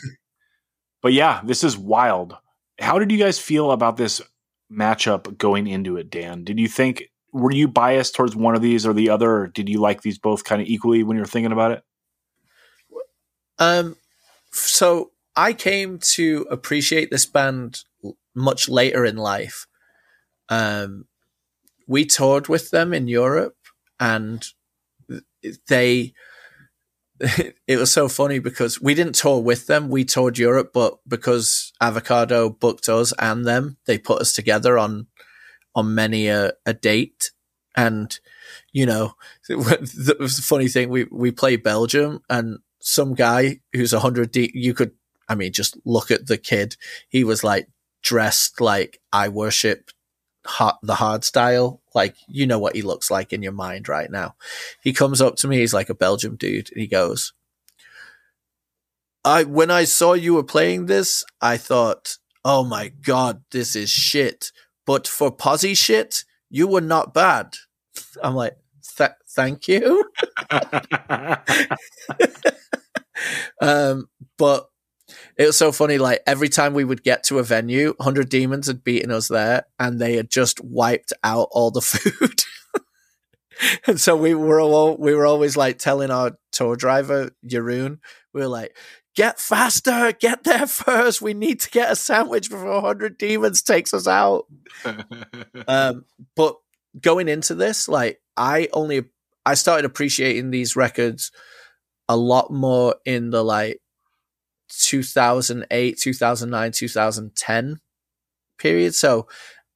but 1.02 1.12
yeah, 1.12 1.40
this 1.44 1.64
is 1.64 1.76
wild. 1.76 2.36
How 2.78 2.98
did 2.98 3.10
you 3.10 3.18
guys 3.18 3.38
feel 3.38 3.70
about 3.70 3.96
this 3.96 4.20
matchup 4.70 5.38
going 5.38 5.66
into 5.66 5.96
it, 5.96 6.10
Dan? 6.10 6.44
Did 6.44 6.58
you 6.58 6.68
think 6.68 7.10
were 7.32 7.52
you 7.52 7.68
biased 7.68 8.14
towards 8.14 8.34
one 8.34 8.54
of 8.54 8.62
these 8.62 8.86
or 8.86 8.92
the 8.92 9.10
other? 9.10 9.30
Or 9.30 9.46
did 9.48 9.68
you 9.68 9.80
like 9.80 10.02
these 10.02 10.18
both 10.18 10.44
kind 10.44 10.62
of 10.62 10.68
equally 10.68 11.02
when 11.02 11.16
you 11.16 11.22
were 11.22 11.28
thinking 11.28 11.52
about 11.52 11.72
it? 11.72 11.82
Um, 13.58 13.96
so 14.52 15.10
I 15.34 15.52
came 15.52 15.98
to 15.98 16.46
appreciate 16.50 17.10
this 17.10 17.26
band 17.26 17.84
much 18.34 18.68
later 18.68 19.04
in 19.04 19.16
life. 19.16 19.66
Um, 20.48 21.06
we 21.86 22.04
toured 22.04 22.48
with 22.48 22.70
them 22.70 22.92
in 22.92 23.08
Europe, 23.08 23.56
and 23.98 24.44
they. 25.68 26.12
It 27.66 27.78
was 27.78 27.90
so 27.90 28.08
funny 28.08 28.38
because 28.40 28.80
we 28.80 28.94
didn't 28.94 29.14
tour 29.14 29.40
with 29.40 29.66
them. 29.66 29.88
We 29.88 30.04
toured 30.04 30.38
Europe, 30.38 30.72
but 30.74 30.98
because 31.08 31.72
Avocado 31.80 32.50
booked 32.50 32.90
us 32.90 33.14
and 33.18 33.46
them, 33.46 33.78
they 33.86 33.96
put 33.96 34.20
us 34.20 34.34
together 34.34 34.78
on 34.78 35.06
on 35.74 35.94
many 35.94 36.28
a, 36.28 36.52
a 36.66 36.74
date. 36.74 37.32
And 37.74 38.18
you 38.72 38.84
know, 38.84 39.14
the, 39.48 39.56
the 40.18 40.28
funny 40.28 40.68
thing 40.68 40.90
we 40.90 41.04
we 41.04 41.30
play 41.30 41.56
Belgium, 41.56 42.20
and 42.28 42.58
some 42.80 43.14
guy 43.14 43.60
who's 43.72 43.92
a 43.92 44.00
hundred 44.00 44.30
deep. 44.30 44.52
You 44.54 44.74
could, 44.74 44.92
I 45.28 45.34
mean, 45.34 45.52
just 45.52 45.78
look 45.84 46.10
at 46.10 46.26
the 46.26 46.38
kid. 46.38 46.76
He 47.08 47.24
was 47.24 47.42
like 47.42 47.68
dressed 48.02 48.60
like 48.60 49.00
I 49.12 49.28
worship 49.28 49.90
hard, 50.46 50.76
the 50.82 50.94
hard 50.94 51.24
style. 51.24 51.80
Like 51.94 52.16
you 52.28 52.46
know 52.46 52.58
what 52.58 52.76
he 52.76 52.82
looks 52.82 53.10
like 53.10 53.32
in 53.32 53.42
your 53.42 53.52
mind 53.52 53.88
right 53.88 54.10
now. 54.10 54.34
He 54.82 54.92
comes 54.92 55.20
up 55.20 55.36
to 55.36 55.48
me. 55.48 55.58
He's 55.58 55.74
like 55.74 55.90
a 55.90 55.94
Belgium 55.94 56.36
dude, 56.36 56.70
and 56.72 56.80
he 56.80 56.86
goes, 56.86 57.32
"I 59.24 59.44
when 59.44 59.70
I 59.70 59.84
saw 59.84 60.14
you 60.14 60.34
were 60.34 60.44
playing 60.44 60.86
this, 60.86 61.24
I 61.40 61.56
thought, 61.56 62.18
oh 62.44 62.64
my 62.64 62.88
god, 62.88 63.42
this 63.50 63.76
is 63.76 63.90
shit. 63.90 64.52
But 64.86 65.06
for 65.08 65.34
posi 65.34 65.76
shit, 65.76 66.24
you 66.50 66.66
were 66.68 66.80
not 66.80 67.14
bad." 67.14 67.56
I'm 68.22 68.34
like, 68.34 68.56
"Th- 68.96 69.10
thank 69.28 69.68
you. 69.68 70.10
um, 73.60 74.08
but 74.38 74.68
it 75.36 75.46
was 75.46 75.56
so 75.56 75.70
funny. 75.70 75.98
Like 75.98 76.22
every 76.26 76.48
time 76.48 76.74
we 76.74 76.84
would 76.84 77.02
get 77.02 77.24
to 77.24 77.38
a 77.38 77.42
venue, 77.42 77.94
Hundred 78.00 78.28
Demons 78.28 78.66
had 78.66 78.82
beaten 78.82 79.10
us 79.10 79.28
there, 79.28 79.66
and 79.78 80.00
they 80.00 80.16
had 80.16 80.30
just 80.30 80.62
wiped 80.64 81.12
out 81.22 81.48
all 81.50 81.70
the 81.70 81.80
food. 81.82 82.42
and 83.86 84.00
so 84.00 84.16
we 84.16 84.34
were 84.34 84.60
all, 84.60 84.96
we 84.96 85.14
were 85.14 85.26
always 85.26 85.56
like 85.56 85.78
telling 85.78 86.10
our 86.10 86.38
tour 86.52 86.76
driver 86.76 87.30
Jeroen, 87.46 87.98
we 88.32 88.40
were 88.40 88.48
like, 88.48 88.76
"Get 89.14 89.38
faster, 89.38 90.12
get 90.12 90.44
there 90.44 90.66
first. 90.66 91.20
We 91.20 91.34
need 91.34 91.60
to 91.60 91.70
get 91.70 91.92
a 91.92 91.96
sandwich 91.96 92.50
before 92.50 92.80
Hundred 92.80 93.18
Demons 93.18 93.62
takes 93.62 93.92
us 93.92 94.08
out." 94.08 94.46
um, 95.68 96.04
but 96.34 96.56
going 97.00 97.28
into 97.28 97.54
this, 97.54 97.88
like 97.88 98.20
I 98.36 98.68
only 98.72 99.04
I 99.44 99.54
started 99.54 99.84
appreciating 99.84 100.50
these 100.50 100.76
records 100.76 101.30
a 102.08 102.16
lot 102.16 102.50
more 102.50 102.96
in 103.04 103.30
the 103.30 103.44
like 103.44 103.80
2008, 104.68 105.98
2009, 105.98 106.72
2010 106.72 107.80
period. 108.58 108.94
So 108.94 109.26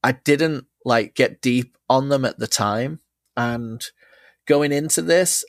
I 0.03 0.13
didn't 0.13 0.67
like 0.85 1.15
get 1.15 1.41
deep 1.41 1.77
on 1.89 2.09
them 2.09 2.25
at 2.25 2.39
the 2.39 2.47
time. 2.47 3.01
And 3.37 3.85
going 4.47 4.73
into 4.73 5.03
this, 5.03 5.45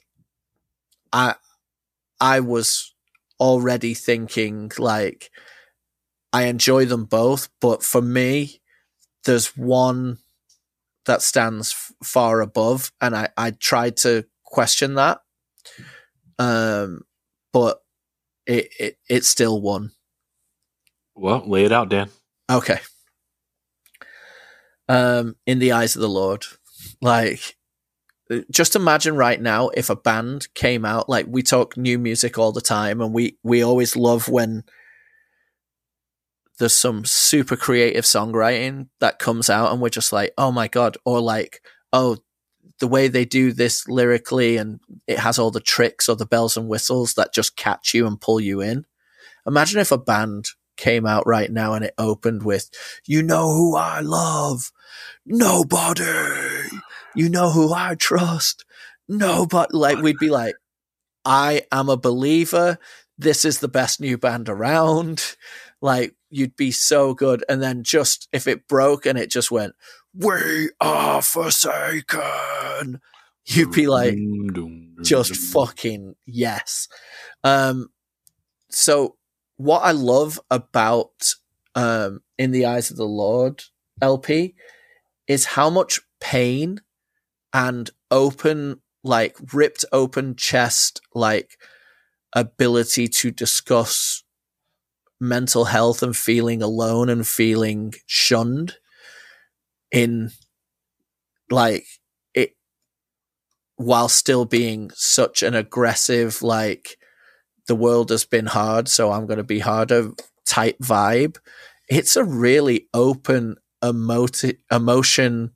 I 1.13 1.35
I 2.19 2.39
was 2.39 2.93
already 3.39 3.93
thinking 3.93 4.71
like 4.77 5.31
I 6.33 6.43
enjoy 6.43 6.85
them 6.85 7.05
both, 7.05 7.49
but 7.59 7.83
for 7.83 8.01
me, 8.01 8.61
there's 9.25 9.57
one 9.57 10.19
that 11.05 11.21
stands 11.21 11.71
f- 11.71 11.91
far 12.07 12.41
above, 12.41 12.91
and 13.01 13.15
I 13.15 13.29
I 13.35 13.51
tried 13.51 13.97
to 13.97 14.25
question 14.45 14.95
that, 14.95 15.19
um, 16.39 17.01
but 17.51 17.81
it 18.51 18.73
it 18.79 18.97
it 19.09 19.25
still 19.25 19.61
won. 19.61 19.91
well, 21.15 21.43
lay 21.47 21.63
it 21.65 21.71
out, 21.71 21.89
Dan. 21.89 22.09
Okay. 22.49 22.79
Um, 24.89 25.35
in 25.45 25.59
the 25.59 25.71
eyes 25.71 25.95
of 25.95 26.01
the 26.01 26.09
Lord, 26.09 26.45
like, 27.01 27.55
just 28.51 28.75
imagine 28.75 29.15
right 29.15 29.39
now 29.41 29.69
if 29.69 29.89
a 29.89 29.95
band 29.95 30.47
came 30.53 30.83
out. 30.83 31.07
Like 31.07 31.27
we 31.29 31.43
talk 31.43 31.77
new 31.77 31.97
music 31.97 32.37
all 32.37 32.51
the 32.51 32.61
time, 32.61 32.99
and 33.01 33.13
we 33.13 33.37
we 33.43 33.63
always 33.63 33.95
love 33.95 34.27
when 34.27 34.63
there's 36.59 36.77
some 36.77 37.05
super 37.05 37.55
creative 37.55 38.03
songwriting 38.05 38.87
that 38.99 39.19
comes 39.19 39.49
out, 39.49 39.71
and 39.71 39.81
we're 39.81 39.89
just 39.89 40.11
like, 40.11 40.33
oh 40.37 40.51
my 40.51 40.67
god, 40.67 40.97
or 41.05 41.21
like, 41.21 41.61
oh, 41.93 42.17
the 42.81 42.87
way 42.87 43.07
they 43.07 43.23
do 43.23 43.53
this 43.53 43.87
lyrically, 43.87 44.57
and 44.57 44.81
it 45.07 45.19
has 45.19 45.39
all 45.39 45.51
the 45.51 45.61
tricks 45.61 46.09
or 46.09 46.17
the 46.17 46.25
bells 46.25 46.57
and 46.57 46.67
whistles 46.67 47.13
that 47.13 47.33
just 47.33 47.55
catch 47.55 47.93
you 47.93 48.05
and 48.05 48.19
pull 48.19 48.41
you 48.41 48.59
in. 48.59 48.85
Imagine 49.47 49.79
if 49.79 49.93
a 49.93 49.97
band 49.97 50.49
came 50.75 51.05
out 51.05 51.25
right 51.25 51.49
now 51.49 51.73
and 51.73 51.85
it 51.85 51.93
opened 51.97 52.43
with, 52.43 52.69
You 53.05 53.23
know 53.23 53.53
who 53.53 53.77
I 53.77 54.01
love? 54.01 54.71
Nobody. 55.25 56.03
You 57.15 57.29
know 57.29 57.51
who 57.51 57.73
I 57.73 57.95
trust? 57.95 58.65
Nobody. 59.07 59.69
Like, 59.73 59.99
we'd 59.99 60.17
be 60.17 60.29
like, 60.29 60.55
I 61.23 61.63
am 61.71 61.87
a 61.89 61.97
believer. 61.97 62.77
This 63.17 63.45
is 63.45 63.59
the 63.59 63.67
best 63.67 64.01
new 64.01 64.17
band 64.17 64.49
around. 64.49 65.35
Like, 65.81 66.15
you'd 66.29 66.55
be 66.55 66.71
so 66.71 67.13
good. 67.13 67.43
And 67.47 67.61
then 67.61 67.83
just 67.83 68.27
if 68.31 68.47
it 68.47 68.67
broke 68.67 69.05
and 69.05 69.19
it 69.19 69.29
just 69.29 69.51
went, 69.51 69.73
We 70.13 70.69
are 70.81 71.21
forsaken, 71.21 72.99
you'd 73.45 73.71
be 73.71 73.87
like, 73.87 74.17
just 75.03 75.35
fucking 75.35 76.15
yes. 76.25 76.89
Um, 77.43 77.89
so 78.69 79.15
what 79.57 79.79
I 79.79 79.91
love 79.91 80.39
about 80.49 81.33
um, 81.75 82.21
in 82.37 82.51
the 82.51 82.65
eyes 82.65 82.91
of 82.91 82.97
the 82.97 83.05
Lord 83.05 83.63
LP 84.01 84.55
is 85.27 85.45
how 85.45 85.69
much 85.69 86.01
pain 86.19 86.81
and 87.53 87.89
open, 88.09 88.81
like 89.03 89.37
ripped 89.53 89.85
open 89.93 90.35
chest, 90.35 91.01
like 91.15 91.57
ability 92.35 93.07
to 93.07 93.31
discuss 93.31 94.23
mental 95.19 95.65
health 95.65 96.03
and 96.03 96.17
feeling 96.17 96.61
alone 96.61 97.07
and 97.07 97.27
feeling 97.27 97.93
shunned 98.07 98.75
in 99.91 100.31
like 101.49 101.85
it 102.33 102.55
while 103.77 104.09
still 104.09 104.45
being 104.45 104.91
such 104.93 105.43
an 105.43 105.55
aggressive 105.55 106.41
like 106.41 106.97
the 107.67 107.75
world 107.75 108.09
has 108.11 108.25
been 108.25 108.47
hard 108.47 108.89
so 108.89 109.11
i'm 109.11 109.25
going 109.27 109.37
to 109.37 109.43
be 109.43 109.59
harder 109.59 110.11
type 110.45 110.77
vibe. 110.79 111.37
It's 111.89 112.15
a 112.17 112.23
really 112.25 112.87
open 112.93 113.57
emoti- 113.83 114.57
emotion, 114.71 115.51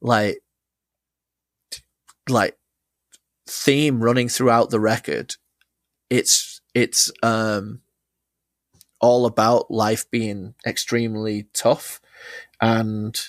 like 0.00 0.38
like 2.28 2.56
theme 3.48 4.02
running 4.02 4.28
throughout 4.28 4.70
the 4.70 4.80
record. 4.80 5.34
It's 6.10 6.60
it's 6.74 7.12
um 7.22 7.82
all 9.00 9.26
about 9.26 9.70
life 9.70 10.10
being 10.10 10.54
extremely 10.66 11.46
tough 11.52 12.00
and 12.60 13.20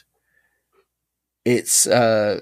it's 1.47 1.87
uh 1.87 2.39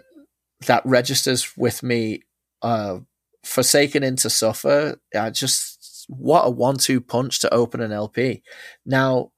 that 0.67 0.85
registers 0.85 1.55
with 1.57 1.83
me 1.83 2.23
uh 2.61 2.99
forsaken 3.43 4.03
into 4.03 4.29
suffer. 4.29 4.99
I 5.15 5.29
just 5.29 6.05
what 6.07 6.43
a 6.43 6.49
one-two 6.49 7.01
punch 7.01 7.39
to 7.39 7.51
open 7.51 7.81
an 7.81 7.91
lp 7.91 8.43
now 8.85 9.31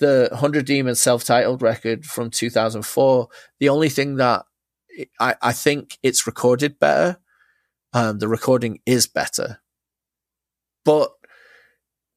the 0.00 0.26
100 0.32 0.66
demons 0.66 1.00
self-titled 1.00 1.62
record 1.62 2.04
from 2.04 2.28
2004 2.28 3.28
the 3.60 3.68
only 3.68 3.88
thing 3.88 4.16
that 4.16 4.44
i, 5.20 5.36
I 5.40 5.52
think 5.52 5.96
it's 6.02 6.26
recorded 6.26 6.80
better 6.80 7.20
um, 7.92 8.18
the 8.18 8.28
recording 8.28 8.80
is 8.86 9.06
better. 9.06 9.60
But 10.84 11.12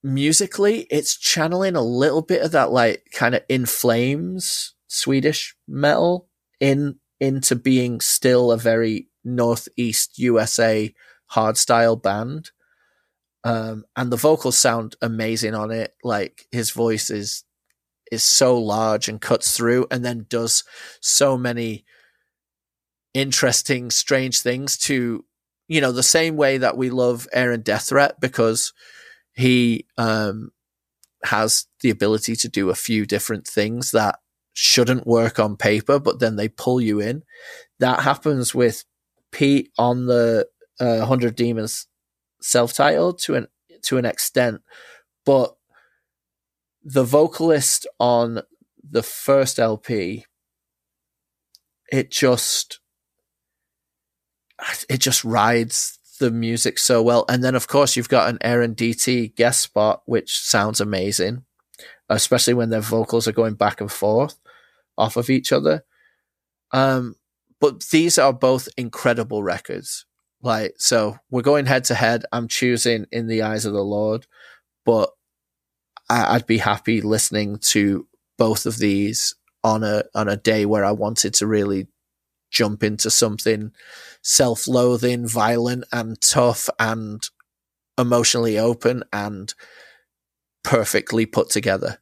musically 0.03 0.88
it's 0.90 1.15
channeling 1.15 1.76
a 1.76 1.82
little 1.82 2.22
bit 2.22 2.41
of 2.41 2.52
that 2.52 2.72
like 2.72 3.06
kind 3.14 3.36
of 3.36 3.44
in 3.48 3.68
flames 3.68 4.73
swedish 4.88 5.56
metal 5.68 6.28
in 6.61 6.95
into 7.19 7.57
being 7.57 7.99
still 7.99 8.51
a 8.51 8.57
very 8.57 9.09
northeast 9.25 10.17
usa 10.17 10.93
hardstyle 11.33 12.01
band. 12.01 12.51
Um 13.43 13.83
and 13.97 14.11
the 14.11 14.17
vocals 14.17 14.57
sound 14.57 14.95
amazing 15.01 15.53
on 15.53 15.71
it. 15.71 15.95
Like 16.03 16.47
his 16.51 16.71
voice 16.71 17.09
is 17.09 17.43
is 18.11 18.23
so 18.23 18.57
large 18.57 19.09
and 19.09 19.19
cuts 19.19 19.57
through 19.57 19.88
and 19.91 20.05
then 20.05 20.25
does 20.29 20.63
so 21.01 21.38
many 21.38 21.83
interesting 23.13 23.91
strange 23.91 24.39
things 24.41 24.77
to 24.77 25.25
you 25.67 25.81
know 25.81 25.91
the 25.91 26.03
same 26.03 26.38
way 26.38 26.57
that 26.57 26.77
we 26.77 26.89
love 26.89 27.27
aaron 27.33 27.61
death 27.61 27.89
threat 27.89 28.19
because 28.21 28.73
he 29.33 29.85
um, 29.97 30.51
has 31.23 31.67
the 31.81 31.89
ability 31.89 32.35
to 32.35 32.49
do 32.49 32.69
a 32.69 32.75
few 32.75 33.05
different 33.05 33.47
things 33.47 33.91
that 33.91 34.19
shouldn't 34.61 35.07
work 35.07 35.39
on 35.39 35.57
paper, 35.57 35.97
but 35.97 36.19
then 36.19 36.35
they 36.35 36.47
pull 36.47 36.79
you 36.79 36.99
in. 36.99 37.23
That 37.79 38.01
happens 38.01 38.53
with 38.53 38.85
Pete 39.31 39.71
on 39.75 40.05
the 40.05 40.47
uh, 40.79 41.03
Hundred 41.03 41.35
Demons 41.35 41.88
self-titled 42.41 43.17
to 43.23 43.35
an 43.35 43.47
to 43.81 43.97
an 43.97 44.05
extent, 44.05 44.61
but 45.25 45.55
the 46.83 47.03
vocalist 47.03 47.88
on 47.99 48.43
the 48.88 49.01
first 49.01 49.57
LP, 49.57 50.25
it 51.91 52.11
just 52.11 52.79
it 54.88 54.99
just 54.99 55.25
rides 55.25 55.97
the 56.19 56.29
music 56.29 56.77
so 56.77 57.01
well. 57.01 57.25
And 57.27 57.43
then, 57.43 57.55
of 57.55 57.67
course, 57.67 57.95
you've 57.95 58.09
got 58.09 58.29
an 58.29 58.38
Aaron 58.41 58.75
DT 58.75 59.35
guest 59.35 59.61
spot, 59.61 60.03
which 60.05 60.38
sounds 60.38 60.79
amazing, 60.79 61.45
especially 62.09 62.53
when 62.53 62.69
their 62.69 62.79
vocals 62.79 63.27
are 63.27 63.31
going 63.31 63.55
back 63.55 63.81
and 63.81 63.91
forth 63.91 64.38
off 64.97 65.18
of 65.18 65.30
each 65.30 65.51
other. 65.51 65.84
Um, 66.72 67.15
but 67.59 67.84
these 67.91 68.18
are 68.18 68.34
both 68.34 68.68
incredible 68.77 69.43
records. 69.43 70.05
Like, 70.41 70.73
so 70.77 71.18
we're 71.30 71.41
going 71.43 71.68
head 71.68 71.84
to 71.85 71.95
head. 71.95 72.26
I'm 72.31 72.47
choosing 72.47 73.05
In 73.11 73.27
the 73.27 73.43
Eyes 73.43 73.65
of 73.65 73.73
the 73.73 73.84
Lord, 73.84 74.26
but 74.85 75.11
I, 76.09 76.35
I'd 76.35 76.47
be 76.47 76.57
happy 76.57 77.01
listening 77.01 77.59
to 77.59 78.07
both 78.38 78.65
of 78.65 78.77
these 78.77 79.35
on 79.63 79.84
a 79.84 80.03
on 80.15 80.27
a 80.27 80.38
day 80.38 80.65
where 80.65 80.84
I 80.84 80.91
wanted 80.91 81.35
to 81.35 81.47
really 81.47 81.88
jump 82.49 82.84
into 82.84 83.11
something 83.11 83.72
self 84.23 84.68
loathing, 84.68 85.27
violent, 85.27 85.85
and 85.91 86.19
tough, 86.19 86.69
and 86.80 87.22
emotionally 87.97 88.57
open 88.57 89.03
and 89.13 89.53
perfectly 90.63 91.26
put 91.26 91.49
together. 91.49 91.99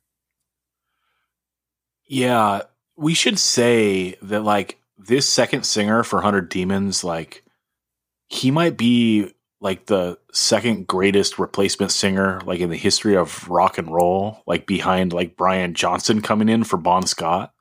Yeah, 2.07 2.63
we 2.99 3.13
should 3.13 3.39
say 3.39 4.15
that 4.21 4.43
like 4.43 4.77
this 4.97 5.27
second 5.27 5.63
singer 5.63 6.03
for 6.03 6.17
100 6.17 6.49
Demons 6.49 7.03
like 7.03 7.43
he 8.27 8.51
might 8.51 8.77
be 8.77 9.33
like 9.61 9.85
the 9.87 10.17
second 10.31 10.87
greatest 10.87 11.39
replacement 11.39 11.91
singer 11.91 12.41
like 12.45 12.59
in 12.59 12.69
the 12.69 12.77
history 12.77 13.15
of 13.15 13.47
rock 13.49 13.77
and 13.77 13.91
roll 13.91 14.43
like 14.45 14.65
behind 14.67 15.13
like 15.13 15.37
Brian 15.37 15.73
Johnson 15.73 16.21
coming 16.21 16.49
in 16.49 16.63
for 16.63 16.77
Bon 16.77 17.05
Scott. 17.05 17.53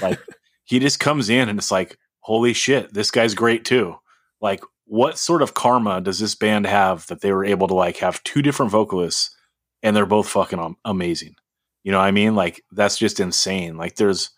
Like 0.00 0.18
he 0.64 0.78
just 0.78 1.00
comes 1.00 1.30
in 1.30 1.48
and 1.48 1.58
it's 1.58 1.70
like 1.70 1.98
holy 2.22 2.52
shit, 2.52 2.92
this 2.94 3.10
guy's 3.10 3.34
great 3.34 3.64
too. 3.64 3.96
Like, 4.40 4.62
what 4.86 5.18
sort 5.18 5.42
of 5.42 5.54
karma 5.54 6.00
does 6.00 6.18
this 6.18 6.34
band 6.34 6.66
have 6.66 7.06
that 7.08 7.20
they 7.20 7.32
were 7.32 7.44
able 7.44 7.68
to 7.68 7.74
like 7.74 7.98
have 7.98 8.22
two 8.24 8.42
different 8.42 8.72
vocalists 8.72 9.36
and 9.82 9.94
they're 9.94 10.06
both 10.06 10.28
fucking 10.28 10.76
amazing? 10.84 11.36
You 11.84 11.92
know 11.92 11.98
what 11.98 12.06
I 12.06 12.12
mean? 12.12 12.34
Like, 12.34 12.64
that's 12.70 12.98
just 12.98 13.20
insane. 13.20 13.76
Like, 13.76 13.96
there's 13.96 14.30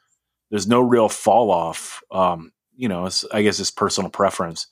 there's 0.50 0.66
no 0.66 0.80
real 0.80 1.08
fall 1.08 1.50
off. 1.50 2.02
Um, 2.10 2.52
you 2.76 2.88
know, 2.88 3.08
I 3.32 3.42
guess 3.42 3.60
it's 3.60 3.70
personal 3.70 4.10
preference. 4.10 4.66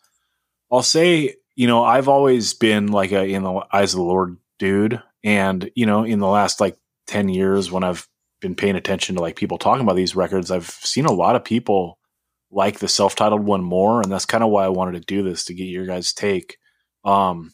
I'll 0.71 0.83
say, 0.83 1.37
you 1.55 1.67
know, 1.67 1.85
I've 1.85 2.09
always 2.09 2.55
been 2.55 2.89
like 2.89 3.13
a 3.13 3.25
in 3.25 3.43
the 3.43 3.63
eyes 3.73 3.95
of 3.95 3.99
the 3.99 4.05
Lord 4.05 4.37
dude, 4.59 5.03
and 5.25 5.71
you 5.75 5.87
know, 5.87 6.05
in 6.05 6.19
the 6.19 6.29
last 6.29 6.61
like 6.61 6.77
ten 7.07 7.29
years 7.29 7.71
when 7.71 7.85
I've 7.85 8.09
been 8.41 8.55
paying 8.55 8.77
attention 8.77 9.17
to 9.17 9.23
like 9.23 9.37
people 9.37 9.59
talking 9.59 9.83
about 9.83 9.97
these 9.97 10.17
records, 10.17 10.51
I've 10.51 10.71
seen 10.71 11.05
a 11.05 11.13
lot 11.13 11.37
of 11.37 11.45
people 11.45 11.99
like 12.53 12.79
the 12.79 12.89
self-titled 12.89 13.43
one 13.43 13.65
more 13.65 14.03
and 14.03 14.13
that's 14.13 14.27
kind 14.27 14.45
of 14.45 14.51
why 14.51 14.65
i 14.65 14.69
wanted 14.69 14.93
to 14.93 15.01
do 15.01 15.23
this 15.23 15.47
to 15.47 15.55
get 15.55 15.65
your 15.65 15.87
guys 15.87 16.13
take 16.13 16.59
um 17.05 17.53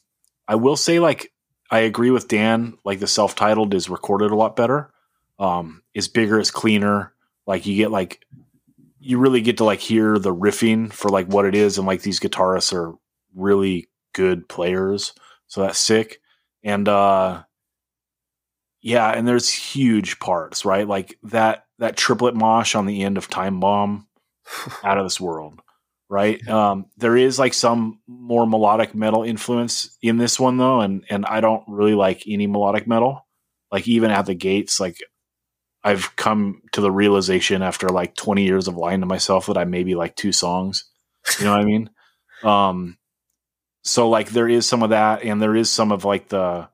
i 0.49 0.57
will 0.57 0.77
say 0.77 0.99
like 0.99 1.33
i 1.71 1.79
agree 1.79 2.11
with 2.11 2.29
dan 2.29 2.77
like 2.85 2.99
the 2.99 3.07
self-titled 3.07 3.73
is 3.73 3.89
recorded 3.89 4.33
a 4.33 4.37
lot 4.37 4.57
better 4.57 4.91
um 5.39 5.83
is 5.95 6.09
bigger 6.09 6.39
is 6.39 6.51
cleaner 6.51 7.15
like 7.49 7.67
you 7.67 7.75
get 7.75 7.91
like 7.91 8.25
you 9.01 9.19
really 9.19 9.41
get 9.41 9.57
to 9.57 9.65
like 9.65 9.81
hear 9.81 10.19
the 10.19 10.35
riffing 10.35 10.93
for 10.93 11.09
like 11.09 11.27
what 11.27 11.47
it 11.47 11.55
is 11.55 11.79
and 11.79 11.87
like 11.87 12.03
these 12.03 12.21
guitarists 12.21 12.73
are 12.73 12.95
really 13.35 13.89
good 14.13 14.49
players. 14.49 15.15
So 15.47 15.63
that's 15.63 15.79
sick. 15.79 16.21
And 16.63 16.87
uh 16.89 17.43
yeah 18.83 19.09
and 19.09 19.27
there's 19.27 19.49
huge 19.49 20.21
parts 20.21 20.65
right? 20.65 20.87
Like 20.87 21.19
that 21.25 21.65
that 21.79 21.97
triplet 21.97 22.37
mosh 22.37 22.75
on 22.75 22.87
the 22.87 23.03
end 23.03 23.17
of 23.17 23.29
time 23.29 23.61
bomb 23.61 24.07
out 24.85 24.99
of 24.99 25.07
this 25.07 25.21
world 25.21 25.61
right? 26.11 26.47
Um, 26.49 26.87
there 26.97 27.19
is 27.19 27.39
like 27.39 27.53
some 27.53 28.01
more 28.07 28.47
melodic 28.47 28.95
metal 28.95 29.23
influence 29.25 29.97
in 30.01 30.17
this 30.17 30.41
one 30.41 30.57
though 30.57 30.81
and 30.81 31.05
and 31.11 31.27
i 31.27 31.41
don't 31.41 31.63
really 31.69 31.95
like 31.95 32.23
any 32.27 32.47
melodic 32.47 32.87
metal. 32.87 33.27
Like 33.73 33.89
even 33.89 34.11
at 34.11 34.27
the 34.27 34.35
gates 34.35 34.81
like 34.81 34.99
i've 35.85 36.15
come 36.17 36.63
to 36.73 36.81
the 36.81 36.91
realization 36.91 37.63
after 37.63 37.89
like 37.89 38.15
20 38.15 38.45
years 38.45 38.69
of 38.69 38.77
lying 38.77 39.01
to 39.01 39.07
myself 39.07 39.47
that 39.47 39.59
i 39.59 39.65
maybe 39.65 39.95
like 39.95 40.17
two 40.17 40.33
songs. 40.33 40.85
You 41.39 41.47
know 41.47 41.53
what 41.53 41.61
i 41.61 41.65
mean? 41.65 41.91
Um 42.45 42.99
so 43.83 44.09
like 44.09 44.29
there 44.31 44.49
is 44.49 44.65
some 44.65 44.85
of 44.85 44.91
that 44.91 45.25
and 45.25 45.43
there 45.43 45.57
is 45.57 45.69
some 45.69 45.91
of 45.91 46.05
like 46.05 46.29
the 46.29 46.69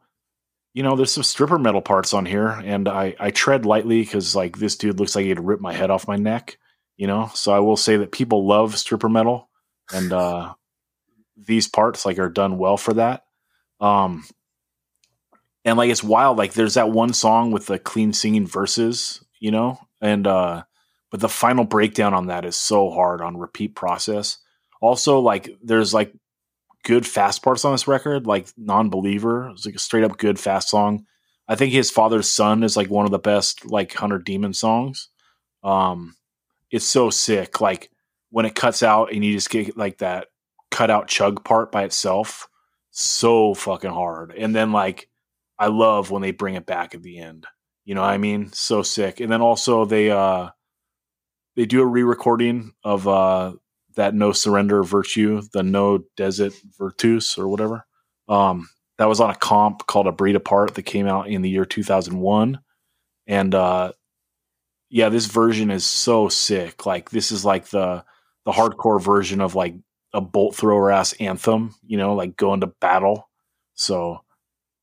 you 0.74 0.82
know 0.82 0.94
there's 0.94 1.10
some 1.10 1.22
stripper 1.22 1.58
metal 1.58 1.80
parts 1.80 2.12
on 2.12 2.26
here 2.26 2.48
and 2.48 2.86
i 2.86 3.16
i 3.18 3.30
tread 3.30 3.64
lightly 3.64 4.02
because 4.02 4.36
like 4.36 4.58
this 4.58 4.76
dude 4.76 5.00
looks 5.00 5.16
like 5.16 5.24
he'd 5.24 5.40
rip 5.40 5.58
my 5.58 5.72
head 5.72 5.90
off 5.90 6.06
my 6.06 6.16
neck 6.16 6.58
you 6.96 7.06
know? 7.06 7.30
So 7.34 7.52
i 7.52 7.58
will 7.60 7.76
say 7.76 7.96
that 7.96 8.12
people 8.12 8.46
love 8.46 8.78
stripper 8.78 9.08
metal 9.08 9.48
and 9.92 10.12
uh 10.12 10.54
these 11.36 11.68
parts 11.68 12.06
like 12.06 12.18
are 12.18 12.28
done 12.28 12.58
well 12.58 12.76
for 12.76 12.94
that. 12.94 13.24
Um 13.80 14.24
and 15.64 15.76
like 15.76 15.90
it's 15.90 16.04
wild 16.04 16.38
like 16.38 16.52
there's 16.52 16.74
that 16.74 16.90
one 16.90 17.12
song 17.12 17.50
with 17.50 17.66
the 17.66 17.78
clean 17.78 18.12
singing 18.12 18.46
verses 18.46 19.24
you 19.38 19.50
know 19.50 19.78
and 20.00 20.26
uh 20.26 20.62
but 21.10 21.20
the 21.20 21.28
final 21.28 21.64
breakdown 21.64 22.14
on 22.14 22.26
that 22.26 22.44
is 22.44 22.56
so 22.56 22.90
hard 22.90 23.20
on 23.20 23.36
repeat 23.36 23.74
process 23.74 24.38
also 24.80 25.20
like 25.20 25.56
there's 25.62 25.94
like 25.94 26.12
good 26.82 27.06
fast 27.06 27.42
parts 27.42 27.64
on 27.64 27.72
this 27.72 27.88
record 27.88 28.26
like 28.26 28.46
non-believer 28.56 29.48
it's 29.50 29.64
like 29.64 29.74
a 29.74 29.78
straight 29.78 30.04
up 30.04 30.18
good 30.18 30.38
fast 30.38 30.68
song 30.68 31.06
i 31.48 31.54
think 31.54 31.72
his 31.72 31.90
father's 31.90 32.28
son 32.28 32.62
is 32.62 32.76
like 32.76 32.90
one 32.90 33.04
of 33.06 33.10
the 33.10 33.18
best 33.18 33.64
like 33.66 33.92
hundred 33.94 34.24
demon 34.24 34.52
songs 34.52 35.08
um 35.62 36.14
it's 36.74 36.84
so 36.84 37.08
sick. 37.08 37.60
Like 37.60 37.88
when 38.30 38.46
it 38.46 38.56
cuts 38.56 38.82
out 38.82 39.12
and 39.12 39.24
you 39.24 39.32
just 39.32 39.48
get 39.48 39.76
like 39.76 39.98
that 39.98 40.26
cut 40.72 40.90
out 40.90 41.06
chug 41.06 41.44
part 41.44 41.70
by 41.70 41.84
itself, 41.84 42.48
so 42.90 43.54
fucking 43.54 43.92
hard. 43.92 44.34
And 44.36 44.52
then 44.54 44.72
like 44.72 45.08
I 45.58 45.68
love 45.68 46.10
when 46.10 46.22
they 46.22 46.32
bring 46.32 46.54
it 46.54 46.66
back 46.66 46.94
at 46.94 47.02
the 47.02 47.18
end. 47.18 47.46
You 47.84 47.94
know 47.94 48.00
what 48.00 48.10
I 48.10 48.18
mean? 48.18 48.52
So 48.52 48.82
sick. 48.82 49.20
And 49.20 49.30
then 49.30 49.42
also 49.42 49.84
they 49.84 50.10
uh 50.10 50.50
they 51.56 51.66
do 51.66 51.82
a 51.82 51.86
re-recording 51.86 52.72
of 52.82 53.06
uh 53.06 53.52
that 53.96 54.14
no 54.14 54.32
surrender 54.32 54.82
virtue, 54.82 55.42
the 55.52 55.62
no 55.62 56.00
desert 56.16 56.54
virtus 56.78 57.38
or 57.38 57.48
whatever. 57.48 57.86
Um 58.28 58.68
that 58.98 59.08
was 59.08 59.20
on 59.20 59.30
a 59.30 59.34
comp 59.34 59.86
called 59.86 60.06
a 60.06 60.12
breed 60.12 60.36
apart 60.36 60.74
that 60.74 60.82
came 60.82 61.06
out 61.06 61.28
in 61.28 61.42
the 61.42 61.50
year 61.50 61.64
2001 61.64 62.60
and 63.26 63.54
uh, 63.54 63.92
yeah, 64.90 65.08
this 65.08 65.26
version 65.26 65.70
is 65.70 65.84
so 65.84 66.28
sick. 66.28 66.86
Like 66.86 67.10
this 67.10 67.32
is 67.32 67.44
like 67.44 67.66
the 67.68 68.04
the 68.44 68.52
hardcore 68.52 69.02
version 69.02 69.40
of 69.40 69.54
like 69.54 69.74
a 70.12 70.20
bolt 70.20 70.54
thrower 70.54 70.90
ass 70.90 71.14
anthem, 71.14 71.74
you 71.86 71.96
know, 71.96 72.14
like 72.14 72.36
going 72.36 72.60
to 72.60 72.66
battle. 72.66 73.28
So 73.74 74.23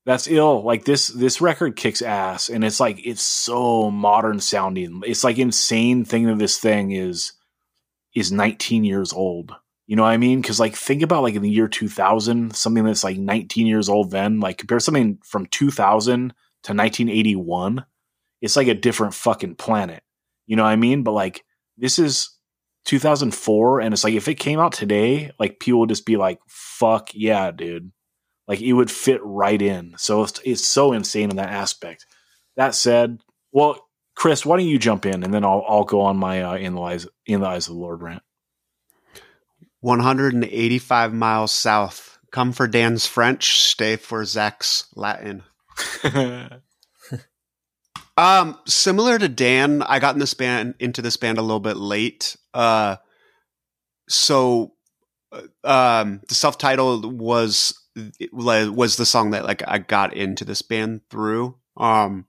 that's 0.04 0.26
ill. 0.26 0.62
Like 0.62 0.84
this 0.84 1.08
this 1.08 1.40
record 1.40 1.76
kicks 1.76 2.02
ass 2.02 2.48
and 2.48 2.64
it's 2.64 2.80
like 2.80 3.04
it's 3.06 3.22
so 3.22 3.90
modern 3.90 4.40
sounding. 4.40 5.02
It's 5.06 5.24
like 5.24 5.38
insane 5.38 6.04
thing 6.04 6.26
that 6.26 6.38
this 6.38 6.58
thing 6.58 6.92
is 6.92 7.32
is 8.14 8.32
19 8.32 8.84
years 8.84 9.12
old. 9.12 9.54
You 9.86 9.96
know 9.96 10.02
what 10.02 10.10
I 10.10 10.16
mean? 10.16 10.42
Cuz 10.42 10.58
like 10.58 10.74
think 10.74 11.02
about 11.02 11.22
like 11.22 11.34
in 11.34 11.42
the 11.42 11.50
year 11.50 11.68
2000, 11.68 12.54
something 12.54 12.84
that's 12.84 13.04
like 13.04 13.18
19 13.18 13.66
years 13.66 13.88
old 13.88 14.10
then, 14.10 14.40
like 14.40 14.58
compare 14.58 14.80
something 14.80 15.18
from 15.24 15.46
2000 15.46 16.30
to 16.64 16.72
1981, 16.72 17.84
it's 18.40 18.56
like 18.56 18.68
a 18.68 18.74
different 18.74 19.14
fucking 19.14 19.56
planet. 19.56 20.02
You 20.46 20.56
know 20.56 20.64
what 20.64 20.70
I 20.70 20.76
mean? 20.76 21.02
But 21.04 21.12
like 21.12 21.44
this 21.76 21.98
is 21.98 22.30
2004 22.84 23.80
and 23.80 23.94
it's 23.94 24.02
like 24.02 24.14
if 24.14 24.26
it 24.26 24.34
came 24.34 24.58
out 24.58 24.72
today 24.72 25.30
like 25.38 25.60
people 25.60 25.80
would 25.80 25.88
just 25.88 26.04
be 26.04 26.16
like 26.16 26.40
fuck 26.48 27.10
yeah 27.14 27.52
dude 27.52 27.92
like 28.52 28.60
it 28.60 28.72
would 28.72 28.90
fit 28.90 29.20
right 29.22 29.62
in 29.62 29.94
so 29.96 30.22
it's, 30.22 30.40
it's 30.44 30.66
so 30.66 30.92
insane 30.92 31.30
in 31.30 31.36
that 31.36 31.48
aspect 31.50 32.06
that 32.56 32.74
said 32.74 33.18
well 33.52 33.88
chris 34.14 34.44
why 34.44 34.56
don't 34.56 34.66
you 34.66 34.78
jump 34.78 35.06
in 35.06 35.22
and 35.22 35.32
then 35.32 35.44
i'll, 35.44 35.64
I'll 35.66 35.84
go 35.84 36.02
on 36.02 36.16
my 36.16 36.42
uh, 36.42 36.56
in 36.56 36.74
the 36.74 36.80
eyes 36.82 37.06
in 37.26 37.40
the 37.40 37.46
eyes 37.46 37.68
of 37.68 37.74
the 37.74 37.80
lord 37.80 38.02
rant 38.02 38.22
185 39.82 41.12
miles 41.12 41.52
south. 41.52 42.18
Come 42.30 42.52
for 42.52 42.66
Dan's 42.66 43.04
French, 43.04 43.60
stay 43.60 43.96
for 43.96 44.24
Zach's 44.24 44.86
Latin. 44.96 45.42
Um, 48.14 48.58
similar 48.66 49.18
to 49.18 49.26
Dan, 49.26 49.80
I 49.80 49.98
got 49.98 50.14
in 50.14 50.20
this 50.20 50.34
band 50.34 50.74
into 50.78 51.00
this 51.00 51.16
band 51.16 51.38
a 51.38 51.42
little 51.42 51.60
bit 51.60 51.78
late. 51.78 52.36
Uh, 52.52 52.96
so, 54.06 54.74
uh, 55.32 55.40
um, 55.64 56.20
the 56.28 56.34
self-titled 56.34 57.18
was 57.18 57.81
was 58.32 58.96
the 58.96 59.06
song 59.06 59.30
that 59.30 59.44
like 59.44 59.62
I 59.66 59.78
got 59.78 60.14
into 60.14 60.44
this 60.44 60.62
band 60.62 61.02
through. 61.10 61.56
Um, 61.76 62.26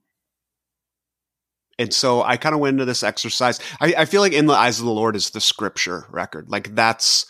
and 1.79 1.93
so 1.93 2.21
I 2.21 2.37
kind 2.37 2.53
of 2.53 2.61
went 2.61 2.75
into 2.75 2.85
this 2.85 3.03
exercise. 3.03 3.59
I, 3.81 3.93
I 3.99 4.05
feel 4.05 4.21
like 4.21 4.33
"In 4.33 4.45
the 4.45 4.53
Eyes 4.53 4.79
of 4.79 4.85
the 4.85 4.91
Lord" 4.91 5.15
is 5.15 5.31
the 5.31 5.41
scripture 5.41 6.05
record. 6.09 6.49
Like 6.49 6.75
that's 6.75 7.25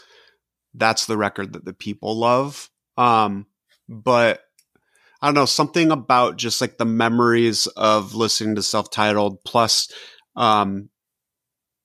that's 0.74 1.06
the 1.06 1.18
record 1.18 1.54
that 1.54 1.66
the 1.66 1.74
people 1.74 2.18
love. 2.18 2.70
Um, 2.98 3.48
but 3.88 4.42
I 5.22 5.28
don't 5.28 5.36
know, 5.36 5.46
something 5.46 5.92
about 5.92 6.38
just 6.38 6.60
like 6.60 6.78
the 6.78 6.86
memories 6.86 7.68
of 7.68 8.14
listening 8.14 8.56
to 8.56 8.64
self 8.64 8.92
titled 8.92 9.44
plus 9.46 9.90
um, 10.36 10.90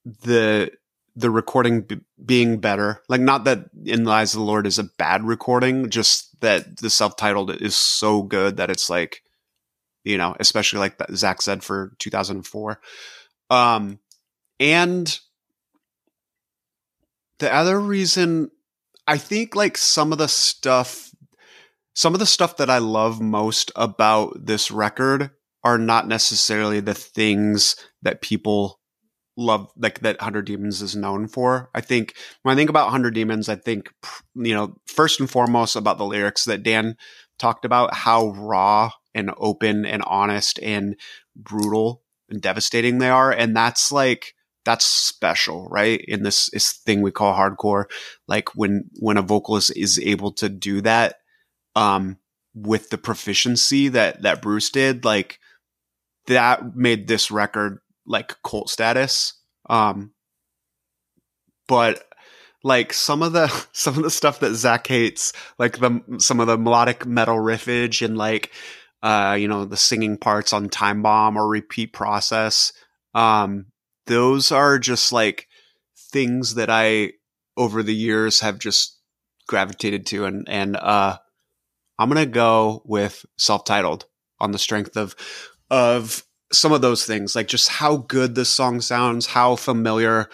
the 0.04 0.72
the 1.18 1.30
recording 1.30 1.82
b- 1.82 2.00
being 2.24 2.58
better. 2.60 3.02
Like 3.08 3.20
not 3.20 3.44
that 3.44 3.66
In 3.84 4.06
of 4.06 4.32
the 4.32 4.40
Lord 4.40 4.66
is 4.66 4.78
a 4.78 4.84
bad 4.84 5.24
recording, 5.24 5.90
just 5.90 6.40
that 6.40 6.76
the 6.78 6.90
self 6.90 7.16
titled 7.16 7.50
is 7.60 7.74
so 7.74 8.22
good 8.22 8.56
that 8.58 8.70
it's 8.70 8.88
like, 8.88 9.22
you 10.04 10.16
know, 10.16 10.36
especially 10.38 10.78
like 10.78 10.96
Zach 11.14 11.42
said 11.42 11.64
for 11.64 11.92
2004. 11.98 12.80
Um, 13.50 13.98
and 14.60 15.18
the 17.40 17.52
other 17.52 17.80
reason 17.80 18.50
I 19.06 19.18
think 19.18 19.56
like 19.56 19.76
some 19.76 20.12
of 20.12 20.18
the 20.18 20.28
stuff 20.28 21.10
some 21.94 22.14
of 22.14 22.20
the 22.20 22.26
stuff 22.26 22.58
that 22.58 22.70
I 22.70 22.78
love 22.78 23.20
most 23.20 23.72
about 23.74 24.46
this 24.46 24.70
record 24.70 25.32
are 25.64 25.78
not 25.78 26.06
necessarily 26.06 26.78
the 26.78 26.94
things 26.94 27.74
that 28.02 28.22
people 28.22 28.77
love 29.38 29.70
like 29.76 30.00
that 30.00 30.18
100 30.18 30.44
demons 30.46 30.82
is 30.82 30.96
known 30.96 31.28
for. 31.28 31.70
I 31.74 31.80
think 31.80 32.14
when 32.42 32.52
i 32.52 32.56
think 32.56 32.68
about 32.68 32.86
100 32.86 33.14
demons 33.14 33.48
i 33.48 33.54
think 33.54 33.90
you 34.34 34.54
know 34.54 34.76
first 34.86 35.20
and 35.20 35.30
foremost 35.30 35.76
about 35.76 35.96
the 35.96 36.04
lyrics 36.04 36.44
that 36.44 36.62
dan 36.62 36.96
talked 37.38 37.64
about 37.64 37.94
how 37.94 38.30
raw 38.30 38.90
and 39.14 39.30
open 39.38 39.86
and 39.86 40.02
honest 40.06 40.58
and 40.60 40.96
brutal 41.36 42.02
and 42.28 42.42
devastating 42.42 42.98
they 42.98 43.08
are. 43.08 43.32
And 43.32 43.56
that's 43.56 43.90
like 43.92 44.34
that's 44.64 44.84
special 44.84 45.66
right? 45.70 46.00
In 46.06 46.22
this, 46.24 46.50
this 46.50 46.72
thing 46.72 47.00
we 47.00 47.10
call 47.10 47.34
hardcore 47.34 47.84
like 48.26 48.54
when 48.54 48.90
when 48.98 49.16
a 49.16 49.22
vocalist 49.22 49.74
is 49.76 49.98
able 49.98 50.32
to 50.32 50.48
do 50.48 50.80
that 50.82 51.16
um, 51.74 52.18
with 52.54 52.90
the 52.90 52.98
proficiency 52.98 53.88
that 53.88 54.22
that 54.22 54.42
Bruce 54.42 54.70
did, 54.70 55.04
like 55.04 55.38
that 56.26 56.76
made 56.76 57.08
this 57.08 57.30
record 57.30 57.78
like 58.08 58.42
cult 58.42 58.70
status. 58.70 59.34
Um, 59.70 60.12
but 61.68 62.02
like 62.64 62.92
some 62.92 63.22
of 63.22 63.32
the 63.32 63.48
some 63.72 63.96
of 63.96 64.02
the 64.02 64.10
stuff 64.10 64.40
that 64.40 64.54
Zach 64.54 64.86
hates, 64.86 65.32
like 65.58 65.78
the 65.78 66.02
some 66.18 66.40
of 66.40 66.46
the 66.46 66.58
melodic 66.58 67.06
metal 67.06 67.36
riffage 67.36 68.04
and 68.04 68.16
like 68.16 68.50
uh, 69.02 69.36
you 69.38 69.46
know 69.46 69.64
the 69.64 69.76
singing 69.76 70.16
parts 70.16 70.52
on 70.52 70.68
Time 70.68 71.02
Bomb 71.02 71.36
or 71.36 71.46
Repeat 71.46 71.92
Process, 71.92 72.72
um, 73.14 73.66
those 74.06 74.50
are 74.50 74.78
just 74.78 75.12
like 75.12 75.46
things 76.10 76.54
that 76.54 76.70
I 76.70 77.12
over 77.56 77.82
the 77.82 77.94
years 77.94 78.40
have 78.40 78.58
just 78.58 78.98
gravitated 79.46 80.06
to 80.06 80.26
and 80.26 80.48
and 80.48 80.76
uh 80.76 81.16
I'm 81.98 82.10
to 82.10 82.26
go 82.26 82.82
with 82.84 83.26
self-titled 83.36 84.04
on 84.38 84.52
the 84.52 84.58
strength 84.58 84.96
of 84.96 85.16
of 85.70 86.22
some 86.52 86.72
of 86.72 86.80
those 86.80 87.04
things, 87.04 87.36
like 87.36 87.48
just 87.48 87.68
how 87.68 87.96
good 87.96 88.34
this 88.34 88.48
song 88.48 88.80
sounds, 88.80 89.26
how 89.26 89.56
familiar, 89.56 90.28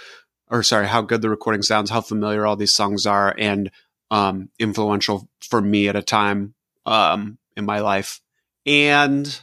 or 0.49 0.63
sorry, 0.63 0.87
how 0.87 1.03
good 1.03 1.23
the 1.23 1.31
recording 1.31 1.63
sounds, 1.63 1.91
how 1.91 2.01
familiar 2.01 2.47
all 2.47 2.57
these 2.57 2.75
songs 2.75 3.07
are, 3.07 3.35
and 3.39 3.71
um, 4.11 4.49
influential 4.59 5.29
for 5.41 5.61
me 5.61 5.89
at 5.89 5.97
a 5.97 6.03
time 6.03 6.55
um, 6.87 7.39
in 7.57 7.65
my 7.65 7.81
life. 7.81 8.21
And 8.67 9.41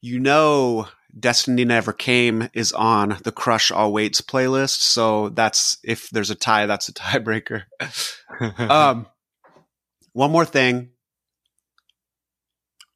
you 0.00 0.18
know, 0.18 0.88
Destiny 1.18 1.64
Never 1.64 1.92
Came 1.92 2.48
is 2.52 2.72
on 2.72 3.18
the 3.22 3.32
Crush 3.32 3.70
All 3.70 3.92
Waits 3.92 4.20
playlist. 4.20 4.80
So 4.80 5.28
that's 5.30 5.78
if 5.84 6.10
there's 6.10 6.30
a 6.30 6.34
tie, 6.34 6.66
that's 6.66 6.88
a 6.88 6.92
tiebreaker. 6.94 7.64
um, 8.58 9.06
one 10.12 10.30
more 10.30 10.44
thing. 10.44 10.90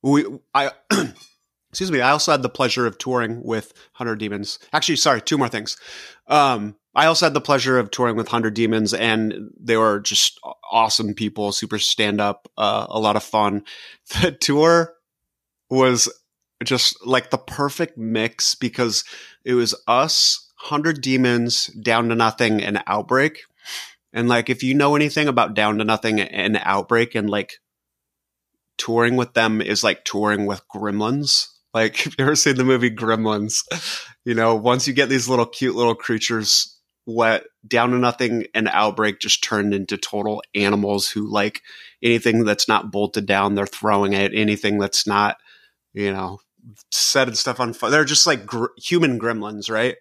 We 0.03 0.25
I 0.55 0.71
excuse 1.77 1.93
me. 1.93 2.01
I 2.01 2.13
also 2.13 2.33
had 2.33 2.41
the 2.41 2.49
pleasure 2.49 2.87
of 2.87 2.97
touring 2.97 3.43
with 3.43 3.75
Hundred 3.93 4.19
Demons. 4.19 4.59
Actually, 4.73 4.97
sorry, 4.97 5.21
two 5.21 5.37
more 5.37 5.51
things. 5.51 5.77
Um, 6.27 6.77
I 6.95 7.05
also 7.05 7.27
had 7.27 7.35
the 7.35 7.41
pleasure 7.43 7.79
of 7.79 7.91
touring 7.91 8.17
with 8.17 8.29
Hundred 8.29 8.55
Demons, 8.55 8.95
and 8.95 9.51
they 9.61 9.77
were 9.77 10.01
just 10.01 10.41
awesome 10.73 11.13
people, 11.13 11.53
super 11.53 11.79
stand 11.79 12.19
up, 12.19 12.49
uh, 12.57 12.87
a 12.89 12.99
lot 12.99 13.17
of 13.17 13.23
fun. 13.23 13.63
The 14.23 14.33
tour 14.33 14.95
was 15.69 16.11
just 16.65 16.97
like 17.05 17.29
the 17.29 17.37
perfect 17.37 17.99
mix 17.99 18.55
because 18.55 19.05
it 19.45 19.53
was 19.53 19.75
us, 19.87 20.51
Hundred 20.55 21.03
Demons, 21.03 21.67
Down 21.67 22.09
to 22.09 22.15
Nothing, 22.15 22.63
and 22.63 22.83
Outbreak. 22.87 23.43
And 24.15 24.31
like, 24.31 24.49
if 24.49 24.63
you 24.63 24.73
know 24.73 24.97
anything 24.97 25.29
about 25.29 25.53
Down 25.53 25.77
to 25.77 25.85
Nothing 25.85 26.21
and 26.21 26.59
Outbreak 26.63 27.15
and 27.15 27.29
like 27.29 27.59
touring 28.79 29.17
with 29.17 29.35
them 29.35 29.61
is 29.61 29.85
like 29.85 30.07
touring 30.07 30.47
with 30.47 30.67
gremlins. 30.75 31.49
Like, 31.77 32.07
if 32.07 32.19
you 32.19 32.25
ever 32.25 32.35
seen 32.35 32.57
the 32.57 32.65
movie 32.65 32.91
Gremlins, 32.91 33.63
you 34.25 34.33
know, 34.35 34.55
once 34.55 34.89
you 34.89 34.95
get 34.95 35.11
these 35.11 35.29
little 35.29 35.45
cute 35.45 35.75
little 35.75 35.95
creatures 35.95 36.75
wet 37.05 37.45
down 37.69 37.91
to 37.91 37.99
nothing 37.99 38.47
and 38.55 38.67
outbreak 38.69 39.21
just 39.21 39.45
turned 39.45 39.75
into 39.75 39.99
total 39.99 40.43
animals 40.55 41.09
who 41.09 41.31
like 41.31 41.61
anything 42.03 42.45
that's 42.45 42.67
not 42.67 42.91
bolted 42.91 43.27
down, 43.27 43.55
they're 43.55 43.67
throwing 43.67 44.15
it. 44.15 44.33
Anything 44.35 44.79
that's 44.79 45.07
not, 45.07 45.37
you 45.93 46.11
know, 46.11 46.39
setting 46.91 47.35
stuff 47.35 47.61
on 47.61 47.75
fire. 47.75 47.91
They're 47.91 48.05
just 48.07 48.27
like 48.27 48.47
gr- 48.47 48.73
human 48.79 49.21
gremlins, 49.21 49.71
right? 49.71 49.97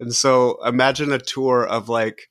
And 0.00 0.14
so 0.14 0.58
imagine 0.64 1.12
a 1.12 1.18
tour 1.18 1.66
of 1.66 1.90
like 1.90 2.28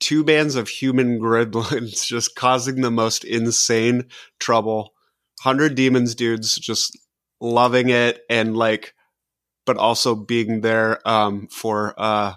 two 0.00 0.24
bands 0.24 0.56
of 0.56 0.68
human 0.68 1.20
gremlins 1.22 2.04
just 2.04 2.34
causing 2.34 2.80
the 2.80 2.90
most 2.90 3.22
insane 3.22 4.08
trouble. 4.40 4.92
100 5.44 5.76
demons 5.76 6.16
dudes 6.16 6.56
just 6.56 6.98
loving 7.42 7.88
it 7.88 8.20
and 8.30 8.56
like 8.56 8.94
but 9.66 9.76
also 9.76 10.14
being 10.14 10.60
there 10.60 11.06
um 11.06 11.48
for 11.48 11.94
uh 11.98 12.34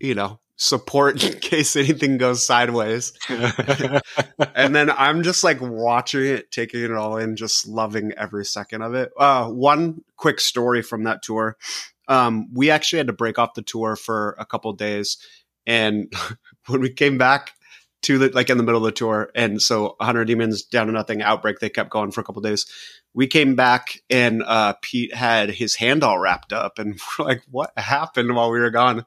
you 0.00 0.14
know 0.14 0.40
support 0.56 1.22
in 1.22 1.38
case 1.40 1.76
anything 1.76 2.16
goes 2.16 2.44
sideways. 2.46 3.12
and 3.28 4.74
then 4.74 4.90
I'm 4.90 5.22
just 5.22 5.42
like 5.42 5.60
watching 5.60 6.24
it, 6.24 6.50
taking 6.50 6.82
it 6.82 6.92
all 6.92 7.16
in, 7.16 7.36
just 7.36 7.66
loving 7.66 8.12
every 8.16 8.44
second 8.44 8.82
of 8.82 8.94
it. 8.94 9.10
Uh, 9.18 9.48
one 9.48 10.02
quick 10.16 10.40
story 10.40 10.80
from 10.80 11.04
that 11.04 11.22
tour. 11.22 11.56
Um, 12.06 12.48
we 12.52 12.70
actually 12.70 12.98
had 12.98 13.08
to 13.08 13.12
break 13.12 13.38
off 13.38 13.54
the 13.54 13.62
tour 13.62 13.96
for 13.96 14.36
a 14.38 14.46
couple 14.46 14.72
days 14.74 15.18
and 15.66 16.12
when 16.66 16.80
we 16.80 16.90
came 16.90 17.18
back 17.18 17.52
to 18.02 18.18
the 18.18 18.28
like 18.30 18.50
in 18.50 18.58
the 18.58 18.62
middle 18.64 18.84
of 18.84 18.84
the 18.84 18.92
tour, 18.92 19.30
and 19.34 19.60
so 19.60 19.94
100 19.98 20.26
Demons 20.26 20.62
down 20.62 20.86
to 20.86 20.92
nothing 20.92 21.22
outbreak, 21.22 21.58
they 21.58 21.70
kept 21.70 21.90
going 21.90 22.10
for 22.10 22.20
a 22.20 22.24
couple 22.24 22.42
days. 22.42 22.66
We 23.14 23.28
came 23.28 23.54
back 23.54 24.00
and 24.10 24.42
uh, 24.42 24.74
Pete 24.82 25.14
had 25.14 25.50
his 25.50 25.76
hand 25.76 26.02
all 26.02 26.18
wrapped 26.18 26.52
up, 26.52 26.78
and 26.78 26.98
we're 27.18 27.24
like, 27.24 27.42
"What 27.50 27.72
happened 27.76 28.34
while 28.34 28.50
we 28.50 28.58
were 28.58 28.70
gone?" 28.70 29.06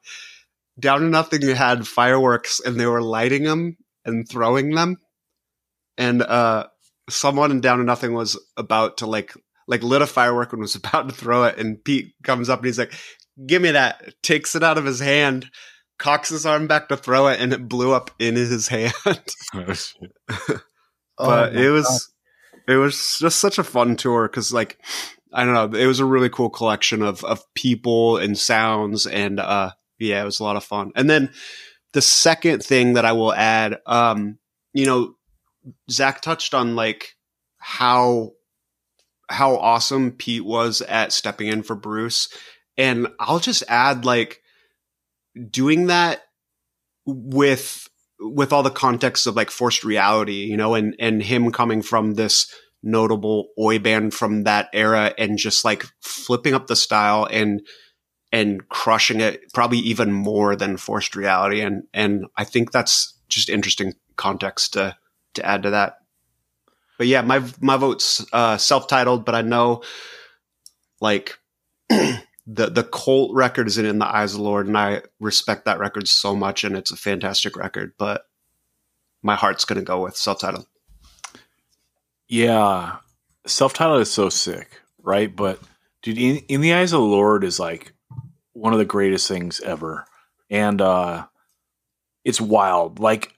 Down 0.80 1.02
to 1.02 1.08
nothing 1.08 1.42
had 1.42 1.88
fireworks, 1.88 2.60
and 2.60 2.80
they 2.80 2.86
were 2.86 3.02
lighting 3.02 3.44
them 3.44 3.78
and 4.06 4.28
throwing 4.28 4.76
them, 4.76 4.98
and 5.98 6.22
uh, 6.22 6.68
someone 7.10 7.52
in 7.52 7.62
Down 7.62 7.80
to 7.80 7.84
Nothing 7.84 8.14
was 8.14 8.40
about 8.56 8.98
to 8.98 9.06
like 9.06 9.34
like 9.68 9.84
lit 9.84 10.02
a 10.02 10.08
firework 10.08 10.54
and 10.54 10.62
was 10.62 10.76
about 10.76 11.10
to 11.10 11.16
throw 11.16 11.44
it, 11.44 11.58
and 11.58 11.84
Pete 11.84 12.14
comes 12.24 12.50
up 12.50 12.60
and 12.60 12.68
he's 12.68 12.80
like, 12.80 12.94
"Give 13.46 13.62
me 13.62 13.72
that!" 13.72 14.14
Takes 14.24 14.56
it 14.56 14.64
out 14.64 14.78
of 14.78 14.86
his 14.86 15.00
hand, 15.00 15.50
cocks 16.00 16.30
his 16.30 16.46
arm 16.46 16.68
back 16.68 16.88
to 16.90 16.98
throw 16.98 17.28
it, 17.28 17.42
and 17.42 17.52
it 17.52 17.68
blew 17.68 17.92
up 17.92 18.12
in 18.20 18.36
his 18.36 18.68
hand. 18.70 18.94
but 19.54 19.94
Oh 21.18 21.44
it 21.52 21.70
was 21.70 22.14
it 22.68 22.76
was 22.76 23.18
just 23.20 23.40
such 23.40 23.58
a 23.58 23.64
fun 23.64 23.96
tour 23.96 24.28
because 24.28 24.54
like 24.54 24.78
I 25.34 25.44
don't 25.44 25.54
know, 25.54 25.78
it 25.78 25.88
was 25.88 26.00
a 26.00 26.06
really 26.06 26.30
cool 26.30 26.50
collection 26.50 27.02
of 27.02 27.24
of 27.24 27.44
people 27.54 28.18
and 28.18 28.38
sounds, 28.38 29.06
and 29.06 29.40
uh, 29.40 29.72
yeah, 30.00 30.22
it 30.22 30.26
was 30.26 30.40
a 30.40 30.44
lot 30.44 30.56
of 30.56 30.64
fun. 30.64 30.92
And 30.96 31.10
then 31.10 31.32
the 31.94 32.02
second 32.02 32.64
thing 32.64 32.94
that 32.94 33.06
I 33.06 33.14
will 33.14 33.34
add, 33.34 33.80
um, 33.86 34.38
you 34.74 34.86
know, 34.86 35.16
Zach 35.90 36.22
touched 36.22 36.54
on 36.54 36.76
like 36.76 37.16
how 37.58 38.34
how 39.30 39.58
awesome 39.58 40.12
Pete 40.12 40.46
was 40.46 40.82
at 40.82 41.12
stepping 41.12 41.48
in 41.48 41.64
for 41.64 41.76
Bruce, 41.76 42.30
and 42.78 43.08
I'll 43.20 43.40
just 43.40 43.64
add 43.68 44.06
like 44.06 44.42
doing 45.50 45.88
that 45.88 46.22
with 47.06 47.88
with 48.20 48.52
all 48.52 48.64
the 48.64 48.70
context 48.70 49.28
of 49.28 49.36
like 49.36 49.52
forced 49.52 49.84
reality, 49.84 50.46
you 50.46 50.58
know, 50.58 50.76
and 50.76 50.96
and 51.00 51.22
him 51.22 51.52
coming 51.52 51.82
from 51.82 52.16
this 52.16 52.52
notable 52.84 53.50
oi 53.60 53.80
band 53.80 54.14
from 54.14 54.44
that 54.44 54.70
era 54.74 55.14
and 55.18 55.38
just 55.38 55.66
like 55.66 55.86
flipping 56.02 56.54
up 56.54 56.68
the 56.68 56.76
style 56.76 57.28
and 57.32 57.62
and 58.32 58.68
crushing 58.70 59.20
it 59.20 59.42
probably 59.54 59.80
even 59.80 60.12
more 60.12 60.56
than 60.56 60.78
forced 60.78 61.16
reality 61.16 61.60
and 61.62 61.84
and 61.94 62.26
I 62.38 62.44
think 62.44 62.72
that's 62.72 63.18
just 63.30 63.50
interesting 63.50 63.94
context 64.16 64.74
to 64.74 64.96
to 65.36 65.46
add 65.46 65.64
to 65.64 65.72
that. 65.72 65.98
But 66.98 67.08
yeah, 67.08 67.22
my 67.22 67.44
my 67.62 67.78
vote's 67.78 68.26
uh 68.34 68.58
self-titled, 68.58 69.26
but 69.26 69.36
I 69.36 69.42
know 69.42 69.84
like 71.00 71.38
the 72.48 72.68
the 72.70 72.84
Colt 72.84 73.36
record 73.36 73.68
isn't 73.68 73.86
in 73.86 74.00
the 74.00 74.08
eyes 74.08 74.32
of 74.34 74.38
the 74.38 74.44
Lord, 74.44 74.68
and 74.68 74.78
I 74.78 75.02
respect 75.20 75.66
that 75.66 75.80
record 75.80 76.08
so 76.08 76.36
much, 76.36 76.64
and 76.64 76.78
it's 76.78 76.92
a 76.92 76.98
fantastic 76.98 77.58
record. 77.58 77.94
But 77.98 78.24
my 79.22 79.36
heart's 79.36 79.66
gonna 79.66 79.82
go 79.82 80.04
with 80.04 80.16
self-titled. 80.16 80.66
Yeah, 82.30 82.98
self 83.46 83.74
titled 83.74 84.02
is 84.02 84.12
so 84.12 84.30
sick, 84.30 84.82
right? 85.04 85.34
But 85.36 85.60
dude, 86.02 86.18
in, 86.18 86.38
in 86.48 86.62
the 86.62 86.74
eyes 86.74 86.94
of 86.94 87.02
the 87.02 87.06
Lord 87.06 87.44
is 87.44 87.60
like 87.60 87.94
one 88.54 88.72
of 88.72 88.80
the 88.80 88.86
greatest 88.86 89.28
things 89.28 89.60
ever, 89.60 90.06
and 90.50 90.82
uh 90.82 91.26
it's 92.24 92.40
wild. 92.42 93.00
Like 93.00 93.34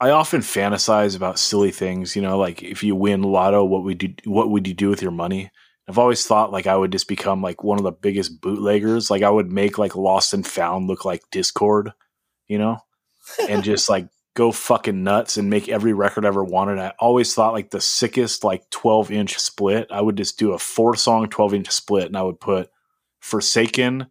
I 0.00 0.10
often 0.10 0.40
fantasize 0.40 1.16
about 1.16 1.38
silly 1.38 1.70
things, 1.70 2.16
you 2.16 2.22
know, 2.22 2.38
like 2.38 2.62
if 2.62 2.82
you 2.82 2.96
win 2.96 3.22
lotto, 3.22 3.64
what 3.64 3.84
would 3.84 4.02
you 4.02 4.14
what 4.24 4.50
would 4.50 4.66
you 4.66 4.74
do 4.74 4.88
with 4.88 5.02
your 5.02 5.12
money? 5.12 5.50
I've 5.88 5.98
always 5.98 6.26
thought 6.26 6.52
like 6.52 6.66
I 6.66 6.76
would 6.76 6.92
just 6.92 7.08
become 7.08 7.40
like 7.40 7.64
one 7.64 7.78
of 7.78 7.84
the 7.84 7.92
biggest 7.92 8.40
bootleggers. 8.40 9.10
Like 9.10 9.22
I 9.22 9.30
would 9.30 9.50
make 9.50 9.78
like 9.78 9.96
Lost 9.96 10.34
and 10.34 10.46
Found 10.46 10.86
look 10.86 11.04
like 11.04 11.22
Dischord, 11.32 11.92
you 12.46 12.58
know, 12.58 12.78
and 13.48 13.64
just 13.64 13.88
like 13.90 14.08
go 14.34 14.52
fucking 14.52 15.02
nuts 15.02 15.36
and 15.36 15.48
make 15.48 15.68
every 15.68 15.94
record 15.94 16.24
I 16.24 16.28
ever 16.28 16.44
wanted. 16.44 16.78
I 16.78 16.92
always 16.98 17.34
thought 17.34 17.54
like 17.54 17.70
the 17.70 17.80
sickest 17.80 18.44
like 18.44 18.68
12 18.70 19.10
inch 19.10 19.38
split. 19.38 19.88
I 19.90 20.00
would 20.00 20.16
just 20.16 20.38
do 20.38 20.52
a 20.52 20.58
four 20.58 20.94
song 20.94 21.28
12 21.28 21.54
inch 21.54 21.70
split 21.70 22.06
and 22.06 22.16
I 22.16 22.22
would 22.22 22.38
put 22.38 22.70
Forsaken 23.20 24.06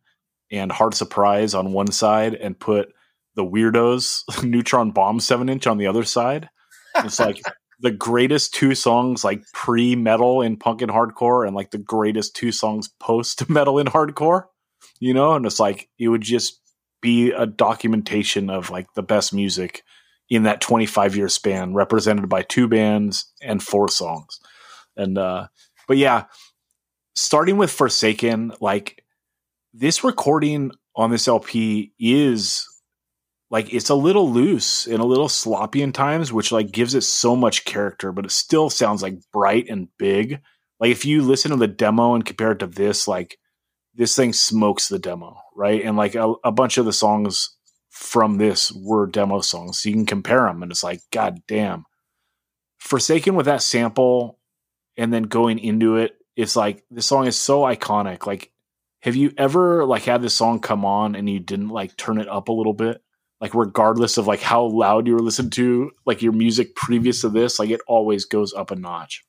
and 0.52 0.72
Heart 0.72 0.96
Surprise 0.96 1.54
on 1.54 1.74
one 1.74 1.92
side 1.92 2.34
and 2.34 2.60
put 2.60 2.92
the 3.36 3.46
Weirdos 3.46 4.44
Neutron 4.44 4.92
Bomb 4.92 5.20
7 5.20 5.48
inch 5.48 5.68
on 5.68 5.78
the 5.78 5.88
other 5.88 6.04
side. 6.04 6.50
It's 6.96 7.20
like 7.20 7.42
the 7.80 7.92
greatest 7.92 8.54
two 8.54 8.74
songs 8.76 9.24
like 9.24 9.44
pre 9.54 9.96
metal 9.96 10.42
in 10.42 10.58
punk 10.58 10.82
and 10.82 10.92
hardcore 10.92 11.46
and 11.46 11.56
like 11.56 11.72
the 11.72 11.78
greatest 11.78 12.36
two 12.36 12.52
songs 12.52 12.90
post 13.00 13.50
metal 13.50 13.80
in 13.80 13.88
hardcore, 13.88 14.46
you 15.00 15.14
know? 15.14 15.34
And 15.34 15.46
it's 15.46 15.60
like 15.60 15.90
it 16.00 16.08
would 16.08 16.22
just 16.22 16.60
be 17.02 17.32
a 17.32 17.46
documentation 17.46 18.50
of 18.50 18.70
like 18.70 18.94
the 18.94 19.04
best 19.04 19.34
music 19.34 19.84
in 20.30 20.44
that 20.44 20.62
25 20.62 21.16
year 21.16 21.30
span 21.30 21.74
represented 21.74 22.28
by 22.28 22.42
two 22.42 22.68
bands 22.68 23.32
and 23.42 23.64
four 23.64 23.88
songs 23.88 24.40
and 24.96 25.18
uh 25.18 25.48
but 25.88 25.98
yeah 25.98 26.26
starting 27.16 27.58
with 27.58 27.72
forsaken 27.72 28.52
like 28.60 29.04
this 29.74 30.04
recording 30.04 30.72
on 30.96 31.12
this 31.12 31.28
lp 31.28 31.94
is 32.00 32.68
like 33.50 33.74
it's 33.74 33.90
a 33.90 33.96
little 33.96 34.30
loose 34.30 34.88
and 34.88 35.00
a 35.00 35.06
little 35.06 35.30
sloppy 35.30 35.82
in 35.82 35.94
times 35.94 36.34
which 36.34 36.52
like 36.52 36.72
gives 36.72 36.96
it 36.96 37.02
so 37.02 37.36
much 37.36 37.66
character 37.66 38.12
but 38.12 38.26
it 38.26 38.32
still 38.32 38.70
sounds 38.70 39.02
like 39.02 39.16
bright 39.32 39.68
and 39.70 39.88
big 39.98 40.42
like 40.80 40.92
if 40.92 41.06
you 41.06 41.22
listen 41.22 41.52
to 41.52 41.58
the 41.58 41.68
demo 41.68 42.14
and 42.14 42.26
compare 42.26 42.52
it 42.52 42.60
to 42.60 42.68
this 42.68 43.08
like 43.08 43.38
this 43.96 44.16
thing 44.16 44.34
smokes 44.34 44.88
the 44.90 45.00
demo 45.00 45.38
right 45.56 45.84
and 45.84 45.98
like 45.98 46.16
a, 46.16 46.34
a 46.44 46.52
bunch 46.52 46.78
of 46.78 46.86
the 46.86 46.94
songs 46.94 47.58
from 47.98 48.38
this 48.38 48.72
were 48.72 49.08
demo 49.08 49.42
songs. 49.42 49.82
So 49.82 49.90
you 49.90 49.96
can 49.96 50.06
compare 50.06 50.44
them 50.46 50.62
and 50.62 50.72
it's 50.72 50.84
like, 50.84 51.02
God 51.12 51.42
damn. 51.48 51.86
Forsaken 52.78 53.36
with 53.36 53.48
that 53.48 53.64
sample 53.64 54.40
and 54.98 55.12
then 55.12 55.24
going 55.24 55.58
into 55.58 55.96
it, 55.96 56.16
it's 56.36 56.56
like 56.56 56.84
the 56.92 57.02
song 57.02 57.26
is 57.26 57.36
so 57.36 57.62
iconic. 57.62 58.28
Like, 58.28 58.52
have 59.02 59.16
you 59.16 59.34
ever 59.36 59.84
like 59.84 60.04
had 60.04 60.22
this 60.22 60.36
song 60.36 60.60
come 60.60 60.86
on 60.86 61.16
and 61.16 61.28
you 61.28 61.40
didn't 61.40 61.70
like 61.70 61.98
turn 61.98 62.20
it 62.20 62.28
up 62.28 62.50
a 62.50 62.54
little 62.54 62.74
bit? 62.74 63.02
Like 63.40 63.54
regardless 63.54 64.18
of 64.18 64.28
like 64.28 64.42
how 64.42 64.66
loud 64.66 65.08
you 65.08 65.14
were 65.14 65.20
listening 65.20 65.52
to 65.52 65.92
like 66.06 66.22
your 66.22 66.34
music 66.34 66.76
previous 66.76 67.22
to 67.22 67.30
this, 67.30 67.60
like 67.60 67.70
it 67.70 67.82
always 67.88 68.26
goes 68.26 68.54
up 68.54 68.72
a 68.72 68.76
notch. 68.76 69.24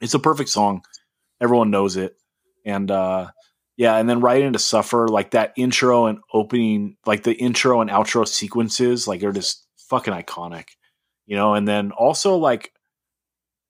It's 0.00 0.14
a 0.14 0.18
perfect 0.18 0.50
song. 0.50 0.82
Everyone 1.40 1.70
knows 1.70 1.96
it. 1.96 2.16
And 2.66 2.90
uh 2.90 3.30
yeah, 3.76 3.96
and 3.96 4.06
then 4.06 4.20
right 4.20 4.42
into 4.42 4.58
Suffer, 4.58 5.08
like 5.08 5.30
that 5.30 5.54
intro 5.56 6.04
and 6.04 6.18
opening, 6.34 6.98
like 7.06 7.22
the 7.22 7.32
intro 7.32 7.80
and 7.80 7.88
outro 7.88 8.28
sequences, 8.28 9.08
like 9.08 9.22
are 9.22 9.32
just 9.32 9.66
fucking 9.88 10.12
iconic, 10.12 10.66
you 11.24 11.34
know. 11.34 11.54
And 11.54 11.66
then 11.66 11.90
also 11.90 12.36
like 12.36 12.72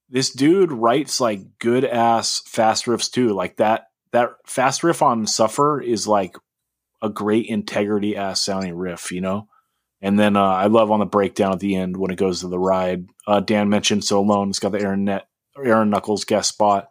this 0.09 0.31
dude 0.31 0.73
writes 0.73 1.21
like 1.21 1.59
good 1.61 1.85
ass 1.85 2.43
fast 2.47 2.87
riffs 2.87 3.09
too. 3.09 3.29
Like 3.29 3.59
that 3.59 3.85
that 4.11 4.31
fast 4.47 4.83
riff 4.83 5.01
on 5.01 5.29
Suffer 5.29 5.81
is 5.81 6.09
like 6.09 6.35
a 7.01 7.09
great 7.09 7.47
integrity 7.47 8.17
ass 8.17 8.41
sounding 8.41 8.75
riff, 8.75 9.13
you 9.13 9.21
know. 9.21 9.47
And 10.03 10.19
then 10.19 10.37
uh, 10.37 10.43
I 10.43 10.67
love 10.67 10.91
on 10.91 11.01
the 11.01 11.07
breakdown 11.07 11.53
at 11.53 11.61
the 11.61 11.77
end 11.77 11.97
when 11.97 12.11
it 12.11 12.17
goes 12.17 12.41
to 12.41 12.49
the 12.49 12.59
ride. 12.59 13.07
Uh, 13.27 13.41
Dan 13.41 13.69
mentioned 13.69 14.05
so 14.05 14.19
alone. 14.19 14.49
It's 14.49 14.59
got 14.59 14.73
the 14.73 14.81
Aaron 14.81 15.05
Net, 15.05 15.29
Aaron 15.63 15.91
Knuckles 15.91 16.25
guest 16.25 16.49
spot. 16.49 16.89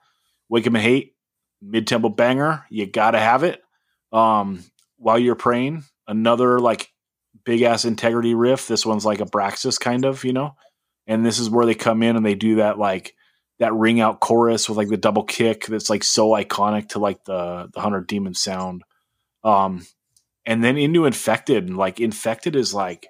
Wake 0.48 0.66
'em 0.68 0.76
and 0.76 0.84
hate 0.84 1.16
mid 1.62 1.88
tempo 1.88 2.10
banger. 2.10 2.66
You 2.70 2.86
gotta 2.86 3.20
have 3.20 3.44
it. 3.44 3.62
Um, 4.12 4.64
while 4.98 5.18
you're 5.20 5.36
praying, 5.36 5.84
another 6.08 6.60
like 6.60 6.92
big 7.46 7.62
ass 7.62 7.86
integrity 7.86 8.36
riff. 8.36 8.68
This 8.68 8.86
one's 8.86 9.06
like 9.06 9.22
a 9.22 9.26
Braxis 9.26 9.80
kind 9.80 10.06
of, 10.06 10.24
you 10.24 10.34
know. 10.34 10.56
And 11.08 11.26
this 11.26 11.40
is 11.40 11.50
where 11.50 11.66
they 11.66 11.76
come 11.76 12.04
in 12.04 12.16
and 12.16 12.26
they 12.26 12.36
do 12.36 12.56
that 12.58 12.78
like 12.78 13.16
that 13.60 13.74
ring 13.74 14.00
out 14.00 14.20
chorus 14.20 14.70
with 14.70 14.78
like 14.78 14.90
the 14.90 14.98
double 14.98 15.24
kick 15.24 15.66
that's 15.66 15.90
like 15.90 16.04
so 16.04 16.30
iconic 16.30 16.90
to 16.90 17.00
like 17.00 17.24
the 17.26 17.70
the 17.74 17.82
Hundred 17.82 18.08
Demon 18.08 18.34
sound. 18.34 18.84
Um, 19.44 19.86
and 20.50 20.64
then 20.64 20.80
into 20.80 21.06
Infected, 21.06 21.68
and 21.68 21.78
like 21.78 22.00
Infected 22.00 22.56
is 22.56 22.74
like, 22.74 23.08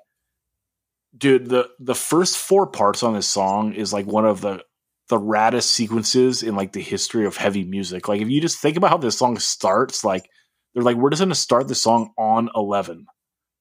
dude, 1.17 1.47
the 1.47 1.69
the 1.79 1.95
first 1.95 2.37
four 2.37 2.67
parts 2.67 3.01
on 3.01 3.13
this 3.13 3.29
song 3.29 3.71
is 3.71 3.93
like 3.93 4.05
one 4.05 4.25
of 4.25 4.41
the 4.41 4.61
the 5.07 5.17
raddest 5.17 5.63
sequences 5.63 6.43
in 6.43 6.57
like 6.57 6.73
the 6.73 6.81
history 6.81 7.25
of 7.25 7.37
heavy 7.37 7.63
music. 7.63 8.09
Like 8.09 8.19
if 8.19 8.27
you 8.27 8.41
just 8.41 8.59
think 8.59 8.75
about 8.75 8.89
how 8.89 8.97
this 8.97 9.17
song 9.17 9.39
starts, 9.39 10.03
like 10.03 10.29
they're 10.73 10.83
like, 10.83 10.97
we're 10.97 11.11
just 11.11 11.21
gonna 11.21 11.33
start 11.33 11.69
the 11.69 11.75
song 11.75 12.11
on 12.17 12.49
eleven. 12.53 13.05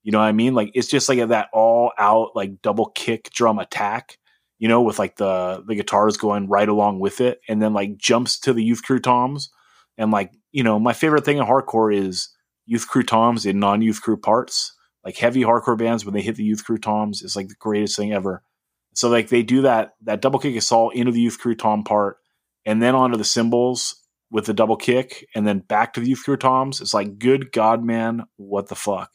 You 0.02 0.10
know 0.10 0.18
what 0.18 0.24
I 0.24 0.32
mean? 0.32 0.54
Like 0.54 0.72
it's 0.74 0.88
just 0.88 1.08
like 1.08 1.28
that 1.28 1.46
all 1.52 1.92
out 1.96 2.34
like 2.34 2.60
double 2.62 2.86
kick 2.86 3.30
drum 3.30 3.60
attack, 3.60 4.18
you 4.58 4.66
know, 4.66 4.82
with 4.82 4.98
like 4.98 5.14
the 5.14 5.62
the 5.68 5.76
guitars 5.76 6.16
going 6.16 6.48
right 6.48 6.68
along 6.68 6.98
with 6.98 7.20
it, 7.20 7.40
and 7.48 7.62
then 7.62 7.74
like 7.74 7.96
jumps 7.96 8.40
to 8.40 8.52
the 8.52 8.64
youth 8.64 8.82
crew 8.82 8.98
toms. 8.98 9.50
And 9.96 10.10
like, 10.10 10.32
you 10.50 10.64
know, 10.64 10.80
my 10.80 10.94
favorite 10.94 11.24
thing 11.24 11.38
in 11.38 11.44
hardcore 11.44 11.96
is 11.96 12.30
youth 12.68 12.86
crew 12.86 13.02
toms 13.02 13.46
in 13.46 13.58
non 13.58 13.82
youth 13.82 14.02
crew 14.02 14.16
parts. 14.16 14.74
Like 15.04 15.16
heavy 15.16 15.42
hardcore 15.42 15.78
bands 15.78 16.04
when 16.04 16.12
they 16.12 16.20
hit 16.20 16.36
the 16.36 16.44
youth 16.44 16.64
crew 16.64 16.76
toms 16.76 17.22
is 17.22 17.34
like 17.34 17.48
the 17.48 17.54
greatest 17.58 17.96
thing 17.96 18.12
ever. 18.12 18.42
So 18.94 19.08
like 19.08 19.28
they 19.28 19.42
do 19.42 19.62
that 19.62 19.94
that 20.02 20.20
double 20.20 20.38
kick 20.38 20.54
assault 20.54 20.94
into 20.94 21.12
the 21.12 21.20
youth 21.20 21.38
crew 21.38 21.54
tom 21.54 21.82
part, 21.82 22.18
and 22.66 22.82
then 22.82 22.94
onto 22.94 23.16
the 23.16 23.24
cymbals 23.24 23.96
with 24.30 24.44
the 24.44 24.52
double 24.52 24.76
kick, 24.76 25.26
and 25.34 25.46
then 25.46 25.60
back 25.60 25.94
to 25.94 26.00
the 26.00 26.08
youth 26.08 26.22
crew 26.24 26.36
toms. 26.36 26.80
It's 26.80 26.94
like 26.94 27.18
good 27.18 27.52
God, 27.52 27.82
man, 27.82 28.24
what 28.36 28.68
the 28.68 28.74
fuck? 28.74 29.12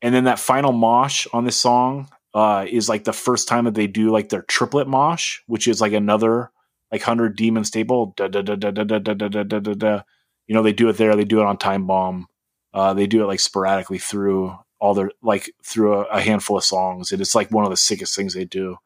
And 0.00 0.14
then 0.14 0.24
that 0.24 0.38
final 0.38 0.72
mosh 0.72 1.26
on 1.32 1.44
this 1.44 1.56
song 1.56 2.08
uh, 2.32 2.64
is 2.68 2.88
like 2.88 3.04
the 3.04 3.12
first 3.12 3.46
time 3.46 3.66
that 3.66 3.74
they 3.74 3.86
do 3.86 4.10
like 4.10 4.30
their 4.30 4.42
triplet 4.42 4.88
mosh, 4.88 5.40
which 5.46 5.68
is 5.68 5.80
like 5.80 5.92
another 5.92 6.50
like 6.90 7.02
hundred 7.02 7.36
demon 7.36 7.64
staple. 7.64 8.14
Da, 8.16 8.28
da, 8.28 8.42
da, 8.42 8.54
da, 8.54 8.70
da, 8.70 8.84
da, 8.84 9.00
da, 9.00 9.28
da, 9.28 9.42
da, 9.42 9.74
da. 9.74 10.02
You 10.46 10.54
know, 10.54 10.62
they 10.62 10.72
do 10.72 10.88
it 10.88 10.96
there. 10.96 11.16
They 11.16 11.24
do 11.24 11.40
it 11.40 11.46
on 11.46 11.58
Time 11.58 11.86
Bomb. 11.86 12.28
Uh, 12.74 12.92
they 12.92 13.06
do 13.06 13.22
it 13.22 13.26
like 13.26 13.40
sporadically 13.40 13.98
through 13.98 14.54
all 14.80 14.92
their 14.92 15.10
like 15.22 15.50
through 15.64 15.94
a, 15.94 16.02
a 16.06 16.20
handful 16.20 16.58
of 16.58 16.64
songs. 16.64 17.12
And 17.12 17.20
it's 17.20 17.34
like 17.34 17.50
one 17.50 17.64
of 17.64 17.70
the 17.70 17.76
sickest 17.76 18.14
things 18.14 18.34
they 18.34 18.44
do. 18.44 18.76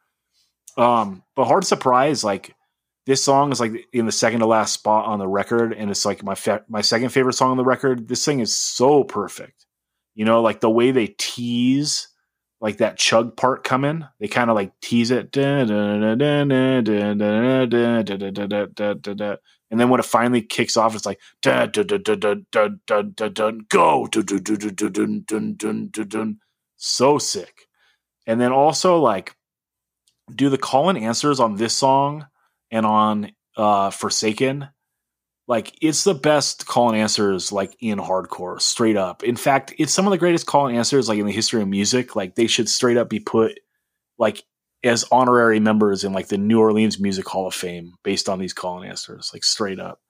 Um, 0.77 1.25
but 1.35 1.47
hard 1.47 1.65
surprise, 1.65 2.23
like 2.23 2.55
this 3.07 3.25
song 3.25 3.51
is 3.51 3.59
like 3.59 3.89
in 3.93 4.05
the 4.05 4.13
second 4.13 4.41
to 4.41 4.47
last 4.47 4.75
spot 4.75 5.07
on 5.07 5.19
the 5.19 5.27
record, 5.27 5.73
and 5.73 5.91
it's 5.91 6.05
like 6.05 6.23
my 6.23 6.35
fa- 6.35 6.65
my 6.69 6.83
second 6.83 7.09
favorite 7.09 7.33
song 7.33 7.51
on 7.51 7.57
the 7.57 7.65
record. 7.65 8.07
This 8.07 8.25
thing 8.25 8.41
is 8.41 8.55
so 8.55 9.03
perfect, 9.03 9.67
you 10.15 10.27
know, 10.27 10.43
like 10.43 10.61
the 10.61 10.71
way 10.71 10.91
they 10.91 11.09
tease 11.19 12.09
like 12.61 12.77
that 12.77 12.99
chug 12.99 13.37
part 13.37 13.65
coming. 13.65 14.05
They 14.21 14.29
kind 14.29 14.51
of 14.51 14.57
like 14.57 14.79
tease 14.83 15.11
it, 15.11 15.33
and 19.71 19.79
then 19.79 19.89
when 19.89 20.01
it 20.01 20.07
finally 20.07 20.43
kicks 20.43 20.77
off, 20.77 20.95
it's 20.95 21.07
like 21.07 21.21
da 21.43 21.67
da 21.67 21.83
da 21.83 21.99
da 21.99 22.15
da 22.15 22.69
da 22.87 23.03
da 23.03 23.29
da 23.29 23.51
go. 23.69 24.09
So 26.77 27.19
sick. 27.19 27.67
And 28.27 28.41
then 28.41 28.53
also 28.53 28.99
like 28.99 29.35
do 30.35 30.49
the 30.49 30.59
call 30.59 30.89
and 30.89 30.99
answers 30.99 31.41
on 31.41 31.57
this 31.57 31.75
song 31.75 32.27
and 32.71 32.87
on 32.87 33.33
uh 33.57 33.91
Forsaken. 33.91 34.69
Like 35.47 35.75
it's 35.83 36.05
the 36.05 36.15
best 36.15 36.67
call 36.67 36.91
and 36.91 36.99
answers 36.99 37.53
like 37.53 37.75
in 37.81 37.99
hardcore, 37.99 38.61
straight 38.61 38.97
up. 38.97 39.23
In 39.23 39.37
fact, 39.37 39.75
it's 39.79 39.93
some 39.93 40.07
of 40.07 40.11
the 40.11 40.19
greatest 40.19 40.47
call 40.47 40.67
and 40.67 40.77
answers 40.77 41.09
like 41.09 41.19
in 41.19 41.27
the 41.27 41.33
history 41.33 41.61
of 41.61 41.69
music. 41.69 42.17
Like 42.17 42.35
they 42.35 42.47
should 42.47 42.69
straight 42.69 42.97
up 42.97 43.09
be 43.11 43.21
put 43.21 43.59
like 44.19 44.43
as 44.85 45.05
honorary 45.11 45.61
members 45.61 46.05
in 46.05 46.13
like 46.13 46.29
the 46.29 46.39
New 46.39 46.61
Orleans 46.61 47.01
Music 47.01 47.27
Hall 47.27 47.47
of 47.47 47.55
Fame 47.55 47.95
based 48.05 48.29
on 48.29 48.39
these 48.39 48.55
answers, 48.65 49.31
like 49.33 49.45
straight 49.45 49.81
up. 49.81 50.01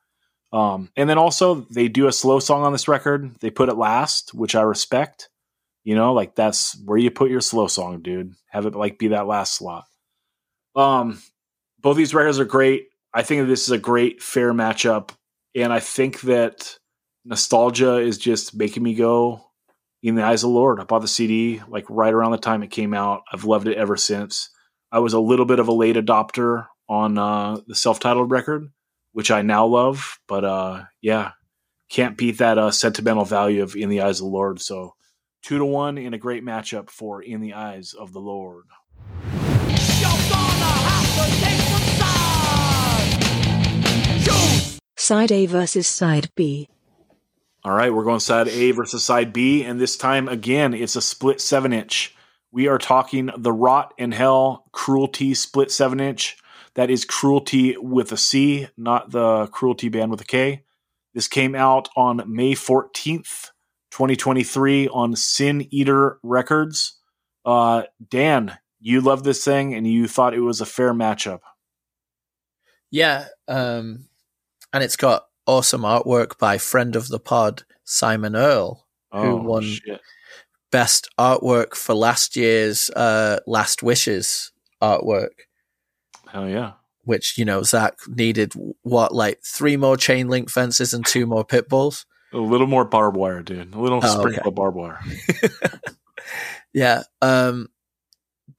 Um, 0.52 0.90
and 0.96 1.08
then 1.08 1.18
also 1.18 1.66
they 1.70 1.88
do 1.88 2.06
a 2.06 2.12
slow 2.12 2.38
song 2.38 2.62
on 2.64 2.72
this 2.72 2.88
record. 2.88 3.36
They 3.40 3.50
put 3.50 3.68
it 3.68 3.76
last, 3.76 4.34
which 4.34 4.54
I 4.54 4.62
respect. 4.62 5.28
You 5.84 5.94
know, 5.94 6.12
like 6.12 6.34
that's 6.34 6.78
where 6.84 6.98
you 6.98 7.10
put 7.10 7.30
your 7.30 7.40
slow 7.40 7.66
song, 7.66 8.02
dude. 8.02 8.34
Have 8.50 8.66
it 8.66 8.74
like 8.74 8.98
be 8.98 9.08
that 9.08 9.26
last 9.26 9.54
slot. 9.54 9.84
Um, 10.76 11.22
both 11.80 11.96
these 11.96 12.14
records 12.14 12.38
are 12.38 12.44
great. 12.44 12.88
I 13.12 13.22
think 13.22 13.46
this 13.46 13.64
is 13.64 13.70
a 13.70 13.78
great 13.78 14.22
fair 14.22 14.52
matchup, 14.52 15.10
and 15.54 15.72
I 15.72 15.80
think 15.80 16.20
that 16.22 16.78
nostalgia 17.24 17.96
is 17.96 18.18
just 18.18 18.54
making 18.54 18.82
me 18.82 18.94
go 18.94 19.44
in 20.02 20.14
the 20.14 20.24
eyes 20.24 20.44
of 20.44 20.50
the 20.50 20.54
Lord. 20.54 20.78
I 20.78 20.84
bought 20.84 21.00
the 21.00 21.08
CD 21.08 21.62
like 21.68 21.86
right 21.88 22.12
around 22.12 22.32
the 22.32 22.38
time 22.38 22.62
it 22.62 22.70
came 22.70 22.94
out. 22.94 23.22
I've 23.32 23.44
loved 23.44 23.66
it 23.66 23.78
ever 23.78 23.96
since. 23.96 24.50
I 24.90 25.01
was 25.01 25.12
a 25.12 25.20
little 25.20 25.44
bit 25.44 25.59
of 25.59 25.69
a 25.69 25.73
late 25.73 25.97
adopter 25.97 26.66
on 26.89 27.19
uh, 27.19 27.60
the 27.66 27.74
self-titled 27.74 28.31
record, 28.31 28.73
which 29.12 29.31
I 29.31 29.43
now 29.43 29.66
love. 29.66 30.19
But 30.27 30.44
uh, 30.44 30.85
yeah, 31.02 31.32
can't 31.90 32.16
beat 32.16 32.39
that 32.39 32.56
uh, 32.56 32.70
sentimental 32.70 33.27
value 33.27 33.62
of 33.62 33.77
"In 33.77 33.90
the 33.90 34.01
Eyes 34.01 34.20
of 34.20 34.24
the 34.24 34.32
Lord." 34.32 34.60
So 34.62 34.94
two 35.43 35.59
to 35.59 35.65
one 35.65 35.98
in 35.98 36.15
a 36.15 36.19
great 36.19 36.43
matchup 36.43 36.89
for 36.89 37.20
"In 37.20 37.43
the 37.43 37.52
Eyes 37.52 37.93
of 37.93 38.15
the 38.15 38.20
Lord." 38.20 38.65
Side 44.97 45.32
A 45.32 45.47
versus 45.47 45.86
Side 45.86 46.31
B. 46.35 46.69
All 47.65 47.73
right, 47.73 47.93
we're 47.93 48.05
going 48.05 48.20
side 48.20 48.48
A 48.48 48.70
versus 48.70 49.05
side 49.05 49.32
B, 49.32 49.65
and 49.65 49.81
this 49.81 49.97
time 49.97 50.28
again, 50.28 50.73
it's 50.73 50.97
a 50.97 51.02
split 51.02 51.40
seven 51.40 51.73
inch. 51.73 52.15
We 52.50 52.66
are 52.68 52.78
talking 52.78 53.30
the 53.36 53.52
Rot 53.52 53.92
in 53.98 54.12
Hell 54.12 54.64
Cruelty 54.72 55.34
split 55.34 55.70
seven 55.70 56.00
inch. 56.00 56.36
That 56.74 56.90
is 56.90 57.04
Cruelty 57.04 57.76
with 57.76 58.12
a 58.12 58.16
C, 58.16 58.68
not 58.76 59.10
the 59.10 59.46
Kruelty 59.48 59.90
band 59.90 60.10
with 60.10 60.20
a 60.20 60.24
K. 60.24 60.64
This 61.14 61.28
came 61.28 61.54
out 61.54 61.88
on 61.96 62.22
May 62.26 62.52
14th, 62.54 63.50
2023 63.90 64.88
on 64.88 65.16
Sin 65.16 65.66
Eater 65.70 66.18
Records. 66.22 66.98
Uh, 67.44 67.84
Dan, 68.08 68.56
you 68.80 69.00
love 69.00 69.24
this 69.24 69.44
thing 69.44 69.74
and 69.74 69.86
you 69.86 70.06
thought 70.06 70.34
it 70.34 70.40
was 70.40 70.60
a 70.60 70.66
fair 70.66 70.94
matchup. 70.94 71.40
Yeah, 72.90 73.26
um, 73.48 74.06
and 74.72 74.82
it's 74.84 74.96
got 74.96 75.26
awesome 75.46 75.82
artwork 75.82 76.38
by 76.38 76.58
friend 76.58 76.94
of 76.96 77.08
the 77.08 77.18
pod 77.18 77.64
Simon 77.84 78.36
Earl, 78.36 78.86
who 79.12 79.18
Oh, 79.18 79.36
won 79.36 79.62
shit. 79.64 80.00
Best 80.70 81.08
artwork 81.18 81.74
for 81.74 81.94
last 81.94 82.36
year's 82.36 82.90
uh, 82.90 83.38
Last 83.46 83.82
Wishes 83.82 84.52
artwork. 84.82 85.30
Hell 86.30 86.48
yeah. 86.48 86.72
Which 87.04 87.38
you 87.38 87.44
know 87.44 87.62
Zach 87.62 87.94
needed 88.06 88.52
what 88.82 89.14
like 89.14 89.40
three 89.42 89.76
more 89.76 89.96
chain 89.96 90.28
link 90.28 90.50
fences 90.50 90.92
and 90.92 91.06
two 91.06 91.26
more 91.26 91.44
pit 91.44 91.68
bulls. 91.68 92.04
A 92.34 92.38
little 92.38 92.66
more 92.66 92.84
barbed 92.84 93.16
wire, 93.16 93.42
dude. 93.42 93.74
A 93.74 93.80
little 93.80 94.00
Oh, 94.02 94.18
sprinkle 94.20 94.40
okay. 94.40 94.48
of 94.48 94.54
barbed 94.54 94.76
wire. 94.76 95.00
Yeah. 96.74 97.02
Um 97.22 97.68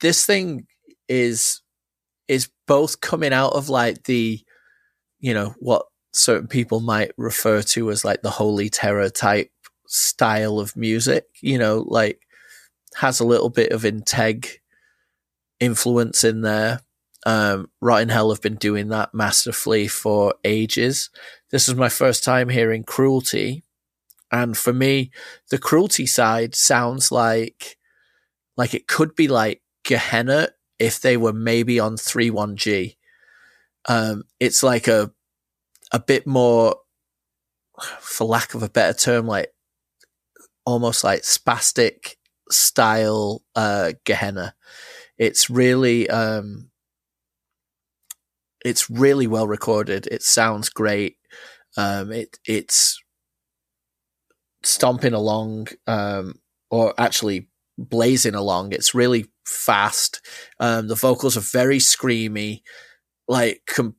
this 0.02 0.26
thing 0.26 0.66
is 1.08 1.62
is 2.28 2.50
both 2.68 3.02
coming 3.02 3.34
out 3.34 3.54
of 3.54 3.70
like 3.70 4.04
the 4.06 4.40
you 5.20 5.34
know 5.34 5.54
what 5.60 5.86
certain 6.14 6.48
people 6.48 6.80
might 6.80 7.12
refer 7.18 7.62
to 7.62 7.92
as 7.92 8.04
like 8.04 8.24
the 8.24 8.32
holy 8.32 8.70
terror 8.70 9.10
type 9.10 9.52
style 9.90 10.60
of 10.60 10.78
music, 10.78 11.26
you 11.42 11.58
know, 11.58 11.84
like 11.88 12.22
has 12.96 13.20
a 13.20 13.26
little 13.26 13.50
bit 13.50 13.72
of 13.72 13.82
integ 13.82 14.48
influence 15.60 16.24
in 16.24 16.42
there. 16.42 16.82
Um 17.26 17.70
Rot 17.82 18.04
in 18.04 18.10
Hell 18.10 18.30
have 18.30 18.42
been 18.42 18.56
doing 18.56 18.90
that 18.90 19.14
masterfully 19.14 19.88
for 19.88 20.36
ages. 20.46 21.10
This 21.50 21.68
is 21.68 21.76
my 21.76 21.90
first 21.90 22.24
time 22.24 22.50
hearing 22.50 22.84
cruelty. 22.84 23.64
And 24.32 24.56
for 24.56 24.72
me, 24.72 25.12
the 25.50 25.58
cruelty 25.58 26.06
side 26.06 26.54
sounds 26.56 27.12
like 27.12 27.78
like 28.56 28.74
it 28.74 28.88
could 28.88 29.16
be 29.16 29.28
like 29.28 29.62
Gehenna 29.84 30.50
if 30.78 31.02
they 31.02 31.18
were 31.18 31.34
maybe 31.34 31.80
on 31.80 31.96
31G. 31.96 32.96
Um, 33.88 34.24
it's 34.40 34.62
like 34.62 34.88
a 34.88 35.12
a 35.92 36.00
bit 36.00 36.28
more, 36.28 36.76
for 38.00 38.28
lack 38.28 38.54
of 38.54 38.62
a 38.62 38.70
better 38.70 38.94
term, 38.94 39.26
like 39.26 39.52
almost 40.70 41.04
like 41.04 41.22
spastic 41.24 42.16
style 42.52 43.44
uh, 43.56 43.94
Gehenna. 44.06 44.56
It's 45.18 45.50
really 45.50 46.10
um, 46.10 46.70
it's 48.64 48.90
really 48.90 49.28
well 49.28 49.48
recorded. 49.48 50.08
It 50.08 50.24
sounds 50.24 50.70
great. 50.70 51.18
Um, 51.78 52.12
it 52.12 52.38
it's 52.46 53.02
stomping 54.64 55.14
along, 55.14 55.68
um, 55.88 56.36
or 56.70 56.94
actually 56.98 57.50
blazing 57.78 58.36
along. 58.36 58.74
It's 58.74 58.94
really 58.94 59.26
fast. 59.46 60.22
Um, 60.60 60.88
the 60.88 60.96
vocals 60.96 61.38
are 61.38 61.42
very 61.42 61.78
screamy, 61.78 62.62
like, 63.28 63.62
com- 63.68 63.96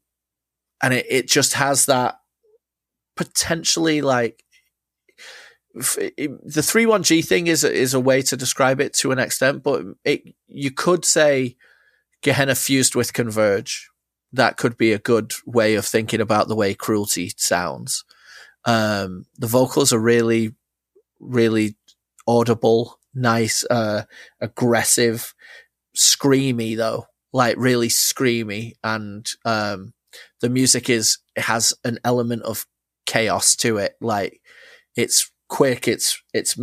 and 0.82 0.94
it, 0.94 1.06
it 1.08 1.28
just 1.28 1.54
has 1.54 1.86
that 1.86 2.16
potentially 3.16 4.00
like 4.02 4.44
the 5.74 6.62
three 6.64 6.86
one 6.86 7.02
G 7.02 7.22
thing 7.22 7.46
is 7.46 7.64
is 7.64 7.94
a 7.94 8.00
way 8.00 8.22
to 8.22 8.36
describe 8.36 8.80
it 8.80 8.92
to 8.94 9.12
an 9.12 9.18
extent, 9.18 9.62
but 9.62 9.84
it 10.04 10.34
you 10.48 10.70
could 10.70 11.04
say 11.04 11.56
Gehenna 12.22 12.54
fused 12.54 12.94
with 12.94 13.12
Converge. 13.12 13.88
That 14.32 14.56
could 14.56 14.76
be 14.76 14.92
a 14.92 14.98
good 14.98 15.32
way 15.44 15.74
of 15.74 15.84
thinking 15.84 16.20
about 16.20 16.48
the 16.48 16.56
way 16.56 16.74
cruelty 16.74 17.32
sounds. 17.36 18.04
Um, 18.64 19.26
the 19.38 19.46
vocals 19.46 19.92
are 19.92 19.98
really, 19.98 20.54
really 21.18 21.76
audible, 22.26 22.98
nice, 23.14 23.64
uh, 23.70 24.04
aggressive, 24.40 25.34
screamy 25.96 26.76
though, 26.76 27.06
like 27.32 27.56
really 27.58 27.88
screamy. 27.88 28.74
And, 28.84 29.28
um, 29.44 29.94
the 30.40 30.48
music 30.48 30.88
is, 30.90 31.18
has 31.36 31.74
an 31.84 31.98
element 32.04 32.42
of 32.42 32.66
chaos 33.06 33.56
to 33.56 33.78
it. 33.78 33.96
Like 34.00 34.40
it's 34.94 35.30
quick. 35.50 35.86
It's, 35.86 36.22
it's 36.32 36.58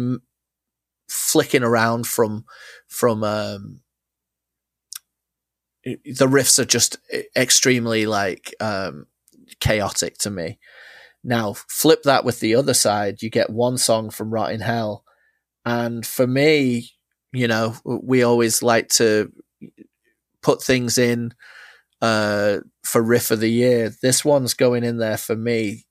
flicking 1.08 1.64
around 1.64 2.08
from, 2.08 2.46
from, 2.88 3.24
um, 3.24 3.82
the 5.84 6.28
riffs 6.28 6.58
are 6.58 6.66
just 6.66 6.98
extremely 7.36 8.08
like, 8.08 8.56
um, 8.60 9.06
chaotic 9.60 10.18
to 10.18 10.32
me. 10.32 10.58
Now, 11.24 11.54
flip 11.54 12.04
that 12.04 12.26
with 12.26 12.40
the 12.40 12.56
other 12.56 12.74
side, 12.74 13.22
you 13.22 13.30
get 13.30 13.50
one 13.50 13.78
song 13.78 14.10
from 14.10 14.32
Rot 14.32 14.52
in 14.52 14.62
Hell. 14.62 15.04
And 15.66 16.06
for 16.06 16.26
me, 16.26 16.92
you 17.34 17.48
know, 17.48 17.76
we 17.84 18.24
always 18.24 18.64
like 18.64 18.88
to 18.90 19.32
put 20.42 20.64
things 20.64 20.98
in 20.98 21.34
uh, 22.02 22.60
for 22.84 23.02
riff 23.02 23.32
of 23.32 23.40
the 23.40 23.52
year. 23.52 23.92
This 24.02 24.24
one's 24.24 24.54
going 24.54 24.84
in 24.84 24.98
there 24.98 25.18
for 25.18 25.36
me. 25.36 25.86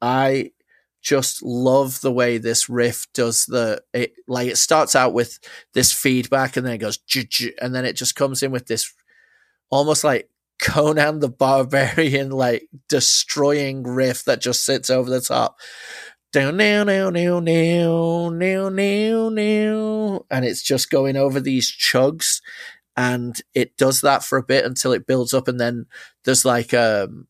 I 0.00 0.50
just 1.02 1.42
love 1.42 2.00
the 2.00 2.12
way 2.12 2.38
this 2.38 2.68
riff 2.68 3.06
does 3.12 3.46
the 3.46 3.82
it 3.92 4.12
like 4.28 4.48
it 4.48 4.56
starts 4.56 4.94
out 4.94 5.12
with 5.12 5.38
this 5.74 5.92
feedback 5.92 6.56
and 6.56 6.64
then 6.64 6.74
it 6.74 6.78
goes 6.78 6.98
and 7.60 7.74
then 7.74 7.84
it 7.84 7.96
just 7.96 8.14
comes 8.14 8.42
in 8.42 8.52
with 8.52 8.66
this 8.66 8.94
almost 9.70 10.04
like 10.04 10.28
Conan 10.62 11.18
the 11.18 11.28
Barbarian 11.28 12.30
like 12.30 12.68
destroying 12.88 13.82
riff 13.82 14.24
that 14.24 14.40
just 14.40 14.64
sits 14.64 14.88
over 14.88 15.10
the 15.10 15.20
top. 15.20 15.58
Down, 16.32 16.56
now, 16.56 16.82
now, 16.84 17.10
now, 17.10 17.40
now, 17.40 18.30
now, 18.30 18.68
now, 18.70 19.28
now, 19.28 20.24
and 20.30 20.44
it's 20.46 20.62
just 20.62 20.88
going 20.88 21.14
over 21.14 21.40
these 21.40 21.70
chugs, 21.70 22.40
and 22.96 23.38
it 23.54 23.76
does 23.76 24.00
that 24.00 24.24
for 24.24 24.38
a 24.38 24.42
bit 24.42 24.64
until 24.64 24.92
it 24.92 25.06
builds 25.06 25.34
up, 25.34 25.46
and 25.46 25.60
then 25.60 25.84
there's 26.24 26.46
like 26.46 26.72
um 26.72 27.26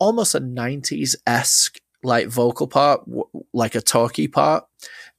almost 0.00 0.34
a 0.34 0.40
'90s 0.40 1.16
esque 1.26 1.80
like 2.02 2.28
vocal 2.28 2.66
part, 2.66 3.04
w- 3.06 3.28
like 3.52 3.74
a 3.74 3.80
talky 3.80 4.28
part, 4.28 4.64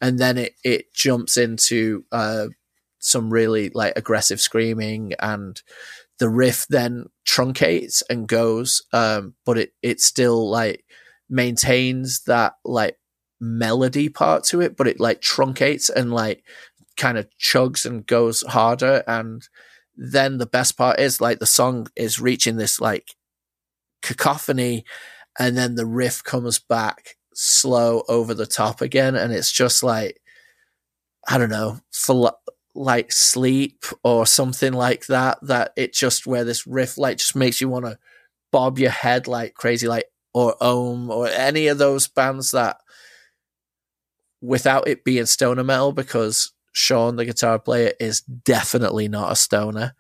and 0.02 0.20
then 0.20 0.38
it 0.38 0.54
it 0.64 0.94
jumps 0.94 1.38
into 1.38 2.06
uh 2.12 2.48
some 3.00 3.32
really 3.32 3.70
like 3.70 3.94
aggressive 3.98 4.40
screaming 4.40 5.14
and 5.20 5.62
the 6.20 6.30
riff 6.30 6.66
then 6.70 7.06
truncates 7.28 8.02
and 8.10 8.30
goes 8.30 8.82
um 8.94 9.34
but 9.46 9.58
it 9.58 9.74
it 9.82 10.00
still 10.00 10.50
like 10.50 10.86
maintains 11.30 12.24
that 12.24 12.54
like 12.64 12.98
melody 13.42 14.08
part 14.08 14.44
to 14.46 14.62
it 14.62 14.78
but 14.78 14.88
it 14.88 15.02
like 15.02 15.20
truncates 15.20 15.90
and 15.90 16.14
like 16.14 16.46
kind 16.96 17.18
of 17.18 17.28
chugs 17.38 17.86
and 17.86 18.06
goes 18.06 18.42
harder 18.44 19.04
and 19.06 19.50
then 19.98 20.38
the 20.38 20.46
best 20.46 20.78
part 20.78 21.00
is 21.00 21.20
like 21.20 21.40
the 21.40 21.46
song 21.46 21.88
is 21.96 22.22
reaching 22.22 22.56
this 22.56 22.80
like 22.80 23.16
cacophony 24.02 24.86
and 25.40 25.58
then 25.58 25.76
the 25.76 25.86
riff 25.86 26.24
comes 26.24 26.60
back 26.60 27.16
slow 27.34 28.04
over 28.08 28.34
the 28.34 28.46
top 28.46 28.82
again 28.82 29.16
and 29.16 29.34
it's 29.34 29.52
just 29.52 29.84
like 29.84 30.22
i 31.28 31.38
don't 31.38 31.50
know 31.50 31.80
for 31.92 32.34
like 32.76 33.12
sleep 33.12 33.84
or 34.04 34.26
something 34.26 34.74
like 34.74 35.06
that 35.08 35.38
that 35.42 35.72
it 35.76 35.94
just 35.94 36.26
where 36.26 36.44
this 36.44 36.66
riff 36.66 36.98
like 36.98 37.18
just 37.18 37.36
makes 37.36 37.62
you 37.62 37.70
want 37.70 37.86
to 37.86 37.98
bob 38.52 38.78
your 38.80 38.92
head 38.92 39.28
like 39.28 39.54
crazy 39.54 39.88
like 39.88 40.06
or 40.34 40.56
Om 40.62 41.10
or 41.12 41.28
any 41.28 41.68
of 41.68 41.78
those 41.78 42.08
bands 42.08 42.52
that 42.52 42.78
without 44.42 44.88
it 44.88 45.04
being 45.04 45.26
stoner 45.26 45.64
metal 45.64 45.92
because 45.92 46.52
sean 46.74 47.16
the 47.16 47.26
guitar 47.26 47.60
player 47.60 47.94
is 48.00 48.22
definitely 48.22 49.08
not 49.08 49.32
a 49.32 49.36
stoner. 49.36 49.94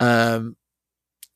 Um 0.00 0.56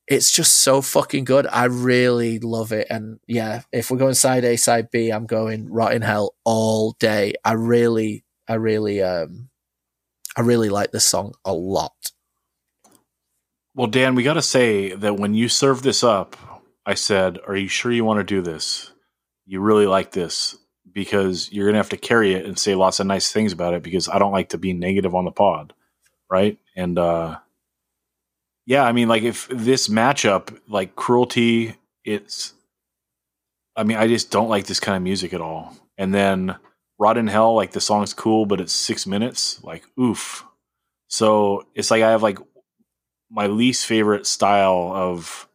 it's 0.07 0.31
just 0.31 0.57
so 0.57 0.81
fucking 0.81 1.23
good 1.23 1.47
i 1.51 1.65
really 1.65 2.39
love 2.39 2.71
it 2.71 2.87
and 2.89 3.19
yeah 3.27 3.61
if 3.71 3.89
we're 3.89 3.97
going 3.97 4.13
side 4.13 4.45
a 4.45 4.55
side 4.55 4.89
b 4.91 5.09
i'm 5.09 5.25
going 5.25 5.69
Rot 5.69 5.93
in 5.93 6.01
Hell 6.01 6.35
all 6.43 6.91
day 6.99 7.33
i 7.43 7.53
really 7.53 8.23
i 8.47 8.53
really 8.53 9.01
um 9.01 9.49
I 10.35 10.41
really 10.41 10.69
like 10.69 10.91
this 10.91 11.05
song 11.05 11.33
a 11.45 11.53
lot. 11.53 12.11
Well, 13.73 13.87
Dan, 13.87 14.15
we 14.15 14.23
got 14.23 14.33
to 14.33 14.41
say 14.41 14.93
that 14.93 15.17
when 15.17 15.33
you 15.33 15.49
served 15.49 15.83
this 15.83 16.03
up, 16.03 16.35
I 16.85 16.93
said, 16.93 17.39
Are 17.47 17.55
you 17.55 17.67
sure 17.67 17.91
you 17.91 18.05
want 18.05 18.19
to 18.19 18.23
do 18.23 18.41
this? 18.41 18.91
You 19.45 19.61
really 19.61 19.85
like 19.85 20.11
this 20.11 20.57
because 20.91 21.51
you're 21.51 21.65
going 21.65 21.73
to 21.73 21.79
have 21.79 21.89
to 21.89 21.97
carry 21.97 22.33
it 22.33 22.45
and 22.45 22.57
say 22.57 22.75
lots 22.75 22.99
of 22.99 23.07
nice 23.07 23.31
things 23.31 23.53
about 23.53 23.73
it 23.73 23.83
because 23.83 24.07
I 24.09 24.19
don't 24.19 24.31
like 24.31 24.49
to 24.49 24.57
be 24.57 24.73
negative 24.73 25.15
on 25.15 25.25
the 25.25 25.31
pod. 25.31 25.73
Right. 26.29 26.57
And, 26.75 26.97
uh, 26.97 27.37
yeah, 28.65 28.83
I 28.83 28.91
mean, 28.91 29.07
like 29.07 29.23
if 29.23 29.47
this 29.49 29.87
matchup, 29.87 30.57
like 30.67 30.95
cruelty, 30.95 31.75
it's, 32.03 32.53
I 33.75 33.83
mean, 33.83 33.97
I 33.97 34.07
just 34.07 34.31
don't 34.31 34.49
like 34.49 34.65
this 34.65 34.79
kind 34.79 34.95
of 34.95 35.03
music 35.03 35.33
at 35.33 35.41
all. 35.41 35.75
And 35.97 36.13
then, 36.13 36.55
Rot 36.97 37.17
in 37.17 37.27
Hell, 37.27 37.55
like 37.55 37.71
the 37.71 37.81
song's 37.81 38.13
cool, 38.13 38.45
but 38.45 38.61
it's 38.61 38.73
six 38.73 39.05
minutes. 39.05 39.61
Like, 39.63 39.83
oof. 39.99 40.45
So 41.07 41.67
it's 41.75 41.91
like 41.91 42.03
I 42.03 42.11
have 42.11 42.23
like 42.23 42.39
my 43.29 43.47
least 43.47 43.85
favorite 43.85 44.25
style 44.25 44.91
of 44.93 45.47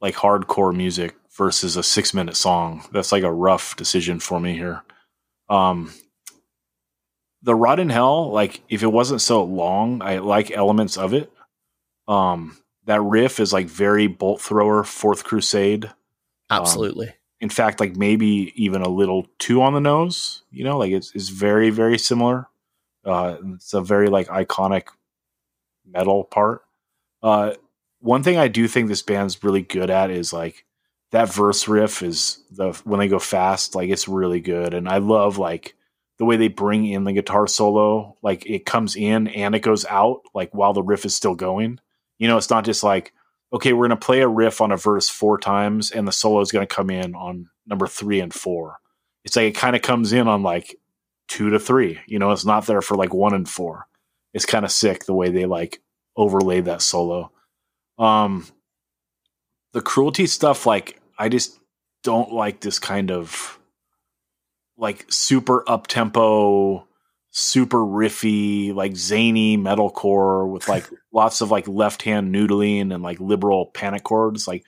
like 0.00 0.14
hardcore 0.14 0.74
music 0.74 1.14
versus 1.36 1.76
a 1.76 1.82
six 1.82 2.12
minute 2.12 2.36
song. 2.36 2.84
That's 2.92 3.12
like 3.12 3.22
a 3.22 3.32
rough 3.32 3.76
decision 3.76 4.18
for 4.18 4.40
me 4.40 4.54
here. 4.54 4.82
Um, 5.48 5.92
the 7.42 7.54
Rot 7.54 7.80
in 7.80 7.90
Hell, 7.90 8.30
like 8.30 8.60
if 8.68 8.82
it 8.82 8.92
wasn't 8.92 9.20
so 9.20 9.44
long, 9.44 10.02
I 10.02 10.18
like 10.18 10.50
elements 10.50 10.98
of 10.98 11.14
it. 11.14 11.32
Um, 12.10 12.56
that 12.86 13.00
riff 13.00 13.38
is 13.38 13.52
like 13.52 13.68
very 13.68 14.08
bolt 14.08 14.40
thrower, 14.40 14.82
Fourth 14.82 15.22
Crusade. 15.22 15.90
Absolutely. 16.50 17.08
Um, 17.08 17.14
in 17.40 17.48
fact, 17.48 17.78
like 17.78 17.96
maybe 17.96 18.52
even 18.56 18.82
a 18.82 18.88
little 18.88 19.28
too 19.38 19.62
on 19.62 19.74
the 19.74 19.80
nose. 19.80 20.42
You 20.50 20.64
know, 20.64 20.76
like 20.76 20.90
it's, 20.90 21.14
it's 21.14 21.28
very 21.28 21.70
very 21.70 21.98
similar. 21.98 22.48
Uh, 23.04 23.36
it's 23.54 23.72
a 23.74 23.80
very 23.80 24.08
like 24.08 24.26
iconic 24.26 24.88
metal 25.86 26.24
part. 26.24 26.62
Uh, 27.22 27.54
one 28.00 28.22
thing 28.22 28.38
I 28.38 28.48
do 28.48 28.66
think 28.66 28.88
this 28.88 29.02
band's 29.02 29.44
really 29.44 29.62
good 29.62 29.88
at 29.88 30.10
is 30.10 30.32
like 30.32 30.64
that 31.12 31.32
verse 31.32 31.68
riff 31.68 32.02
is 32.02 32.42
the 32.50 32.72
when 32.84 32.98
they 32.98 33.08
go 33.08 33.20
fast, 33.20 33.74
like 33.76 33.88
it's 33.88 34.08
really 34.08 34.40
good, 34.40 34.74
and 34.74 34.88
I 34.88 34.98
love 34.98 35.38
like 35.38 35.76
the 36.18 36.24
way 36.24 36.36
they 36.36 36.48
bring 36.48 36.86
in 36.86 37.04
the 37.04 37.12
guitar 37.12 37.46
solo. 37.46 38.16
Like 38.20 38.46
it 38.46 38.66
comes 38.66 38.96
in 38.96 39.28
and 39.28 39.54
it 39.54 39.60
goes 39.60 39.84
out, 39.86 40.22
like 40.34 40.52
while 40.52 40.72
the 40.72 40.82
riff 40.82 41.04
is 41.04 41.14
still 41.14 41.34
going. 41.34 41.78
You 42.20 42.28
know, 42.28 42.36
it's 42.36 42.50
not 42.50 42.64
just 42.64 42.84
like 42.84 43.12
okay, 43.52 43.72
we're 43.72 43.88
going 43.88 43.98
to 43.98 44.06
play 44.06 44.20
a 44.20 44.28
riff 44.28 44.60
on 44.60 44.72
a 44.72 44.76
verse 44.76 45.08
four 45.08 45.38
times 45.38 45.90
and 45.90 46.06
the 46.06 46.12
solo 46.12 46.40
is 46.40 46.52
going 46.52 46.66
to 46.66 46.74
come 46.74 46.90
in 46.90 47.14
on 47.14 47.48
number 47.66 47.86
three 47.86 48.20
and 48.20 48.32
four. 48.32 48.78
It's 49.24 49.36
like 49.36 49.46
it 49.46 49.56
kind 49.56 49.76
of 49.76 49.82
comes 49.82 50.12
in 50.12 50.28
on 50.28 50.42
like 50.42 50.76
two 51.28 51.50
to 51.50 51.58
three. 51.58 51.98
You 52.06 52.18
know, 52.18 52.30
it's 52.30 52.44
not 52.44 52.66
there 52.66 52.82
for 52.82 52.96
like 52.96 53.12
one 53.12 53.34
and 53.34 53.48
four. 53.48 53.86
It's 54.32 54.46
kind 54.46 54.64
of 54.64 54.70
sick 54.70 55.04
the 55.04 55.14
way 55.14 55.30
they 55.30 55.46
like 55.46 55.80
overlay 56.16 56.60
that 56.62 56.82
solo. 56.82 57.32
Um, 57.98 58.46
the 59.72 59.80
cruelty 59.80 60.26
stuff, 60.26 60.66
like, 60.66 61.00
I 61.18 61.28
just 61.28 61.58
don't 62.02 62.32
like 62.32 62.60
this 62.60 62.78
kind 62.78 63.10
of 63.10 63.58
like 64.78 65.04
super 65.10 65.68
up 65.68 65.86
tempo 65.86 66.86
super 67.30 67.78
riffy, 67.78 68.74
like 68.74 68.96
zany 68.96 69.56
metalcore 69.56 70.50
with 70.50 70.68
like 70.68 70.88
lots 71.12 71.40
of 71.40 71.50
like 71.50 71.68
left 71.68 72.02
hand 72.02 72.34
noodling 72.34 72.92
and 72.92 73.02
like 73.02 73.20
liberal 73.20 73.66
panic 73.66 74.02
chords, 74.04 74.48
like 74.48 74.64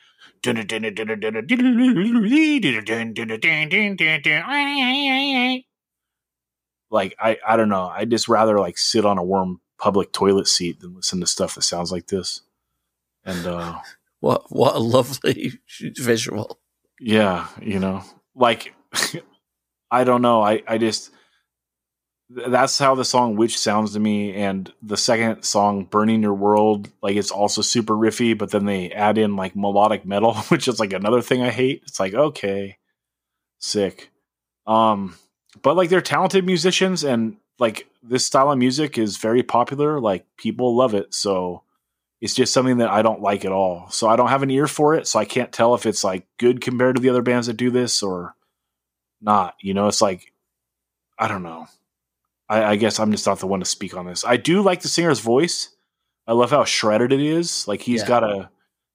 like 6.90 7.16
I 7.18 7.38
I 7.46 7.56
don't 7.56 7.68
know. 7.68 7.86
I 7.86 8.04
just 8.04 8.28
rather 8.28 8.58
like 8.58 8.78
sit 8.78 9.04
on 9.04 9.18
a 9.18 9.24
warm 9.24 9.60
public 9.78 10.12
toilet 10.12 10.46
seat 10.46 10.80
than 10.80 10.94
listen 10.94 11.20
to 11.20 11.26
stuff 11.26 11.54
that 11.56 11.62
sounds 11.62 11.90
like 11.90 12.06
this. 12.06 12.42
And 13.24 13.46
uh 13.46 13.78
what 14.20 14.44
what 14.50 14.76
a 14.76 14.78
lovely 14.78 15.52
visual. 15.80 16.60
Yeah, 17.00 17.48
you 17.60 17.80
know. 17.80 18.02
Like 18.34 18.74
I 19.90 20.04
don't 20.04 20.22
know. 20.22 20.42
I 20.42 20.62
I 20.66 20.78
just 20.78 21.10
that's 22.34 22.78
how 22.78 22.94
the 22.94 23.04
song 23.04 23.36
"Witch" 23.36 23.58
sounds 23.58 23.92
to 23.92 24.00
me. 24.00 24.34
And 24.34 24.72
the 24.82 24.96
second 24.96 25.42
song, 25.42 25.84
"Burning 25.84 26.22
Your 26.22 26.34
World," 26.34 26.88
like 27.02 27.16
it's 27.16 27.30
also 27.30 27.62
super 27.62 27.94
riffy, 27.94 28.36
but 28.36 28.50
then 28.50 28.64
they 28.64 28.90
add 28.90 29.18
in 29.18 29.36
like 29.36 29.56
melodic 29.56 30.04
metal, 30.04 30.34
which 30.48 30.68
is 30.68 30.80
like 30.80 30.92
another 30.92 31.22
thing 31.22 31.42
I 31.42 31.50
hate. 31.50 31.82
It's 31.86 32.00
like 32.00 32.14
okay, 32.14 32.78
sick. 33.58 34.10
Um, 34.66 35.16
but 35.62 35.76
like 35.76 35.90
they're 35.90 36.00
talented 36.00 36.46
musicians, 36.46 37.04
and 37.04 37.36
like 37.58 37.86
this 38.02 38.24
style 38.24 38.50
of 38.50 38.58
music 38.58 38.98
is 38.98 39.16
very 39.16 39.42
popular. 39.42 40.00
Like 40.00 40.26
people 40.36 40.74
love 40.74 40.94
it, 40.94 41.14
so 41.14 41.62
it's 42.20 42.34
just 42.34 42.52
something 42.52 42.78
that 42.78 42.90
I 42.90 43.02
don't 43.02 43.20
like 43.20 43.44
at 43.44 43.52
all. 43.52 43.88
So 43.90 44.08
I 44.08 44.16
don't 44.16 44.28
have 44.28 44.42
an 44.42 44.50
ear 44.50 44.68
for 44.68 44.94
it, 44.94 45.06
so 45.08 45.18
I 45.18 45.24
can't 45.24 45.52
tell 45.52 45.74
if 45.74 45.86
it's 45.86 46.04
like 46.04 46.26
good 46.38 46.60
compared 46.60 46.96
to 46.96 47.02
the 47.02 47.10
other 47.10 47.22
bands 47.22 47.48
that 47.48 47.56
do 47.56 47.70
this 47.70 48.02
or 48.02 48.34
not. 49.20 49.56
You 49.60 49.74
know, 49.74 49.88
it's 49.88 50.00
like 50.00 50.32
I 51.18 51.28
don't 51.28 51.42
know. 51.42 51.66
I, 52.52 52.72
I 52.72 52.76
guess 52.76 53.00
I'm 53.00 53.10
just 53.10 53.26
not 53.26 53.38
the 53.38 53.46
one 53.46 53.60
to 53.60 53.66
speak 53.66 53.96
on 53.96 54.04
this. 54.04 54.26
I 54.26 54.36
do 54.36 54.60
like 54.60 54.82
the 54.82 54.88
singer's 54.88 55.20
voice. 55.20 55.74
I 56.26 56.34
love 56.34 56.50
how 56.50 56.64
shredded 56.64 57.10
it 57.10 57.20
is. 57.20 57.66
Like 57.66 57.80
he's 57.80 58.02
yeah. 58.02 58.08
got 58.08 58.24
a 58.24 58.50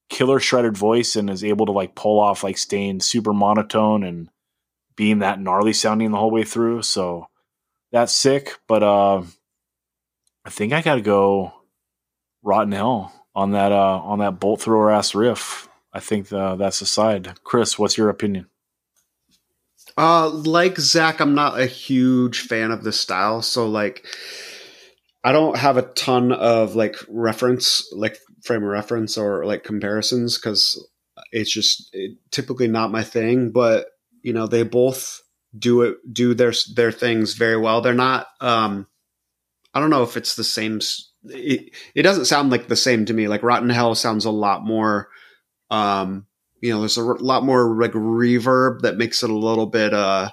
killer 0.10 0.40
shredded 0.40 0.78
voice 0.78 1.16
and 1.16 1.28
is 1.28 1.44
able 1.44 1.66
to 1.66 1.72
like 1.72 1.96
pull 1.96 2.20
off 2.20 2.44
like 2.44 2.58
staying 2.58 3.00
super 3.00 3.34
monotone 3.34 4.04
and 4.04 4.30
being 4.96 5.20
that 5.20 5.42
gnarly 5.42 5.74
sounding 5.74 6.12
the 6.12 6.18
whole 6.18 6.30
way 6.30 6.44
through. 6.44 6.84
So 6.84 7.28
that's 7.92 8.14
sick. 8.14 8.60
But 8.68 8.84
uh 8.84 9.24
I 10.46 10.50
think 10.52 10.72
I 10.72 10.84
gotta 10.84 11.02
go 11.02 11.52
Rot 12.44 12.66
in 12.68 12.72
Hell 12.72 13.12
on 13.34 13.52
that 13.52 13.72
uh 13.72 14.00
on 14.04 14.20
that 14.20 14.40
bolt 14.40 14.62
thrower 14.62 14.92
ass 14.92 15.16
riff. 15.16 15.68
I 15.92 16.00
think 16.00 16.32
uh, 16.32 16.56
that's 16.58 16.80
the 16.80 16.86
side. 16.86 17.40
Chris, 17.44 17.80
what's 17.80 17.98
your 17.98 18.10
opinion? 18.10 18.48
Uh, 19.98 20.30
like 20.30 20.78
Zach, 20.78 21.20
I'm 21.20 21.34
not 21.34 21.60
a 21.60 21.66
huge 21.66 22.42
fan 22.42 22.72
of 22.72 22.84
the 22.84 22.92
style. 22.92 23.42
So 23.42 23.68
like, 23.68 24.06
I 25.24 25.32
don't 25.32 25.58
have 25.58 25.78
a 25.78 25.82
ton 25.82 26.32
of 26.32 26.76
like 26.76 26.96
reference, 27.10 27.88
like 27.94 28.18
frame 28.44 28.64
of 28.64 28.70
reference 28.70 29.18
or 29.18 29.46
like 29.46 29.64
comparisons 29.64 30.38
because 30.38 30.80
it's 31.32 31.52
just 31.52 31.90
it, 31.94 32.18
typically 32.32 32.68
not 32.68 32.92
my 32.92 33.04
thing. 33.04 33.52
But 33.52 33.88
you 34.22 34.34
know, 34.34 34.48
they 34.48 34.64
both 34.64 35.20
do 35.58 35.82
it, 35.82 35.98
do 36.14 36.34
their 36.34 36.54
their 36.76 36.92
things 36.92 37.34
very 37.34 37.58
well. 37.58 37.82
They're 37.82 37.94
not. 37.94 38.28
um 38.40 38.88
I 39.74 39.80
don't 39.80 39.90
know 39.90 40.04
if 40.04 40.18
it's 40.18 40.36
the 40.36 40.44
same 40.44 40.80
it, 41.24 41.72
it 41.94 42.04
doesn't 42.04 42.26
sound 42.26 42.52
like 42.52 42.68
the 42.68 42.76
same 42.76 43.06
to 43.06 43.14
me. 43.14 43.28
Like 43.28 43.44
Rot 43.44 43.64
in 43.64 43.70
Hell 43.70 43.96
sounds 43.96 44.26
a 44.26 44.32
lot 44.32 44.64
more, 44.64 45.10
um, 45.70 46.26
you 46.62 46.74
know, 46.74 46.80
there's 46.80 46.98
a 46.98 47.04
lot 47.04 47.44
more 47.44 47.76
like 47.80 47.92
reverb 47.94 48.82
that 48.82 48.98
makes 48.98 49.24
it 49.24 49.30
a 49.30 49.38
little 49.38 49.66
bit, 49.68 49.94
uh, 49.94 50.30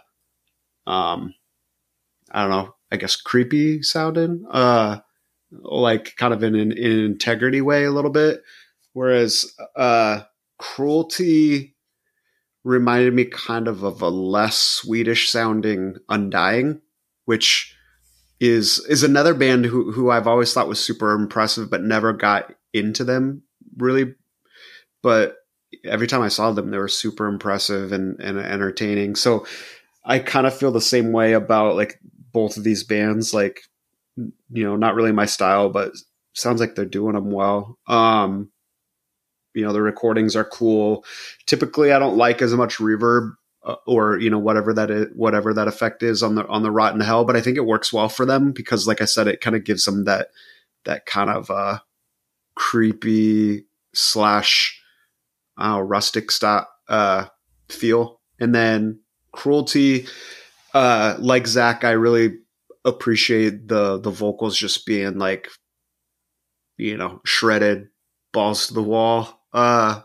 um, 0.86 1.34
I 2.30 2.42
don't 2.42 2.50
know, 2.50 2.74
I 2.92 2.96
guess 2.96 3.16
creepy 3.16 3.82
sounding, 3.82 4.44
uh, 4.50 5.00
like 5.50 6.16
kind 6.16 6.34
of 6.34 6.42
in 6.42 6.54
an 6.54 6.72
in 6.72 7.00
integrity 7.04 7.60
way 7.60 7.84
a 7.84 7.90
little 7.92 8.10
bit. 8.10 8.42
Whereas, 8.92 9.52
uh, 9.76 10.22
cruelty 10.58 11.74
reminded 12.64 13.12
me 13.14 13.26
kind 13.26 13.68
of 13.68 13.82
of 13.82 14.02
a 14.02 14.08
less 14.08 14.56
Swedish 14.56 15.30
sounding 15.30 15.96
Undying, 16.08 16.80
which 17.26 17.76
is 18.40 18.84
is 18.88 19.02
another 19.02 19.34
band 19.34 19.66
who 19.66 19.92
who 19.92 20.10
I've 20.10 20.26
always 20.26 20.52
thought 20.52 20.68
was 20.68 20.84
super 20.84 21.12
impressive, 21.12 21.70
but 21.70 21.82
never 21.82 22.12
got 22.12 22.52
into 22.72 23.04
them 23.04 23.42
really. 23.76 24.14
But 25.02 25.36
every 25.84 26.06
time 26.06 26.22
I 26.22 26.28
saw 26.28 26.52
them, 26.52 26.70
they 26.70 26.78
were 26.78 26.88
super 26.88 27.26
impressive 27.26 27.92
and, 27.92 28.18
and 28.20 28.38
entertaining. 28.38 29.16
So 29.16 29.46
I 30.04 30.18
kind 30.18 30.46
of 30.46 30.56
feel 30.56 30.72
the 30.72 30.80
same 30.80 31.12
way 31.12 31.32
about 31.32 31.76
like 31.76 32.00
both 32.32 32.56
of 32.56 32.64
these 32.64 32.84
bands. 32.84 33.32
Like, 33.32 33.62
you 34.16 34.64
know, 34.64 34.76
not 34.76 34.94
really 34.94 35.12
my 35.12 35.26
style, 35.26 35.70
but 35.70 35.92
sounds 36.34 36.60
like 36.60 36.74
they're 36.74 36.84
doing 36.84 37.14
them 37.14 37.30
well. 37.30 37.78
Um, 37.86 38.50
you 39.54 39.64
know, 39.64 39.72
the 39.72 39.82
recordings 39.82 40.34
are 40.34 40.44
cool. 40.44 41.04
Typically, 41.46 41.92
I 41.92 41.98
don't 41.98 42.16
like 42.16 42.42
as 42.42 42.52
much 42.54 42.78
reverb 42.78 43.34
uh, 43.64 43.76
or 43.86 44.18
you 44.18 44.28
know 44.28 44.38
whatever 44.38 44.74
that 44.74 44.90
is, 44.90 45.06
whatever 45.14 45.54
that 45.54 45.68
effect 45.68 46.02
is 46.02 46.22
on 46.22 46.34
the 46.34 46.46
on 46.48 46.62
the 46.62 46.70
Rot 46.70 46.94
in 46.94 47.00
Hell 47.00 47.24
but 47.24 47.34
i 47.34 47.40
think 47.40 47.56
it 47.56 47.64
works 47.64 47.94
well 47.94 48.10
for 48.10 48.26
them 48.26 48.52
because 48.52 48.86
like 48.86 49.00
i 49.00 49.06
said 49.06 49.26
it 49.26 49.40
kind 49.40 49.56
of 49.56 49.64
gives 49.64 49.86
them 49.86 50.04
that 50.04 50.28
that 50.84 51.06
kind 51.06 51.30
of 51.30 51.50
uh 51.50 51.78
creepy 52.54 53.64
slash 53.94 54.78
uh, 55.58 55.80
rustic 55.82 56.30
style 56.30 56.68
uh 56.88 57.24
feel 57.68 58.20
and 58.40 58.54
then 58.54 59.00
cruelty 59.32 60.06
uh 60.74 61.16
like 61.18 61.46
zach 61.46 61.82
i 61.84 61.92
really 61.92 62.36
appreciate 62.84 63.68
the 63.68 63.98
the 64.00 64.10
vocals 64.10 64.56
just 64.56 64.84
being 64.84 65.18
like 65.18 65.48
you 66.76 66.96
know 66.96 67.20
shredded 67.24 67.88
balls 68.32 68.66
to 68.66 68.74
the 68.74 68.82
wall 68.82 69.40
uh 69.54 70.00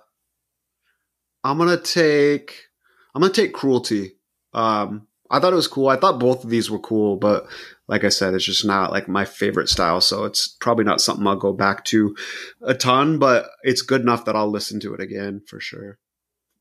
i'm 1.44 1.58
gonna 1.58 1.76
take 1.76 2.70
I'm 3.14 3.22
gonna 3.22 3.34
take 3.34 3.54
cruelty. 3.54 4.14
Um, 4.54 5.08
I 5.30 5.40
thought 5.40 5.54
it 5.54 5.58
was 5.58 5.68
cool. 5.68 5.88
I 5.88 5.98
thought 5.98 6.20
both 6.20 6.44
of 6.44 6.50
these 6.50 6.70
were 6.70 6.80
cool, 6.80 7.18
but 7.18 7.48
like 7.90 8.04
I 8.04 8.10
said, 8.10 8.36
it's 8.36 8.46
just 8.46 8.64
not 8.64 8.92
like 8.92 9.08
my 9.08 9.26
favorite 9.26 9.68
style. 9.68 10.00
So 10.00 10.26
it's 10.26 10.48
probably 10.48 10.86
not 10.86 11.02
something 11.02 11.26
I'll 11.26 11.36
go 11.36 11.52
back 11.52 11.84
to 11.86 12.16
a 12.62 12.76
ton, 12.76 13.18
but 13.18 13.50
it's 13.64 13.82
good 13.82 14.02
enough 14.02 14.26
that 14.26 14.36
I'll 14.36 14.50
listen 14.50 14.80
to 14.82 14.94
it 14.94 15.02
again 15.02 15.42
for 15.48 15.60
sure. 15.60 15.98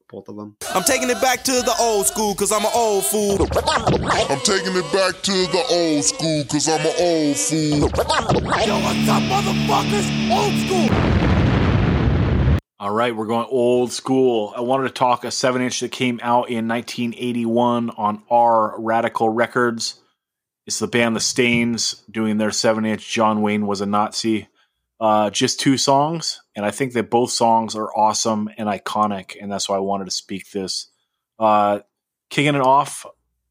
Both 0.08 0.30
of 0.30 0.36
them. 0.36 0.56
I'm 0.74 0.84
taking 0.84 1.10
it 1.10 1.20
back 1.20 1.44
to 1.44 1.52
the 1.52 1.74
old 1.78 2.06
school 2.06 2.32
because 2.32 2.50
I'm 2.50 2.64
an 2.64 2.70
old 2.74 3.04
fool. 3.04 3.42
I'm 3.42 4.40
taking 4.40 4.74
it 4.74 4.90
back 4.90 5.20
to 5.20 5.32
the 5.32 5.66
old 5.70 6.02
school 6.02 6.44
cause 6.46 6.66
I'm 6.66 6.80
an 6.80 6.94
old 6.98 7.36
fool. 7.36 7.90
Yo, 8.66 8.80
what's 8.80 9.08
up, 9.10 9.22
motherfuckers? 9.24 10.08
Old 10.32 10.54
school. 10.64 10.88
All 12.80 12.94
right, 12.94 13.14
we're 13.14 13.26
going 13.26 13.46
old 13.50 13.92
school. 13.92 14.54
I 14.56 14.62
wanted 14.62 14.84
to 14.84 14.94
talk 14.94 15.24
a 15.24 15.30
seven 15.30 15.60
inch 15.60 15.80
that 15.80 15.92
came 15.92 16.20
out 16.22 16.48
in 16.48 16.66
1981 16.68 17.90
on 17.90 18.22
R 18.30 18.80
Radical 18.80 19.28
Records. 19.28 20.00
It's 20.68 20.78
the 20.78 20.86
band 20.86 21.16
The 21.16 21.20
Stains 21.20 22.04
doing 22.10 22.38
their 22.38 22.52
seven 22.52 22.84
inch. 22.84 23.10
John 23.10 23.42
Wayne 23.42 23.66
was 23.66 23.80
a 23.80 23.86
Nazi. 23.86 24.46
Uh, 25.00 25.30
just 25.30 25.58
two 25.58 25.76
songs, 25.76 26.42
and 26.54 26.66
I 26.66 26.70
think 26.70 26.92
that 26.92 27.10
both 27.10 27.30
songs 27.30 27.74
are 27.74 27.90
awesome 27.96 28.48
and 28.58 28.68
iconic, 28.68 29.36
and 29.40 29.50
that's 29.50 29.68
why 29.68 29.76
I 29.76 29.80
wanted 29.80 30.06
to 30.06 30.10
speak 30.10 30.50
this. 30.50 30.88
Uh, 31.38 31.80
kicking 32.30 32.54
it 32.54 32.60
off, 32.60 33.06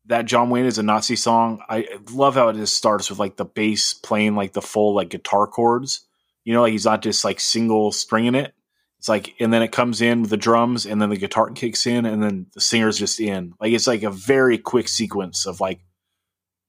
that 0.06 0.26
John 0.26 0.50
Wayne 0.50 0.66
is 0.66 0.78
a 0.78 0.84
Nazi 0.84 1.16
song. 1.16 1.62
I 1.68 1.88
love 2.12 2.36
how 2.36 2.50
it 2.50 2.56
just 2.58 2.76
starts 2.76 3.10
with 3.10 3.20
like 3.20 3.36
the 3.36 3.46
bass 3.46 3.94
playing 3.94 4.36
like 4.36 4.54
the 4.54 4.62
full 4.62 4.94
like 4.94 5.10
guitar 5.10 5.48
chords. 5.48 6.06
You 6.44 6.54
know, 6.54 6.62
like 6.62 6.72
he's 6.72 6.86
not 6.86 7.02
just 7.02 7.26
like 7.26 7.40
single 7.40 7.92
stringing 7.92 8.36
it 8.36 8.54
it's 9.00 9.10
like, 9.10 9.36
and 9.40 9.54
then 9.54 9.62
it 9.62 9.72
comes 9.72 10.02
in 10.02 10.22
with 10.22 10.32
the 10.32 10.38
drums, 10.38 10.86
and 10.86 11.02
then 11.02 11.10
the 11.10 11.18
guitar 11.18 11.50
kicks 11.52 11.86
in, 11.86 12.06
and 12.06 12.22
then 12.22 12.48
the 12.54 12.62
singer's 12.62 12.98
just 12.98 13.20
in. 13.20 13.54
Like 13.60 13.72
it's 13.72 13.88
like 13.88 14.04
a 14.04 14.12
very 14.12 14.58
quick 14.58 14.88
sequence 14.88 15.46
of 15.46 15.62
like 15.62 15.80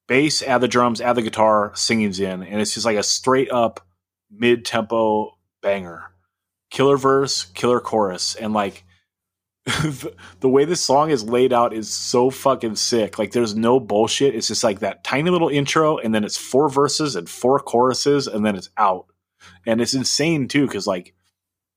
bass, 0.09 0.43
add 0.43 0.61
the 0.61 0.69
drums, 0.69 1.01
add 1.01 1.15
the 1.15 1.23
guitar, 1.23 1.73
singing's 1.77 2.19
in, 2.19 2.43
and 2.43 2.61
it's 2.61 2.75
just 2.75 2.87
like 2.87 2.97
a 2.97 3.03
straight 3.03 3.51
up 3.53 3.87
mid 4.31 4.65
tempo 4.65 5.39
banger, 5.63 6.11
killer 6.71 6.97
verse, 6.97 7.45
killer 7.55 7.81
chorus, 7.81 8.35
and 8.35 8.53
like 8.53 8.85
the 10.41 10.49
way 10.49 10.65
this 10.65 10.81
song 10.81 11.11
is 11.11 11.23
laid 11.23 11.53
out 11.53 11.73
is 11.73 11.91
so 11.93 12.31
fucking 12.31 12.75
sick. 12.75 13.19
Like 13.19 13.33
there's 13.33 13.55
no 13.55 13.79
bullshit. 13.79 14.35
It's 14.35 14.49
just 14.49 14.65
like 14.65 14.81
that 14.81 15.05
tiny 15.05 15.31
little 15.31 15.51
intro, 15.51 15.99
and 15.99 16.15
then 16.15 16.25
it's 16.25 16.39
four 16.39 16.69
verses 16.69 17.15
and 17.15 17.29
four 17.29 17.61
choruses, 17.61 18.27
and 18.27 18.45
then 18.45 18.57
it's 18.57 18.71
out, 18.77 19.07
and 19.67 19.81
it's 19.81 19.95
insane 19.95 20.49
too 20.49 20.67
because 20.67 20.87
like 20.87 21.15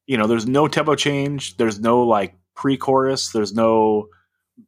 you 0.07 0.17
know, 0.17 0.27
there's 0.27 0.47
no 0.47 0.67
tempo 0.67 0.95
change. 0.95 1.57
There's 1.57 1.79
no 1.79 2.03
like 2.03 2.35
pre-chorus. 2.55 3.29
There's 3.29 3.53
no 3.53 4.09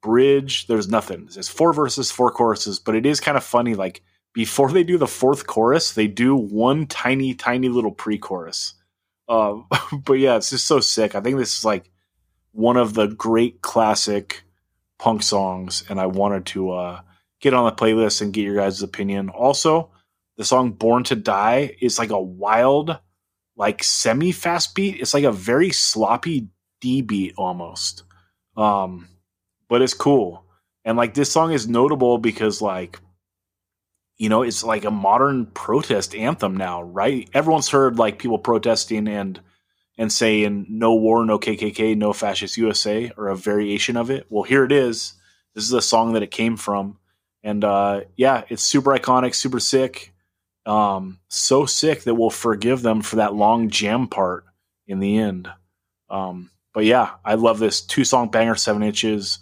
bridge. 0.02 0.68
There's 0.68 0.88
nothing. 0.88 1.30
It's 1.36 1.50
four 1.50 1.74
verses, 1.74 2.12
four 2.12 2.32
choruses. 2.32 2.80
But 2.80 2.96
it 2.96 3.06
is 3.06 3.20
kind 3.20 3.38
of 3.38 3.44
funny. 3.44 3.76
Like 3.76 4.02
before 4.34 4.72
they 4.72 4.84
do 4.84 4.98
the 4.98 5.08
fourth 5.08 5.48
chorus, 5.48 5.94
they 5.94 6.08
do 6.08 6.36
one 6.36 6.88
tiny, 6.88 7.34
tiny 7.34 7.70
little 7.70 7.92
pre-chorus. 7.92 8.74
Uh, 9.28 9.62
but 10.06 10.14
yeah, 10.14 10.36
it's 10.36 10.50
just 10.50 10.68
so 10.68 10.80
sick. 10.80 11.16
I 11.16 11.22
think 11.22 11.38
this 11.38 11.58
is 11.58 11.66
like 11.66 11.90
one 12.52 12.78
of 12.78 12.94
the 12.94 13.08
great 13.08 13.62
classic 13.62 14.44
punk 15.00 15.24
songs, 15.24 15.84
and 15.90 16.00
I 16.00 16.08
wanted 16.08 16.46
to 16.48 16.72
uh, 16.72 17.02
get 17.42 17.54
on 17.54 17.66
the 17.66 17.72
playlist 17.72 18.22
and 18.22 18.34
get 18.34 18.44
your 18.44 18.56
guys' 18.56 18.82
opinion. 18.82 19.30
Also, 19.30 19.92
the 20.38 20.46
song 20.46 20.72
"Born 20.72 21.04
to 21.06 21.16
Die" 21.16 21.76
is 21.82 22.00
like 22.00 22.12
a 22.12 22.22
wild 22.22 22.98
like 23.56 23.84
semi 23.84 24.32
fast 24.32 24.76
beat. 24.76 25.00
It's 25.00 25.14
like 25.14 25.24
a 25.24 25.32
very 25.32 25.72
sloppy 25.72 26.50
D 26.82 27.02
beat 27.02 27.34
almost. 27.38 28.04
Um, 28.58 29.10
but 29.74 29.82
it's 29.82 29.96
cool. 29.96 30.46
And 30.86 30.96
like 30.96 31.16
this 31.16 31.32
song 31.32 31.52
is 31.52 31.68
notable 31.68 32.20
because 32.20 32.62
like 32.62 33.00
you 34.20 34.30
know, 34.30 34.44
it's 34.44 34.64
like 34.64 34.86
a 34.86 34.92
modern 34.92 35.48
protest 35.48 36.14
anthem 36.14 36.56
now, 36.56 36.84
right? 36.84 37.28
Everyone's 37.34 37.70
heard 37.70 37.98
like 37.98 38.20
people 38.20 38.38
protesting 38.38 39.08
and 39.08 39.42
and 39.98 40.14
saying 40.14 40.68
no 40.70 40.94
war, 40.94 41.26
no 41.26 41.40
KKK, 41.40 41.98
no 41.98 42.14
fascist 42.14 42.56
USA 42.58 43.12
or 43.18 43.30
a 43.30 43.36
variation 43.36 43.98
of 43.98 44.12
it. 44.12 44.28
Well, 44.30 44.44
here 44.44 44.64
it 44.64 44.72
is. 44.72 45.14
This 45.56 45.64
is 45.64 45.72
the 45.72 45.82
song 45.82 46.14
that 46.14 46.22
it 46.22 46.30
came 46.30 46.56
from. 46.56 47.00
And 47.42 47.64
uh 47.64 48.02
yeah, 48.16 48.44
it's 48.50 48.62
super 48.62 48.92
iconic, 48.92 49.34
super 49.34 49.60
sick 49.60 50.14
um, 50.68 51.20
so 51.30 51.66
sick 51.66 52.04
that 52.04 52.14
we'll 52.14 52.30
forgive 52.30 52.84
them 52.84 53.02
for 53.02 53.16
that 53.16 53.34
long 53.34 53.72
jam 53.72 54.08
part 54.08 54.46
in 54.86 55.00
the 55.00 55.18
end. 55.18 55.50
Um, 56.12 56.52
but 56.74 56.86
yeah, 56.86 57.12
I 57.24 57.36
love 57.36 57.60
this 57.60 57.82
two 57.82 58.06
song 58.06 58.30
banger, 58.30 58.56
seven 58.56 58.84
inches. 58.84 59.40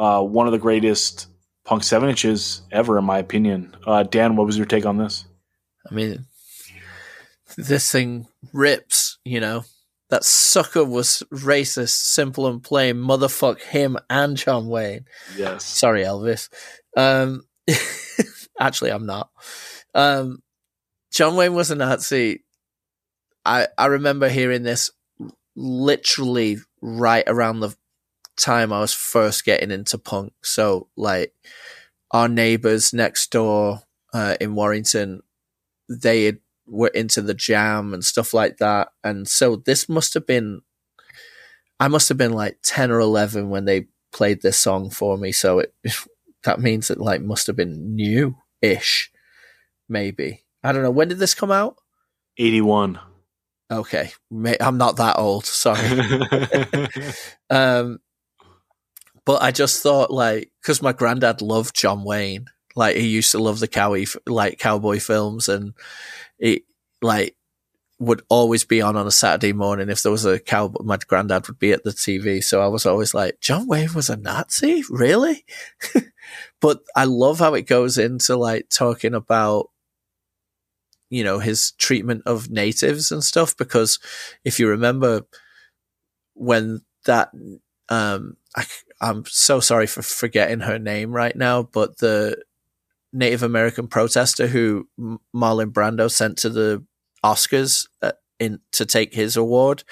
Uh, 0.00 0.22
one 0.22 0.46
of 0.46 0.52
the 0.52 0.58
greatest 0.58 1.26
punk 1.66 1.84
seven 1.84 2.08
inches 2.08 2.62
ever, 2.72 2.96
in 2.98 3.04
my 3.04 3.18
opinion. 3.18 3.76
Uh, 3.86 4.02
Dan, 4.02 4.34
what 4.34 4.46
was 4.46 4.56
your 4.56 4.64
take 4.64 4.86
on 4.86 4.96
this? 4.96 5.26
I 5.90 5.94
mean, 5.94 6.24
this 7.58 7.92
thing 7.92 8.26
rips, 8.54 9.18
you 9.26 9.40
know. 9.40 9.64
That 10.08 10.24
sucker 10.24 10.86
was 10.86 11.22
racist, 11.30 11.90
simple 11.90 12.46
and 12.46 12.62
plain. 12.62 12.96
Motherfuck 12.96 13.60
him 13.60 13.98
and 14.08 14.38
John 14.38 14.68
Wayne. 14.68 15.04
Yes. 15.36 15.66
Sorry, 15.66 16.02
Elvis. 16.02 16.48
Um, 16.96 17.42
actually, 18.58 18.92
I'm 18.92 19.04
not. 19.04 19.28
Um, 19.94 20.42
John 21.12 21.36
Wayne 21.36 21.52
was 21.52 21.70
a 21.70 21.76
Nazi. 21.76 22.42
I 23.44 23.68
I 23.76 23.86
remember 23.86 24.30
hearing 24.30 24.62
this 24.62 24.90
literally 25.54 26.56
right 26.80 27.24
around 27.26 27.60
the 27.60 27.76
time 28.36 28.72
I 28.72 28.80
was 28.80 28.92
first 28.92 29.44
getting 29.44 29.70
into 29.70 29.98
punk. 29.98 30.32
So 30.42 30.88
like 30.96 31.34
our 32.10 32.28
neighbors 32.28 32.92
next 32.92 33.30
door 33.30 33.80
uh, 34.12 34.36
in 34.40 34.54
Warrington, 34.54 35.22
they 35.88 36.24
had, 36.24 36.38
were 36.66 36.88
into 36.88 37.22
the 37.22 37.34
jam 37.34 37.92
and 37.92 38.04
stuff 38.04 38.32
like 38.32 38.58
that. 38.58 38.88
And 39.02 39.26
so 39.28 39.56
this 39.56 39.88
must 39.88 40.14
have 40.14 40.26
been, 40.26 40.62
I 41.78 41.88
must 41.88 42.08
have 42.08 42.18
been 42.18 42.32
like 42.32 42.58
10 42.62 42.90
or 42.90 43.00
11 43.00 43.50
when 43.50 43.64
they 43.64 43.86
played 44.12 44.42
this 44.42 44.58
song 44.58 44.90
for 44.90 45.16
me. 45.16 45.32
So 45.32 45.60
it, 45.60 45.74
that 46.44 46.60
means 46.60 46.90
it 46.90 46.98
like 46.98 47.22
must 47.22 47.46
have 47.46 47.56
been 47.56 47.94
new 47.94 48.36
ish, 48.62 49.10
maybe. 49.88 50.44
I 50.62 50.72
don't 50.72 50.82
know. 50.82 50.90
When 50.90 51.08
did 51.08 51.18
this 51.18 51.34
come 51.34 51.50
out? 51.50 51.76
81. 52.36 52.98
Okay. 53.70 54.10
I'm 54.60 54.78
not 54.78 54.96
that 54.96 55.18
old. 55.18 55.46
Sorry. 55.46 55.80
um, 57.50 57.98
but 59.30 59.42
I 59.42 59.52
just 59.52 59.80
thought 59.80 60.10
like, 60.10 60.50
cause 60.64 60.82
my 60.82 60.92
granddad 60.92 61.40
loved 61.40 61.76
John 61.76 62.02
Wayne. 62.02 62.46
Like 62.74 62.96
he 62.96 63.06
used 63.06 63.30
to 63.30 63.38
love 63.38 63.60
the 63.60 63.68
cowie, 63.68 64.08
like 64.26 64.58
cowboy 64.58 64.98
films 64.98 65.48
and 65.48 65.72
it, 66.40 66.64
like 67.00 67.36
would 68.00 68.22
always 68.28 68.64
be 68.64 68.82
on 68.82 68.96
on 68.96 69.06
a 69.06 69.12
Saturday 69.12 69.52
morning. 69.52 69.88
If 69.88 70.02
there 70.02 70.10
was 70.10 70.24
a 70.24 70.40
cowboy, 70.40 70.82
my 70.82 70.96
granddad 71.06 71.46
would 71.46 71.60
be 71.60 71.70
at 71.70 71.84
the 71.84 71.92
TV. 71.92 72.42
So 72.42 72.60
I 72.60 72.66
was 72.66 72.86
always 72.86 73.14
like, 73.14 73.38
John 73.40 73.68
Wayne 73.68 73.94
was 73.94 74.10
a 74.10 74.16
Nazi? 74.16 74.82
Really? 74.90 75.44
but 76.60 76.80
I 76.96 77.04
love 77.04 77.38
how 77.38 77.54
it 77.54 77.68
goes 77.68 77.98
into 77.98 78.34
like 78.34 78.68
talking 78.68 79.14
about, 79.14 79.70
you 81.08 81.22
know, 81.22 81.38
his 81.38 81.70
treatment 81.78 82.24
of 82.26 82.50
natives 82.50 83.12
and 83.12 83.22
stuff. 83.22 83.56
Because 83.56 84.00
if 84.44 84.58
you 84.58 84.66
remember 84.66 85.20
when 86.34 86.80
that, 87.04 87.30
um, 87.88 88.36
I, 88.56 88.66
I'm 89.00 89.24
so 89.26 89.60
sorry 89.60 89.86
for 89.86 90.02
forgetting 90.02 90.60
her 90.60 90.78
name 90.78 91.12
right 91.12 91.34
now, 91.34 91.62
but 91.62 91.98
the 91.98 92.42
Native 93.12 93.42
American 93.42 93.88
protester 93.88 94.46
who 94.46 94.88
Marlon 95.34 95.72
Brando 95.72 96.10
sent 96.10 96.38
to 96.38 96.50
the 96.50 96.84
Oscars 97.24 97.88
uh, 98.02 98.12
in 98.38 98.60
to 98.72 98.86
take 98.86 99.14
his 99.14 99.36
award 99.36 99.84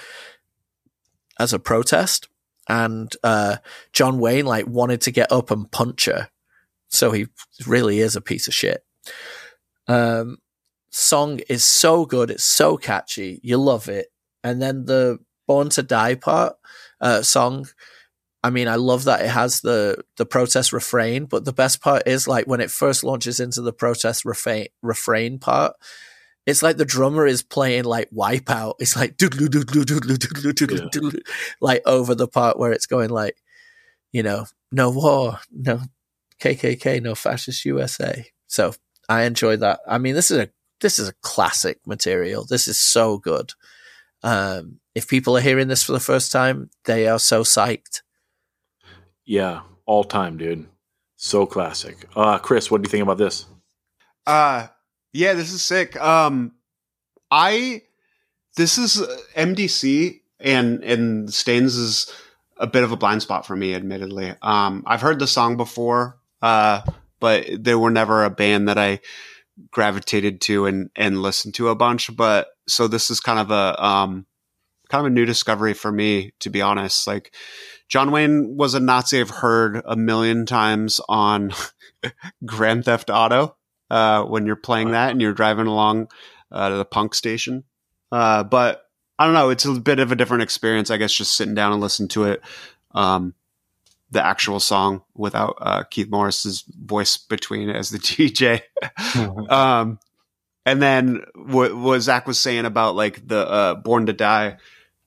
as 1.38 1.52
a 1.52 1.58
protest, 1.58 2.28
and 2.68 3.12
uh, 3.24 3.56
John 3.92 4.18
Wayne 4.18 4.46
like 4.46 4.66
wanted 4.66 5.00
to 5.02 5.10
get 5.10 5.32
up 5.32 5.50
and 5.50 5.70
punch 5.70 6.06
her, 6.06 6.28
so 6.88 7.10
he 7.10 7.26
really 7.66 8.00
is 8.00 8.14
a 8.16 8.20
piece 8.20 8.46
of 8.46 8.54
shit. 8.54 8.84
Um, 9.86 10.38
song 10.90 11.40
is 11.48 11.64
so 11.64 12.04
good, 12.06 12.30
it's 12.30 12.44
so 12.44 12.76
catchy, 12.76 13.40
you 13.42 13.56
love 13.56 13.88
it, 13.88 14.08
and 14.44 14.60
then 14.60 14.84
the 14.84 15.18
Born 15.46 15.70
to 15.70 15.82
Die 15.82 16.14
part 16.16 16.56
uh, 17.00 17.22
song. 17.22 17.68
I 18.42 18.50
mean, 18.50 18.68
I 18.68 18.76
love 18.76 19.04
that 19.04 19.22
it 19.22 19.30
has 19.30 19.60
the 19.60 20.02
the 20.16 20.26
protest 20.26 20.72
refrain, 20.72 21.26
but 21.26 21.44
the 21.44 21.52
best 21.52 21.80
part 21.80 22.06
is 22.06 22.28
like 22.28 22.46
when 22.46 22.60
it 22.60 22.70
first 22.70 23.04
launches 23.04 23.40
into 23.40 23.62
the 23.62 23.72
protest 23.72 24.24
refrain 24.24 24.68
refrain 24.82 25.38
part 25.38 25.74
it's 26.48 26.62
like 26.62 26.78
the 26.78 26.86
drummer 26.86 27.26
is 27.26 27.42
playing 27.42 27.84
like 27.84 28.08
Wipeout. 28.10 28.76
It's 28.78 28.96
like 28.96 29.18
like 31.60 31.82
over 31.84 32.14
the 32.14 32.26
part 32.26 32.58
where 32.58 32.72
it's 32.72 32.86
going 32.86 33.10
like, 33.10 33.36
you 34.12 34.22
know, 34.22 34.46
no 34.72 34.88
war, 34.88 35.40
no 35.52 35.82
KKK, 36.40 37.02
no 37.02 37.14
fascist 37.14 37.66
USA. 37.66 38.24
So 38.46 38.72
I 39.10 39.24
enjoy 39.24 39.56
that. 39.56 39.80
I 39.86 39.98
mean, 39.98 40.14
this 40.14 40.30
is 40.30 40.38
a 40.38 40.48
this 40.80 40.98
is 40.98 41.10
a 41.10 41.14
classic 41.20 41.80
material. 41.86 42.46
This 42.46 42.66
is 42.66 42.78
so 42.78 43.18
good. 43.18 43.52
Um, 44.22 44.80
if 44.94 45.06
people 45.06 45.36
are 45.36 45.42
hearing 45.42 45.68
this 45.68 45.82
for 45.82 45.92
the 45.92 46.00
first 46.00 46.32
time, 46.32 46.70
they 46.86 47.08
are 47.08 47.18
so 47.18 47.42
psyched. 47.42 48.00
Yeah, 49.28 49.60
all 49.84 50.04
time, 50.04 50.38
dude. 50.38 50.66
So 51.16 51.44
classic. 51.44 52.08
Uh, 52.16 52.38
Chris, 52.38 52.70
what 52.70 52.80
do 52.80 52.86
you 52.86 52.90
think 52.90 53.02
about 53.02 53.18
this? 53.18 53.44
Uh, 54.26 54.68
yeah, 55.12 55.34
this 55.34 55.52
is 55.52 55.62
sick. 55.62 56.00
Um, 56.00 56.52
I 57.30 57.82
this 58.56 58.78
is 58.78 59.02
uh, 59.02 59.18
MDC 59.36 60.20
and 60.40 60.82
and 60.82 61.32
Stains 61.32 61.76
is 61.76 62.10
a 62.56 62.66
bit 62.66 62.84
of 62.84 62.90
a 62.90 62.96
blind 62.96 63.20
spot 63.20 63.44
for 63.44 63.54
me, 63.54 63.74
admittedly. 63.74 64.34
Um, 64.40 64.82
I've 64.86 65.02
heard 65.02 65.18
the 65.18 65.26
song 65.26 65.58
before, 65.58 66.16
uh, 66.40 66.80
but 67.20 67.44
they 67.62 67.74
were 67.74 67.90
never 67.90 68.24
a 68.24 68.30
band 68.30 68.68
that 68.68 68.78
I 68.78 69.00
gravitated 69.70 70.40
to 70.42 70.64
and 70.64 70.88
and 70.96 71.20
listened 71.20 71.52
to 71.56 71.68
a 71.68 71.74
bunch. 71.74 72.16
But 72.16 72.48
so 72.66 72.88
this 72.88 73.10
is 73.10 73.20
kind 73.20 73.40
of 73.40 73.50
a 73.50 73.84
um, 73.84 74.24
kind 74.88 75.04
of 75.06 75.12
a 75.12 75.14
new 75.14 75.26
discovery 75.26 75.74
for 75.74 75.92
me, 75.92 76.32
to 76.40 76.48
be 76.48 76.62
honest. 76.62 77.06
Like 77.06 77.34
John 77.88 78.10
Wayne 78.10 78.56
was 78.56 78.74
a 78.74 78.80
Nazi 78.80 79.20
I've 79.20 79.30
heard 79.30 79.82
a 79.84 79.96
million 79.96 80.46
times 80.46 81.00
on 81.08 81.52
Grand 82.44 82.84
Theft 82.84 83.10
Auto 83.10 83.56
uh, 83.90 84.24
when 84.24 84.46
you're 84.46 84.56
playing 84.56 84.90
that 84.92 85.10
and 85.10 85.20
you're 85.20 85.32
driving 85.32 85.66
along 85.66 86.08
uh, 86.52 86.68
to 86.68 86.76
the 86.76 86.84
punk 86.84 87.14
station. 87.14 87.64
Uh, 88.12 88.44
but 88.44 88.84
I 89.18 89.24
don't 89.24 89.34
know. 89.34 89.50
It's 89.50 89.64
a 89.64 89.72
bit 89.72 90.00
of 90.00 90.12
a 90.12 90.16
different 90.16 90.42
experience, 90.42 90.90
I 90.90 90.98
guess, 90.98 91.12
just 91.12 91.34
sitting 91.34 91.54
down 91.54 91.72
and 91.72 91.80
listening 91.80 92.08
to 92.10 92.24
it. 92.24 92.42
Um, 92.92 93.34
the 94.10 94.24
actual 94.24 94.60
song 94.60 95.02
without 95.14 95.56
uh, 95.60 95.82
Keith 95.84 96.08
Morris's 96.08 96.64
voice 96.68 97.16
between 97.16 97.68
as 97.68 97.90
the 97.90 97.98
DJ. 97.98 98.62
um, 99.50 99.98
and 100.64 100.82
then 100.82 101.22
what, 101.34 101.74
what 101.74 102.00
Zach 102.00 102.26
was 102.26 102.38
saying 102.38 102.64
about 102.64 102.96
like 102.96 103.26
the 103.26 103.48
uh, 103.48 103.74
Born 103.74 104.06
to 104.06 104.12
Die 104.12 104.56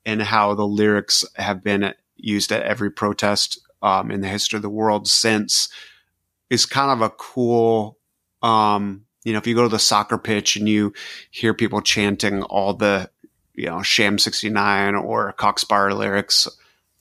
and 0.06 0.22
how 0.22 0.56
the 0.56 0.66
lyrics 0.66 1.24
have 1.36 1.64
been 1.64 1.94
used 2.22 2.52
at 2.52 2.64
every 2.64 2.92
protest 2.92 3.60
um, 3.82 4.12
in 4.12 4.22
the 4.22 4.28
history 4.28 4.58
of 4.58 4.64
the 4.64 4.70
world 4.70 5.08
since 5.08 5.70
is 6.50 6.66
kind 6.66 6.92
of 6.92 7.02
a 7.02 7.10
cool 7.10 7.98
um, 8.42 9.06
you 9.24 9.34
know, 9.34 9.40
if 9.40 9.48
you 9.48 9.56
go 9.56 9.64
to 9.64 9.70
the 9.70 9.80
soccer 9.80 10.18
pitch 10.18 10.56
and 10.56 10.68
you 10.68 10.94
hear 11.30 11.54
people 11.54 11.82
chanting 11.82 12.44
all 12.44 12.74
the, 12.74 13.10
you 13.54 13.68
know, 13.68 13.82
Sham 13.82 14.18
69 14.18 14.96
or 14.96 15.36
Sparrer 15.58 15.94
lyrics 15.94 16.48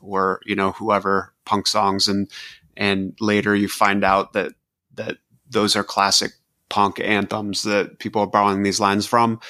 or, 0.01 0.41
you 0.45 0.55
know, 0.55 0.73
whoever 0.73 1.33
punk 1.45 1.67
songs 1.67 2.09
and, 2.09 2.31
and 2.77 3.17
later 3.21 3.55
you 3.55 3.69
find 3.69 4.05
out 4.05 4.35
that, 4.35 4.53
that 4.95 5.17
those 5.49 5.77
are 5.77 5.85
classic 5.85 6.33
punk 6.69 7.01
anthems 7.01 7.63
that 7.63 7.99
people 7.99 8.23
are 8.23 8.27
borrowing 8.27 8.63
these 8.63 8.81
lines 8.81 9.07
from. 9.07 9.41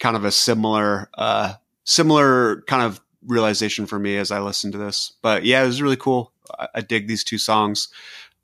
Kind 0.00 0.16
of 0.16 0.24
a 0.24 0.30
similar, 0.30 1.10
uh, 1.14 1.54
similar 1.84 2.62
kind 2.62 2.82
of 2.82 3.00
realization 3.26 3.86
for 3.86 3.98
me 3.98 4.16
as 4.16 4.30
I 4.30 4.40
listened 4.40 4.72
to 4.72 4.78
this. 4.78 5.12
But 5.22 5.44
yeah, 5.44 5.62
it 5.62 5.66
was 5.66 5.82
really 5.82 5.96
cool. 5.96 6.32
I, 6.58 6.68
I 6.76 6.80
dig 6.80 7.08
these 7.08 7.24
two 7.24 7.38
songs. 7.38 7.88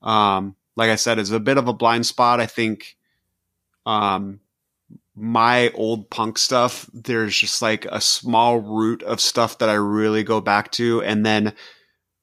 Um, 0.02 0.56
like 0.76 0.90
I 0.90 0.96
said, 0.96 1.18
it's 1.18 1.30
a 1.30 1.40
bit 1.40 1.58
of 1.58 1.68
a 1.68 1.72
blind 1.72 2.06
spot. 2.06 2.40
I 2.40 2.46
think 2.46 2.96
um, 3.84 4.40
my 5.14 5.70
old 5.70 6.08
punk 6.10 6.38
stuff, 6.38 6.88
there's 6.94 7.36
just 7.36 7.60
like 7.60 7.84
a 7.86 8.00
small 8.00 8.58
root 8.58 9.02
of 9.02 9.20
stuff 9.20 9.58
that 9.58 9.68
I 9.68 9.74
really 9.74 10.22
go 10.22 10.40
back 10.40 10.72
to. 10.72 11.02
And 11.02 11.26
then 11.26 11.52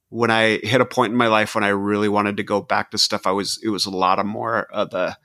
when 0.10 0.32
I 0.32 0.58
hit 0.58 0.82
a 0.82 0.86
point 0.86 1.12
in 1.12 1.18
my 1.18 1.28
life 1.28 1.54
when 1.54 1.64
I 1.64 1.70
really 1.70 2.10
wanted 2.10 2.38
to 2.38 2.44
go 2.44 2.62
back 2.62 2.92
to 2.92 2.98
stuff, 2.98 3.28
I 3.28 3.32
was, 3.32 3.60
it 3.64 3.70
was 3.70 3.86
a 3.86 3.92
lot 3.92 4.20
of 4.20 4.26
more 4.26 4.64
of 4.72 4.90
the 4.90 5.18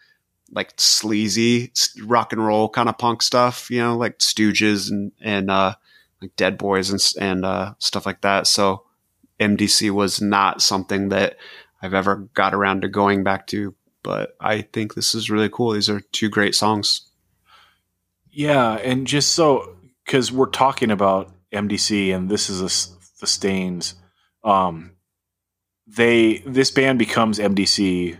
like 0.50 0.74
sleazy 0.76 1.72
rock 2.02 2.32
and 2.34 2.44
roll 2.44 2.68
kind 2.68 2.88
of 2.88 2.98
punk 2.98 3.22
stuff, 3.22 3.70
you 3.70 3.78
know, 3.78 3.96
like 3.96 4.18
Stooges 4.18 4.90
and, 4.90 5.12
and, 5.22 5.50
uh, 5.50 5.74
like 6.22 6.36
Dead 6.36 6.56
Boys 6.56 6.90
and, 6.90 7.00
and, 7.20 7.44
uh, 7.44 7.74
stuff 7.78 8.06
like 8.06 8.22
that. 8.22 8.46
So 8.46 8.84
MDC 9.40 9.90
was 9.90 10.20
not 10.20 10.62
something 10.62 11.08
that 11.10 11.36
I've 11.82 11.94
ever 11.94 12.28
got 12.34 12.54
around 12.54 12.82
to 12.82 12.88
going 12.88 13.24
back 13.24 13.48
to, 13.48 13.74
but 14.02 14.36
I 14.40 14.62
think 14.62 14.94
this 14.94 15.14
is 15.14 15.30
really 15.30 15.48
cool. 15.48 15.72
These 15.72 15.90
are 15.90 16.00
two 16.00 16.28
great 16.28 16.54
songs. 16.54 17.02
Yeah, 18.30 18.74
and 18.76 19.06
just 19.06 19.32
so 19.34 19.76
because 20.04 20.32
we're 20.32 20.46
talking 20.46 20.90
about 20.90 21.30
MDC 21.52 22.14
and 22.14 22.30
this 22.30 22.48
is 22.48 22.60
a, 22.60 23.20
the 23.20 23.26
Stains, 23.26 23.94
um, 24.42 24.92
they 25.86 26.38
this 26.46 26.70
band 26.70 26.98
becomes 26.98 27.38
MDC 27.38 28.16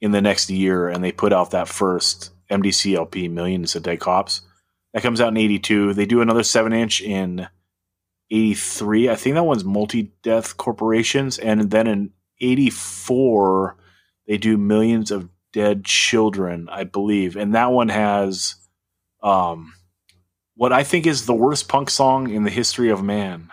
in 0.00 0.10
the 0.12 0.22
next 0.22 0.48
year, 0.48 0.88
and 0.88 1.02
they 1.02 1.10
put 1.10 1.32
out 1.32 1.50
that 1.50 1.66
first 1.66 2.30
MDC 2.50 2.94
LP, 2.94 3.28
Millions 3.28 3.74
of 3.74 3.82
Dead 3.82 3.98
Cops. 3.98 4.42
That 4.92 5.02
comes 5.02 5.20
out 5.20 5.28
in 5.28 5.36
'82. 5.36 5.94
They 5.94 6.06
do 6.06 6.20
another 6.20 6.42
seven 6.42 6.72
inch 6.72 7.00
in 7.00 7.48
'83. 8.30 9.10
I 9.10 9.14
think 9.16 9.34
that 9.34 9.44
one's 9.44 9.64
Multi 9.64 10.12
Death 10.22 10.56
Corporations, 10.56 11.38
and 11.38 11.70
then 11.70 11.86
in 11.86 12.10
'84 12.40 13.76
they 14.26 14.36
do 14.38 14.56
Millions 14.56 15.10
of 15.10 15.28
Dead 15.52 15.84
Children, 15.84 16.68
I 16.70 16.84
believe, 16.84 17.36
and 17.36 17.54
that 17.54 17.72
one 17.72 17.88
has 17.88 18.56
um, 19.22 19.72
what 20.54 20.72
I 20.72 20.84
think 20.84 21.06
is 21.06 21.26
the 21.26 21.34
worst 21.34 21.68
punk 21.68 21.90
song 21.90 22.30
in 22.30 22.44
the 22.44 22.50
history 22.50 22.90
of 22.90 23.02
man. 23.02 23.50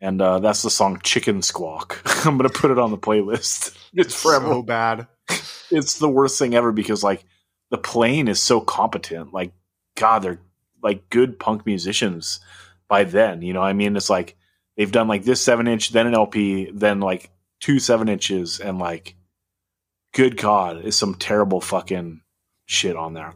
And 0.00 0.22
uh, 0.22 0.38
that's 0.38 0.62
the 0.62 0.70
song 0.70 1.00
"Chicken 1.02 1.42
Squawk." 1.42 2.00
I'm 2.26 2.36
gonna 2.36 2.48
put 2.48 2.70
it 2.70 2.78
on 2.78 2.90
the 2.90 2.98
playlist. 2.98 3.76
It's 3.92 4.14
forever 4.14 4.46
so 4.46 4.62
bad. 4.62 5.08
it's 5.68 5.98
the 5.98 6.08
worst 6.08 6.38
thing 6.38 6.54
ever 6.54 6.70
because 6.70 7.02
like 7.02 7.24
the 7.72 7.78
playing 7.78 8.28
is 8.28 8.40
so 8.40 8.60
competent. 8.60 9.32
Like 9.32 9.52
God, 9.96 10.22
they're 10.22 10.40
like 10.82 11.10
good 11.10 11.38
punk 11.38 11.66
musicians 11.66 12.40
by 12.88 13.04
then. 13.04 13.42
You 13.42 13.52
know, 13.52 13.62
I 13.62 13.72
mean, 13.72 13.96
it's 13.96 14.10
like 14.10 14.36
they've 14.76 14.90
done 14.90 15.08
like 15.08 15.24
this 15.24 15.40
seven 15.40 15.66
inch, 15.66 15.90
then 15.90 16.06
an 16.06 16.14
LP, 16.14 16.70
then 16.72 17.00
like 17.00 17.30
two 17.60 17.78
seven 17.78 18.08
inches, 18.08 18.60
and 18.60 18.78
like, 18.78 19.16
good 20.12 20.36
God, 20.36 20.84
is 20.84 20.96
some 20.96 21.14
terrible 21.14 21.60
fucking 21.60 22.22
shit 22.66 22.96
on 22.96 23.14
there. 23.14 23.34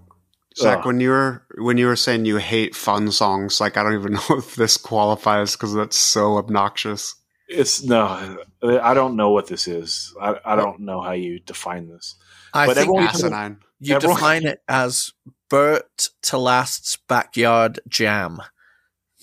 Zach, 0.56 0.80
Ugh. 0.80 0.86
when 0.86 1.00
you 1.00 1.10
were 1.10 1.42
when 1.58 1.78
you 1.78 1.86
were 1.86 1.96
saying 1.96 2.26
you 2.26 2.36
hate 2.36 2.74
fun 2.74 3.10
songs, 3.10 3.60
like 3.60 3.76
I 3.76 3.82
don't 3.82 3.94
even 3.94 4.12
know 4.28 4.38
if 4.38 4.54
this 4.54 4.76
qualifies 4.76 5.52
because 5.52 5.74
that's 5.74 5.96
so 5.96 6.36
obnoxious. 6.36 7.16
It's 7.48 7.82
no, 7.82 8.38
I 8.62 8.94
don't 8.94 9.16
know 9.16 9.30
what 9.30 9.48
this 9.48 9.68
is. 9.68 10.14
I, 10.20 10.36
I 10.44 10.56
don't 10.56 10.80
know 10.80 11.02
how 11.02 11.12
you 11.12 11.40
define 11.40 11.88
this. 11.88 12.16
I 12.54 12.66
but 12.66 12.76
think 12.76 12.98
asinine. 12.98 13.58
You 13.80 13.96
everyone, 13.96 14.16
define 14.16 14.46
it 14.46 14.62
as 14.66 15.12
Bert 15.54 16.08
to 16.22 16.36
Last's 16.36 16.98
backyard 17.08 17.78
jam. 17.86 18.42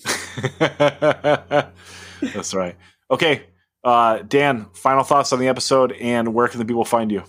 That's 0.58 2.54
right. 2.54 2.74
Okay, 3.10 3.42
uh, 3.84 4.20
Dan. 4.22 4.68
Final 4.72 5.04
thoughts 5.04 5.34
on 5.34 5.40
the 5.40 5.48
episode, 5.48 5.92
and 5.92 6.32
where 6.32 6.48
can 6.48 6.58
the 6.58 6.64
people 6.64 6.86
find 6.86 7.12
you? 7.12 7.24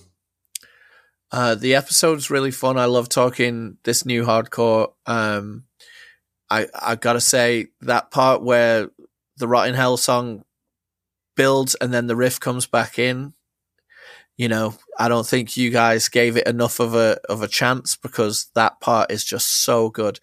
Uh, 1.34 1.54
the 1.54 1.76
episode's 1.76 2.30
really 2.30 2.50
fun. 2.50 2.78
I 2.78 2.86
love 2.86 3.10
talking 3.10 3.78
this 3.84 4.06
new 4.06 4.24
hardcore. 4.24 4.94
Um, 5.06 5.66
I 6.50 6.68
I 6.74 6.96
gotta 6.96 7.20
say 7.20 7.68
that 7.82 8.10
part 8.10 8.42
where 8.42 8.90
the 9.36 9.50
Rot 9.50 9.68
in 9.68 9.74
Hell 9.74 9.98
song 9.98 10.46
builds 11.36 11.76
and 11.76 11.94
then 11.94 12.08
the 12.08 12.16
riff 12.16 12.40
comes 12.40 12.68
back 12.68 12.98
in. 12.98 13.34
You 14.38 14.48
know, 14.48 14.76
I 14.98 15.10
don't 15.10 15.28
think 15.28 15.56
you 15.58 15.70
guys 15.70 16.10
gave 16.10 16.38
it 16.38 16.48
enough 16.48 16.80
of 16.80 16.96
a 16.96 17.20
of 17.30 17.42
a 17.42 17.48
chance 17.48 17.96
because 17.96 18.50
that 18.56 18.80
part 18.80 19.12
is 19.12 19.24
just 19.24 19.64
so 19.64 19.90
good. 19.90 20.20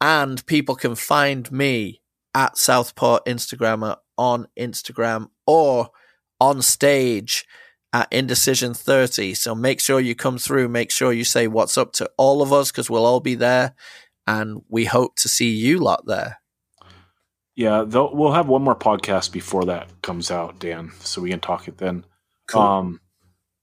And 0.00 0.44
people 0.46 0.74
can 0.74 0.94
find 0.94 1.50
me 1.50 2.02
at 2.34 2.58
Southport 2.58 3.24
Instagrammer 3.24 3.96
on 4.18 4.46
Instagram 4.58 5.30
or 5.46 5.90
on 6.38 6.60
stage 6.60 7.46
at 7.92 8.08
Indecision 8.12 8.74
30. 8.74 9.32
So 9.34 9.54
make 9.54 9.80
sure 9.80 10.00
you 10.00 10.14
come 10.14 10.36
through. 10.36 10.68
Make 10.68 10.90
sure 10.90 11.12
you 11.12 11.24
say 11.24 11.48
what's 11.48 11.78
up 11.78 11.92
to 11.94 12.10
all 12.18 12.42
of 12.42 12.52
us 12.52 12.70
because 12.70 12.90
we'll 12.90 13.06
all 13.06 13.20
be 13.20 13.36
there. 13.36 13.74
And 14.26 14.62
we 14.68 14.84
hope 14.84 15.16
to 15.16 15.28
see 15.28 15.48
you 15.48 15.78
lot 15.78 16.04
there. 16.06 16.40
Yeah, 17.54 17.82
we'll 17.82 18.32
have 18.32 18.48
one 18.48 18.62
more 18.62 18.76
podcast 18.76 19.32
before 19.32 19.64
that 19.64 20.02
comes 20.02 20.30
out, 20.30 20.58
Dan, 20.58 20.92
so 21.00 21.22
we 21.22 21.30
can 21.30 21.40
talk 21.40 21.68
it 21.68 21.78
then. 21.78 22.04
Cool. 22.48 22.60
Um, 22.60 23.00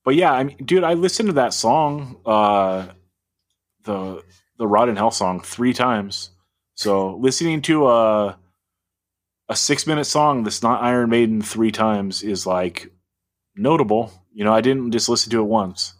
but 0.04 0.14
yeah, 0.14 0.32
I 0.32 0.44
mean, 0.44 0.56
dude, 0.58 0.84
I 0.84 0.94
listened 0.94 1.28
to 1.28 1.34
that 1.34 1.54
song, 1.54 2.16
uh, 2.26 2.86
the 3.84 4.22
the 4.58 4.66
Rot 4.66 4.88
in 4.88 4.96
Hell 4.96 5.10
song, 5.10 5.40
three 5.40 5.72
times. 5.72 6.30
So 6.74 7.16
listening 7.16 7.62
to 7.62 7.88
a 7.88 8.38
a 9.48 9.56
six 9.56 9.86
minute 9.86 10.04
song 10.06 10.42
that's 10.42 10.62
not 10.62 10.82
Iron 10.82 11.10
Maiden 11.10 11.42
three 11.42 11.70
times 11.72 12.22
is 12.22 12.46
like 12.46 12.90
notable. 13.56 14.10
You 14.32 14.44
know, 14.44 14.52
I 14.52 14.60
didn't 14.60 14.90
just 14.90 15.08
listen 15.08 15.30
to 15.32 15.40
it 15.40 15.44
once. 15.44 15.94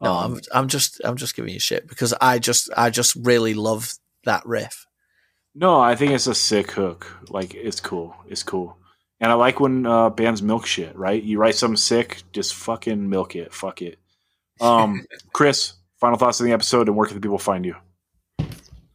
No, 0.00 0.12
Um, 0.12 0.34
I'm 0.34 0.40
I'm 0.52 0.68
just 0.68 1.00
I'm 1.04 1.16
just 1.16 1.36
giving 1.36 1.52
you 1.52 1.60
shit 1.60 1.86
because 1.88 2.14
I 2.20 2.38
just 2.38 2.70
I 2.76 2.90
just 2.90 3.14
really 3.16 3.54
love 3.54 3.94
that 4.24 4.44
riff. 4.46 4.86
No, 5.54 5.80
I 5.80 5.94
think 5.94 6.12
it's 6.12 6.26
a 6.26 6.34
sick 6.34 6.72
hook. 6.72 7.06
Like 7.28 7.54
it's 7.54 7.80
cool. 7.80 8.14
It's 8.28 8.42
cool. 8.42 8.76
And 9.24 9.32
I 9.32 9.36
like 9.36 9.58
when 9.58 9.86
uh, 9.86 10.10
bands 10.10 10.42
milk 10.42 10.66
shit, 10.66 10.94
right? 10.94 11.22
You 11.22 11.38
write 11.38 11.54
something 11.54 11.78
sick, 11.78 12.24
just 12.34 12.54
fucking 12.54 13.08
milk 13.08 13.34
it. 13.36 13.54
Fuck 13.54 13.80
it. 13.80 13.98
Um, 14.60 15.06
Chris, 15.32 15.72
final 15.98 16.18
thoughts 16.18 16.42
on 16.42 16.46
the 16.46 16.52
episode 16.52 16.88
and 16.88 16.96
where 16.96 17.06
can 17.06 17.16
the 17.16 17.22
people 17.22 17.38
find 17.38 17.64
you? 17.64 17.74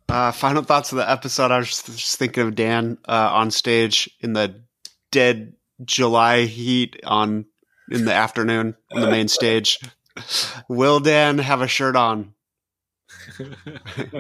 Uh, 0.08 0.32
final 0.32 0.62
thoughts 0.62 0.92
of 0.92 1.00
the 1.00 1.10
episode. 1.10 1.50
I 1.50 1.58
was 1.58 1.70
just, 1.70 1.88
just 1.88 2.20
thinking 2.20 2.44
of 2.44 2.54
Dan 2.54 3.00
uh, 3.08 3.32
on 3.34 3.50
stage 3.50 4.08
in 4.20 4.34
the 4.34 4.62
dead 5.12 5.54
July 5.84 6.44
heat 6.44 7.00
on 7.04 7.48
in 7.90 8.06
the 8.06 8.14
afternoon 8.14 8.76
on 8.92 9.02
the 9.02 9.10
main 9.10 9.28
stage. 9.30 9.80
Will 10.68 11.00
Dan 11.00 11.40
have 11.40 11.64
a 11.64 11.68
shirt 11.68 11.96
on? 11.96 12.36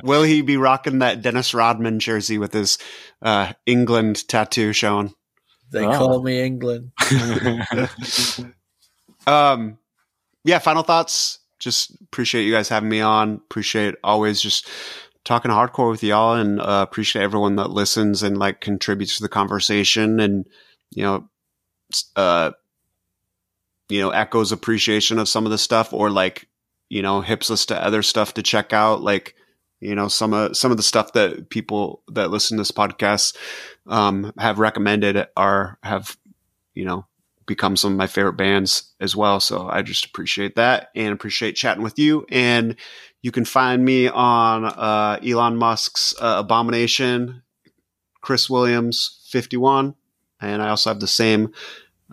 Will 0.01 0.23
he 0.23 0.41
be 0.41 0.57
rocking 0.57 0.99
that 0.99 1.21
Dennis 1.21 1.53
Rodman 1.53 1.99
jersey 1.99 2.39
with 2.39 2.51
his 2.51 2.79
uh, 3.21 3.53
England 3.67 4.27
tattoo 4.27 4.73
showing? 4.73 5.13
They 5.71 5.85
Oh. 5.85 5.91
call 5.97 6.23
me 6.23 6.41
England. 6.41 6.91
Um, 9.27 9.77
yeah, 10.43 10.59
final 10.59 10.83
thoughts. 10.83 11.39
Just 11.59 11.91
appreciate 12.03 12.45
you 12.45 12.53
guys 12.53 12.69
having 12.69 12.89
me 12.89 13.01
on. 13.01 13.35
Appreciate 13.35 13.95
always 14.03 14.41
just 14.41 14.67
talking 15.25 15.51
hardcore 15.51 15.91
with 15.91 16.01
y'all 16.01 16.33
and 16.35 16.59
uh, 16.61 16.85
appreciate 16.87 17.21
everyone 17.21 17.57
that 17.57 17.69
listens 17.69 18.23
and 18.23 18.37
like 18.37 18.61
contributes 18.61 19.17
to 19.17 19.21
the 19.21 19.29
conversation 19.29 20.19
and, 20.19 20.45
you 20.91 21.03
know, 21.03 21.29
uh, 22.15 22.51
you 23.89 23.99
know, 23.99 24.09
echoes 24.11 24.51
appreciation 24.51 25.19
of 25.19 25.27
some 25.27 25.45
of 25.45 25.51
the 25.51 25.57
stuff 25.57 25.93
or 25.93 26.09
like, 26.09 26.47
you 26.89 27.01
know, 27.01 27.21
hips 27.21 27.51
us 27.51 27.65
to 27.67 27.83
other 27.85 28.01
stuff 28.01 28.33
to 28.35 28.41
check 28.41 28.71
out. 28.73 29.01
Like, 29.01 29.35
you 29.79 29.95
know, 29.95 30.07
some 30.07 30.33
of, 30.33 30.57
some 30.57 30.71
of 30.71 30.77
the 30.77 30.83
stuff 30.83 31.13
that 31.13 31.49
people 31.49 32.03
that 32.09 32.31
listen 32.31 32.57
to 32.57 32.61
this 32.61 32.71
podcast, 32.71 33.35
um, 33.87 34.33
have 34.37 34.59
recommended 34.59 35.27
are, 35.35 35.77
have, 35.83 36.17
you 36.73 36.85
know, 36.85 37.05
become 37.49 37.75
some 37.75 37.93
of 37.93 37.97
my 37.97 38.07
favorite 38.07 38.33
bands 38.33 38.93
as 38.99 39.15
well. 39.15 39.39
So 39.39 39.67
I 39.67 39.81
just 39.81 40.05
appreciate 40.05 40.55
that 40.55 40.89
and 40.95 41.11
appreciate 41.11 41.53
chatting 41.53 41.83
with 41.83 41.97
you. 41.97 42.25
And 42.29 42.75
you 43.21 43.31
can 43.31 43.43
find 43.43 43.83
me 43.83 44.07
on 44.07 44.65
uh, 44.65 45.19
Elon 45.25 45.57
Musk's 45.57 46.13
uh, 46.21 46.35
Abomination, 46.39 47.41
Chris 48.21 48.49
Williams 48.49 49.27
51, 49.29 49.95
and 50.41 50.61
I 50.61 50.69
also 50.69 50.89
have 50.91 50.99
the 50.99 51.07
same 51.07 51.53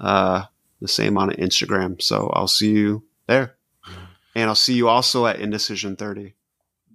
uh, 0.01 0.45
the 0.81 0.89
same 0.89 1.17
on 1.17 1.31
Instagram. 1.31 2.03
So 2.03 2.31
I'll 2.35 2.49
see 2.49 2.71
you 2.71 3.05
there, 3.27 3.57
and 4.35 4.49
I'll 4.49 4.55
see 4.55 4.75
you 4.75 4.89
also 4.89 5.27
at 5.27 5.41
Indecision 5.41 5.97
30. 5.97 6.35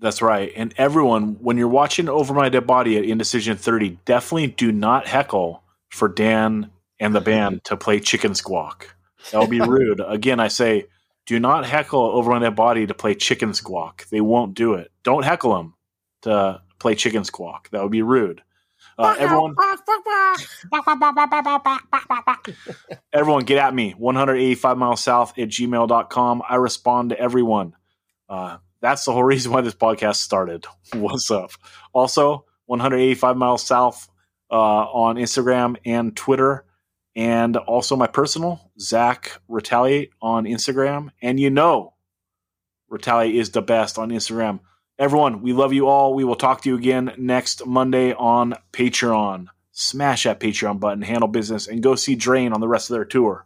That's 0.01 0.21
right. 0.23 0.51
And 0.55 0.73
everyone, 0.77 1.37
when 1.41 1.57
you're 1.57 1.67
watching 1.67 2.09
Over 2.09 2.33
My 2.33 2.49
Dead 2.49 2.65
Body 2.65 2.97
at 2.97 3.05
Indecision 3.05 3.55
30, 3.55 3.99
definitely 4.03 4.47
do 4.47 4.71
not 4.71 5.07
heckle 5.07 5.61
for 5.89 6.07
Dan 6.07 6.71
and 6.99 7.13
the 7.13 7.21
band 7.21 7.63
to 7.65 7.77
play 7.77 7.99
Chicken 7.99 8.33
Squawk. 8.33 8.95
That 9.31 9.39
would 9.39 9.51
be 9.51 9.61
rude. 9.67 10.01
Again, 10.05 10.39
I 10.39 10.47
say, 10.47 10.87
do 11.27 11.39
not 11.39 11.67
heckle 11.67 12.01
Over 12.01 12.31
My 12.31 12.39
Dead 12.39 12.55
Body 12.55 12.87
to 12.87 12.95
play 12.95 13.13
Chicken 13.13 13.53
Squawk. 13.53 14.07
They 14.09 14.21
won't 14.21 14.55
do 14.55 14.73
it. 14.73 14.91
Don't 15.03 15.23
heckle 15.23 15.55
them 15.55 15.75
to 16.23 16.61
play 16.79 16.95
Chicken 16.95 17.23
Squawk. 17.23 17.69
That 17.69 17.83
would 17.83 17.91
be 17.91 18.01
rude. 18.01 18.41
Uh, 18.97 19.15
everyone, 19.19 19.55
everyone 23.13 23.43
get 23.45 23.59
at 23.59 23.73
me 23.73 23.91
185 23.91 24.77
miles 24.77 25.01
south 25.01 25.37
at 25.39 25.47
gmail.com 25.47 26.41
i 26.47 26.55
respond 26.55 27.09
to 27.09 27.19
everyone 27.19 27.73
uh, 28.29 28.57
that's 28.81 29.05
the 29.05 29.13
whole 29.13 29.23
reason 29.33 29.51
why 29.51 29.61
this 29.61 29.75
podcast 29.75 30.17
started. 30.17 30.65
What's 30.93 31.31
up? 31.31 31.51
Also 31.93 32.45
185 32.65 33.37
miles 33.37 33.63
south 33.63 34.09
uh, 34.49 34.55
on 34.55 35.15
instagram 35.15 35.77
and 35.85 36.15
twitter. 36.15 36.65
And 37.15 37.57
also 37.57 37.97
my 37.97 38.07
personal 38.07 38.71
zach 38.79 39.41
retaliate 39.49 40.11
on 40.21 40.45
instagram. 40.45 41.09
And 41.21 41.39
you 41.39 41.49
know 41.49 41.93
retaliate 42.89 43.35
is 43.35 43.51
the 43.51 43.61
best 43.61 43.97
on 43.97 44.09
instagram. 44.09 44.59
Everyone 44.97 45.41
we 45.41 45.53
love 45.53 45.73
you 45.73 45.87
all. 45.87 46.13
We 46.13 46.23
will 46.23 46.35
talk 46.35 46.61
to 46.61 46.69
you 46.69 46.75
again 46.75 47.13
next 47.17 47.65
monday 47.65 48.13
on 48.13 48.55
patreon. 48.71 49.47
Smash 49.73 50.23
that 50.23 50.39
patreon 50.39 50.79
button 50.79 51.01
handle 51.01 51.27
business 51.27 51.67
and 51.67 51.83
go 51.83 51.95
see 51.95 52.15
drain 52.15 52.53
on 52.53 52.61
the 52.61 52.67
rest 52.67 52.89
of 52.89 52.95
their 52.95 53.05
tour 53.05 53.45